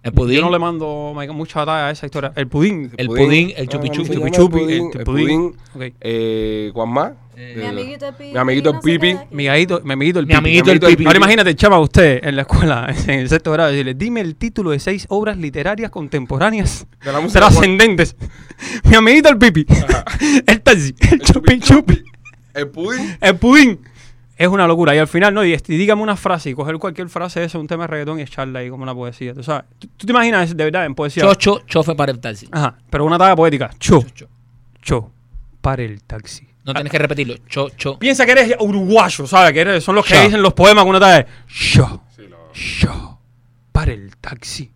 El 0.03 0.13
pudín. 0.13 0.37
Yo 0.37 0.43
no 0.43 0.51
le 0.51 0.59
mando 0.59 1.13
Michael, 1.17 1.37
mucha 1.37 1.61
batalla 1.61 1.87
a 1.89 1.91
esa 1.93 2.07
historia. 2.07 2.33
El 2.35 2.49
pudín. 2.49 2.91
El 2.97 3.07
pudín, 3.07 3.53
el 3.57 3.67
Ah, 3.69 3.71
chupi 3.71 3.89
¿cómo 3.89 4.05
se 4.05 4.13
chupi. 4.15 4.19
llama? 4.19 4.31
chupi 4.31 4.59
chupi, 4.59 4.59
El 4.59 4.65
pudín, 4.65 4.91
el 4.95 4.99
el 5.01 5.05
pudín. 5.05 5.57
Eh, 6.01 6.71
¿Cuál 6.75 6.89
más? 6.89 7.13
Mi 7.37 7.43
Eh, 7.43 7.67
amiguito 7.69 8.09
el 8.09 8.15
pipi. 8.15 8.33
Mi 8.33 8.39
amiguito 8.39 8.71
el 8.71 8.79
pipi. 8.81 9.15
Mi 9.31 9.47
amiguito, 9.49 9.81
mi 9.85 9.93
amiguito 9.93 10.19
el 10.19 10.27
pipi. 10.27 10.37
amiguito 10.37 10.71
el 10.71 10.77
amiguito 10.77 10.87
el 10.89 10.97
pipi. 10.97 11.07
Ahora 11.07 11.17
imagínate, 11.19 11.55
chama, 11.55 11.79
usted 11.79 12.21
en 12.25 12.35
la 12.37 12.43
escuela, 12.43 12.93
en 13.07 13.21
el 13.21 13.29
sexto 13.29 13.53
grado, 13.53 13.71
decirle, 13.71 13.95
dime 13.95 14.21
el 14.21 14.35
título 14.37 14.71
de 14.71 14.81
seis 14.81 15.07
obras 15.09 15.37
literarias 15.39 15.91
contemporáneas 15.91 16.87
De 17.05 17.13
la 17.13 17.21
música 17.21 17.39
trascendentes. 17.41 18.17
Mi 18.85 18.97
amiguito 18.97 19.29
el 19.29 19.39
pipi, 19.39 19.65
el 20.47 20.61
taxi, 20.63 20.95
el 21.13 21.21
chupi 21.21 21.61
chupi, 21.61 22.03
El 22.55 22.69
pudín. 22.69 23.17
el 23.21 23.37
pudín. 23.37 23.81
Es 24.37 24.49
una 24.49 24.67
locura. 24.67 24.95
Y 24.95 24.99
al 24.99 25.09
final, 25.09 25.35
no, 25.35 25.45
y, 25.45 25.53
y 25.53 25.77
dígame 25.77 26.03
una 26.03 26.17
frase 26.17 26.51
y 26.51 26.55
coger 26.55 26.79
cualquier 26.79 27.09
frase 27.09 27.41
de 27.41 27.47
esa, 27.47 27.59
un 27.59 27.67
tema 27.67 27.85
de 27.85 27.89
reggaetón 27.89 28.19
y 28.19 28.23
echarla 28.23 28.61
ahí 28.61 28.71
como 28.71 28.83
una 28.83 28.95
poesía. 28.95 29.35
¿Tú 29.35 29.43
sabes? 29.43 29.65
¿Tú, 29.79 29.89
tú 29.97 30.07
te 30.07 30.13
imaginas 30.13 30.57
de 30.57 30.65
verdad 30.65 30.85
en 30.87 30.95
poesía? 30.95 31.23
Chocho, 31.23 31.63
chofe 31.67 31.95
para 31.95 32.13
el 32.13 32.19
taxi. 32.21 32.49
Ajá, 32.51 32.77
pero 32.91 33.05
una 33.05 33.19
talla 33.19 33.37
poética. 33.37 33.71
Cho, 33.79 34.03
Cho. 34.15 34.27
cho, 34.83 35.11
para 35.61 35.83
el 35.83 36.03
taxi. 36.03 36.49
No 36.65 36.73
tienes 36.75 36.91
que 36.93 36.99
repetirlo. 36.99 37.35
Cho, 37.49 37.69
cho. 37.71 37.99
Piensa 37.99 38.25
que 38.25 38.33
eres 38.33 38.57
uruguayo, 38.61 39.27
¿sabes? 39.27 39.53
Que 39.53 39.61
eres- 39.61 39.85
son 39.85 39.95
los 39.97 40.07
que 40.07 40.15
Cho. 40.15 40.23
dicen 40.23 40.43
los 40.43 40.53
poemas 40.55 40.85
con 40.85 40.91
una 40.91 41.01
talla 41.01 41.17
de 41.19 41.27
yo, 41.49 42.03
yo, 42.81 43.19
para 43.73 43.93
el 43.93 44.17
taxi. 44.17 44.73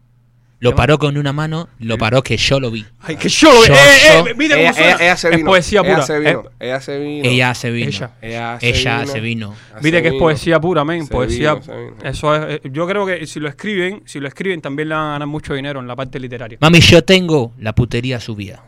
Lo 0.59 0.75
paró 0.75 0.99
con 0.99 1.19
una 1.19 1.35
mano, 1.35 1.69
lo 1.81 1.99
paró 1.99 2.23
que 2.23 2.39
yo 2.39 2.59
lo 2.61 2.71
vi. 2.71 2.87
Ay, 3.01 3.17
que 3.17 3.29
yo 3.29 3.53
lo 3.53 3.67
Yo, 3.67 3.75
eh, 3.75 3.77
eh, 3.77 4.25
yo. 4.29 4.35
mira 4.37 4.55
cómo 4.57 4.63
Ella, 4.69 4.73
suena. 4.73 4.89
ella- 4.93 5.05
ella 5.05 5.17
se 5.19 5.29
Es 5.29 5.37
vino. 5.37 5.47
poesía 5.51 5.83
pura. 5.83 5.93
Ella 5.95 6.03
se 6.07 6.19
vino. 6.19 6.41
Eh, 6.41 6.51
Ella 6.61 6.81
se 6.81 6.99
vino. 6.99 7.29
Ella 7.29 7.55
se 7.55 7.71
vino. 7.71 7.89
Ella. 7.91 8.11
Ella 8.23 8.59
se 8.61 8.69
Ella 8.69 8.99
vino. 9.01 9.13
se 9.13 9.21
vino. 9.21 9.55
Se 9.83 10.03
que 10.03 10.09
es 10.09 10.15
poesía 10.15 10.59
pura, 10.61 10.85
men. 10.85 11.07
Poesía. 11.09 11.55
vino. 11.57 11.95
Eso 12.03 12.35
es. 12.35 12.61
eh, 12.65 12.71
Yo 12.73 12.87
creo 12.87 13.05
que 13.05 13.27
si 13.27 13.39
lo 13.39 13.49
escriben, 13.49 14.03
si 14.07 14.19
lo 14.19 14.29
escriben, 14.29 14.63
también 14.63 14.89
le 14.89 14.95
van 14.95 15.05
a 15.09 15.11
ganar 15.13 15.29
mucho 15.29 15.53
dinero 15.53 15.79
en 15.81 15.87
la 15.87 15.95
parte 15.95 16.19
literaria. 16.19 16.57
Mami, 16.61 16.81
yo 16.81 17.05
tengo 17.05 17.53
la 17.59 17.75
putería 17.75 18.19
subía. 18.19 18.61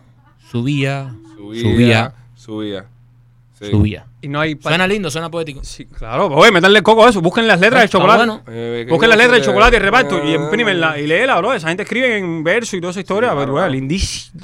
Subía, 0.50 1.14
Subía. 1.36 1.62
subía, 1.64 2.14
Subía. 2.36 2.84
Sí. 3.58 3.70
subía. 3.70 4.04
Y 4.20 4.28
no 4.28 4.40
hay. 4.40 4.58
Suena 4.60 4.86
lindo, 4.86 5.10
suena 5.10 5.30
poético. 5.30 5.60
Sí, 5.62 5.86
claro, 5.86 6.28
pues, 6.28 6.40
oye, 6.40 6.50
meterle 6.52 6.82
coco 6.82 7.06
a 7.06 7.10
eso. 7.10 7.20
Busquen 7.20 7.46
las 7.46 7.60
letras 7.60 7.80
Ah, 7.80 7.82
de 7.84 7.88
chocolate. 7.88 8.18
bueno. 8.18 8.42
Eh, 8.48 8.82
que 8.86 8.90
Busquen 8.92 9.08
las 9.10 9.18
letras 9.18 9.34
de 9.36 9.40
te- 9.40 9.46
chocolate 9.46 9.76
y 9.76 9.78
reparto 9.80 10.24
y 10.24 10.34
imprímenla 10.34 10.98
y 10.98 11.06
léela, 11.06 11.36
bro. 11.38 11.54
Esa 11.54 11.68
gente 11.68 11.84
escribe 11.84 12.18
en 12.18 12.42
verso 12.42 12.76
y 12.76 12.80
toda 12.80 12.90
esa 12.90 13.00
historia, 13.00 13.28
claro, 13.28 13.40
pero 13.40 13.52
bueno, 13.52 13.66
claro. 13.66 13.72
lindísimo. 13.74 14.42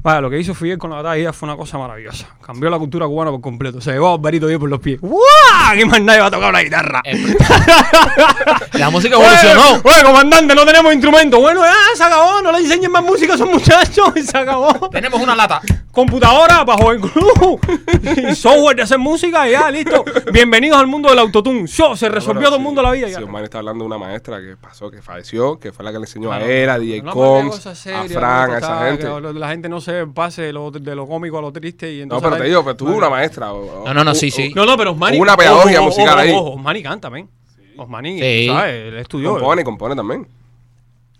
Vaya, 0.00 0.20
lo 0.20 0.30
que 0.30 0.38
hizo 0.38 0.54
Fidel 0.54 0.78
con 0.78 0.90
la 0.90 0.96
batalla 1.02 1.32
fue 1.32 1.48
una 1.48 1.56
cosa 1.56 1.76
maravillosa. 1.76 2.28
Cambió 2.40 2.70
la 2.70 2.78
cultura 2.78 3.06
cubana 3.06 3.32
por 3.32 3.40
completo. 3.40 3.80
Se 3.80 3.90
llevó 3.90 4.08
a 4.10 4.16
Barito 4.16 4.46
Díaz 4.46 4.60
por 4.60 4.68
los 4.68 4.78
pies. 4.78 5.00
¡Guau! 5.00 5.18
Aquí 5.64 5.84
más 5.86 6.00
nadie 6.00 6.20
va 6.20 6.26
a 6.26 6.30
tocar 6.30 6.50
una 6.50 6.60
guitarra. 6.60 7.02
Eh, 7.04 7.16
La 8.74 8.90
música 8.90 9.16
evolucionó. 9.16 9.80
Oye, 9.82 10.02
comandante, 10.04 10.54
no 10.54 10.64
tenemos 10.64 10.92
instrumentos. 10.92 11.40
Bueno, 11.40 11.62
ya 11.62 11.72
se 11.96 12.04
acabó. 12.04 12.40
No 12.42 12.52
le 12.52 12.58
enseñen 12.58 12.90
más 12.92 13.02
música 13.02 13.32
a 13.32 13.36
esos 13.36 13.48
muchachos. 13.50 14.12
Se 14.24 14.38
acabó. 14.38 14.88
Tenemos 14.90 15.20
una 15.20 15.34
lata. 15.34 15.60
Computadora 15.98 16.62
bajo 16.62 16.92
el 16.92 17.00
club. 17.00 17.58
y 18.30 18.32
software 18.36 18.76
de 18.76 18.82
hacer 18.82 18.98
música 19.00 19.48
y 19.48 19.50
ya, 19.50 19.68
listo. 19.68 20.04
Bienvenidos 20.32 20.78
al 20.78 20.86
mundo 20.86 21.08
del 21.08 21.18
autotune. 21.18 21.66
Yo, 21.66 21.96
se 21.96 22.08
resolvió 22.08 22.34
Bueno, 22.34 22.46
todo 22.50 22.54
el 22.54 22.60
sí, 22.60 22.64
mundo 22.64 22.82
la 22.82 22.90
vida. 22.92 23.08
Sí, 23.08 23.14
ya. 23.14 23.24
Omar 23.24 23.42
está 23.42 23.58
hablando 23.58 23.82
de 23.82 23.86
una 23.86 23.98
maestra 23.98 24.38
que 24.40 24.56
pasó, 24.56 24.92
que 24.92 25.02
falleció, 25.02 25.58
que 25.58 25.72
fue 25.72 25.84
la 25.84 25.90
que 25.90 25.98
le 25.98 26.04
enseñó 26.04 26.28
Claro. 26.28 26.44
a 26.44 26.48
él, 26.48 26.70
a 26.70 26.78
DJ 26.78 27.02
No, 27.02 27.10
Combs, 27.12 27.66
a 27.66 27.74
Fran, 27.74 28.48
no, 28.48 28.54
a 28.54 28.58
esa 28.58 28.86
gente. 28.90 29.32
La 29.40 29.48
gente 29.48 29.68
no 29.68 29.80
se 29.80 30.06
pase 30.06 30.42
de 30.42 30.52
lo, 30.52 30.70
de 30.70 30.94
lo 30.94 31.08
cómico 31.08 31.36
a 31.36 31.42
lo 31.42 31.50
triste. 31.52 31.92
Y 31.92 31.96
No, 31.96 32.02
entonces 32.04 32.22
pero 32.28 32.36
la- 32.36 32.42
te 32.42 32.48
digo, 32.48 32.62
pero 32.62 32.76
tuvo 32.76 32.88
Vale. 32.90 32.98
una 32.98 33.10
maestra. 33.10 33.52
o- 33.52 33.82
No, 33.84 33.92
no, 33.92 34.04
no, 34.04 34.14
sí, 34.14 34.28
o- 34.28 34.30
sí. 34.30 34.52
No, 34.54 34.64
no, 34.66 34.76
pero 34.76 34.92
Osmani. 34.92 35.18
Una 35.18 35.36
pedagogía 35.36 35.80
ojo, 35.80 35.88
musical 35.88 36.10
ojo, 36.10 36.18
ahí. 36.20 36.30
ojo, 36.30 36.50
Osmani 36.52 36.80
canta, 36.84 37.10
men. 37.10 37.28
Osmani, 37.76 38.20
Sí. 38.20 38.46
¿sabes? 38.46 38.74
Él 38.86 38.98
estudió. 38.98 39.30
Compone, 39.32 39.64
compone 39.64 39.96
también. 39.96 40.28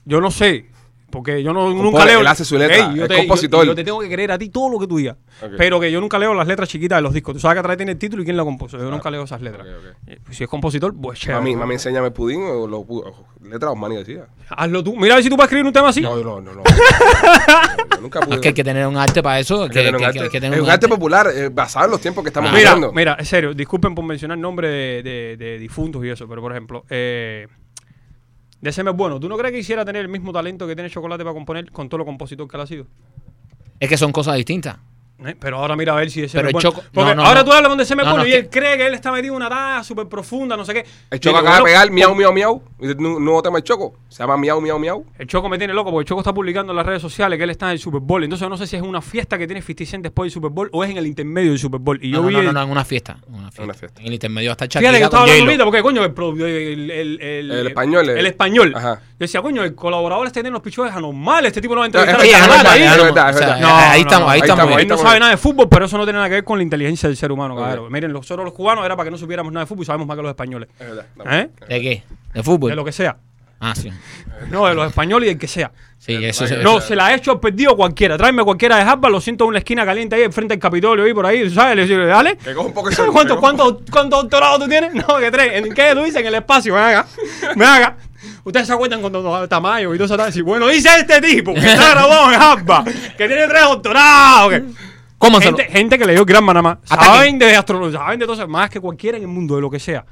Yo 0.05 0.21
no 0.21 0.31
sé. 0.31 0.67
Porque 1.11 1.43
yo 1.43 1.55
no, 1.55 1.61
Compone, 1.69 1.83
nunca 1.91 2.05
leo. 2.05 2.21
él 2.21 2.27
hace 2.27 2.45
su 2.45 2.59
letra, 2.59 2.93
yo 2.95 3.05
es 3.05 3.09
te, 3.09 3.17
compositor. 3.17 3.61
Yo, 3.65 3.73
yo 3.73 3.75
te 3.75 3.83
tengo 3.83 3.99
que 4.01 4.11
creer 4.11 4.31
a 4.33 4.37
ti 4.39 4.51
todo 4.51 4.69
lo 4.69 4.79
que 4.79 4.87
tú 4.87 4.99
digas. 4.99 5.17
Pero 5.57 5.81
que 5.81 5.91
yo 5.91 6.03
nunca 6.03 6.19
leo 6.19 6.35
las 6.35 6.47
letras 6.47 6.69
chiquitas 6.69 6.99
de 6.99 7.03
los 7.03 7.15
discos. 7.15 7.33
Tú 7.35 7.41
sabes 7.41 7.55
que 7.55 7.61
atrás 7.61 7.77
tiene 7.79 7.93
el 7.93 7.99
título 7.99 8.23
y 8.23 8.27
quién 8.27 8.37
la 8.37 8.45
compuso. 8.45 8.77
Yo 8.77 8.91
nunca 8.91 9.11
leo 9.11 9.23
esas 9.23 9.41
letras. 9.41 9.67
Eh, 10.07 10.19
Si 10.31 10.45
es 10.45 10.51
compositor, 10.51 10.95
pues 11.01 11.19
chévere. 11.19 11.39
Mami, 11.41 11.57
mami, 11.57 11.75
enséñame 11.75 12.11
pudín 12.11 12.43
o 12.43 12.67
los 12.67 12.81
pu- 12.81 13.03
o 13.07 13.27
letras 13.49 13.73
Osmani 13.73 13.97
decía. 13.97 14.27
Hazlo 14.51 14.85
tú. 14.85 14.97
Mira 14.97 15.15
a 15.15 15.17
ver 15.17 15.25
si 15.25 15.31
tú 15.31 15.37
puedes 15.37 15.47
escribir 15.49 15.67
un 15.67 15.73
tema 15.73 15.89
así. 15.89 16.03
No, 16.03 16.15
no, 16.17 16.43
no, 16.43 16.53
no. 16.55 16.63
Yo 17.95 18.01
nunca 18.03 18.21
pude. 18.21 18.35
Es 18.35 18.41
que 18.43 18.49
hay 18.49 18.55
que 18.55 18.65
tener 18.65 18.87
un 18.87 18.97
arte 18.99 19.23
para 19.23 19.39
eso. 19.41 19.63
Hay 19.63 19.69
Que, 19.71 19.75
que 19.75 19.79
tener 19.81 19.95
un 19.95 20.01
que- 20.01 20.05
arte- 20.07 20.19
que 20.19 20.25
hay 20.25 20.31
que 20.31 20.37
es 20.37 20.43
tener 20.43 20.61
un 20.61 20.69
arte 20.71 20.89
popular 20.89 21.29
eh, 21.35 21.49
basado 21.51 21.87
en 21.87 21.91
los 21.93 22.01
tiempos 22.01 22.23
que 22.23 22.29
estamos 22.29 22.51
Ah. 22.51 22.55
Mira, 22.55 22.75
viviendo. 22.75 22.93
mira, 22.95 23.17
en 23.19 23.25
serio, 23.25 23.55
disculpen 23.55 23.95
por 23.95 24.05
mencionar 24.05 24.37
nombre 24.39 24.69
de, 24.69 25.03
de- 25.03 25.37
de 25.39 25.59
difuntos 25.59 26.05
y 26.05 26.11
eso, 26.11 26.29
pero 26.29 26.43
por 26.43 26.53
ejemplo, 26.53 26.85
eh, 26.91 27.49
Deceme 28.61 28.91
bueno. 28.91 29.21
¿Tú 29.21 29.29
no 29.29 29.37
crees 29.37 29.53
que 29.53 29.59
quisiera 29.59 29.85
tener 29.85 30.03
el 30.03 30.09
mismo 30.09 30.33
talento 30.33 30.67
que 30.67 30.75
tiene 30.75 30.91
Chocolate 30.91 31.23
para 31.25 31.35
componer 31.35 31.71
con 31.71 31.89
todo 31.89 31.99
lo 31.99 32.05
compositor 32.05 32.49
que 32.49 32.57
él 32.57 32.61
ha 32.63 32.67
sido? 32.67 32.87
Es 33.79 33.89
que 33.89 33.97
son 33.97 34.13
cosas 34.13 34.37
distintas. 34.37 34.79
¿Eh? 35.25 35.35
Pero 35.39 35.59
ahora 35.59 35.75
mira 35.75 35.93
a 35.95 35.97
ver 35.97 36.11
si 36.11 36.23
ese 36.23 36.39
Pero 36.39 36.49
es 36.49 36.51
el 36.51 36.53
bueno. 36.53 36.71
Choco- 36.71 36.83
Porque 36.93 37.11
no, 37.11 37.23
no, 37.23 37.29
ahora 37.29 37.41
no. 37.41 37.45
tú 37.45 37.53
hablas 37.53 37.69
con 37.71 37.79
bueno 37.79 38.17
no, 38.19 38.27
y 38.27 38.33
él 38.33 38.49
cree 38.49 38.77
que 38.77 38.87
él 38.87 38.95
está 38.95 39.11
metido 39.11 39.35
en 39.35 39.37
una 39.39 39.49
talla 39.49 39.83
súper 39.83 40.07
profunda, 40.07 40.57
no 40.57 40.65
sé 40.65 40.75
qué. 40.75 40.87
El 41.11 41.19
Choco 41.19 41.39
acaba 41.39 41.57
de 41.59 41.63
pegar 41.65 41.91
miau, 41.91 42.15
miau, 42.15 42.33
miau. 42.33 42.63
Y 42.81 42.87
un 42.89 43.25
nuevo 43.25 43.43
tema 43.43 43.59
el 43.59 43.65
Choco. 43.65 43.95
Se 44.09 44.19
llama 44.23 44.37
miau, 44.37 44.61
miau, 44.61 44.79
miau. 44.79 45.05
El 45.19 45.27
Choco 45.27 45.49
me 45.49 45.59
tiene 45.59 45.75
loco 45.75 45.91
porque 45.91 46.03
el 46.03 46.09
Choco 46.09 46.21
está 46.21 46.33
publicando 46.33 46.73
en 46.73 46.77
las 46.77 46.87
redes 46.87 47.03
sociales 47.03 47.37
que 47.37 47.45
él 47.45 47.51
está 47.51 47.67
en 47.67 47.73
el 47.73 47.79
Super 47.81 48.01
Bowl. 48.01 48.23
Entonces 48.23 48.45
yo 48.45 48.49
no 48.49 48.57
sé 48.57 48.67
si 48.69 48.77
es 48.77 48.83
una 48.83 49.03
fiesta 49.03 49.37
que 49.39 49.47
tiene 49.47 49.61
50 49.61 49.85
Cent 49.91 50.03
después 50.05 50.27
del 50.27 50.33
Super 50.33 50.51
Bowl 50.51 50.69
o 50.73 50.85
es 50.85 50.91
en 50.91 50.99
el 50.99 51.07
intermedio 51.07 51.51
del 51.51 51.59
Super 51.59 51.81
Bowl. 51.81 51.99
Y 52.01 52.11
yo 52.13 52.23
no, 52.23 52.29
vi 52.29 52.35
no, 52.35 52.43
no, 52.43 52.49
el- 52.51 52.55
no, 52.55 52.63
en 52.63 52.71
una 52.71 52.85
fiesta. 52.85 53.19
en 53.27 53.35
Una 53.35 53.51
fiesta. 53.51 53.63
Una 53.65 53.75
fiesta. 53.75 54.01
En 54.01 54.07
el 54.07 54.13
intermedio 54.15 54.53
hasta 54.53 54.67
Fíjate 54.67 54.79
que 54.85 54.87
Shakira 54.93 55.05
estaba 55.07 55.23
hablando 55.25 55.45
ahorita 55.45 55.65
porque, 55.65 55.83
coño, 55.83 56.05
el, 56.05 56.11
el, 56.47 56.91
el, 56.91 57.21
el, 57.21 57.51
El 57.51 57.67
español, 57.67 58.09
El, 58.09 58.27
español. 58.27 58.73
Ajá. 58.77 59.01
Yo 59.19 59.25
decía, 59.25 59.43
coño, 59.43 59.65
el 59.65 59.75
colaborador 59.75 60.27
este 60.29 60.41
tiene 60.43 60.53
los 60.53 60.63
pichones 60.63 60.95
anormales. 60.95 61.49
Este 61.49 61.61
tipo 61.61 61.75
no 61.75 61.81
va 61.81 61.87
a 61.87 61.89
normal, 61.89 62.67
ahí. 62.69 64.01
estamos, 64.01 64.31
ahí 64.31 64.41
estamos. 64.41 65.08
Sabe 65.09 65.21
nada 65.21 65.31
de 65.33 65.37
fútbol, 65.39 65.69
pero 65.69 65.85
eso 65.87 65.97
no 65.99 66.05
tiene 66.05 66.19
nada 66.19 66.29
que 66.29 66.35
ver 66.37 66.45
con 66.45 66.59
la 66.59 66.63
inteligencia 66.63 67.09
del 67.09 67.17
ser 67.17 67.33
humano, 67.33 67.57
cabrón. 67.57 67.91
Miren, 67.93 68.13
nosotros 68.13 68.45
los 68.45 68.55
cubanos 68.55 68.85
era 68.85 68.97
para 68.97 69.07
que 69.07 69.11
no 69.11 69.19
supiéramos 69.19 69.53
nada 69.53 69.65
de 69.65 69.69
fútbol 69.69 69.83
y 69.83 69.87
sabemos 69.87 70.07
más 70.07 70.17
que 70.17 70.23
los 70.23 70.31
españoles. 70.31 70.69
Es 70.79 70.87
verdad. 70.87 71.07
¿Eh? 71.31 71.51
¿De 71.69 71.81
qué? 71.81 72.03
¿De 72.35 72.43
fútbol? 72.43 72.71
De 72.71 72.77
lo 72.77 72.85
que 72.85 72.93
sea. 72.93 73.17
Ah, 73.61 73.75
sí. 73.75 73.91
No, 74.53 74.67
de 74.69 74.75
los 74.77 74.87
españoles 74.87 75.27
y 75.27 75.31
del 75.31 75.39
que 75.39 75.49
sea. 75.49 75.73
Sí, 75.99 76.15
eso 76.25 76.47
se- 76.47 76.59
No, 76.59 76.81
se 76.81 76.95
la 76.95 77.07
ha 77.07 77.15
hecho 77.15 77.41
perdido 77.41 77.75
cualquiera. 77.77 78.17
Tráeme 78.17 78.45
cualquiera 78.45 78.77
de 78.77 78.83
Harvard, 78.83 79.11
lo 79.11 79.21
siento 79.21 79.43
en 79.45 79.49
una 79.49 79.59
esquina 79.59 79.85
caliente 79.85 80.15
ahí 80.15 80.23
enfrente 80.23 80.55
del 80.55 80.61
Capitolio 80.61 81.05
ahí 81.05 81.13
por 81.13 81.27
ahí, 81.27 81.51
¿sabes? 81.51 81.75
Le 81.75 81.85
digo, 81.87 82.07
dale. 82.07 82.37
Que 82.37 82.55
un 82.57 82.73
poco 82.73 82.89
¿Cuántos 83.41 83.85
doctorados 84.11 84.61
tú 84.61 84.69
tienes? 84.69 84.95
No, 84.95 85.19
que 85.19 85.31
tres. 85.33 85.55
¿En 85.55 85.75
qué 85.75 85.91
tú 85.93 86.05
dices? 86.05 86.21
En 86.21 86.27
el 86.29 86.35
espacio, 86.37 86.73
me 86.73 86.79
haga. 86.81 87.05
Me 87.57 87.65
haga. 87.65 87.97
Ustedes 88.45 88.69
se 88.69 88.73
acuerdan 88.73 89.01
cuando 89.01 89.49
Tamayo 89.49 89.93
y 89.93 89.99
todo 89.99 90.25
eso. 90.27 90.45
Bueno, 90.45 90.69
dice 90.69 90.89
este 91.01 91.21
tipo 91.21 91.53
que 91.53 91.61
está 91.61 91.91
graduado 91.91 92.33
en 92.33 92.41
Harvard, 92.41 92.85
que 93.17 93.27
tiene 93.27 93.47
tres 93.49 93.63
doctorados. 93.65 94.53
que- 94.53 94.65
¿Cómo 95.19 95.39
se 95.41 95.47
Gente, 95.47 95.65
gente 95.65 95.99
que 95.99 96.05
le 96.07 96.13
dio 96.15 96.25
más. 96.43 96.79
Ataque. 96.89 97.05
Saben 97.05 97.39
de 97.39 97.57
astrología, 97.57 97.99
saben 97.99 98.19
de 98.21 98.27
todo 98.27 98.35
eso, 98.37 98.49
más 98.49 98.71
que 98.71 98.81
cualquiera 98.81 99.17
en 99.19 99.25
el 99.25 99.29
mundo, 99.29 99.57
de 99.57 99.61
lo 99.61 99.71
que 99.71 99.79
sea. 99.81 100.05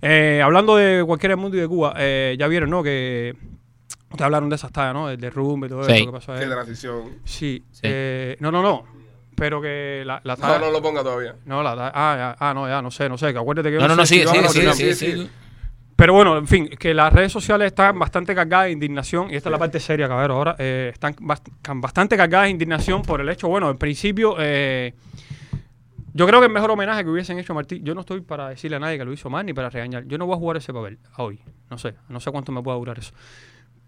Eh, 0.00 0.40
hablando 0.44 0.76
de 0.76 1.02
cualquiera 1.04 1.32
en 1.34 1.38
el 1.38 1.42
mundo 1.42 1.56
y 1.56 1.60
de 1.60 1.68
Cuba, 1.68 1.94
eh, 1.98 2.36
ya 2.38 2.46
vieron, 2.46 2.70
¿no? 2.70 2.82
Que 2.82 3.34
ustedes 4.10 4.22
hablaron 4.22 4.48
de 4.48 4.56
esas 4.56 4.70
tallas, 4.70 4.94
¿no? 4.94 5.10
El 5.10 5.18
derrumbe 5.20 5.66
y 5.66 5.70
todo 5.70 5.84
Sí. 5.84 5.92
eso 5.92 6.06
que 6.06 6.12
pasó 6.12 6.32
ahí. 6.32 6.40
Qué 6.40 6.46
transición. 6.46 7.02
Sí. 7.24 7.64
Sí. 7.70 7.80
eh, 7.82 8.36
no, 8.40 8.50
no, 8.52 8.62
no. 8.62 8.84
Pero 9.36 9.60
que 9.60 10.04
la, 10.06 10.20
la 10.22 10.34
No, 10.36 10.40
talla. 10.40 10.58
no 10.60 10.70
lo 10.70 10.80
ponga 10.80 11.02
todavía. 11.02 11.34
No, 11.46 11.60
la 11.62 11.74
talla- 11.74 11.92
Ah, 11.92 12.14
ya, 12.16 12.36
ah, 12.38 12.54
no, 12.54 12.68
ya, 12.68 12.80
no 12.80 12.90
sé, 12.92 13.08
no 13.08 13.18
sé. 13.18 13.32
Que 13.32 13.38
acuérdate 13.40 13.70
que. 13.72 13.78
No, 13.78 13.88
no, 13.88 13.96
no, 13.96 14.06
sigue, 14.06 14.26
sigue, 14.28 14.48
sigue, 14.72 14.94
sigue. 14.94 15.28
Pero 15.96 16.12
bueno, 16.12 16.36
en 16.36 16.46
fin, 16.48 16.68
que 16.68 16.92
las 16.92 17.12
redes 17.12 17.30
sociales 17.30 17.66
están 17.66 17.98
bastante 17.98 18.34
cargadas 18.34 18.66
de 18.66 18.72
indignación, 18.72 19.30
y 19.30 19.36
esta 19.36 19.48
es 19.48 19.52
la 19.52 19.58
parte 19.58 19.78
seria, 19.78 20.08
cabrón, 20.08 20.36
ahora, 20.36 20.56
eh, 20.58 20.90
están 20.92 21.14
bastante 21.80 22.16
cargadas 22.16 22.46
de 22.46 22.50
indignación 22.50 23.02
por 23.02 23.20
el 23.20 23.28
hecho, 23.28 23.48
bueno, 23.48 23.70
en 23.70 23.78
principio, 23.78 24.34
eh, 24.40 24.94
yo 26.12 26.26
creo 26.26 26.40
que 26.40 26.46
el 26.46 26.52
mejor 26.52 26.70
homenaje 26.72 27.04
que 27.04 27.10
hubiesen 27.10 27.38
hecho 27.38 27.52
a 27.52 27.56
Martí, 27.56 27.80
yo 27.82 27.94
no 27.94 28.00
estoy 28.00 28.22
para 28.22 28.48
decirle 28.48 28.76
a 28.76 28.80
nadie 28.80 28.98
que 28.98 29.04
lo 29.04 29.12
hizo 29.12 29.30
mal 29.30 29.46
ni 29.46 29.52
para 29.52 29.70
regañar, 29.70 30.04
yo 30.06 30.18
no 30.18 30.26
voy 30.26 30.34
a 30.34 30.38
jugar 30.38 30.56
ese 30.56 30.72
papel 30.72 30.98
a 31.12 31.22
hoy, 31.22 31.40
no 31.70 31.78
sé, 31.78 31.94
no 32.08 32.18
sé 32.18 32.30
cuánto 32.32 32.50
me 32.50 32.60
pueda 32.60 32.76
durar 32.76 32.98
eso. 32.98 33.12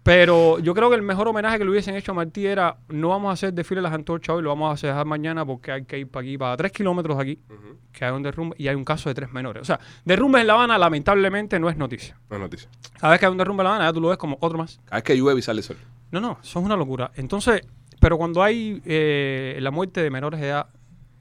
Pero 0.07 0.59
yo 0.59 0.73
creo 0.73 0.89
que 0.89 0.95
el 0.95 1.01
mejor 1.01 1.27
homenaje 1.27 1.57
que 1.57 1.65
le 1.65 1.69
hubiesen 1.69 1.93
hecho 1.97 2.13
a 2.13 2.15
Martí 2.15 2.45
era, 2.45 2.77
no 2.87 3.09
vamos 3.09 3.29
a 3.29 3.33
hacer 3.33 3.53
desfile 3.53 3.79
de 3.79 3.83
las 3.83 3.91
antorchas 3.91 4.37
hoy, 4.37 4.41
lo 4.41 4.47
vamos 4.47 4.81
a 4.81 4.87
dejar 4.87 5.05
mañana 5.05 5.45
porque 5.45 5.69
hay 5.69 5.83
que 5.83 5.99
ir 5.99 6.07
para 6.07 6.21
aquí, 6.21 6.37
para 6.37 6.55
tres 6.55 6.71
kilómetros 6.71 7.17
de 7.17 7.23
aquí, 7.23 7.39
que 7.91 8.05
hay 8.05 8.13
un 8.13 8.23
derrumbe 8.23 8.55
y 8.57 8.69
hay 8.69 8.75
un 8.75 8.85
caso 8.85 9.09
de 9.09 9.15
tres 9.15 9.33
menores. 9.33 9.63
O 9.63 9.65
sea, 9.65 9.81
derrumbes 10.05 10.39
en 10.39 10.47
La 10.47 10.53
Habana 10.53 10.77
lamentablemente 10.77 11.59
no 11.59 11.69
es 11.69 11.75
noticia. 11.75 12.17
No 12.29 12.37
es 12.37 12.41
noticia. 12.41 12.69
Cada 12.97 13.11
vez 13.11 13.19
que 13.19 13.25
hay 13.25 13.31
un 13.33 13.37
derrumbe 13.37 13.63
en 13.63 13.65
La 13.65 13.69
Habana, 13.71 13.89
ya 13.89 13.93
tú 13.93 13.99
lo 13.99 14.07
ves 14.07 14.17
como 14.17 14.37
otro 14.39 14.57
más. 14.57 14.79
Cada 14.85 14.95
vez 14.95 15.03
que 15.03 15.17
llueve 15.17 15.39
y 15.39 15.43
sale 15.43 15.61
sol. 15.61 15.75
No, 16.09 16.21
no, 16.21 16.39
eso 16.41 16.59
es 16.59 16.65
una 16.65 16.77
locura. 16.77 17.11
Entonces, 17.15 17.67
pero 17.99 18.17
cuando 18.17 18.41
hay 18.41 18.81
eh, 18.85 19.57
la 19.59 19.71
muerte 19.71 20.01
de 20.01 20.09
menores 20.09 20.39
de 20.39 20.47
edad 20.47 20.67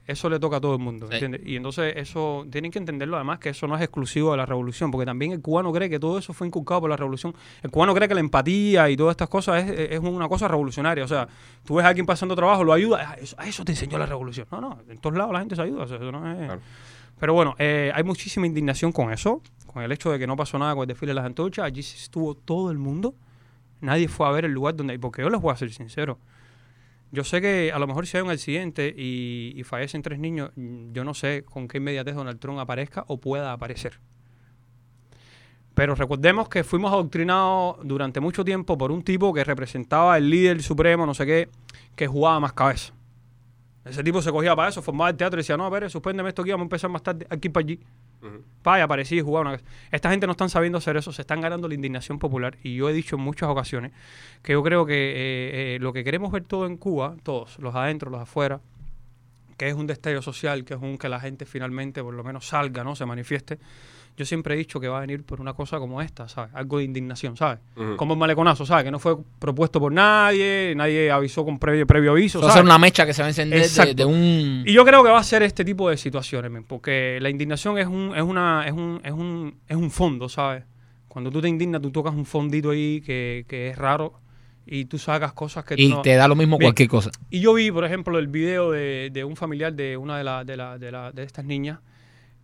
eso 0.07 0.30
le 0.30 0.38
toca 0.38 0.57
a 0.59 0.61
todo 0.61 0.74
el 0.74 0.78
mundo, 0.80 1.07
Sí. 1.09 1.14
¿entiendes? 1.14 1.40
Y 1.44 1.57
entonces 1.57 1.94
eso, 1.96 2.46
tienen 2.50 2.70
que 2.70 2.78
entenderlo 2.78 3.16
además 3.16 3.38
que 3.40 3.48
eso 3.48 3.66
no 3.66 3.74
es 3.76 3.82
exclusivo 3.82 4.30
de 4.30 4.36
la 4.36 4.46
revolución, 4.46 4.90
porque 4.90 5.04
también 5.07 5.32
el 5.32 5.40
cubano 5.42 5.72
cree 5.72 5.90
que 5.90 5.98
todo 5.98 6.18
eso 6.18 6.32
fue 6.32 6.46
inculcado 6.46 6.82
por 6.82 6.90
la 6.90 6.96
revolución. 6.96 7.34
El 7.62 7.70
cubano 7.70 7.94
cree 7.94 8.07
que 8.09 8.14
la 8.14 8.20
empatía 8.20 8.88
y 8.88 8.96
todas 8.96 9.12
estas 9.14 9.28
cosas 9.28 9.64
es, 9.68 9.90
es 9.92 9.98
una 10.00 10.28
cosa 10.28 10.46
revolucionaria. 10.48 11.04
O 11.04 11.09
sea, 11.09 11.26
tú 11.64 11.74
ves 11.76 11.84
a 11.84 11.88
alguien 11.88 12.07
pasando 12.07 12.36
trabajo, 12.36 12.62
lo 12.64 12.72
ayuda, 12.72 13.11
a 13.11 13.14
eso, 13.14 13.34
a 13.38 13.46
eso 13.48 13.64
te 13.64 13.72
enseñó 13.72 13.98
la 13.98 14.07
revolución. 14.07 14.46
No, 14.52 14.61
no, 14.61 14.78
en 14.88 14.98
todos 14.98 15.16
lados 15.16 15.32
la 15.32 15.40
gente 15.40 15.57
se 15.57 15.62
ayuda. 15.62 15.82
o 15.84 15.86
sea, 15.88 15.96
eso 15.96 16.12
no 16.12 16.30
es- 16.32 16.46
Claro. 16.46 16.61
Pero 17.18 17.32
bueno, 17.32 17.54
eh, 17.59 17.90
hay 17.94 18.04
muchísima 18.04 18.46
indignación 18.46 18.92
con 18.92 19.11
eso, 19.11 19.40
con 19.66 19.82
el 19.82 19.90
hecho 19.90 20.12
de 20.12 20.18
que 20.18 20.26
no 20.26 20.36
pasó 20.36 20.59
nada 20.59 20.74
con 20.74 20.82
el 20.82 20.88
desfile 20.88 21.11
de 21.11 21.14
las 21.14 21.24
antorchas. 21.24 21.64
Allí 21.64 21.80
estuvo 21.80 22.34
todo 22.34 22.70
el 22.70 22.76
mundo. 22.78 23.14
Nadie 23.80 24.07
fue 24.09 24.26
a 24.26 24.30
ver 24.30 24.44
el 24.44 24.52
lugar 24.52 24.76
donde... 24.76 24.98
Porque 24.98 25.22
yo 25.22 25.30
les 25.30 25.40
voy 25.40 25.52
a 25.52 25.57
ser 25.57 25.70
sincero. 25.72 26.18
Yo 27.12 27.24
sé 27.24 27.40
que 27.40 27.72
a 27.72 27.78
lo 27.78 27.86
mejor 27.86 28.07
si 28.07 28.16
hay 28.16 28.22
un 28.22 28.30
accidente 28.30 28.92
y, 28.96 29.52
y 29.57 29.62
fallecen 29.62 30.02
tres 30.02 30.18
niños, 30.18 30.50
yo 30.57 31.04
no 31.04 31.14
sé 31.14 31.44
con 31.44 31.68
qué 31.68 31.78
inmediatez 31.78 32.14
Donald 32.14 32.38
Trump 32.40 32.59
aparezca 32.59 33.04
o 33.09 33.18
pueda 33.18 33.52
aparecer. 33.52 34.00
Pero 35.76 35.94
recordemos 35.94 36.48
que 36.48 36.64
fuimos 36.64 36.90
adoctrinados 36.90 37.76
durante 37.84 38.18
mucho 38.18 38.44
tiempo 38.44 38.78
por 38.78 38.90
un 38.90 39.02
tipo 39.02 39.34
que 39.34 39.44
representaba 39.44 40.16
el 40.16 40.30
líder 40.30 40.62
supremo, 40.62 41.04
no 41.04 41.12
sé 41.12 41.26
qué, 41.26 41.50
que 41.94 42.07
jugaba 42.07 42.40
más 42.40 42.54
cabeza. 42.54 42.94
Ese 43.84 44.02
tipo 44.02 44.22
se 44.22 44.32
cogía 44.32 44.57
para 44.57 44.70
eso, 44.70 44.80
formaba 44.80 45.11
el 45.11 45.16
teatro 45.16 45.38
y 45.38 45.42
decía, 45.42 45.57
no, 45.59 45.70
Pérez, 45.70 45.92
suspéndeme 45.92 46.30
esto 46.30 46.40
aquí, 46.40 46.50
vamos 46.50 46.64
a 46.64 46.68
empezar 46.68 46.90
más 46.90 47.02
tarde, 47.02 47.26
aquí 47.28 47.50
para 47.50 47.64
allí. 47.64 47.80
Ujú. 48.22 48.42
Pa, 48.62 48.78
y 48.78 48.82
aparecía 48.82 49.18
y 49.18 49.20
jugaba 49.20 49.58
Esta 49.90 50.10
gente 50.10 50.26
no 50.26 50.32
están 50.32 50.48
sabiendo 50.48 50.78
hacer 50.78 50.96
eso, 50.96 51.12
se 51.12 51.22
están 51.22 51.40
ganando 51.40 51.68
la 51.68 51.74
indignación 51.74 52.18
popular. 52.18 52.56
Y 52.62 52.76
yo 52.76 52.88
he 52.88 52.92
dicho 52.92 53.16
en 53.16 53.22
muchas 53.22 53.48
ocasiones 53.48 53.92
que 54.42 54.52
yo 54.52 54.62
creo 54.62 54.86
que 54.86 54.94
eh, 54.94 55.76
eh, 55.76 55.78
lo 55.80 55.92
que 55.92 56.04
queremos 56.04 56.32
ver 56.32 56.44
todo 56.44 56.66
en 56.66 56.76
Cuba, 56.76 57.16
todos, 57.22 57.58
los 57.58 57.74
adentro, 57.74 58.10
los 58.10 58.20
afuera, 58.20 58.60
que 59.56 59.68
es 59.68 59.74
un 59.74 59.86
destello 59.86 60.22
social, 60.22 60.64
que 60.64 60.74
es 60.74 60.80
un 60.80 60.98
que 60.98 61.08
la 61.08 61.20
gente 61.20 61.46
finalmente 61.46 62.02
por 62.02 62.14
lo 62.14 62.24
menos 62.24 62.46
salga, 62.46 62.84
¿no? 62.84 62.96
Se 62.96 63.06
manifieste. 63.06 63.58
Yo 64.16 64.24
siempre 64.24 64.54
he 64.54 64.56
dicho 64.58 64.80
que 64.80 64.88
va 64.88 64.96
a 64.98 65.00
venir 65.02 65.24
por 65.24 65.40
una 65.42 65.52
cosa 65.52 65.78
como 65.78 66.00
esta, 66.00 66.26
¿sabes? 66.28 66.50
Algo 66.54 66.78
de 66.78 66.84
indignación, 66.84 67.36
¿sabes? 67.36 67.58
Como 67.96 68.14
el 68.14 68.18
maleconazo, 68.18 68.64
¿sabes? 68.64 68.84
Que 68.84 68.90
no 68.90 68.98
fue 68.98 69.16
propuesto 69.38 69.78
por 69.78 69.92
nadie, 69.92 70.72
nadie 70.74 71.10
avisó 71.10 71.44
con 71.44 71.58
previo, 71.58 71.86
previo 71.86 72.12
aviso, 72.12 72.40
Va 72.40 72.48
a 72.48 72.52
ser 72.52 72.64
una 72.64 72.78
mecha 72.78 73.04
que 73.04 73.12
se 73.12 73.20
va 73.20 73.26
a 73.26 73.30
encender 73.30 73.94
de, 73.94 74.04
un... 74.06 74.64
Y 74.66 74.72
yo 74.72 74.84
creo 74.86 75.04
que 75.04 75.10
va 75.10 75.18
a 75.18 75.22
ser 75.24 75.42
este 75.42 75.64
tipo 75.66 75.90
de 75.90 75.98
situaciones, 75.98 76.62
porque 76.66 77.18
la 77.20 77.28
indignación 77.28 77.76
es 77.78 77.86
un, 77.86 78.14
es 78.16 78.22
una, 78.22 78.66
es 78.66 78.72
un, 78.72 79.00
es 79.04 79.12
un, 79.12 79.54
es 79.68 79.76
un 79.76 79.90
fondo, 79.90 80.28
¿sabes? 80.30 80.64
Cuando 81.08 81.30
tú 81.30 81.40
te 81.42 81.48
indignas, 81.48 81.82
tú 81.82 81.90
tocas 81.90 82.14
un 82.14 82.24
fondito 82.24 82.70
ahí 82.70 83.02
que, 83.04 83.44
que 83.48 83.68
es 83.68 83.76
raro 83.76 84.14
y 84.66 84.86
tú 84.86 84.98
sacas 84.98 85.32
cosas 85.34 85.64
que 85.64 85.76
tú 85.76 85.82
Y 85.82 85.88
no- 85.88 86.00
te 86.02 86.14
da 86.14 86.26
lo 86.26 86.34
mismo 86.36 86.56
Bien. 86.58 86.68
cualquier 86.70 86.88
cosa. 86.88 87.10
Y 87.30 87.40
yo 87.40 87.52
vi, 87.54 87.70
por 87.70 87.84
ejemplo, 87.84 88.18
el 88.18 88.28
video 88.28 88.70
de, 88.70 89.10
de 89.12 89.24
un 89.24 89.36
familiar 89.36 89.74
de 89.74 89.96
una 89.98 90.16
de, 90.18 90.24
la- 90.24 90.44
de, 90.44 90.56
la- 90.56 90.78
de, 90.78 90.90
la- 90.90 91.12
de 91.12 91.22
estas 91.22 91.44
niñas 91.44 91.78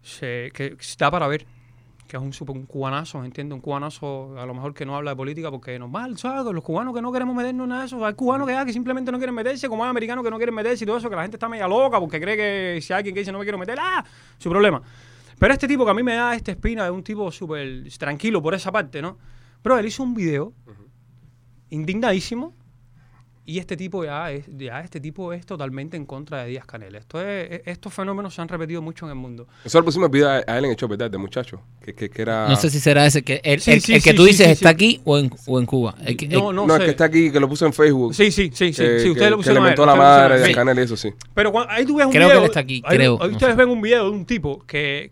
se- 0.03 0.51
que 0.55 0.77
está 0.81 1.11
para 1.11 1.27
ver, 1.29 1.47
que 2.13 2.19
es 2.19 2.23
un, 2.23 2.35
super, 2.35 2.55
un 2.55 2.67
cubanazo, 2.67 3.25
¿entiendes? 3.25 3.55
Un 3.55 3.63
cubanazo 3.63 4.39
a 4.39 4.45
lo 4.45 4.53
mejor 4.53 4.75
que 4.75 4.85
no 4.85 4.95
habla 4.95 5.13
de 5.13 5.17
política 5.17 5.51
porque 5.51 5.79
normal, 5.79 6.19
¿sabes? 6.19 6.45
Los 6.53 6.63
cubanos 6.63 6.95
que 6.95 7.01
no 7.01 7.11
queremos 7.11 7.35
meternos 7.35 7.65
en 7.65 7.71
nada 7.71 7.81
de 7.81 7.87
eso. 7.87 8.05
Hay 8.05 8.13
cubanos 8.13 8.47
que, 8.47 8.55
ah, 8.55 8.67
que 8.67 8.73
simplemente 8.75 9.11
no 9.11 9.17
quieren 9.17 9.35
meterse, 9.35 9.67
como 9.67 9.83
hay 9.83 9.89
americanos 9.89 10.23
que 10.23 10.31
no 10.31 10.37
quieren 10.37 10.55
meterse 10.55 10.85
y 10.85 10.87
todo 10.87 10.99
eso, 10.99 11.09
que 11.09 11.17
la 11.17 11.23
gente 11.23 11.37
está 11.37 11.49
media 11.49 11.67
loca 11.67 11.99
porque 11.99 12.21
cree 12.21 12.37
que 12.37 12.83
si 12.83 12.93
hay 12.93 12.99
alguien 12.99 13.15
que 13.15 13.21
dice 13.21 13.33
no 13.33 13.39
me 13.39 13.47
quiero 13.47 13.57
meter, 13.57 13.79
¡ah! 13.81 14.05
Su 14.37 14.51
problema. 14.51 14.83
Pero 15.39 15.55
este 15.55 15.67
tipo 15.67 15.87
que 15.87 15.91
a 15.91 15.95
mí 15.95 16.03
me 16.03 16.15
da 16.15 16.35
esta 16.35 16.51
espina 16.51 16.85
es 16.85 16.91
un 16.91 17.03
tipo 17.03 17.33
súper 17.33 17.85
tranquilo 17.99 18.43
por 18.43 18.53
esa 18.53 18.71
parte, 18.71 19.01
¿no? 19.01 19.17
Pero 19.63 19.79
él 19.79 19.87
hizo 19.87 20.03
un 20.03 20.13
video 20.13 20.53
indignadísimo 21.71 22.55
y 23.45 23.59
este 23.59 23.77
tipo 23.77 24.05
ya 24.05 24.31
es, 24.31 24.45
ya 24.57 24.81
este 24.81 25.01
tipo 25.01 25.33
es 25.33 25.45
totalmente 25.45 25.97
en 25.97 26.07
contra 26.07 26.45
de 26.45 26.51
Díaz 26.51 26.65
Canel. 26.65 26.95
Esto 26.95 27.21
es, 27.21 27.51
e- 27.51 27.63
estos 27.67 27.93
fenómenos 27.93 28.33
se 28.35 28.41
han 28.41 28.47
repetido 28.49 28.81
mucho 28.83 29.05
en 29.07 29.11
el 29.11 29.17
mundo. 29.17 29.49
Eso 29.65 29.79
lo 29.81 29.85
pusimos 29.85 30.11
video 30.11 30.29
a 30.29 30.39
él 30.41 30.65
en 30.65 30.71
el 30.71 30.77
show, 30.77 30.89
¿verdad? 30.89 31.11
De 31.11 31.19
muchacho. 31.19 31.61
Que, 31.85 31.93
que, 31.93 32.09
que 32.09 32.23
era... 32.23 32.49
No 32.49 32.55
sé 32.55 32.71
si 32.71 32.79
será 32.79 33.05
ese 33.05 33.23
que 33.23 33.41
el, 33.43 33.61
Sí, 33.61 33.73
el- 33.73 33.81
sí, 33.81 33.95
el 33.95 34.03
que 34.03 34.11
sí, 34.11 34.17
tú 34.17 34.23
sí, 34.23 34.29
dices 34.29 34.47
sí, 34.47 34.53
está 34.53 34.69
sí. 34.69 34.75
aquí 34.75 35.01
o 35.05 35.19
en, 35.19 35.31
o 35.47 35.59
en 35.59 35.67
Cuba. 35.67 35.95
El 36.05 36.17
que- 36.17 36.29
No, 36.29 36.51
el- 36.51 36.57
no, 36.57 36.67
No, 36.67 36.75
sé. 36.75 36.81
el 36.81 36.85
que 36.87 36.91
está 36.93 37.05
aquí, 37.07 37.33
que 37.33 37.41
lo 37.41 37.49
puso 37.49 37.67
en 37.67 37.73
Facebook. 37.73 38.15
Sí, 38.15 38.31
sí, 38.31 38.51
sí, 38.55 38.73
sí, 38.73 38.83
que- 38.83 38.99
sí, 39.01 39.05
que- 39.07 39.11
ustedes 39.11 39.31
lo 39.31 39.37
que 39.37 39.41
pusieron 39.41 39.63
le 39.65 39.69
a 39.69 39.71
mentó 39.71 39.87
la 39.87 39.95
madre 39.97 40.39
de. 40.41 40.47
Sí. 40.47 40.55
Canel 40.55 40.79
y 40.79 40.83
eso 40.83 40.97
sí. 40.97 41.11
Pero 41.35 41.51
cuando- 41.51 41.73
ahí 41.73 41.85
tú 41.85 41.97
ves 41.97 42.07
un 42.07 42.13
Creo 42.13 42.29
que 42.29 42.33
video. 42.35 42.39
él 42.45 42.49
está 42.49 42.61
aquí, 42.61 42.83
ahí- 42.85 42.97
creo, 42.97 43.19
Ahí 43.21 43.29
no 43.31 43.33
ustedes 43.37 43.53
sé. 43.55 43.59
ven 43.59 43.69
un 43.71 43.81
video 43.83 44.05
de 44.05 44.11
un 44.11 44.25
tipo 44.25 44.65
que. 44.67 45.11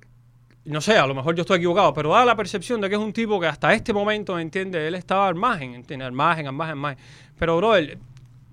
No 0.66 0.80
sé, 0.80 0.96
a 0.96 1.06
lo 1.06 1.14
mejor 1.14 1.34
yo 1.34 1.40
estoy 1.40 1.56
equivocado, 1.56 1.92
pero 1.94 2.10
da 2.10 2.24
la 2.24 2.36
percepción 2.36 2.80
de 2.80 2.88
que 2.88 2.94
es 2.94 3.00
un 3.00 3.12
tipo 3.14 3.40
que 3.40 3.46
hasta 3.46 3.72
este 3.74 3.92
momento, 3.92 4.38
¿entiendes? 4.38 4.82
Él 4.86 4.94
estaba 4.94 5.26
al 5.26 5.34
margen, 5.34 5.74
¿entiendes? 5.74 6.06
Al 6.06 6.12
margen, 6.12 6.46
al 6.46 6.52
margen, 6.52 6.72
al 6.72 6.78
margen. 6.80 7.04
Pero, 7.38 7.56
bro, 7.56 7.74
él 7.76 7.98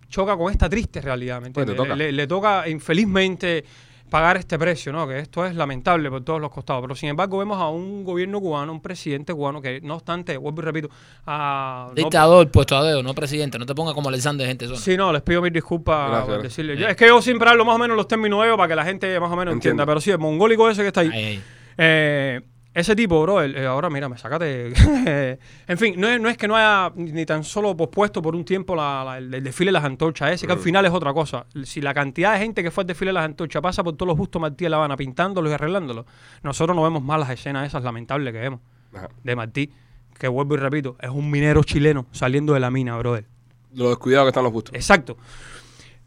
choca 0.09 0.35
con 0.37 0.51
esta 0.51 0.69
triste 0.69 1.01
realidad, 1.01 1.41
¿me 1.41 1.51
Pues 1.51 1.67
entiendes? 1.67 1.75
toca. 1.77 1.95
Le, 1.95 2.11
le 2.11 2.27
toca, 2.27 2.67
infelizmente, 2.67 3.63
pagar 4.09 4.37
este 4.37 4.57
precio, 4.57 4.93
¿no? 4.93 5.05
Que 5.05 5.19
esto 5.19 5.45
es 5.45 5.53
lamentable 5.53 6.09
por 6.09 6.23
todos 6.23 6.39
los 6.39 6.49
costados. 6.49 6.81
Pero, 6.81 6.95
sin 6.95 7.09
embargo, 7.09 7.39
vemos 7.39 7.57
a 7.59 7.67
un 7.67 8.05
gobierno 8.05 8.39
cubano, 8.39 8.71
un 8.71 8.81
presidente 8.81 9.33
cubano 9.33 9.61
que, 9.61 9.81
no 9.81 9.95
obstante, 9.95 10.37
vuelvo 10.37 10.61
y 10.61 10.63
repito, 10.65 10.89
a... 11.25 11.87
no- 11.89 11.93
Dictador, 11.93 12.49
puesto 12.49 12.77
a 12.77 12.83
dedo, 12.85 13.03
no 13.03 13.13
presidente. 13.13 13.59
No 13.59 13.65
te 13.65 13.75
pongas 13.75 13.93
como 13.93 14.07
Alexander 14.07 14.47
gente 14.47 14.65
sola. 14.65 14.79
Sí, 14.79 14.95
no, 14.95 15.11
les 15.11 15.21
pido 15.23 15.41
mil 15.41 15.51
disculpas 15.51 16.07
Gracias, 16.09 16.21
por 16.25 16.33
gracias. 16.35 16.51
decirle. 16.55 16.77
Yo- 16.77 16.87
es 16.87 16.95
que 16.95 17.07
yo 17.07 17.21
siempre 17.21 17.49
hablo 17.49 17.65
más 17.65 17.75
o 17.75 17.79
menos 17.79 17.97
los 17.97 18.07
términos 18.07 18.37
nuevos 18.37 18.55
para 18.57 18.69
que 18.69 18.75
la 18.75 18.85
gente 18.85 19.19
más 19.19 19.29
o 19.31 19.35
menos 19.35 19.53
Entiendo. 19.53 19.83
entienda. 19.83 19.85
Pero 19.85 19.99
sí, 19.99 20.11
el 20.11 20.19
mongólico 20.19 20.69
ese 20.69 20.83
que 20.83 20.87
está 20.87 21.01
ahí. 21.01 21.09
Ahí, 21.11 21.25
ahí. 21.25 21.43
eh, 21.77 22.41
ese 22.79 22.95
tipo, 22.95 23.21
bro, 23.21 23.41
el- 23.41 23.55
eh, 23.55 23.65
ahora 23.65 23.89
mira, 23.89 24.07
me 24.07 24.17
sacate. 24.17 24.71
en 25.67 25.77
fin, 25.77 25.95
no 25.99 26.07
es, 26.07 26.21
no 26.21 26.29
es 26.29 26.37
que 26.37 26.47
no 26.47 26.55
haya 26.55 26.91
ni 26.95 27.25
tan 27.25 27.43
solo 27.43 27.75
pospuesto 27.75 28.21
por 28.21 28.35
un 28.35 28.45
tiempo 28.45 28.75
la- 28.75 29.03
la- 29.03 29.17
el, 29.17 29.33
el 29.33 29.43
desfile 29.43 29.69
de 29.69 29.73
las 29.73 29.83
antorchas 29.83 30.31
ese, 30.31 30.45
que 30.47 30.53
al 30.53 30.59
final 30.59 30.85
es 30.85 30.91
otra 30.91 31.13
cosa. 31.13 31.45
Si 31.63 31.81
la 31.81 31.93
cantidad 31.93 32.33
de 32.33 32.39
gente 32.39 32.61
que 32.63 32.71
fue 32.71 32.83
al 32.83 32.87
desfile 32.87 33.09
de 33.09 33.13
las 33.13 33.25
antorchas 33.25 33.61
pasa 33.61 33.83
por 33.83 33.95
todos 33.95 34.07
los 34.07 34.17
Bustos 34.17 34.41
Martí 34.41 34.65
de 34.65 34.69
La 34.69 34.77
Habana 34.77 34.95
pintándolos 34.95 35.49
y 35.51 35.53
arreglándolos, 35.55 36.05
nosotros 36.43 36.75
no 36.75 36.83
vemos 36.83 37.03
más 37.03 37.19
las 37.19 37.29
escenas 37.31 37.65
esas 37.67 37.83
lamentables 37.83 38.31
que 38.33 38.39
vemos 38.39 38.59
Ajá. 38.93 39.09
de 39.23 39.35
Martí, 39.35 39.71
que 40.19 40.27
vuelvo 40.27 40.55
y 40.55 40.57
repito, 40.57 40.95
es 41.01 41.09
un 41.09 41.29
minero 41.31 41.63
chileno 41.63 42.05
saliendo 42.11 42.53
de 42.53 42.59
la 42.59 42.69
mina, 42.71 42.97
brother. 42.97 43.25
Lo 43.73 43.89
descuidado 43.89 44.25
que 44.25 44.29
están 44.29 44.43
los 44.43 44.53
bustos. 44.53 44.73
Exacto. 44.75 45.17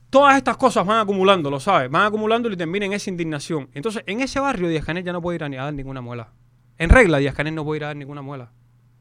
Todas 0.08 0.36
estas 0.36 0.56
cosas 0.56 0.84
van 0.84 0.98
acumulando, 0.98 1.50
lo 1.50 1.60
sabes, 1.60 1.88
van 1.90 2.04
acumulando 2.06 2.50
y 2.50 2.56
terminan 2.56 2.88
en 2.88 2.92
esa 2.94 3.10
indignación. 3.10 3.68
Entonces, 3.74 4.02
en 4.06 4.20
ese 4.20 4.40
barrio 4.40 4.68
Díaz 4.68 4.84
Canel 4.84 5.04
ya 5.04 5.12
no 5.12 5.22
puede 5.22 5.36
ir 5.36 5.44
a, 5.44 5.48
ni 5.48 5.56
a 5.56 5.62
dar 5.64 5.74
ninguna 5.74 6.00
muela. 6.00 6.30
En 6.80 6.88
regla, 6.88 7.18
Díaz 7.18 7.34
Canel 7.34 7.54
no 7.54 7.62
puede 7.62 7.76
ir 7.76 7.84
a 7.84 7.86
dar 7.88 7.96
ninguna 7.96 8.22
muela. 8.22 8.50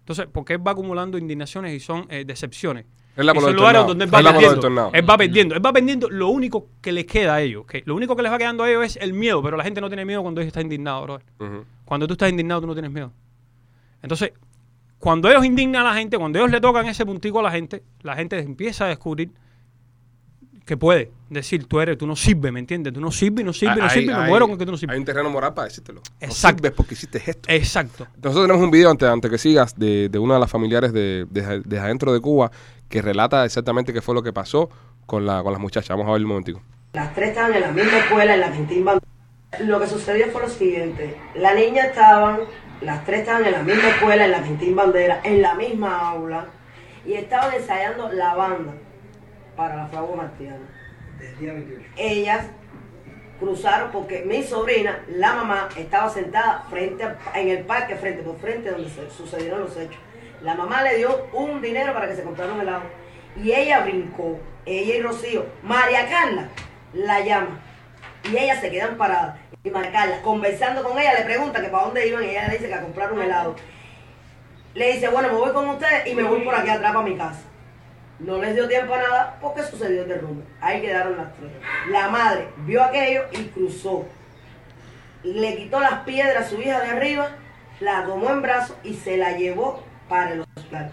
Entonces, 0.01 0.27
porque 0.29 0.53
él 0.53 0.67
va 0.67 0.71
acumulando 0.73 1.17
indignaciones 1.17 1.73
y 1.73 1.79
son 1.79 2.07
eh, 2.09 2.25
decepciones. 2.25 2.85
Es 3.15 3.23
la 3.23 3.31
Y 3.33 3.39
son 3.39 3.55
lugares 3.55 3.87
donde 3.87 4.03
él 4.03 4.13
va 4.13 4.21
perdiendo. 4.21 4.91
Él 4.93 5.09
va 5.09 5.17
perdiendo. 5.17 5.55
Él 5.55 5.65
va 5.65 5.71
perdiendo. 5.71 6.09
Lo 6.09 6.27
único 6.27 6.67
que 6.81 6.91
les 6.91 7.05
queda 7.05 7.35
a 7.35 7.41
ellos, 7.41 7.65
que 7.65 7.81
lo 7.85 7.95
único 7.95 8.17
que 8.17 8.23
les 8.23 8.31
va 8.31 8.37
quedando 8.37 8.65
a 8.65 8.69
ellos 8.69 8.83
es 8.83 8.97
el 8.97 9.13
miedo, 9.13 9.41
pero 9.41 9.55
la 9.55 9.63
gente 9.63 9.79
no 9.79 9.87
tiene 9.87 10.03
miedo 10.03 10.21
cuando 10.21 10.41
ellos 10.41 10.49
están 10.49 10.63
indignados, 10.63 11.03
bro. 11.03 11.19
Ujú. 11.39 11.65
Cuando 11.85 12.05
tú 12.05 12.13
estás 12.13 12.29
indignado, 12.29 12.59
tú 12.59 12.67
no 12.67 12.73
tienes 12.73 12.91
miedo. 12.91 13.13
Entonces, 14.01 14.33
cuando 14.97 15.29
ellos 15.29 15.45
indignan 15.45 15.85
a 15.85 15.91
la 15.91 15.95
gente, 15.95 16.17
cuando 16.17 16.37
ellos 16.37 16.51
le 16.51 16.59
tocan 16.59 16.85
ese 16.85 17.05
puntico 17.05 17.39
a 17.39 17.43
la 17.43 17.51
gente, 17.51 17.81
la 18.01 18.13
gente 18.17 18.37
empieza 18.39 18.85
a 18.85 18.87
descubrir 18.89 19.31
que 20.69 20.77
puede 20.77 21.11
decir, 21.31 21.65
tú 21.65 21.79
eres, 21.81 21.97
tú 21.97 22.05
no 22.05 22.15
sirves, 22.15 22.51
¿me 22.53 22.59
entiendes? 22.59 22.93
Tú 22.93 23.01
no 23.01 23.11
sirves, 23.11 23.43
no 23.43 23.53
sirves, 23.53 23.77
no 23.79 23.83
Hay- 23.85 23.89
sirves, 23.89 24.15
me 24.15 24.23
hay- 24.23 24.29
muero 24.29 24.47
con 24.47 24.55
que 24.57 24.65
tú 24.65 24.71
no 24.71 24.75
Hay 24.75 24.79
sirves. 24.79 24.99
un 24.99 25.03
terreno 25.05 25.29
moral 25.31 25.53
para 25.55 25.67
decírtelo. 25.67 26.01
Exacto. 26.19 26.27
No 26.27 26.33
sirves 26.59 26.71
porque 26.73 26.93
hiciste 26.93 27.23
esto. 27.25 27.49
Exacto. 27.51 28.07
Nosotros 28.21 28.45
tenemos 28.45 28.63
un 28.63 28.69
video, 28.71 28.91
antes, 28.91 29.09
antes 29.09 29.31
que 29.31 29.37
sigas, 29.39 29.77
de, 29.77 30.09
de 30.09 30.19
una 30.19 30.35
de 30.35 30.39
las 30.41 30.51
familiares 30.51 30.93
de, 30.93 31.25
de, 31.29 31.61
de 31.65 31.79
adentro 31.79 32.13
de 32.13 32.19
Cuba 32.21 32.51
que 32.87 33.01
relata 33.01 33.45
exactamente 33.45 33.91
qué 33.93 34.01
fue 34.01 34.13
lo 34.13 34.21
que 34.21 34.31
pasó 34.31 34.69
con, 35.07 35.25
la, 35.25 35.41
con 35.41 35.51
las 35.51 35.59
muchachas. 35.61 35.89
Vamos 35.89 36.07
a 36.07 36.13
ver 36.13 36.21
un 36.21 36.27
momentico. 36.27 36.61
Las 36.93 37.13
tres 37.15 37.29
estaban 37.29 37.53
en 37.55 37.61
la 37.61 37.71
misma 37.71 37.97
escuela, 37.97 38.33
en 38.35 38.39
la 38.41 38.51
Quintín 38.51 38.85
Bandera. 38.85 39.07
Lo 39.65 39.79
que 39.79 39.87
sucedió 39.87 40.27
fue 40.31 40.43
lo 40.43 40.49
siguiente. 40.49 41.17
La 41.35 41.55
niña 41.55 41.85
estaban, 41.85 42.41
las 42.81 43.03
tres 43.05 43.21
estaban 43.21 43.43
en 43.45 43.51
la 43.53 43.63
misma 43.63 43.89
escuela, 43.89 44.25
en 44.25 44.31
la 44.31 44.43
Quintín 44.43 44.75
Bandera, 44.75 45.19
en 45.23 45.41
la 45.41 45.55
misma 45.55 46.09
aula, 46.11 46.45
y 47.07 47.13
estaban 47.13 47.53
ensayando 47.55 48.11
la 48.11 48.35
banda 48.35 48.73
para 49.59 49.75
la 49.75 49.87
fragua 49.87 50.15
martiana. 50.15 50.65
Ellas 51.97 52.45
cruzaron 53.41 53.91
porque 53.91 54.21
mi 54.25 54.41
sobrina, 54.41 55.03
la 55.09 55.33
mamá, 55.33 55.67
estaba 55.75 56.09
sentada 56.09 56.63
frente 56.69 57.03
a- 57.03 57.17
en 57.35 57.49
el 57.49 57.65
parque, 57.65 57.97
frente 57.97 58.23
por 58.23 58.37
frente 58.39 58.71
donde 58.71 58.89
se 58.89 59.09
sucedieron 59.09 59.59
los 59.59 59.75
hechos. 59.75 59.97
La 60.41 60.55
mamá 60.55 60.81
le 60.81 60.95
dio 60.95 61.27
un 61.33 61.61
dinero 61.61 61.93
para 61.93 62.07
que 62.07 62.15
se 62.15 62.23
comprara 62.23 62.53
un 62.53 62.61
helado 62.61 62.83
y 63.35 63.51
ella 63.51 63.81
brincó, 63.81 64.39
ella 64.65 64.95
y 64.95 65.01
Rocío. 65.01 65.45
María 65.61 66.07
Carla 66.07 66.47
la 66.93 67.19
llama 67.19 67.59
y 68.31 68.37
ellas 68.37 68.61
se 68.61 68.71
quedan 68.71 68.95
paradas. 68.95 69.35
Y 69.61 69.69
María 69.71 69.91
Carla, 69.91 70.21
conversando 70.21 70.81
con 70.83 70.97
ella, 70.97 71.15
le 71.19 71.25
pregunta 71.25 71.59
que 71.61 71.67
para 71.67 71.83
dónde 71.83 72.07
iban 72.07 72.23
y 72.23 72.27
ella 72.29 72.47
le 72.47 72.53
dice 72.53 72.69
que 72.69 72.75
a 72.75 72.81
comprar 72.81 73.11
un 73.11 73.21
helado. 73.21 73.57
Le 74.73 74.93
dice, 74.93 75.09
bueno, 75.09 75.27
me 75.27 75.33
voy 75.33 75.51
con 75.51 75.67
ustedes 75.67 76.07
y 76.07 76.15
me 76.15 76.23
voy 76.23 76.45
por 76.45 76.55
aquí 76.55 76.69
atrás 76.69 76.93
para 76.93 77.03
mi 77.05 77.17
casa. 77.17 77.41
No 78.19 78.37
les 78.37 78.53
dio 78.53 78.67
tiempo 78.67 78.93
a 78.93 78.97
nada 78.97 79.37
porque 79.41 79.63
sucedió 79.63 80.03
el 80.03 80.09
derrumbe. 80.09 80.43
Ahí 80.59 80.81
quedaron 80.81 81.17
las 81.17 81.33
tres. 81.35 81.51
La 81.89 82.09
madre 82.09 82.49
vio 82.65 82.83
aquello 82.83 83.23
y 83.31 83.45
cruzó. 83.45 84.05
Le 85.23 85.55
quitó 85.55 85.79
las 85.79 86.01
piedras 86.01 86.45
a 86.45 86.49
su 86.49 86.61
hija 86.61 86.81
de 86.81 86.89
arriba, 86.89 87.29
la 87.79 88.05
tomó 88.05 88.29
en 88.31 88.41
brazos 88.41 88.75
y 88.83 88.93
se 88.93 89.17
la 89.17 89.37
llevó 89.37 89.83
para 90.07 90.31
el 90.33 90.41
hospital. 90.41 90.91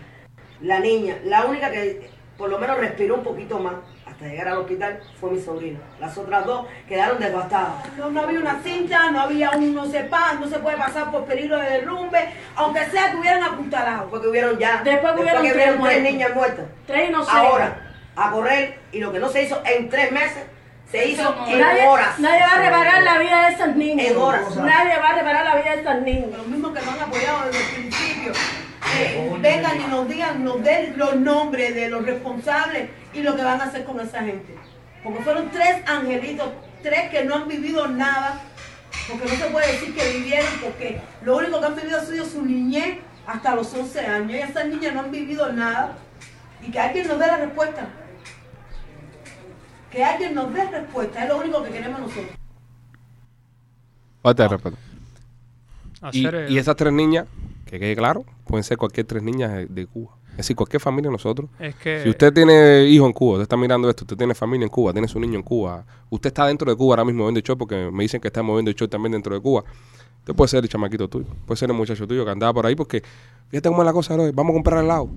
La 0.61 0.81
niña, 0.81 1.18
la 1.24 1.45
única 1.47 1.70
que 1.70 2.11
por 2.39 2.51
lo 2.51 2.59
menos 2.59 2.79
respiró 2.79 3.16
un 3.16 3.24
poquito 3.24 3.59
más, 3.59 3.74
hasta 4.16 4.28
llegar 4.28 4.48
al 4.48 4.58
hospital 4.58 4.98
fue 5.20 5.32
mi 5.32 5.40
sobrina. 5.42 5.78
Las 6.00 6.16
otras 6.16 6.46
dos 6.46 6.66
quedaron 6.88 7.18
devastadas. 7.18 7.86
No, 7.98 8.08
no 8.10 8.22
había 8.22 8.40
una 8.40 8.60
cinta, 8.62 9.10
no 9.10 9.20
había 9.20 9.50
un 9.50 9.74
no 9.74 9.84
sepa, 9.84 10.32
no 10.40 10.48
se 10.48 10.58
puede 10.58 10.78
pasar 10.78 11.10
por 11.10 11.26
peligro 11.26 11.58
de 11.58 11.68
derrumbe, 11.68 12.30
aunque 12.54 12.86
sea 12.86 13.10
que 13.10 13.18
hubieran 13.18 13.42
apuntalado, 13.42 14.08
porque 14.08 14.28
hubieron 14.28 14.58
ya. 14.58 14.80
Después 14.82 15.12
hubieron 15.18 15.42
que 15.42 15.50
tres 15.52 15.68
hubieron 15.68 15.82
tres 15.84 16.02
niñas 16.02 16.34
muertas. 16.34 16.64
Tres 16.86 17.10
inocentes. 17.10 17.44
Ahora, 17.44 17.76
a 18.16 18.30
correr, 18.30 18.78
y 18.90 19.00
lo 19.00 19.12
que 19.12 19.18
no 19.18 19.28
se 19.28 19.42
hizo 19.42 19.60
en 19.66 19.90
tres 19.90 20.10
meses, 20.10 20.44
se 20.90 21.08
hizo 21.08 21.36
en 21.48 21.60
Nadie, 21.60 21.86
horas. 21.86 22.18
nadie 22.18 22.40
va 22.40 22.52
a 22.52 22.58
reparar 22.58 23.02
la 23.02 23.18
vida 23.18 23.48
de 23.48 23.54
esos 23.54 23.76
niños. 23.76 24.06
En 24.06 24.16
horas. 24.16 24.56
Nadie 24.56 24.98
va 24.98 25.08
a 25.10 25.14
reparar 25.14 25.44
la 25.44 25.56
vida 25.56 25.76
de 25.76 25.82
esos 25.82 26.02
niños. 26.02 26.30
Los 26.34 26.46
mismos 26.46 26.72
que 26.72 26.86
nos 26.86 26.94
han 26.94 27.00
apoyado 27.00 27.46
desde 27.50 27.58
el 27.58 27.70
principio, 27.74 28.32
eh, 28.98 29.36
vengan 29.40 29.78
y 29.78 29.84
nos 29.90 30.08
digan, 30.08 30.42
nos 30.42 30.62
den 30.62 30.94
los 30.96 31.16
nombres 31.16 31.74
de 31.74 31.90
los 31.90 32.06
responsables 32.06 32.88
y 33.20 33.22
lo 33.22 33.36
que 33.36 33.42
van 33.42 33.60
a 33.60 33.64
hacer 33.64 33.84
con 33.84 34.00
esa 34.00 34.22
gente. 34.22 34.54
Porque 35.02 35.22
fueron 35.22 35.50
tres 35.50 35.88
angelitos, 35.88 36.48
tres 36.82 37.10
que 37.10 37.24
no 37.24 37.36
han 37.36 37.48
vivido 37.48 37.86
nada, 37.88 38.40
porque 39.08 39.24
no 39.24 39.36
se 39.36 39.50
puede 39.50 39.72
decir 39.72 39.94
que 39.94 40.18
vivieron, 40.18 40.48
porque 40.62 41.00
lo 41.22 41.36
único 41.36 41.60
que 41.60 41.66
han 41.66 41.76
vivido 41.76 41.98
ha 41.98 42.04
sido 42.04 42.24
su 42.24 42.44
niñez 42.44 42.98
hasta 43.26 43.54
los 43.54 43.72
11 43.72 44.00
años. 44.00 44.30
Y 44.32 44.38
esas 44.38 44.66
niñas 44.66 44.94
no 44.94 45.00
han 45.00 45.10
vivido 45.10 45.52
nada. 45.52 45.96
Y 46.66 46.70
que 46.70 46.78
alguien 46.80 47.06
nos 47.06 47.18
dé 47.18 47.26
la 47.26 47.36
respuesta. 47.36 47.88
Que 49.90 50.04
alguien 50.04 50.34
nos 50.34 50.52
dé 50.52 50.68
respuesta, 50.68 51.22
es 51.22 51.28
lo 51.28 51.38
único 51.38 51.62
que 51.62 51.70
queremos 51.70 52.00
nosotros. 52.00 52.26
Falta 54.22 54.42
de 54.42 54.48
respeto. 54.48 54.76
Y, 56.12 56.52
y 56.52 56.58
esas 56.58 56.76
tres 56.76 56.92
niñas, 56.92 57.26
que 57.64 57.78
quede 57.78 57.96
claro, 57.96 58.24
pueden 58.44 58.64
ser 58.64 58.76
cualquier 58.76 59.06
tres 59.06 59.22
niñas 59.22 59.66
de 59.68 59.86
Cuba. 59.86 60.16
Es 60.37 60.39
decir, 60.39 60.55
cualquier 60.57 60.80
familia 60.80 61.09
de 61.09 61.12
nosotros. 61.12 61.49
es 61.59 61.74
que 61.76 62.03
Si 62.03 62.09
usted 62.11 62.32
tiene 62.32 62.84
hijo 62.84 63.07
en 63.07 63.12
Cuba, 63.12 63.32
usted 63.34 63.43
está 63.45 63.57
mirando 63.57 63.89
esto, 63.89 64.05
usted 64.05 64.16
tiene 64.16 64.34
familia 64.34 64.64
en 64.64 64.70
Cuba, 64.70 64.93
tiene 64.93 65.09
su 65.09 65.18
niño 65.18 65.37
en 65.37 65.43
Cuba, 65.43 65.84
usted 66.11 66.28
está 66.28 66.47
dentro 66.47 66.70
de 66.70 66.76
Cuba 66.76 66.93
ahora 66.95 67.05
mismo 67.05 67.24
viendo 67.24 67.39
el 67.39 67.45
show, 67.45 67.57
porque 67.57 67.91
me 67.93 68.03
dicen 68.05 68.20
que 68.20 68.28
está 68.28 68.43
moviendo 68.43 68.70
el 68.70 68.74
show 68.76 68.87
también 68.87 69.12
dentro 69.12 69.34
de 69.34 69.41
Cuba. 69.41 69.64
Usted 70.20 70.34
puede 70.34 70.49
ser 70.49 70.62
el 70.64 70.68
chamaquito 70.68 71.09
tuyo, 71.09 71.26
puede 71.47 71.57
ser 71.57 71.70
el 71.70 71.76
muchacho 71.76 72.07
tuyo 72.07 72.24
que 72.24 72.30
andaba 72.30 72.53
por 72.53 72.66
ahí, 72.66 72.74
porque 72.74 73.03
fíjate 73.49 73.68
cómo 73.68 73.82
es 73.82 73.87
la 73.87 73.93
cosa, 73.93 74.14
bro, 74.14 74.30
vamos 74.32 74.51
a 74.51 74.55
comprar 74.55 74.84
helado. 74.84 75.09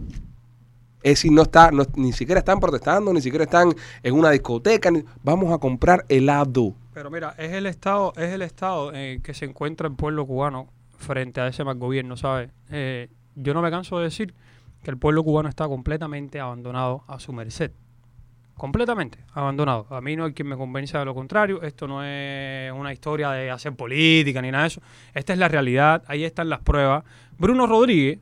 Es 1.02 1.12
decir, 1.14 1.32
no 1.32 1.44
está, 1.44 1.72
no- 1.72 1.86
ni 1.96 2.12
siquiera 2.12 2.40
están 2.40 2.60
protestando, 2.60 3.14
ni 3.14 3.22
siquiera 3.22 3.46
están 3.46 3.74
en 4.04 4.14
una 4.16 4.32
discoteca, 4.32 4.92
ni- 4.92 5.04
vamos 5.24 5.52
a 5.54 5.58
comprar 5.58 6.06
helado. 6.10 6.74
Pero 6.94 7.10
mira, 7.10 7.34
es 7.38 7.52
el 7.54 7.66
estado, 7.66 8.14
es 8.18 8.32
el 8.34 8.42
estado 8.42 8.90
en 8.94 8.96
el 9.00 9.22
que 9.22 9.34
se 9.34 9.46
encuentra 9.46 9.88
el 9.88 9.96
pueblo 9.96 10.26
cubano 10.26 10.68
frente 10.98 11.40
a 11.40 11.48
ese 11.48 11.64
mal 11.64 11.78
gobierno, 11.78 12.18
¿sabes? 12.18 12.50
Eh, 12.70 13.08
yo 13.36 13.54
no 13.54 13.62
me 13.62 13.72
canso 13.72 13.98
de 13.98 14.04
decir 14.06 14.34
que 14.84 14.92
el 14.92 14.98
pueblo 14.98 15.24
cubano 15.24 15.50
está 15.50 15.68
completamente 15.68 16.40
abandonado 16.40 17.04
a 17.08 17.20
su 17.20 17.34
merced. 17.34 17.72
Completamente 18.56 19.20
abandonado. 19.34 19.88
A 19.90 20.02
mí 20.02 20.18
no 20.18 20.26
hay 20.26 20.34
quien 20.34 20.50
me 20.50 20.58
convenza 20.58 21.00
de 21.00 21.06
lo 21.06 21.16
contrario. 21.16 21.62
Esto 21.62 21.88
no 21.88 22.04
es 22.04 22.72
una 22.74 22.92
historia 22.92 23.30
de 23.32 23.50
hacer 23.50 23.74
política 23.74 24.42
ni 24.42 24.52
nada 24.52 24.64
de 24.64 24.68
eso. 24.68 24.82
Esta 25.14 25.32
es 25.32 25.40
la 25.40 25.48
realidad. 25.48 26.04
Ahí 26.08 26.26
están 26.26 26.50
las 26.50 26.60
pruebas. 26.60 27.06
Bruno 27.38 27.68
Rodríguez, 27.68 28.20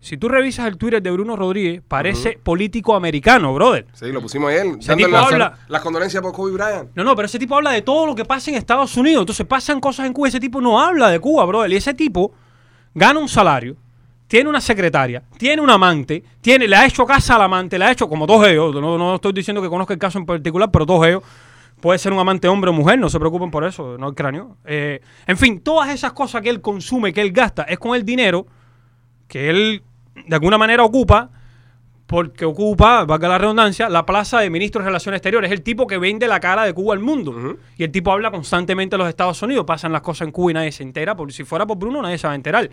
si 0.00 0.16
tú 0.16 0.28
revisas 0.30 0.66
el 0.68 0.78
Twitter 0.78 1.02
de 1.02 1.10
Bruno 1.10 1.36
Rodríguez, 1.36 1.82
parece 1.86 2.38
político 2.42 2.94
americano, 2.94 3.52
brother. 3.52 3.86
Sí, 3.92 4.10
lo 4.10 4.22
pusimos 4.22 4.50
ayer, 4.50 4.66
Ese 4.78 4.96
tipo 4.96 5.08
las, 5.10 5.26
habla- 5.32 5.58
las 5.68 5.82
condolencias 5.82 6.22
por 6.22 6.32
Kobe 6.32 6.52
Bryant. 6.52 6.90
No, 6.94 7.04
no, 7.04 7.14
pero 7.14 7.26
ese 7.26 7.38
tipo 7.38 7.54
habla 7.54 7.72
de 7.72 7.82
todo 7.82 8.06
lo 8.06 8.14
que 8.14 8.24
pasa 8.24 8.50
en 8.50 8.56
Estados 8.56 8.96
Unidos. 8.96 9.20
Entonces 9.20 9.44
pasan 9.46 9.80
cosas 9.80 10.06
en 10.06 10.14
Cuba. 10.14 10.28
Ese 10.28 10.40
tipo 10.40 10.62
no 10.62 10.80
habla 10.80 11.10
de 11.10 11.20
Cuba, 11.20 11.44
brother. 11.44 11.70
Y 11.70 11.76
ese 11.76 11.92
tipo 11.92 12.32
gana 12.94 13.20
un 13.20 13.28
salario, 13.28 13.76
tiene 14.34 14.50
una 14.50 14.60
secretaria, 14.60 15.22
tiene 15.38 15.62
un 15.62 15.70
amante, 15.70 16.24
tiene, 16.40 16.66
le 16.66 16.74
ha 16.74 16.84
hecho 16.84 17.06
casa 17.06 17.36
al 17.36 17.42
amante, 17.42 17.78
le 17.78 17.84
ha 17.84 17.92
hecho 17.92 18.08
como 18.08 18.26
dos 18.26 18.44
ellos. 18.44 18.74
No, 18.74 18.98
no 18.98 19.14
estoy 19.14 19.32
diciendo 19.32 19.62
que 19.62 19.68
conozca 19.68 19.94
el 19.94 20.00
caso 20.00 20.18
en 20.18 20.26
particular, 20.26 20.72
pero 20.72 20.84
dos 20.84 21.06
ellos. 21.06 21.22
Puede 21.80 22.00
ser 22.00 22.12
un 22.12 22.18
amante 22.18 22.48
hombre 22.48 22.70
o 22.70 22.72
mujer, 22.72 22.98
no 22.98 23.08
se 23.08 23.20
preocupen 23.20 23.52
por 23.52 23.62
eso, 23.62 23.96
no 23.96 24.08
el 24.08 24.14
cráneo. 24.16 24.56
Eh, 24.64 25.00
en 25.28 25.36
fin, 25.36 25.60
todas 25.60 25.88
esas 25.90 26.14
cosas 26.14 26.42
que 26.42 26.50
él 26.50 26.60
consume, 26.60 27.12
que 27.12 27.20
él 27.20 27.30
gasta, 27.30 27.62
es 27.62 27.78
con 27.78 27.94
el 27.94 28.04
dinero 28.04 28.44
que 29.28 29.50
él 29.50 29.84
de 30.26 30.34
alguna 30.34 30.58
manera 30.58 30.82
ocupa 30.82 31.30
porque 32.08 32.44
ocupa, 32.44 33.04
valga 33.04 33.28
la 33.28 33.38
redundancia, 33.38 33.88
la 33.88 34.04
plaza 34.04 34.40
de 34.40 34.50
ministro 34.50 34.80
de 34.80 34.86
Relaciones 34.86 35.18
Exteriores. 35.18 35.52
Es 35.52 35.56
el 35.56 35.62
tipo 35.62 35.86
que 35.86 35.96
vende 35.96 36.26
la 36.26 36.40
cara 36.40 36.64
de 36.64 36.72
Cuba 36.74 36.94
al 36.94 37.00
mundo. 37.00 37.56
Y 37.76 37.84
el 37.84 37.92
tipo 37.92 38.10
habla 38.10 38.32
constantemente 38.32 38.94
de 38.94 38.98
los 38.98 39.08
Estados 39.08 39.40
Unidos. 39.42 39.64
Pasan 39.64 39.92
las 39.92 40.02
cosas 40.02 40.26
en 40.26 40.32
Cuba 40.32 40.50
y 40.50 40.54
nadie 40.54 40.72
se 40.72 40.82
entera. 40.82 41.16
Porque 41.16 41.32
si 41.32 41.44
fuera 41.44 41.64
por 41.64 41.78
Bruno, 41.78 42.02
nadie 42.02 42.18
se 42.18 42.26
va 42.26 42.32
a 42.32 42.36
enterar. 42.36 42.68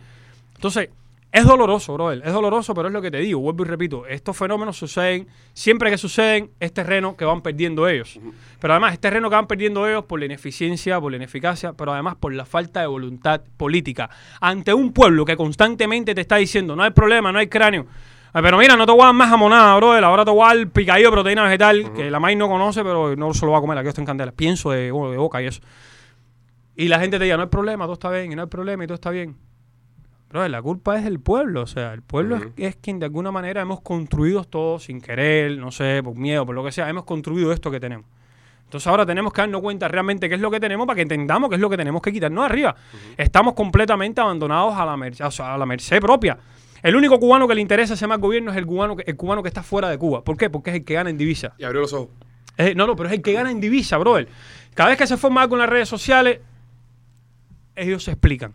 Entonces, 0.55 0.89
es 1.31 1.45
doloroso, 1.45 1.93
brother. 1.93 2.21
Es 2.25 2.33
doloroso, 2.33 2.73
pero 2.73 2.89
es 2.89 2.93
lo 2.93 3.01
que 3.01 3.09
te 3.09 3.19
digo. 3.19 3.39
Vuelvo 3.39 3.63
y 3.63 3.67
repito. 3.67 4.05
Estos 4.05 4.35
fenómenos 4.35 4.75
suceden. 4.75 5.27
Siempre 5.53 5.89
que 5.89 5.97
suceden, 5.97 6.51
es 6.59 6.73
terreno 6.73 7.15
que 7.15 7.23
van 7.23 7.41
perdiendo 7.41 7.87
ellos. 7.87 8.19
Pero 8.59 8.73
además, 8.73 8.93
es 8.93 8.99
terreno 8.99 9.29
que 9.29 9.35
van 9.35 9.47
perdiendo 9.47 9.87
ellos 9.87 10.03
por 10.03 10.19
la 10.19 10.25
ineficiencia, 10.25 10.99
por 10.99 11.11
la 11.11 11.17
ineficacia, 11.17 11.71
pero 11.71 11.93
además 11.93 12.15
por 12.15 12.33
la 12.33 12.45
falta 12.45 12.81
de 12.81 12.87
voluntad 12.87 13.41
política. 13.55 14.09
Ante 14.41 14.73
un 14.73 14.91
pueblo 14.91 15.23
que 15.23 15.37
constantemente 15.37 16.13
te 16.13 16.21
está 16.21 16.35
diciendo, 16.35 16.75
no 16.75 16.83
hay 16.83 16.91
problema, 16.91 17.31
no 17.31 17.39
hay 17.39 17.47
cráneo. 17.47 17.85
Pero 18.33 18.57
mira, 18.57 18.75
no 18.75 18.85
te 18.85 18.91
voy 18.91 19.01
a 19.01 19.05
dar 19.05 19.15
más 19.15 19.29
jamonada, 19.29 19.75
brother. 19.77 20.03
Ahora 20.03 20.25
te 20.25 20.31
voy 20.31 20.43
a 20.43 20.55
dar 20.55 20.67
picadillo 20.69 21.09
de 21.09 21.11
proteína 21.13 21.43
vegetal, 21.43 21.93
que 21.93 22.11
la 22.11 22.19
maíz 22.19 22.37
no 22.37 22.49
conoce, 22.49 22.83
pero 22.83 23.15
no 23.15 23.33
se 23.33 23.45
lo 23.45 23.53
va 23.53 23.59
a 23.59 23.61
comer. 23.61 23.77
Aquí 23.77 23.87
está 23.87 24.01
en 24.01 24.07
candela. 24.07 24.31
Pienso 24.33 24.71
de, 24.71 24.85
de 24.85 24.91
boca 24.91 25.41
y 25.41 25.47
eso. 25.47 25.61
Y 26.75 26.87
la 26.87 26.99
gente 26.99 27.17
te 27.17 27.25
diga, 27.25 27.37
no 27.37 27.43
hay 27.43 27.49
problema, 27.49 27.85
todo 27.85 27.93
está 27.93 28.09
bien, 28.09 28.31
y 28.31 28.35
no 28.35 28.43
hay 28.43 28.47
problema, 28.47 28.83
y 28.83 28.87
todo 28.87 28.95
está 28.95 29.11
bien. 29.11 29.35
Brother, 30.31 30.49
la 30.49 30.61
culpa 30.61 30.97
es 30.97 31.03
del 31.03 31.19
pueblo. 31.19 31.61
O 31.61 31.67
sea, 31.67 31.93
el 31.93 32.01
pueblo 32.01 32.37
es- 32.57 32.69
es, 32.69 32.75
quien 32.77 32.99
de 32.99 33.05
alguna 33.05 33.31
manera 33.31 33.61
hemos 33.61 33.81
construido 33.81 34.43
todo 34.45 34.79
sin 34.79 35.01
querer, 35.01 35.57
no 35.57 35.71
sé, 35.71 36.01
por 36.03 36.15
miedo, 36.15 36.45
por 36.45 36.55
lo 36.55 36.63
que 36.63 36.71
sea. 36.71 36.89
Hemos 36.89 37.03
construido 37.03 37.51
esto 37.51 37.69
que 37.69 37.79
tenemos. 37.79 38.05
Entonces 38.63 38.87
ahora 38.87 39.05
tenemos 39.05 39.33
que 39.33 39.41
darnos 39.41 39.59
cuenta 39.61 39.89
realmente 39.89 40.29
qué 40.29 40.35
es 40.35 40.41
lo 40.41 40.49
que 40.49 40.61
tenemos 40.61 40.87
para 40.87 40.95
que 40.95 41.01
entendamos 41.01 41.49
qué 41.49 41.55
es 41.55 41.61
lo 41.61 41.69
que 41.69 41.75
tenemos 41.75 42.01
que 42.01 42.13
quitarnos 42.13 42.45
arriba. 42.45 42.73
Estamos 43.17 43.53
completamente 43.53 44.21
abandonados 44.21 44.73
a 44.77 44.85
la, 44.85 44.95
mer- 44.95 45.21
o 45.21 45.29
sea, 45.31 45.53
a 45.53 45.57
la 45.57 45.65
merced 45.65 45.99
propia. 45.99 46.37
El 46.81 46.95
único 46.95 47.19
cubano 47.19 47.47
que 47.49 47.53
le 47.55 47.59
interesa 47.61 47.95
ese 47.95 48.07
mal 48.07 48.19
gobierno 48.19 48.49
es 48.51 48.57
el 48.57 48.65
cubano, 48.65 48.95
que, 48.95 49.03
el 49.05 49.17
cubano 49.17 49.43
que 49.43 49.49
está 49.49 49.61
fuera 49.61 49.89
de 49.89 49.97
Cuba. 49.97 50.23
¿Por 50.23 50.37
qué? 50.37 50.49
Porque 50.49 50.69
es 50.69 50.77
el 50.77 50.85
que 50.85 50.93
gana 50.93 51.09
en 51.09 51.17
divisa. 51.17 51.53
Y 51.59 51.63
abrió 51.65 51.81
los 51.81 51.91
ojos. 51.91 52.07
Es- 52.55 52.73
no, 52.75 52.87
no, 52.87 52.95
pero 52.95 53.09
es 53.09 53.15
el 53.15 53.21
que 53.21 53.33
gana 53.33 53.51
en 53.51 53.59
divisa, 53.59 53.97
brother. 53.97 54.29
Cada 54.73 54.89
vez 54.89 54.97
que 54.97 55.05
se 55.05 55.17
forma 55.17 55.41
algo 55.41 55.55
en 55.55 55.59
las 55.59 55.69
redes 55.69 55.89
sociales, 55.89 56.39
ellos 57.75 58.03
se 58.03 58.11
explican. 58.11 58.53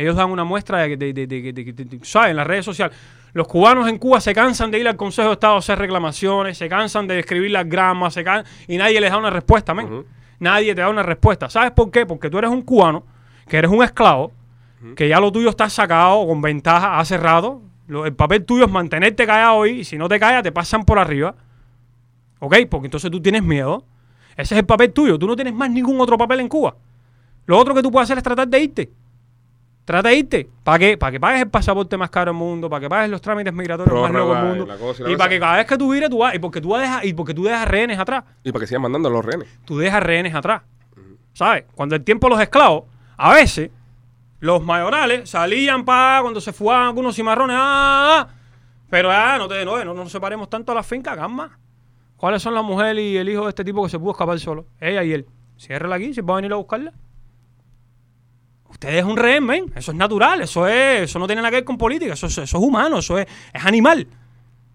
Ellos 0.00 0.16
dan 0.16 0.30
una 0.30 0.44
muestra 0.44 0.78
de, 0.78 0.96
de- 0.96 2.00
¿sabes? 2.02 2.30
En 2.30 2.36
las 2.36 2.46
redes 2.46 2.64
sociales. 2.64 2.96
Los 3.32 3.46
cubanos 3.46 3.88
en 3.88 3.98
Cuba 3.98 4.20
se 4.20 4.34
cansan 4.34 4.70
de 4.70 4.78
ir 4.80 4.88
al 4.88 4.96
Consejo 4.96 5.28
de 5.28 5.34
Estado 5.34 5.54
a 5.54 5.58
hacer 5.58 5.78
reclamaciones, 5.78 6.58
se 6.58 6.68
cansan 6.68 7.06
de 7.06 7.18
escribir 7.20 7.50
las 7.52 7.68
gramas, 7.68 8.14
se 8.14 8.24
can- 8.24 8.44
y 8.66 8.76
nadie 8.76 9.00
les 9.00 9.10
da 9.10 9.18
una 9.18 9.30
respuesta, 9.30 9.72
men. 9.74 10.04
Nadie 10.40 10.74
te 10.74 10.80
da 10.80 10.88
una 10.88 11.02
respuesta. 11.02 11.48
¿Sabes 11.50 11.70
por 11.72 11.90
qué? 11.90 12.06
Porque 12.06 12.30
tú 12.30 12.38
eres 12.38 12.50
un 12.50 12.62
cubano, 12.62 13.04
que 13.46 13.58
eres 13.58 13.70
un 13.70 13.82
esclavo, 13.84 14.32
que 14.96 15.06
ya 15.08 15.20
lo 15.20 15.30
tuyo 15.30 15.50
está 15.50 15.68
sacado 15.68 16.26
con 16.26 16.40
ventaja 16.40 16.98
hace 16.98 17.18
rato. 17.18 17.60
Lo- 17.86 18.06
el 18.06 18.14
papel 18.14 18.44
tuyo 18.44 18.64
es 18.64 18.70
mantenerte 18.70 19.26
callado 19.26 19.56
hoy, 19.56 19.80
y 19.80 19.84
si 19.84 19.98
no 19.98 20.08
te 20.08 20.18
callas 20.18 20.42
te 20.42 20.50
pasan 20.50 20.84
por 20.84 20.98
arriba. 20.98 21.34
¿Ok? 22.38 22.56
Porque 22.70 22.86
entonces 22.86 23.10
tú 23.10 23.20
tienes 23.20 23.42
miedo. 23.42 23.84
Ese 24.36 24.54
es 24.54 24.60
el 24.60 24.64
papel 24.66 24.92
tuyo. 24.92 25.18
Tú 25.18 25.26
no 25.26 25.36
tienes 25.36 25.52
más 25.54 25.70
ningún 25.70 26.00
otro 26.00 26.16
papel 26.16 26.40
en 26.40 26.48
Cuba. 26.48 26.74
Lo 27.46 27.58
otro 27.58 27.74
que 27.74 27.82
tú 27.82 27.90
puedes 27.90 28.06
hacer 28.06 28.16
es 28.18 28.24
tratar 28.24 28.48
de 28.48 28.60
irte. 28.60 28.90
Trata 29.90 30.08
de 30.10 30.18
irte. 30.18 30.48
¿Para 30.62 30.78
qué? 30.78 30.96
Para 30.96 31.10
que 31.10 31.18
pagues 31.18 31.42
el 31.42 31.50
pasaporte 31.50 31.96
más 31.96 32.10
caro 32.10 32.30
del 32.30 32.38
mundo, 32.38 32.70
para 32.70 32.82
que 32.82 32.88
pagues 32.88 33.10
los 33.10 33.20
trámites 33.20 33.52
migratorios 33.52 34.00
más 34.00 34.12
locos 34.12 34.36
del 34.36 34.46
mundo. 34.46 34.76
y 35.08 35.16
para 35.16 35.28
que 35.28 35.40
cada 35.40 35.56
vez 35.56 35.66
que 35.66 35.76
tú 35.76 35.92
vires, 35.92 36.08
tú 36.08 36.18
vas. 36.18 36.32
Y 36.32 36.38
porque 36.38 36.60
tú, 36.60 36.76
dejas, 36.76 37.04
y 37.04 37.12
porque 37.12 37.34
tú 37.34 37.42
dejas 37.42 37.66
rehenes 37.66 37.98
atrás. 37.98 38.22
Y 38.44 38.52
para 38.52 38.60
que 38.60 38.66
sigan 38.68 38.82
mandando 38.82 39.08
a 39.08 39.12
los 39.12 39.24
rehenes. 39.24 39.48
Tú 39.64 39.78
dejas 39.78 40.00
rehenes 40.00 40.32
atrás. 40.32 40.62
¿Sabes? 41.32 41.64
Cuando 41.74 41.96
el 41.96 42.04
tiempo 42.04 42.28
de 42.28 42.34
los 42.34 42.40
esclavos, 42.40 42.84
a 43.16 43.34
veces, 43.34 43.72
los 44.38 44.62
mayorales 44.62 45.28
salían 45.28 45.84
para 45.84 46.22
cuando 46.22 46.40
se 46.40 46.52
fugaban 46.52 46.86
algunos 46.86 47.16
cimarrones. 47.16 47.56
¡ah! 47.58 48.28
Pero 48.90 49.10
ah, 49.10 49.38
no, 49.38 49.48
te, 49.48 49.64
no, 49.64 49.84
no 49.84 49.92
nos 49.92 50.12
separemos 50.12 50.48
tanto 50.48 50.70
a 50.70 50.76
la 50.76 50.84
finca, 50.84 51.16
calma. 51.16 51.58
¿Cuáles 52.16 52.40
son 52.40 52.54
la 52.54 52.62
mujer 52.62 52.96
y 52.96 53.16
el 53.16 53.28
hijo 53.28 53.42
de 53.42 53.48
este 53.48 53.64
tipo 53.64 53.82
que 53.82 53.90
se 53.90 53.98
pudo 53.98 54.12
escapar 54.12 54.38
solo? 54.38 54.66
Ella 54.78 55.02
y 55.02 55.14
él. 55.14 55.26
Ciérrala 55.58 55.96
aquí, 55.96 56.14
si 56.14 56.20
va 56.20 56.34
a 56.34 56.36
venir 56.36 56.52
a 56.52 56.56
buscarla. 56.56 56.92
Usted 58.82 58.96
es 58.96 59.04
un 59.04 59.18
rehén, 59.18 59.46
ven. 59.46 59.66
Eso 59.76 59.90
es 59.92 59.96
natural, 59.98 60.40
eso 60.40 60.66
es, 60.66 61.02
eso 61.02 61.18
no 61.18 61.26
tiene 61.26 61.42
nada 61.42 61.50
que 61.50 61.56
ver 61.58 61.64
con 61.64 61.76
política, 61.76 62.14
eso, 62.14 62.26
es- 62.28 62.38
eso 62.38 62.56
es 62.58 62.64
humano, 62.64 63.00
eso 63.00 63.18
es, 63.18 63.26
es 63.52 63.64
animal. 63.66 64.06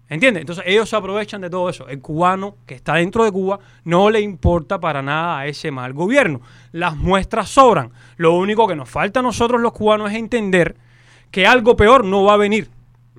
¿Entiendes? 0.08 0.42
Entonces 0.42 0.62
ellos 0.68 0.88
se 0.88 0.94
aprovechan 0.94 1.40
de 1.40 1.50
todo 1.50 1.68
eso. 1.68 1.88
El 1.88 2.00
cubano 2.00 2.54
que 2.66 2.74
está 2.74 2.94
dentro 2.94 3.24
de 3.24 3.32
Cuba 3.32 3.58
no 3.82 4.08
le 4.08 4.20
importa 4.20 4.78
para 4.78 5.02
nada 5.02 5.40
a 5.40 5.46
ese 5.48 5.72
mal 5.72 5.92
gobierno. 5.92 6.40
Las 6.70 6.94
muestras 6.96 7.48
sobran. 7.48 7.90
Lo 8.16 8.34
único 8.36 8.68
que 8.68 8.76
nos 8.76 8.88
falta 8.88 9.18
a 9.18 9.22
nosotros 9.24 9.60
los 9.60 9.72
cubanos 9.72 10.12
es 10.12 10.16
entender 10.16 10.76
que 11.32 11.44
algo 11.48 11.74
peor 11.74 12.04
no 12.04 12.22
va 12.22 12.34
a 12.34 12.36
venir. 12.36 12.68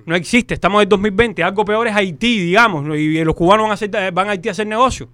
No 0.06 0.14
existe, 0.16 0.54
estamos 0.54 0.82
en 0.82 0.88
2020, 0.88 1.42
algo 1.42 1.66
peor 1.66 1.86
es 1.88 1.94
Haití, 1.94 2.40
digamos, 2.40 2.86
y 2.98 3.22
los 3.22 3.34
cubanos 3.34 3.64
van 3.64 3.72
a, 3.72 3.74
hacer- 3.74 4.12
van 4.14 4.28
a 4.28 4.30
Haití 4.30 4.48
a 4.48 4.52
hacer 4.52 4.66
negocio. 4.66 5.10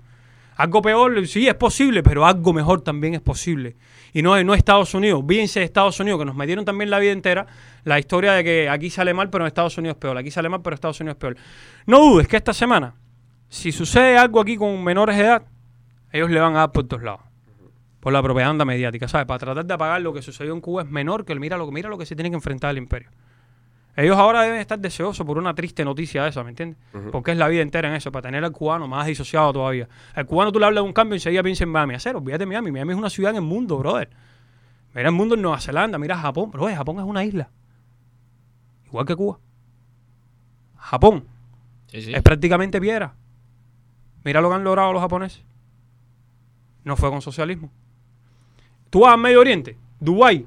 Algo 0.57 0.83
peor, 0.83 1.27
sí, 1.27 1.49
es 1.49 1.55
posible, 1.55 2.03
pero 2.03 2.25
algo 2.25 2.53
mejor 2.53 2.83
también 2.83 3.15
es 3.15 3.21
posible. 3.21 3.77
Y 4.13 4.23
no, 4.23 4.43
no 4.45 4.55
Estados 4.55 4.95
Unidos. 4.95 5.25
Fíjense 5.27 5.61
de 5.61 5.67
Estados 5.67 5.99
Unidos, 5.99 6.21
que 6.21 6.25
nos 6.25 6.37
metieron 6.37 6.65
también 6.65 6.91
la 6.91 6.99
vida 6.99 7.13
entera 7.13 7.47
la 7.85 7.99
historia 7.99 8.33
de 8.33 8.45
que 8.45 8.69
aquí 8.69 8.91
sale 8.91 9.13
mal, 9.15 9.31
pero 9.31 9.45
en 9.45 9.49
Estados 9.49 9.77
Unidos 9.79 9.97
es 9.97 10.01
peor. 10.01 10.17
Aquí 10.17 10.31
sale 10.31 10.49
mal, 10.49 10.63
pero 10.63 10.73
en 10.73 10.77
Estados 10.77 11.01
Unidos 11.01 11.17
es 11.17 11.21
peor. 11.21 11.37
No 11.87 11.99
dudes 11.99 12.29
que 12.29 12.37
esta 12.37 12.53
semana 12.53 12.95
si 13.55 13.71
sucede 13.71 14.19
algo 14.19 14.41
aquí 14.41 14.57
con 14.57 14.83
menores 14.83 15.17
de 15.17 15.23
edad, 15.23 15.47
ellos 16.11 16.29
le 16.29 16.41
van 16.41 16.57
a 16.57 16.61
dar 16.61 16.73
por 16.73 16.89
todos 16.89 17.05
lados. 17.05 17.21
Por 18.01 18.13
la 18.13 18.21
propaganda 18.21 18.65
mediática, 18.65 19.07
¿sabes? 19.07 19.27
Para 19.27 19.39
tratar 19.39 19.65
de 19.65 19.75
apagar 19.75 20.01
lo 20.03 20.13
que 20.13 20.23
sucedió 20.23 20.53
en 20.53 20.61
Cuba 20.61 20.83
es 20.83 20.91
menor 20.91 21.25
que 21.25 21.33
el 21.33 21.39
mira 21.39 21.57
lo 21.57 21.65
que 21.67 21.73
mira 21.73 21.89
lo 21.89 21.97
que 21.97 22.05
se 22.05 22.17
tiene 22.17 22.31
que 22.31 22.37
enfrentar 22.37 22.73
el 22.73 22.79
imperio. 22.79 23.11
Ellos 23.97 24.17
ahora 24.17 24.43
deben 24.43 24.59
estar 24.59 24.79
deseosos 24.79 25.25
por 25.25 25.39
una 25.39 25.55
triste 25.55 25.85
noticia 25.85 26.25
de 26.25 26.31
esa, 26.31 26.43
¿me 26.43 26.51
entiendes? 26.51 26.79
Porque 27.13 27.31
es 27.31 27.39
la 27.39 27.47
vida 27.47 27.63
entera 27.63 27.89
en 27.89 27.95
eso, 27.95 28.11
para 28.11 28.23
tener 28.23 28.45
al 28.45 28.51
cubano 28.51 28.89
más 28.89 29.07
disociado 29.07 29.53
todavía. 29.53 29.89
Al 30.15 30.27
cubano 30.27 30.51
tú 30.51 30.59
le 30.59 30.67
hablas 30.67 30.83
de 30.83 30.89
un 30.89 30.93
cambio 30.93 31.15
y 31.15 31.19
enseguida 31.19 31.43
piensa 31.45 31.63
en 31.65 31.71
Miami. 31.71 31.95
Hacer, 31.95 32.17
olvídate 32.17 32.41
de 32.41 32.47
Miami. 32.47 32.73
Miami 32.73 32.93
es 32.93 32.99
una 32.99 33.11
ciudad 33.11 33.31
en 33.31 33.37
el 33.37 33.43
mundo, 33.43 33.79
brother. 33.79 34.11
Mira 34.95 35.09
el 35.09 35.15
mundo 35.15 35.37
en 35.37 35.43
Nueva 35.43 35.61
Zelanda, 35.61 35.97
mira 35.99 36.17
Japón. 36.19 36.51
Brother, 36.51 36.77
Japón 36.77 36.99
es 36.99 37.05
una 37.05 37.25
isla. 37.25 37.51
Igual 38.87 39.07
que 39.07 39.15
Cuba. 39.17 39.39
Japón 40.77 41.25
Sí, 41.87 42.03
sí. 42.03 42.13
es 42.15 42.23
prácticamente 42.23 42.81
piedra. 42.81 43.15
Mira 44.25 44.41
lo 44.41 44.49
que 44.49 44.55
han 44.57 44.65
logrado 44.65 44.93
los 44.93 45.03
japoneses. 45.03 45.45
No 46.83 46.97
fue 46.97 47.11
con 47.11 47.23
socialismo. 47.23 47.71
Tú 48.91 49.01
vas 49.01 49.15
al 49.15 49.21
Medio 49.21 49.41
Oriente, 49.41 49.77
Dubái, 50.01 50.47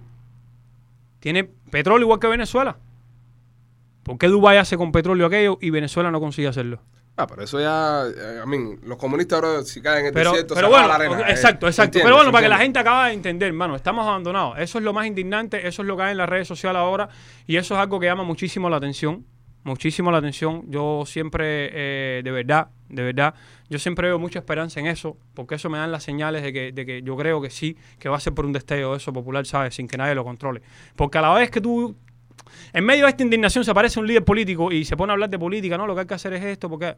tiene 1.19 1.43
petróleo 1.45 2.05
igual 2.05 2.19
que 2.19 2.27
Venezuela. 2.27 2.77
¿Por 4.07 4.17
qué 4.17 4.27
Dubái 4.27 4.57
hace 4.57 4.77
con 4.77 4.93
petróleo 4.93 5.27
aquello 5.27 5.57
y 5.61 5.69
Venezuela 5.69 6.09
no 6.09 6.21
consigue 6.21 6.47
hacerlo? 6.47 6.79
Ah, 7.17 7.27
pero 7.27 7.43
eso 7.43 7.59
ya, 7.59 8.05
eh, 8.07 8.41
I 8.45 8.47
mean, 8.47 8.79
los 8.83 8.97
comunistas 8.97 9.41
ahora 9.43 9.63
si 9.63 9.81
caen 9.81 9.99
en 9.99 10.05
el 10.07 10.13
Pero, 10.13 10.29
desierto 10.31 10.55
pero 10.55 10.67
se 10.67 10.71
bueno, 10.71 10.87
la 10.87 10.95
arena. 10.95 11.19
eh, 11.21 11.31
exacto, 11.31 11.65
¿se 11.65 11.71
exacto. 11.71 11.99
Pero 12.01 12.15
bueno, 12.15 12.29
¿se 12.29 12.31
para 12.31 12.43
que 12.43 12.49
la 12.49 12.57
gente 12.59 12.79
acabe 12.79 13.09
de 13.09 13.15
entender, 13.15 13.49
hermano, 13.49 13.75
estamos 13.75 14.07
abandonados. 14.07 14.57
Eso 14.59 14.77
es 14.77 14.83
lo 14.85 14.93
más 14.93 15.07
indignante, 15.07 15.67
eso 15.67 15.81
es 15.81 15.87
lo 15.87 15.97
que 15.97 16.03
hay 16.03 16.11
en 16.11 16.17
las 16.17 16.29
redes 16.29 16.47
sociales 16.47 16.79
ahora 16.79 17.09
y 17.45 17.57
eso 17.57 17.73
es 17.73 17.81
algo 17.81 17.99
que 17.99 18.05
llama 18.05 18.23
muchísimo 18.23 18.69
la 18.69 18.77
atención, 18.77 19.25
muchísimo 19.63 20.09
la 20.11 20.19
atención. 20.19 20.63
Yo 20.69 21.03
siempre, 21.05 21.69
eh, 21.73 22.21
de 22.23 22.31
verdad, 22.31 22.67
de 22.87 23.03
verdad, 23.03 23.33
yo 23.67 23.79
siempre 23.79 24.07
veo 24.07 24.19
mucha 24.19 24.39
esperanza 24.39 24.79
en 24.79 24.85
eso, 24.85 25.17
porque 25.33 25.55
eso 25.55 25.69
me 25.69 25.79
dan 25.79 25.91
las 25.91 26.03
señales 26.03 26.43
de 26.43 26.53
que, 26.53 26.71
de 26.71 26.85
que 26.85 27.01
yo 27.01 27.17
creo 27.17 27.41
que 27.41 27.49
sí, 27.49 27.75
que 27.99 28.07
va 28.09 28.17
a 28.17 28.19
ser 28.21 28.33
por 28.33 28.45
un 28.45 28.53
destello 28.53 28.91
de 28.91 28.97
eso 28.97 29.11
popular, 29.11 29.45
¿sabes? 29.45 29.73
Sin 29.75 29.87
que 29.87 29.97
nadie 29.97 30.13
lo 30.15 30.23
controle. 30.23 30.61
Porque 30.95 31.17
a 31.17 31.21
la 31.21 31.33
vez 31.33 31.49
que 31.49 31.59
tú 31.61 31.95
en 32.73 32.85
medio 32.85 33.05
de 33.05 33.09
esta 33.11 33.23
indignación 33.23 33.63
se 33.63 33.71
aparece 33.71 33.99
un 33.99 34.07
líder 34.07 34.23
político 34.25 34.71
y 34.71 34.85
se 34.85 34.95
pone 34.97 35.11
a 35.11 35.13
hablar 35.13 35.29
de 35.29 35.39
política, 35.39 35.77
no, 35.77 35.87
lo 35.87 35.93
que 35.95 36.01
hay 36.01 36.07
que 36.07 36.13
hacer 36.13 36.33
es 36.33 36.43
esto, 36.43 36.69
porque 36.69 36.95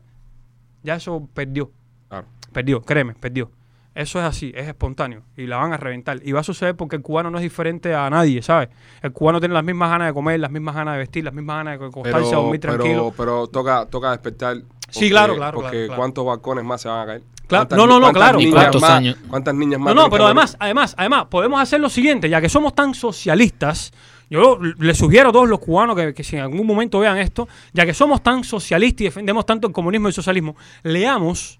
ya 0.84 0.96
eso 0.96 1.28
perdió. 1.34 1.72
Claro. 2.08 2.28
Perdió, 2.52 2.82
créeme, 2.82 3.14
perdió. 3.14 3.52
Eso 3.96 4.20
es 4.20 4.26
así, 4.26 4.52
es 4.56 4.68
espontáneo 4.68 5.24
y 5.36 5.46
la 5.48 5.58
van 5.58 5.74
a 5.74 5.78
reventar. 5.78 6.20
Y 6.24 6.32
va 6.32 6.40
a 6.40 6.44
suceder 6.44 6.76
porque 6.76 6.96
el 6.96 7.02
cubano 7.02 7.30
no 7.32 7.38
es 7.38 7.42
diferente 7.42 7.94
a 7.94 8.10
nadie, 8.10 8.42
¿sabes? 8.42 8.70
El 9.02 9.12
cubano 9.12 9.40
tiene 9.40 9.54
las 9.54 9.64
mismas 9.64 9.90
ganas 9.90 10.08
de 10.08 10.14
comer, 10.14 10.40
las 10.40 10.52
mismas 10.52 10.76
ganas 10.76 10.94
de 10.94 11.00
vestir, 11.00 11.24
las 11.26 11.34
mismas 11.34 11.58
ganas 11.58 11.80
de 11.80 11.86
acostarse 11.88 12.18
a 12.20 12.30
Pero, 12.30 12.42
dormir 12.42 12.60
tranquilo. 12.62 13.12
pero, 13.12 13.14
pero 13.18 13.48
toca, 13.48 13.86
toca 13.88 14.12
despertar. 14.12 14.58
Sí, 14.90 15.10
claro, 15.10 15.36
claro, 15.36 15.56
Porque 15.56 15.72
claro, 15.72 15.86
claro. 15.88 16.00
¿cuántos 16.02 16.26
balcones 16.26 16.64
más 16.64 16.82
se 16.82 16.88
van 16.88 17.00
a 17.02 17.06
caer? 17.08 17.22
Claro, 17.48 17.68
¿Cuántas 17.68 17.78
no, 17.78 17.88
no, 17.88 18.00
no, 18.00 18.14
claro, 18.14 18.38
niñas. 18.38 18.54
¿Cuántos 18.54 18.82
más- 18.82 18.92
años? 18.92 19.18
¿Cuántas 19.28 19.56
niñas 19.56 19.80
más? 19.80 19.96
No, 19.96 20.04
no, 20.04 20.10
pero 20.10 20.26
además, 20.26 20.56
además, 20.60 20.96
además, 20.98 21.26
podemos 21.26 21.60
hacer 21.60 21.82
lo 21.82 21.90
siguiente, 21.90 22.30
ya 22.30 22.40
que 22.40 22.48
somos 22.48 22.74
tan 22.76 22.94
socialistas, 22.94 23.92
yo 24.30 24.60
les 24.78 24.98
sugiero 24.98 25.30
a 25.30 25.32
todos 25.32 25.50
los 25.50 25.60
cubanos 25.60 25.98
que, 26.14 26.24
si 26.24 26.36
en 26.36 26.44
algún 26.44 26.66
momento 26.66 27.00
vean 27.00 27.18
esto, 27.18 27.48
ya 27.74 27.86
que 27.86 27.94
somos 27.94 28.22
tan 28.22 28.44
socialistas 28.44 29.02
y 29.02 29.04
defendemos 29.06 29.46
tanto 29.46 29.68
el 29.68 29.74
comunismo 29.74 30.08
y 30.08 30.10
el 30.10 30.14
socialismo, 30.14 30.56
leamos 30.84 31.60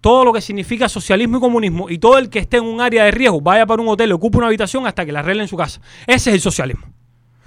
todo 0.00 0.24
lo 0.24 0.32
que 0.32 0.40
significa 0.40 0.88
socialismo 0.88 1.38
y 1.38 1.40
comunismo 1.40 1.90
y 1.90 1.98
todo 1.98 2.18
el 2.18 2.30
que 2.30 2.38
esté 2.38 2.58
en 2.58 2.64
un 2.64 2.80
área 2.80 3.04
de 3.04 3.10
riesgo 3.10 3.40
vaya 3.40 3.66
para 3.66 3.82
un 3.82 3.88
hotel 3.88 4.12
ocupe 4.12 4.38
una 4.38 4.46
habitación 4.46 4.86
hasta 4.86 5.04
que 5.04 5.12
la 5.12 5.20
arregle 5.20 5.42
en 5.42 5.48
su 5.48 5.56
casa. 5.56 5.80
Ese 6.06 6.30
es 6.30 6.34
el 6.34 6.40
socialismo. 6.40 6.86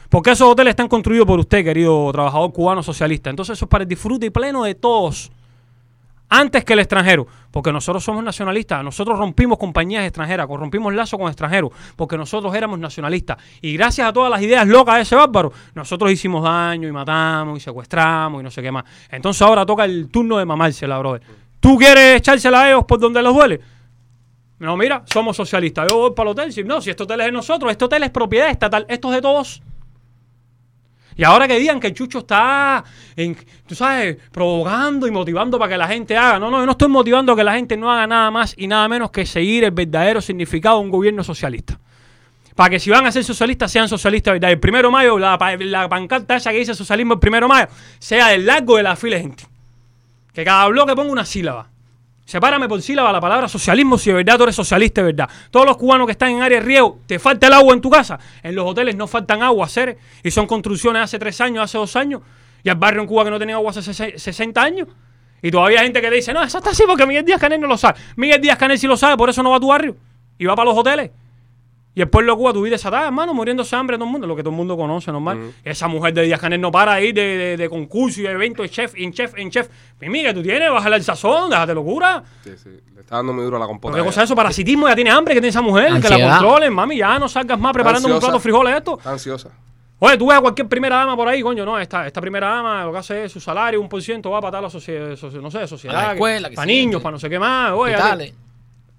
Porque 0.10 0.32
esos 0.32 0.48
hoteles 0.48 0.72
están 0.72 0.88
construidos 0.88 1.26
por 1.26 1.40
usted, 1.40 1.64
querido 1.64 2.12
trabajador 2.12 2.54
cubano 2.54 2.84
socialista. 2.84 3.32
Entonces 3.32 3.58
eso 3.58 3.66
es 3.66 3.70
para 3.70 3.84
el 3.84 3.88
disfrute 3.88 4.28
y 4.28 4.30
pleno 4.30 4.64
de 4.64 4.76
todos 4.76 5.32
antes 6.30 6.66
que 6.66 6.74
el 6.74 6.80
extranjero, 6.80 7.28
porque 7.52 7.72
nosotros 7.72 8.04
somos 8.04 8.24
nacionalistas, 8.24 8.84
nosotros 8.84 9.20
rompimos 9.20 9.58
compañías 9.58 10.04
extranjeras, 10.04 10.48
rompimos 10.48 10.94
lazos 10.94 11.20
con 11.20 11.28
extranjeros, 11.28 11.72
porque 11.96 12.18
nosotros 12.18 12.54
éramos 12.56 12.80
nacionalistas. 12.80 13.38
Y 13.62 13.74
gracias 13.74 14.08
a 14.08 14.14
todas 14.14 14.32
las 14.32 14.42
ideas 14.42 14.68
locas 14.68 14.96
de 14.96 15.02
ese 15.02 15.16
bárbaro, 15.16 15.52
nosotros 15.76 16.12
hicimos 16.12 16.44
daño 16.44 16.88
y 16.88 16.92
matamos 16.92 17.58
y 17.58 17.62
secuestramos 17.62 18.42
y 18.42 18.44
no 18.44 18.52
sé 18.52 18.62
qué 18.62 18.72
más. 18.72 18.84
Entonces 19.10 19.42
ahora 19.44 19.66
toca 19.66 19.86
el 19.86 20.10
turno 20.10 20.38
de 20.38 20.46
mamársela, 20.46 20.98
brother. 20.98 21.22
¿Tú 21.60 21.78
quieres 21.78 22.18
echársela 22.18 22.64
a 22.64 22.70
ellos 22.70 22.86
por 22.86 23.00
donde 23.00 23.22
los 23.22 23.34
duele? 23.34 23.62
No, 24.60 24.78
mira, 24.78 25.04
somos 25.06 25.36
socialistas. 25.36 25.88
Yo 25.90 25.98
voy 25.98 26.12
para 26.12 26.30
el 26.30 26.32
hotel. 26.32 26.54
Si, 26.54 26.64
no, 26.64 26.82
si 26.82 26.90
este 26.90 27.04
hotel 27.04 27.20
es 27.22 27.26
de 27.28 27.32
nosotros, 27.32 27.72
este 27.72 27.86
hotel 27.86 28.04
es 28.04 28.12
propiedad 28.12 28.50
estatal, 28.50 28.86
esto 28.88 29.10
es 29.10 29.16
de 29.16 29.22
todos. 29.22 29.62
Y 31.16 31.24
ahora 31.24 31.48
que 31.48 31.60
digan 31.60 31.80
que 31.80 31.94
Chucho 31.94 32.20
está, 32.20 32.84
tú 33.68 33.76
sabes, 33.76 34.18
provocando 34.32 35.08
y 35.08 35.12
motivando 35.12 35.60
para 35.60 35.72
que 35.72 35.78
la 35.78 35.88
gente 35.88 36.18
haga. 36.18 36.40
No, 36.40 36.50
no, 36.50 36.60
yo 36.60 36.66
no 36.66 36.72
estoy 36.72 36.90
motivando 36.90 37.34
a 37.34 37.36
que 37.36 37.44
la 37.44 37.54
gente 37.54 37.78
no 37.78 37.92
haga 37.92 38.08
nada 38.08 38.32
más 38.32 38.56
y 38.58 38.68
nada 38.68 38.88
menos 38.88 39.12
que 39.12 39.26
seguir 39.26 39.64
el 39.64 39.72
verdadero 39.72 40.22
significado 40.22 40.80
de 40.80 40.86
un 40.86 40.92
gobierno 40.92 41.24
socialista. 41.24 41.80
Para 42.56 42.70
que 42.70 42.80
si 42.80 42.90
van 42.90 43.06
a 43.06 43.12
ser 43.12 43.24
socialistas, 43.24 43.72
sean 43.72 43.88
socialistas 43.88 44.34
verdad. 44.34 44.52
El 44.52 44.60
primero 44.60 44.90
de 44.90 44.92
mayo, 44.92 45.18
la, 45.18 45.38
la 45.60 45.90
pancarta 45.90 46.36
esa 46.36 46.52
que 46.52 46.60
dice 46.60 46.76
socialismo 46.76 47.16
el 47.16 47.20
primero 47.20 47.48
de 47.48 47.54
mayo, 47.54 47.68
sea 48.00 48.28
del 48.28 48.46
largo 48.46 48.78
de 48.78 48.84
la 48.84 48.96
fila 48.96 49.18
de 49.18 49.22
gente. 49.24 49.44
Que 50.34 50.44
cada 50.44 50.68
bloque 50.68 50.96
ponga 50.96 51.12
una 51.12 51.26
sílaba. 51.26 51.73
Sepárame 52.26 52.70
por 52.70 52.82
sílaba 52.82 53.12
la 53.12 53.20
palabra 53.20 53.48
socialismo 53.50 53.98
si 53.98 54.10
de 54.10 54.16
verdad 54.16 54.38
tú 54.38 54.44
eres 54.44 54.56
socialista 54.56 55.02
de 55.02 55.12
verdad. 55.12 55.30
Todos 55.52 55.66
los 55.66 55.76
cubanos 55.78 56.08
que 56.08 56.14
están 56.14 56.30
en 56.32 56.42
área 56.42 56.60
de 56.60 56.66
riego, 56.66 57.00
¿te 57.06 57.20
falta 57.20 57.48
el 57.48 57.54
agua 57.54 57.74
en 57.74 57.82
tu 57.82 57.90
casa? 57.90 58.18
En 58.42 58.56
los 58.56 58.66
hoteles 58.66 58.96
no 58.96 59.08
faltan 59.08 59.44
agua, 59.44 59.66
hacer 59.66 59.98
y 60.24 60.32
son 60.32 60.48
construcciones 60.48 61.02
hace 61.04 61.20
tres 61.20 61.40
años, 61.42 61.64
hace 61.64 61.78
dos 61.78 61.96
años. 61.96 62.22
Y 62.64 62.70
el 62.70 62.76
barrio 62.76 63.02
en 63.02 63.08
Cuba 63.08 63.26
que 63.26 63.32
no 63.32 63.40
tenía 63.40 63.56
agua 63.56 63.72
hace 63.72 63.82
sese- 63.82 64.18
60 64.18 64.62
años. 64.62 64.88
Y 65.42 65.52
todavía 65.52 65.80
hay 65.82 65.88
gente 65.88 66.00
que 66.02 66.10
dice, 66.10 66.32
no, 66.34 66.42
eso 66.42 66.60
está 66.60 66.70
así 66.70 66.84
porque 66.88 67.06
Miguel 67.06 67.26
Díaz 67.26 67.42
Canel 67.42 67.60
no 67.60 67.68
lo 67.68 67.78
sabe. 67.78 68.00
Miguel 68.16 68.40
Díaz 68.40 68.58
Canel 68.58 68.80
sí 68.80 68.88
lo 68.88 68.96
sabe, 68.96 69.18
por 69.18 69.30
eso 69.30 69.44
no 69.44 69.50
va 69.50 69.58
a 69.58 69.60
tu 69.60 69.68
barrio. 69.68 69.98
Y 70.38 70.46
va 70.46 70.56
para 70.56 70.70
los 70.70 70.78
hoteles. 70.80 71.12
Y 71.96 72.02
el 72.02 72.10
pueblo 72.10 72.34
de 72.34 72.38
Cuba, 72.40 72.54
tu 72.54 72.62
vida 72.64 72.72
desatada, 72.74 73.06
hermano, 73.06 73.34
muriéndose 73.36 73.76
de 73.76 73.80
hambre 73.80 73.98
todo 73.98 74.06
el 74.06 74.12
mundo, 74.12 74.26
lo 74.26 74.36
que 74.36 74.42
todo 74.42 74.50
el 74.50 74.56
mundo 74.58 74.76
conoce, 74.76 75.12
normal. 75.12 75.52
Esa 75.64 75.88
mujer 75.88 76.14
de 76.14 76.24
Díaz 76.24 76.40
Canel 76.40 76.60
no 76.60 76.72
para 76.72 76.94
ahí 76.94 77.12
de, 77.12 77.22
de, 77.38 77.58
de 77.58 77.70
concurso 77.70 78.20
y 78.22 78.24
de 78.24 78.32
evento 78.32 78.64
de 78.64 78.70
chef, 78.70 78.94
en 78.98 79.14
chef, 79.14 79.38
en 79.38 79.52
chef. 79.52 79.70
Mi 80.00 80.08
amiga, 80.08 80.34
tú 80.34 80.42
tienes, 80.42 80.72
bájale 80.72 80.96
el 80.96 81.04
sazón, 81.04 81.52
déjate 81.52 81.76
locura. 81.76 82.24
Sí, 82.44 82.52
sí, 82.58 82.70
le 82.96 83.02
está 83.02 83.18
dando 83.18 83.32
muy 83.34 83.44
duro 83.44 83.58
a 83.58 83.60
la 83.60 83.68
compota. 83.68 83.92
¿Pero 83.94 84.04
qué 84.04 84.08
cosa 84.08 84.22
es 84.22 84.26
eso? 84.26 84.36
Parasitismo, 84.36 84.88
ya 84.88 84.96
tiene 84.96 85.12
hambre, 85.12 85.36
que 85.36 85.40
tiene 85.40 85.50
esa 85.50 85.62
mujer, 85.62 85.88
que 86.02 86.10
la 86.10 86.16
controlen, 86.40 86.74
mami, 86.74 86.98
ya 86.98 87.20
no 87.20 87.30
salgas 87.30 87.60
más 87.60 87.72
preparando 87.74 88.08
un 88.08 88.20
plato 88.20 88.34
de 88.38 88.42
frijoles 88.42 88.76
esto. 88.76 88.98
Está 88.98 89.12
ansiosa. 89.12 89.50
Oye, 90.00 90.18
tú 90.18 90.28
ves 90.28 90.38
a 90.38 90.42
cualquier 90.42 90.68
primera 90.68 90.98
dama 90.98 91.16
por 91.16 91.28
ahí, 91.30 91.42
coño, 91.42 91.64
no, 91.64 91.80
esta, 91.80 92.06
esta 92.08 92.20
primera 92.20 92.50
dama 92.50 92.84
lo 92.86 92.92
que 92.92 92.98
hace 92.98 93.24
es 93.26 93.32
su 93.32 93.40
salario, 93.40 93.80
un 93.80 93.88
por 93.88 94.02
ciento 94.02 94.32
va 94.32 94.42
para 94.42 94.54
tal 94.54 94.64
la 94.64 94.70
sociedad, 94.70 95.16
no 95.42 95.52
sé, 95.52 95.66
sociedad. 95.68 95.96
A 95.98 96.08
la 96.08 96.14
escuela, 96.14 96.50
que 96.50 96.56
para 96.56 96.68
sí, 96.68 96.76
niños, 96.76 97.00
que- 97.00 97.04
para 97.04 97.12
no 97.14 97.20
sé 97.20 97.30
qué 97.30 97.40
más. 97.40 97.72
Oye. 97.74 97.96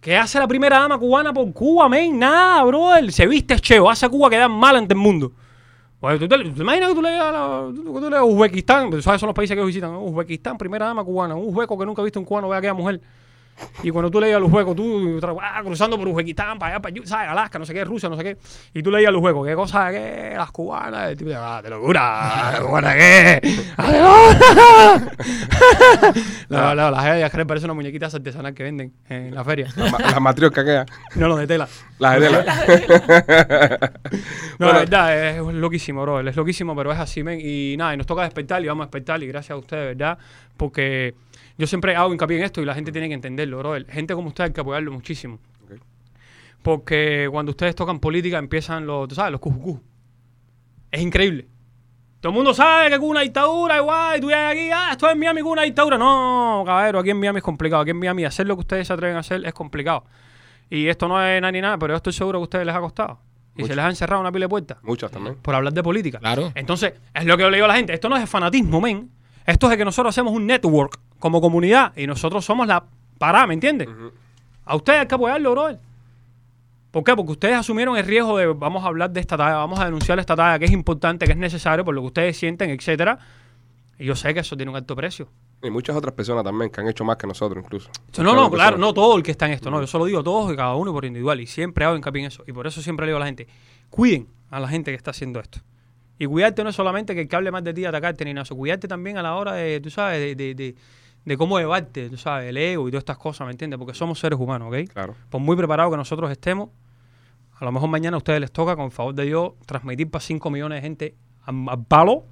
¿Qué 0.04 0.14
hace 0.18 0.38
la 0.38 0.46
primera 0.46 0.80
dama 0.80 0.98
cubana 0.98 1.32
por 1.32 1.50
Cuba, 1.54 1.88
men? 1.88 2.18
Nada, 2.18 2.62
brother. 2.64 3.10
Se 3.10 3.26
viste 3.26 3.58
cheo, 3.58 3.88
hace 3.88 4.04
a 4.04 4.10
Cuba 4.10 4.28
quedar 4.28 4.50
mal 4.50 4.76
ante 4.76 4.92
el 4.92 5.00
mundo. 5.00 5.32
Oye, 6.00 6.18
¿tú 6.18 6.28
te, 6.28 6.36
¿tú 6.44 6.50
te 6.52 6.60
imaginas 6.60 6.90
que 6.90 6.94
tú 6.94 7.00
le 7.00 7.08
a, 7.08 8.18
a 8.18 8.24
Uzbekistán? 8.24 9.00
Sabes, 9.00 9.18
son 9.18 9.28
los 9.28 9.34
países 9.34 9.56
que 9.56 9.64
visitan. 9.64 9.92
¿no? 9.92 10.02
Uzbekistán, 10.02 10.58
primera 10.58 10.84
dama 10.84 11.02
cubana. 11.02 11.34
Un 11.34 11.48
uzbeco 11.48 11.78
que 11.78 11.86
nunca 11.86 12.02
ha 12.02 12.04
visto 12.04 12.20
un 12.20 12.26
cubano 12.26 12.50
ve 12.50 12.54
a 12.54 12.58
aquella 12.58 12.74
mujer. 12.74 13.00
Y 13.82 13.90
cuando 13.90 14.10
tú 14.10 14.20
le 14.20 14.26
digas 14.26 14.38
a 14.38 14.40
los 14.40 14.50
juegos, 14.50 14.74
tú 14.74 15.20
ah, 15.40 15.60
cruzando 15.64 15.98
por 15.98 16.08
Uzbekistán, 16.08 16.58
para 16.58 16.74
allá, 16.74 16.82
para 16.82 16.94
allá, 16.94 17.06
¿sabes? 17.06 17.28
Alaska, 17.30 17.58
no 17.58 17.66
sé 17.66 17.74
qué, 17.74 17.84
Rusia, 17.84 18.08
no 18.08 18.16
sé 18.16 18.24
qué. 18.24 18.36
Y 18.72 18.82
tú 18.82 18.90
le 18.90 18.98
digas 18.98 19.10
a 19.10 19.12
los 19.12 19.20
juegos, 19.20 19.46
¿qué 19.46 19.54
cosa 19.54 19.90
que 19.90 20.34
las 20.36 20.50
cubanas? 20.50 21.10
El 21.10 21.16
tipo 21.16 21.28
dice, 21.30 21.40
ah, 21.42 21.60
te 21.62 21.70
locura, 21.70 22.54
¿cubana 22.64 22.94
qué? 22.98 23.40
no, 26.48 26.74
no, 26.74 26.90
la 26.90 27.28
gente 27.30 27.46
parece 27.46 27.66
una 27.66 27.74
muñequita 27.74 28.06
artesanal 28.06 28.54
que 28.54 28.62
venden 28.62 28.92
en 29.08 29.34
la 29.34 29.44
feria. 29.44 29.68
La, 29.76 29.90
ma- 29.90 29.98
la 29.98 30.34
que 30.34 30.84
No, 31.16 31.28
no, 31.28 31.36
de 31.36 31.46
tela. 31.46 31.68
La 31.98 32.18
de 32.18 32.30
la. 32.30 32.44
No, 34.58 34.66
Bueno. 34.66 34.72
la 34.72 34.78
verdad, 34.80 35.28
es 35.30 35.42
loquísimo, 35.54 36.02
bro. 36.02 36.20
Es 36.20 36.36
loquísimo, 36.36 36.76
pero 36.76 36.92
es 36.92 36.98
así, 36.98 37.22
men. 37.24 37.40
Y 37.42 37.76
nada, 37.76 37.94
y 37.94 37.96
nos 37.96 38.06
toca 38.06 38.22
despertar 38.22 38.62
y 38.62 38.68
vamos 38.68 38.84
a 38.84 38.86
despertar. 38.86 39.20
Y 39.22 39.26
gracias 39.26 39.50
a 39.50 39.56
ustedes, 39.56 39.96
¿verdad? 39.96 40.16
Porque 40.56 41.14
yo 41.56 41.66
siempre 41.66 41.94
hago 41.96 42.12
hincapié 42.12 42.38
en 42.38 42.44
esto 42.44 42.60
y 42.60 42.64
la 42.64 42.74
gente 42.74 42.92
tiene 42.92 43.08
que 43.08 43.14
entenderlo, 43.14 43.58
bro. 43.58 43.74
Gente 43.88 44.14
como 44.14 44.28
ustedes 44.28 44.50
hay 44.50 44.54
que 44.54 44.60
apoyarlo 44.60 44.92
muchísimo. 44.92 45.38
Porque 46.62 47.28
cuando 47.30 47.50
ustedes 47.50 47.74
tocan 47.74 48.00
política 48.00 48.38
empiezan 48.38 48.86
los, 48.86 49.08
tú 49.08 49.14
sabes, 49.14 49.32
los 49.32 49.40
cujucú. 49.40 49.80
Es 50.90 51.02
increíble. 51.02 51.48
Todo 52.20 52.30
el 52.30 52.36
mundo 52.36 52.54
sabe 52.54 52.88
que 52.88 52.94
es 52.94 53.00
una 53.00 53.20
dictadura, 53.20 53.76
igual, 53.76 54.16
y 54.16 54.20
tú 54.22 54.28
vienes 54.28 54.50
aquí, 54.50 54.70
ah, 54.72 54.88
esto 54.92 55.06
es 55.06 55.12
en 55.12 55.18
Miami, 55.18 55.40
es 55.40 55.46
una 55.46 55.62
dictadura. 55.62 55.98
No, 55.98 56.62
caballero, 56.64 57.00
aquí 57.00 57.10
en 57.10 57.20
Miami 57.20 57.36
es 57.36 57.42
complicado. 57.42 57.82
Aquí 57.82 57.90
en 57.90 57.98
Miami 57.98 58.24
hacer 58.24 58.46
lo 58.46 58.56
que 58.56 58.60
ustedes 58.60 58.86
se 58.86 58.94
atreven 58.94 59.16
a 59.16 59.20
hacer 59.20 59.44
es 59.44 59.52
complicado. 59.52 60.04
Y 60.70 60.88
esto 60.88 61.06
no 61.06 61.22
es 61.22 61.38
nada 61.42 61.52
ni 61.52 61.60
nada, 61.60 61.76
pero 61.76 61.92
yo 61.92 61.96
estoy 61.96 62.14
seguro 62.14 62.38
que 62.38 62.42
a 62.42 62.44
ustedes 62.44 62.66
les 62.66 62.74
ha 62.74 62.80
costado. 62.80 63.18
Y 63.56 63.64
se 63.64 63.76
les 63.76 63.84
ha 63.84 63.88
encerrado 63.88 64.20
una 64.22 64.32
pila 64.32 64.46
de 64.46 64.48
puertas 64.48 64.78
Muchas 64.82 65.10
también. 65.10 65.36
por 65.36 65.54
hablar 65.54 65.72
de 65.74 65.82
política. 65.82 66.18
Claro. 66.18 66.50
Entonces, 66.54 66.94
es 67.12 67.24
lo 67.26 67.36
que 67.36 67.42
yo 67.42 67.50
le 67.50 67.58
digo 67.58 67.66
a 67.66 67.68
la 67.68 67.76
gente. 67.76 67.92
Esto 67.92 68.08
no 68.08 68.16
es 68.16 68.28
fanatismo, 68.28 68.80
men. 68.80 69.10
Esto 69.44 69.66
es 69.66 69.72
de 69.72 69.76
que 69.76 69.84
nosotros 69.84 70.14
hacemos 70.14 70.32
un 70.32 70.46
network 70.46 70.98
como 71.24 71.40
comunidad 71.40 71.96
y 71.96 72.06
nosotros 72.06 72.44
somos 72.44 72.66
la 72.66 72.84
parada, 73.16 73.46
¿me 73.46 73.54
entiendes? 73.54 73.88
A 74.66 74.76
ustedes 74.76 75.00
hay 75.00 75.06
que 75.06 75.14
apoyarlo, 75.14 75.52
brother. 75.52 75.78
¿Por 76.90 77.02
qué? 77.02 77.16
Porque 77.16 77.32
ustedes 77.32 77.56
asumieron 77.56 77.96
el 77.96 78.04
riesgo 78.04 78.36
de 78.36 78.44
vamos 78.48 78.84
a 78.84 78.88
hablar 78.88 79.10
de 79.10 79.20
esta 79.20 79.34
talla, 79.38 79.54
vamos 79.54 79.80
a 79.80 79.86
denunciar 79.86 80.18
esta 80.18 80.36
talla 80.36 80.58
que 80.58 80.66
es 80.66 80.70
importante, 80.70 81.24
que 81.24 81.32
es 81.32 81.38
necesario 81.38 81.82
por 81.82 81.94
lo 81.94 82.02
que 82.02 82.08
ustedes 82.08 82.36
sienten, 82.36 82.68
etcétera. 82.68 83.18
Y 83.98 84.04
yo 84.04 84.14
sé 84.14 84.34
que 84.34 84.40
eso 84.40 84.54
tiene 84.54 84.68
un 84.68 84.76
alto 84.76 84.94
precio. 84.94 85.26
Y 85.62 85.70
muchas 85.70 85.96
otras 85.96 86.12
personas 86.12 86.44
también 86.44 86.70
que 86.70 86.82
han 86.82 86.88
hecho 86.88 87.04
más 87.06 87.16
que 87.16 87.26
nosotros 87.26 87.64
incluso. 87.64 87.88
No, 88.18 88.34
no, 88.34 88.50
claro, 88.50 88.76
no 88.76 88.92
todo 88.92 89.16
el 89.16 89.22
que 89.22 89.30
está 89.30 89.46
en 89.46 89.52
esto, 89.52 89.70
no, 89.70 89.80
yo 89.80 89.86
solo 89.86 90.04
digo 90.04 90.22
todos 90.22 90.52
y 90.52 90.56
cada 90.56 90.74
uno 90.74 90.92
por 90.92 91.06
individual 91.06 91.40
y 91.40 91.46
siempre 91.46 91.86
hago 91.86 91.96
hincapié 91.96 92.20
en 92.20 92.26
eso 92.26 92.44
y 92.46 92.52
por 92.52 92.66
eso 92.66 92.82
siempre 92.82 93.06
le 93.06 93.12
digo 93.12 93.16
a 93.16 93.20
la 93.20 93.26
gente, 93.26 93.48
cuiden 93.88 94.28
a 94.50 94.60
la 94.60 94.68
gente 94.68 94.90
que 94.90 94.96
está 94.96 95.12
haciendo 95.12 95.40
esto. 95.40 95.60
Y 96.18 96.26
cuidarte 96.26 96.62
no 96.62 96.68
es 96.68 96.76
solamente 96.76 97.14
que 97.14 97.22
el 97.22 97.28
que 97.28 97.36
hable 97.36 97.50
más 97.50 97.64
de 97.64 97.72
ti 97.72 97.86
atacarte 97.86 98.26
ni 98.26 98.34
nada, 98.34 98.46
cuidarte 98.54 98.86
también 98.86 99.16
a 99.16 99.22
la 99.22 99.36
hora 99.36 99.54
de, 99.54 99.80
tú 99.80 99.88
sabes, 99.88 100.20
de, 100.20 100.34
de, 100.34 100.54
de, 100.54 100.74
de 101.24 101.36
cómo 101.36 101.58
llevarte, 101.58 102.10
tú 102.10 102.16
sabes, 102.16 102.50
el 102.50 102.56
ego 102.56 102.88
y 102.88 102.90
todas 102.90 103.02
estas 103.02 103.18
cosas, 103.18 103.46
¿me 103.46 103.52
entiendes? 103.52 103.78
Porque 103.78 103.94
somos 103.94 104.18
seres 104.18 104.38
humanos, 104.38 104.68
¿ok? 104.68 104.88
Claro. 104.92 105.14
Por 105.30 105.40
muy 105.40 105.56
preparados 105.56 105.92
que 105.92 105.96
nosotros 105.96 106.30
estemos, 106.30 106.68
a 107.58 107.64
lo 107.64 107.72
mejor 107.72 107.88
mañana 107.88 108.16
a 108.16 108.18
ustedes 108.18 108.40
les 108.40 108.52
toca, 108.52 108.76
con 108.76 108.86
el 108.86 108.90
favor 108.90 109.14
de 109.14 109.24
Dios, 109.24 109.52
transmitir 109.66 110.10
para 110.10 110.22
5 110.22 110.50
millones 110.50 110.76
de 110.76 110.82
gente 110.82 111.14
al 111.42 111.84
palo 111.86 112.24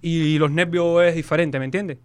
y 0.00 0.38
los 0.38 0.50
nervios 0.50 1.02
es 1.04 1.14
diferente, 1.14 1.58
¿me 1.58 1.64
entiendes? 1.64 1.98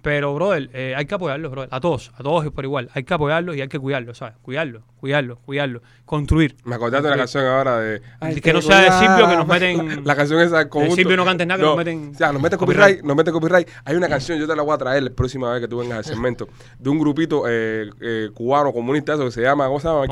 Pero, 0.00 0.32
brother, 0.34 0.70
eh, 0.72 0.94
hay 0.96 1.06
que 1.06 1.14
apoyarlos, 1.16 1.50
brother. 1.50 1.68
A 1.72 1.80
todos, 1.80 2.12
a 2.16 2.22
todos 2.22 2.46
y 2.46 2.50
por 2.50 2.64
igual. 2.64 2.88
Hay 2.94 3.02
que 3.04 3.14
apoyarlos 3.14 3.56
y 3.56 3.60
hay 3.60 3.68
que 3.68 3.78
cuidarlos, 3.78 4.18
¿sabes? 4.18 4.34
Cuidarlos, 4.42 4.82
cuidarlos, 5.00 5.38
cuidarlos. 5.44 5.82
Construir. 6.04 6.56
Me 6.64 6.76
acordaste 6.76 7.04
de 7.08 7.10
la 7.10 7.16
canción 7.18 7.44
ahora 7.44 7.78
de. 7.80 8.00
Que 8.40 8.52
no 8.52 8.62
sea 8.62 8.80
de 8.80 8.90
Silvio 8.92 9.28
que 9.28 9.36
nos 9.36 9.46
meten- 9.46 9.96
La, 9.96 10.02
la 10.04 10.16
canción 10.16 10.40
esa 10.40 10.68
conjunto. 10.68 10.94
Silvio 10.96 11.16
no 11.16 11.24
cantes 11.24 11.46
nada 11.46 11.58
que 11.58 11.66
nos 11.66 11.76
meten 11.76 12.12
O 12.14 12.16
sea, 12.16 12.32
nos 12.32 12.40
meten 12.40 12.58
copyright. 12.58 12.80
copyright. 13.00 13.04
Nos 13.04 13.16
meten 13.16 13.32
copyright. 13.34 13.68
Hay 13.84 13.96
una 13.96 14.08
canción, 14.08 14.38
yo 14.38 14.46
te 14.46 14.54
la 14.56 14.62
voy 14.62 14.74
a 14.74 14.78
traer 14.78 15.02
la 15.02 15.10
próxima 15.10 15.52
vez 15.52 15.60
que 15.60 15.68
tú 15.68 15.78
vengas 15.78 15.98
al 15.98 16.04
segmento. 16.04 16.48
De 16.78 16.88
un 16.90 16.98
grupito 16.98 17.42
eh, 17.48 17.90
eh, 18.00 18.30
cubano 18.32 18.72
comunista, 18.72 19.14
eso 19.14 19.24
que 19.24 19.30
se 19.32 19.42
llama. 19.42 19.66
¿Cómo 19.66 19.80
se 19.80 19.88
llama? 19.88 20.06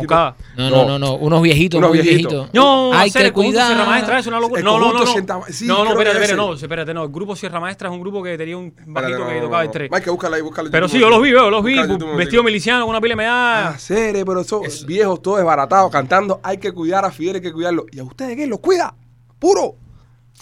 No, 0.57 0.71
no, 0.71 0.85
no, 0.87 0.99
no. 0.99 1.15
Unos 1.15 1.41
viejitos, 1.43 1.79
Unos 1.79 1.91
muy 1.91 2.01
viejitos. 2.01 2.33
viejitos. 2.33 2.55
No, 2.55 2.93
hay 2.93 3.11
que 3.11 3.21
el 3.23 3.33
conjunto 3.33 3.59
Sierra 3.61 3.75
cuidar. 3.75 3.89
Maestra 3.89 4.19
es 4.19 4.27
una 4.27 4.41
locura. 4.41 4.63
No, 4.63 4.79
no, 4.79 4.93
no. 4.93 5.05
No, 5.05 5.05
no, 5.05 5.05
no, 5.05 5.47
espérate, 5.47 6.11
espérate, 6.19 6.37
no, 6.37 6.53
espérate, 6.55 6.95
no. 6.95 7.05
El 7.05 7.11
grupo 7.11 7.37
Sierra 7.37 7.61
Maestra 7.61 7.89
es 7.89 7.95
un 7.95 8.01
grupo 8.01 8.23
que 8.23 8.37
tenía 8.37 8.57
un 8.59 8.75
bajito 8.87 9.19
no, 9.21 9.29
que 9.29 9.35
no, 9.37 9.41
tocaba 9.43 9.63
no, 9.65 9.69
el 9.69 9.71
tres. 9.79 9.91
Mike, 9.91 10.11
búscala 10.11 10.37
ahí, 10.37 10.43
búscala. 10.43 10.71
Pero 10.71 10.87
YouTube 10.87 10.97
sí, 10.99 11.01
yo 11.03 11.11
los 11.11 11.23
vi, 11.23 11.31
yo 11.31 11.51
los 11.51 11.65
vi, 11.65 12.17
vestido 12.17 12.43
miliciano 12.43 12.81
con 12.85 12.91
una 12.91 13.01
pila 13.01 13.13
de 13.13 13.17
medallas. 13.17 13.75
Ah, 13.75 13.79
serio, 13.79 14.25
pero 14.25 14.41
esos 14.41 14.87
viejos 14.87 15.21
todos 15.23 15.39
desbaratados 15.39 15.91
cantando, 15.91 16.41
hay 16.43 16.59
que 16.59 16.73
cuidar 16.73 17.05
a 17.05 17.11
Fidel, 17.11 17.37
hay 17.37 17.43
que 17.43 17.53
cuidarlo. 17.53 17.87
¿Y 17.93 17.99
a 18.01 18.05
ustedes 18.05 18.37
quién 18.37 18.51
los 18.51 18.61
cuida? 18.61 18.95
Puro. 19.39 19.75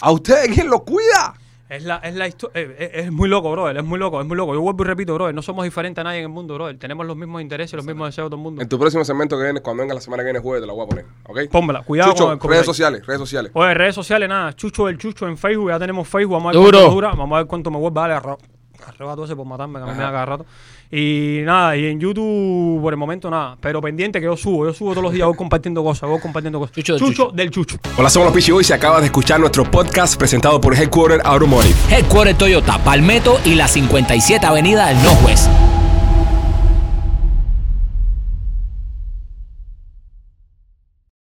¿A 0.01 0.11
ustedes 0.11 0.49
quién 0.53 0.69
los 0.69 0.81
cuida? 0.83 1.33
Es 1.67 1.83
la, 1.83 1.95
es 1.97 2.13
la 2.13 2.27
historia, 2.27 2.61
es, 2.77 3.11
muy 3.11 3.27
loco, 3.27 3.49
brother, 3.51 3.77
es 3.77 3.83
muy 3.83 3.97
loco, 3.97 4.21
es 4.21 4.27
muy 4.27 4.37
loco. 4.37 4.53
Yo 4.53 4.61
vuelvo 4.61 4.83
y 4.83 4.85
repito, 4.87 5.15
brother, 5.15 5.33
no 5.33 5.41
somos 5.41 5.63
diferentes 5.63 5.99
a 5.99 6.03
nadie 6.03 6.19
en 6.19 6.25
el 6.25 6.29
mundo, 6.29 6.53
brother. 6.53 6.77
Tenemos 6.77 7.07
los 7.07 7.17
mismos 7.17 7.41
intereses, 7.41 7.73
los 7.73 7.83
mismos 7.85 8.09
deseos 8.09 8.27
de 8.27 8.29
todo 8.29 8.37
el 8.37 8.43
mundo. 8.43 8.61
En 8.61 8.69
tu 8.69 8.77
próximo 8.77 9.03
segmento 9.03 9.35
que 9.35 9.45
viene, 9.45 9.61
cuando 9.61 9.81
venga 9.81 9.95
la 9.95 9.99
semana 9.99 10.21
que 10.21 10.25
viene 10.25 10.39
jueves, 10.41 10.61
te 10.61 10.67
la 10.67 10.73
voy 10.73 10.85
a 10.85 10.87
poner. 10.87 11.05
¿Ok? 11.27 11.39
Pónmela, 11.51 11.81
cuidado 11.81 12.11
Chucho, 12.11 12.25
con 12.25 12.33
el 12.33 12.37
copyright. 12.37 12.53
redes 12.57 12.65
sociales, 12.67 13.05
redes 13.07 13.19
sociales. 13.19 13.51
Oye, 13.55 13.73
redes 13.73 13.95
sociales, 13.95 14.29
nada, 14.29 14.53
Chucho 14.53 14.85
del 14.85 14.99
Chucho 14.99 15.27
en 15.27 15.39
Facebook, 15.39 15.69
ya 15.71 15.79
tenemos 15.79 16.07
Facebook, 16.07 16.33
vamos 16.33 16.55
a 16.55 16.59
ver 16.59 16.65
Duro. 16.65 16.77
cuánto 16.77 16.93
dura, 16.93 17.07
vamos 17.15 17.35
a 17.35 17.37
ver 17.39 17.47
cuánto 17.47 17.71
me 17.71 17.77
vuelve, 17.79 17.95
vale, 17.95 18.13
arro- 18.13 18.37
arrebato 18.87 19.25
ese 19.25 19.35
por 19.35 19.45
matarme, 19.45 19.79
que 19.79 19.83
a 19.83 19.87
mí 19.87 19.93
me 19.97 20.03
da 20.03 20.11
cada 20.11 20.25
rato. 20.25 20.45
Y 20.91 21.41
nada, 21.43 21.75
y 21.75 21.85
en 21.87 21.99
YouTube, 21.99 22.81
por 22.81 22.93
el 22.93 22.97
momento, 22.97 23.29
nada, 23.29 23.57
pero 23.59 23.81
pendiente 23.81 24.19
que 24.19 24.25
yo 24.25 24.37
subo, 24.37 24.65
yo 24.65 24.73
subo 24.73 24.91
todos 24.91 25.03
los 25.03 25.13
días, 25.13 25.27
voy 25.27 25.35
compartiendo 25.35 25.83
cosas, 25.83 26.09
voy 26.09 26.19
compartiendo 26.19 26.59
cosas. 26.59 26.75
Chucho 26.75 26.93
del 26.93 27.01
Chucho. 27.01 27.31
del 27.33 27.51
Chucho. 27.51 27.77
Hola, 27.97 28.09
somos 28.09 28.27
los 28.27 28.35
Pichi 28.35 28.51
Boys 28.51 28.69
y 28.69 28.73
acabas 28.73 29.01
de 29.01 29.07
escuchar 29.07 29.39
nuestro 29.39 29.69
podcast 29.69 30.17
presentado 30.17 30.61
por 30.61 30.75
Headquarter 30.75 31.21
Automotive. 31.23 31.75
Headquarter 31.89 32.37
Toyota, 32.37 32.83
Palmetto 32.83 33.39
y 33.45 33.55
la 33.55 33.67
57 33.67 34.45
Avenida 34.45 34.87
del 34.87 35.01
Northwest. 35.03 35.49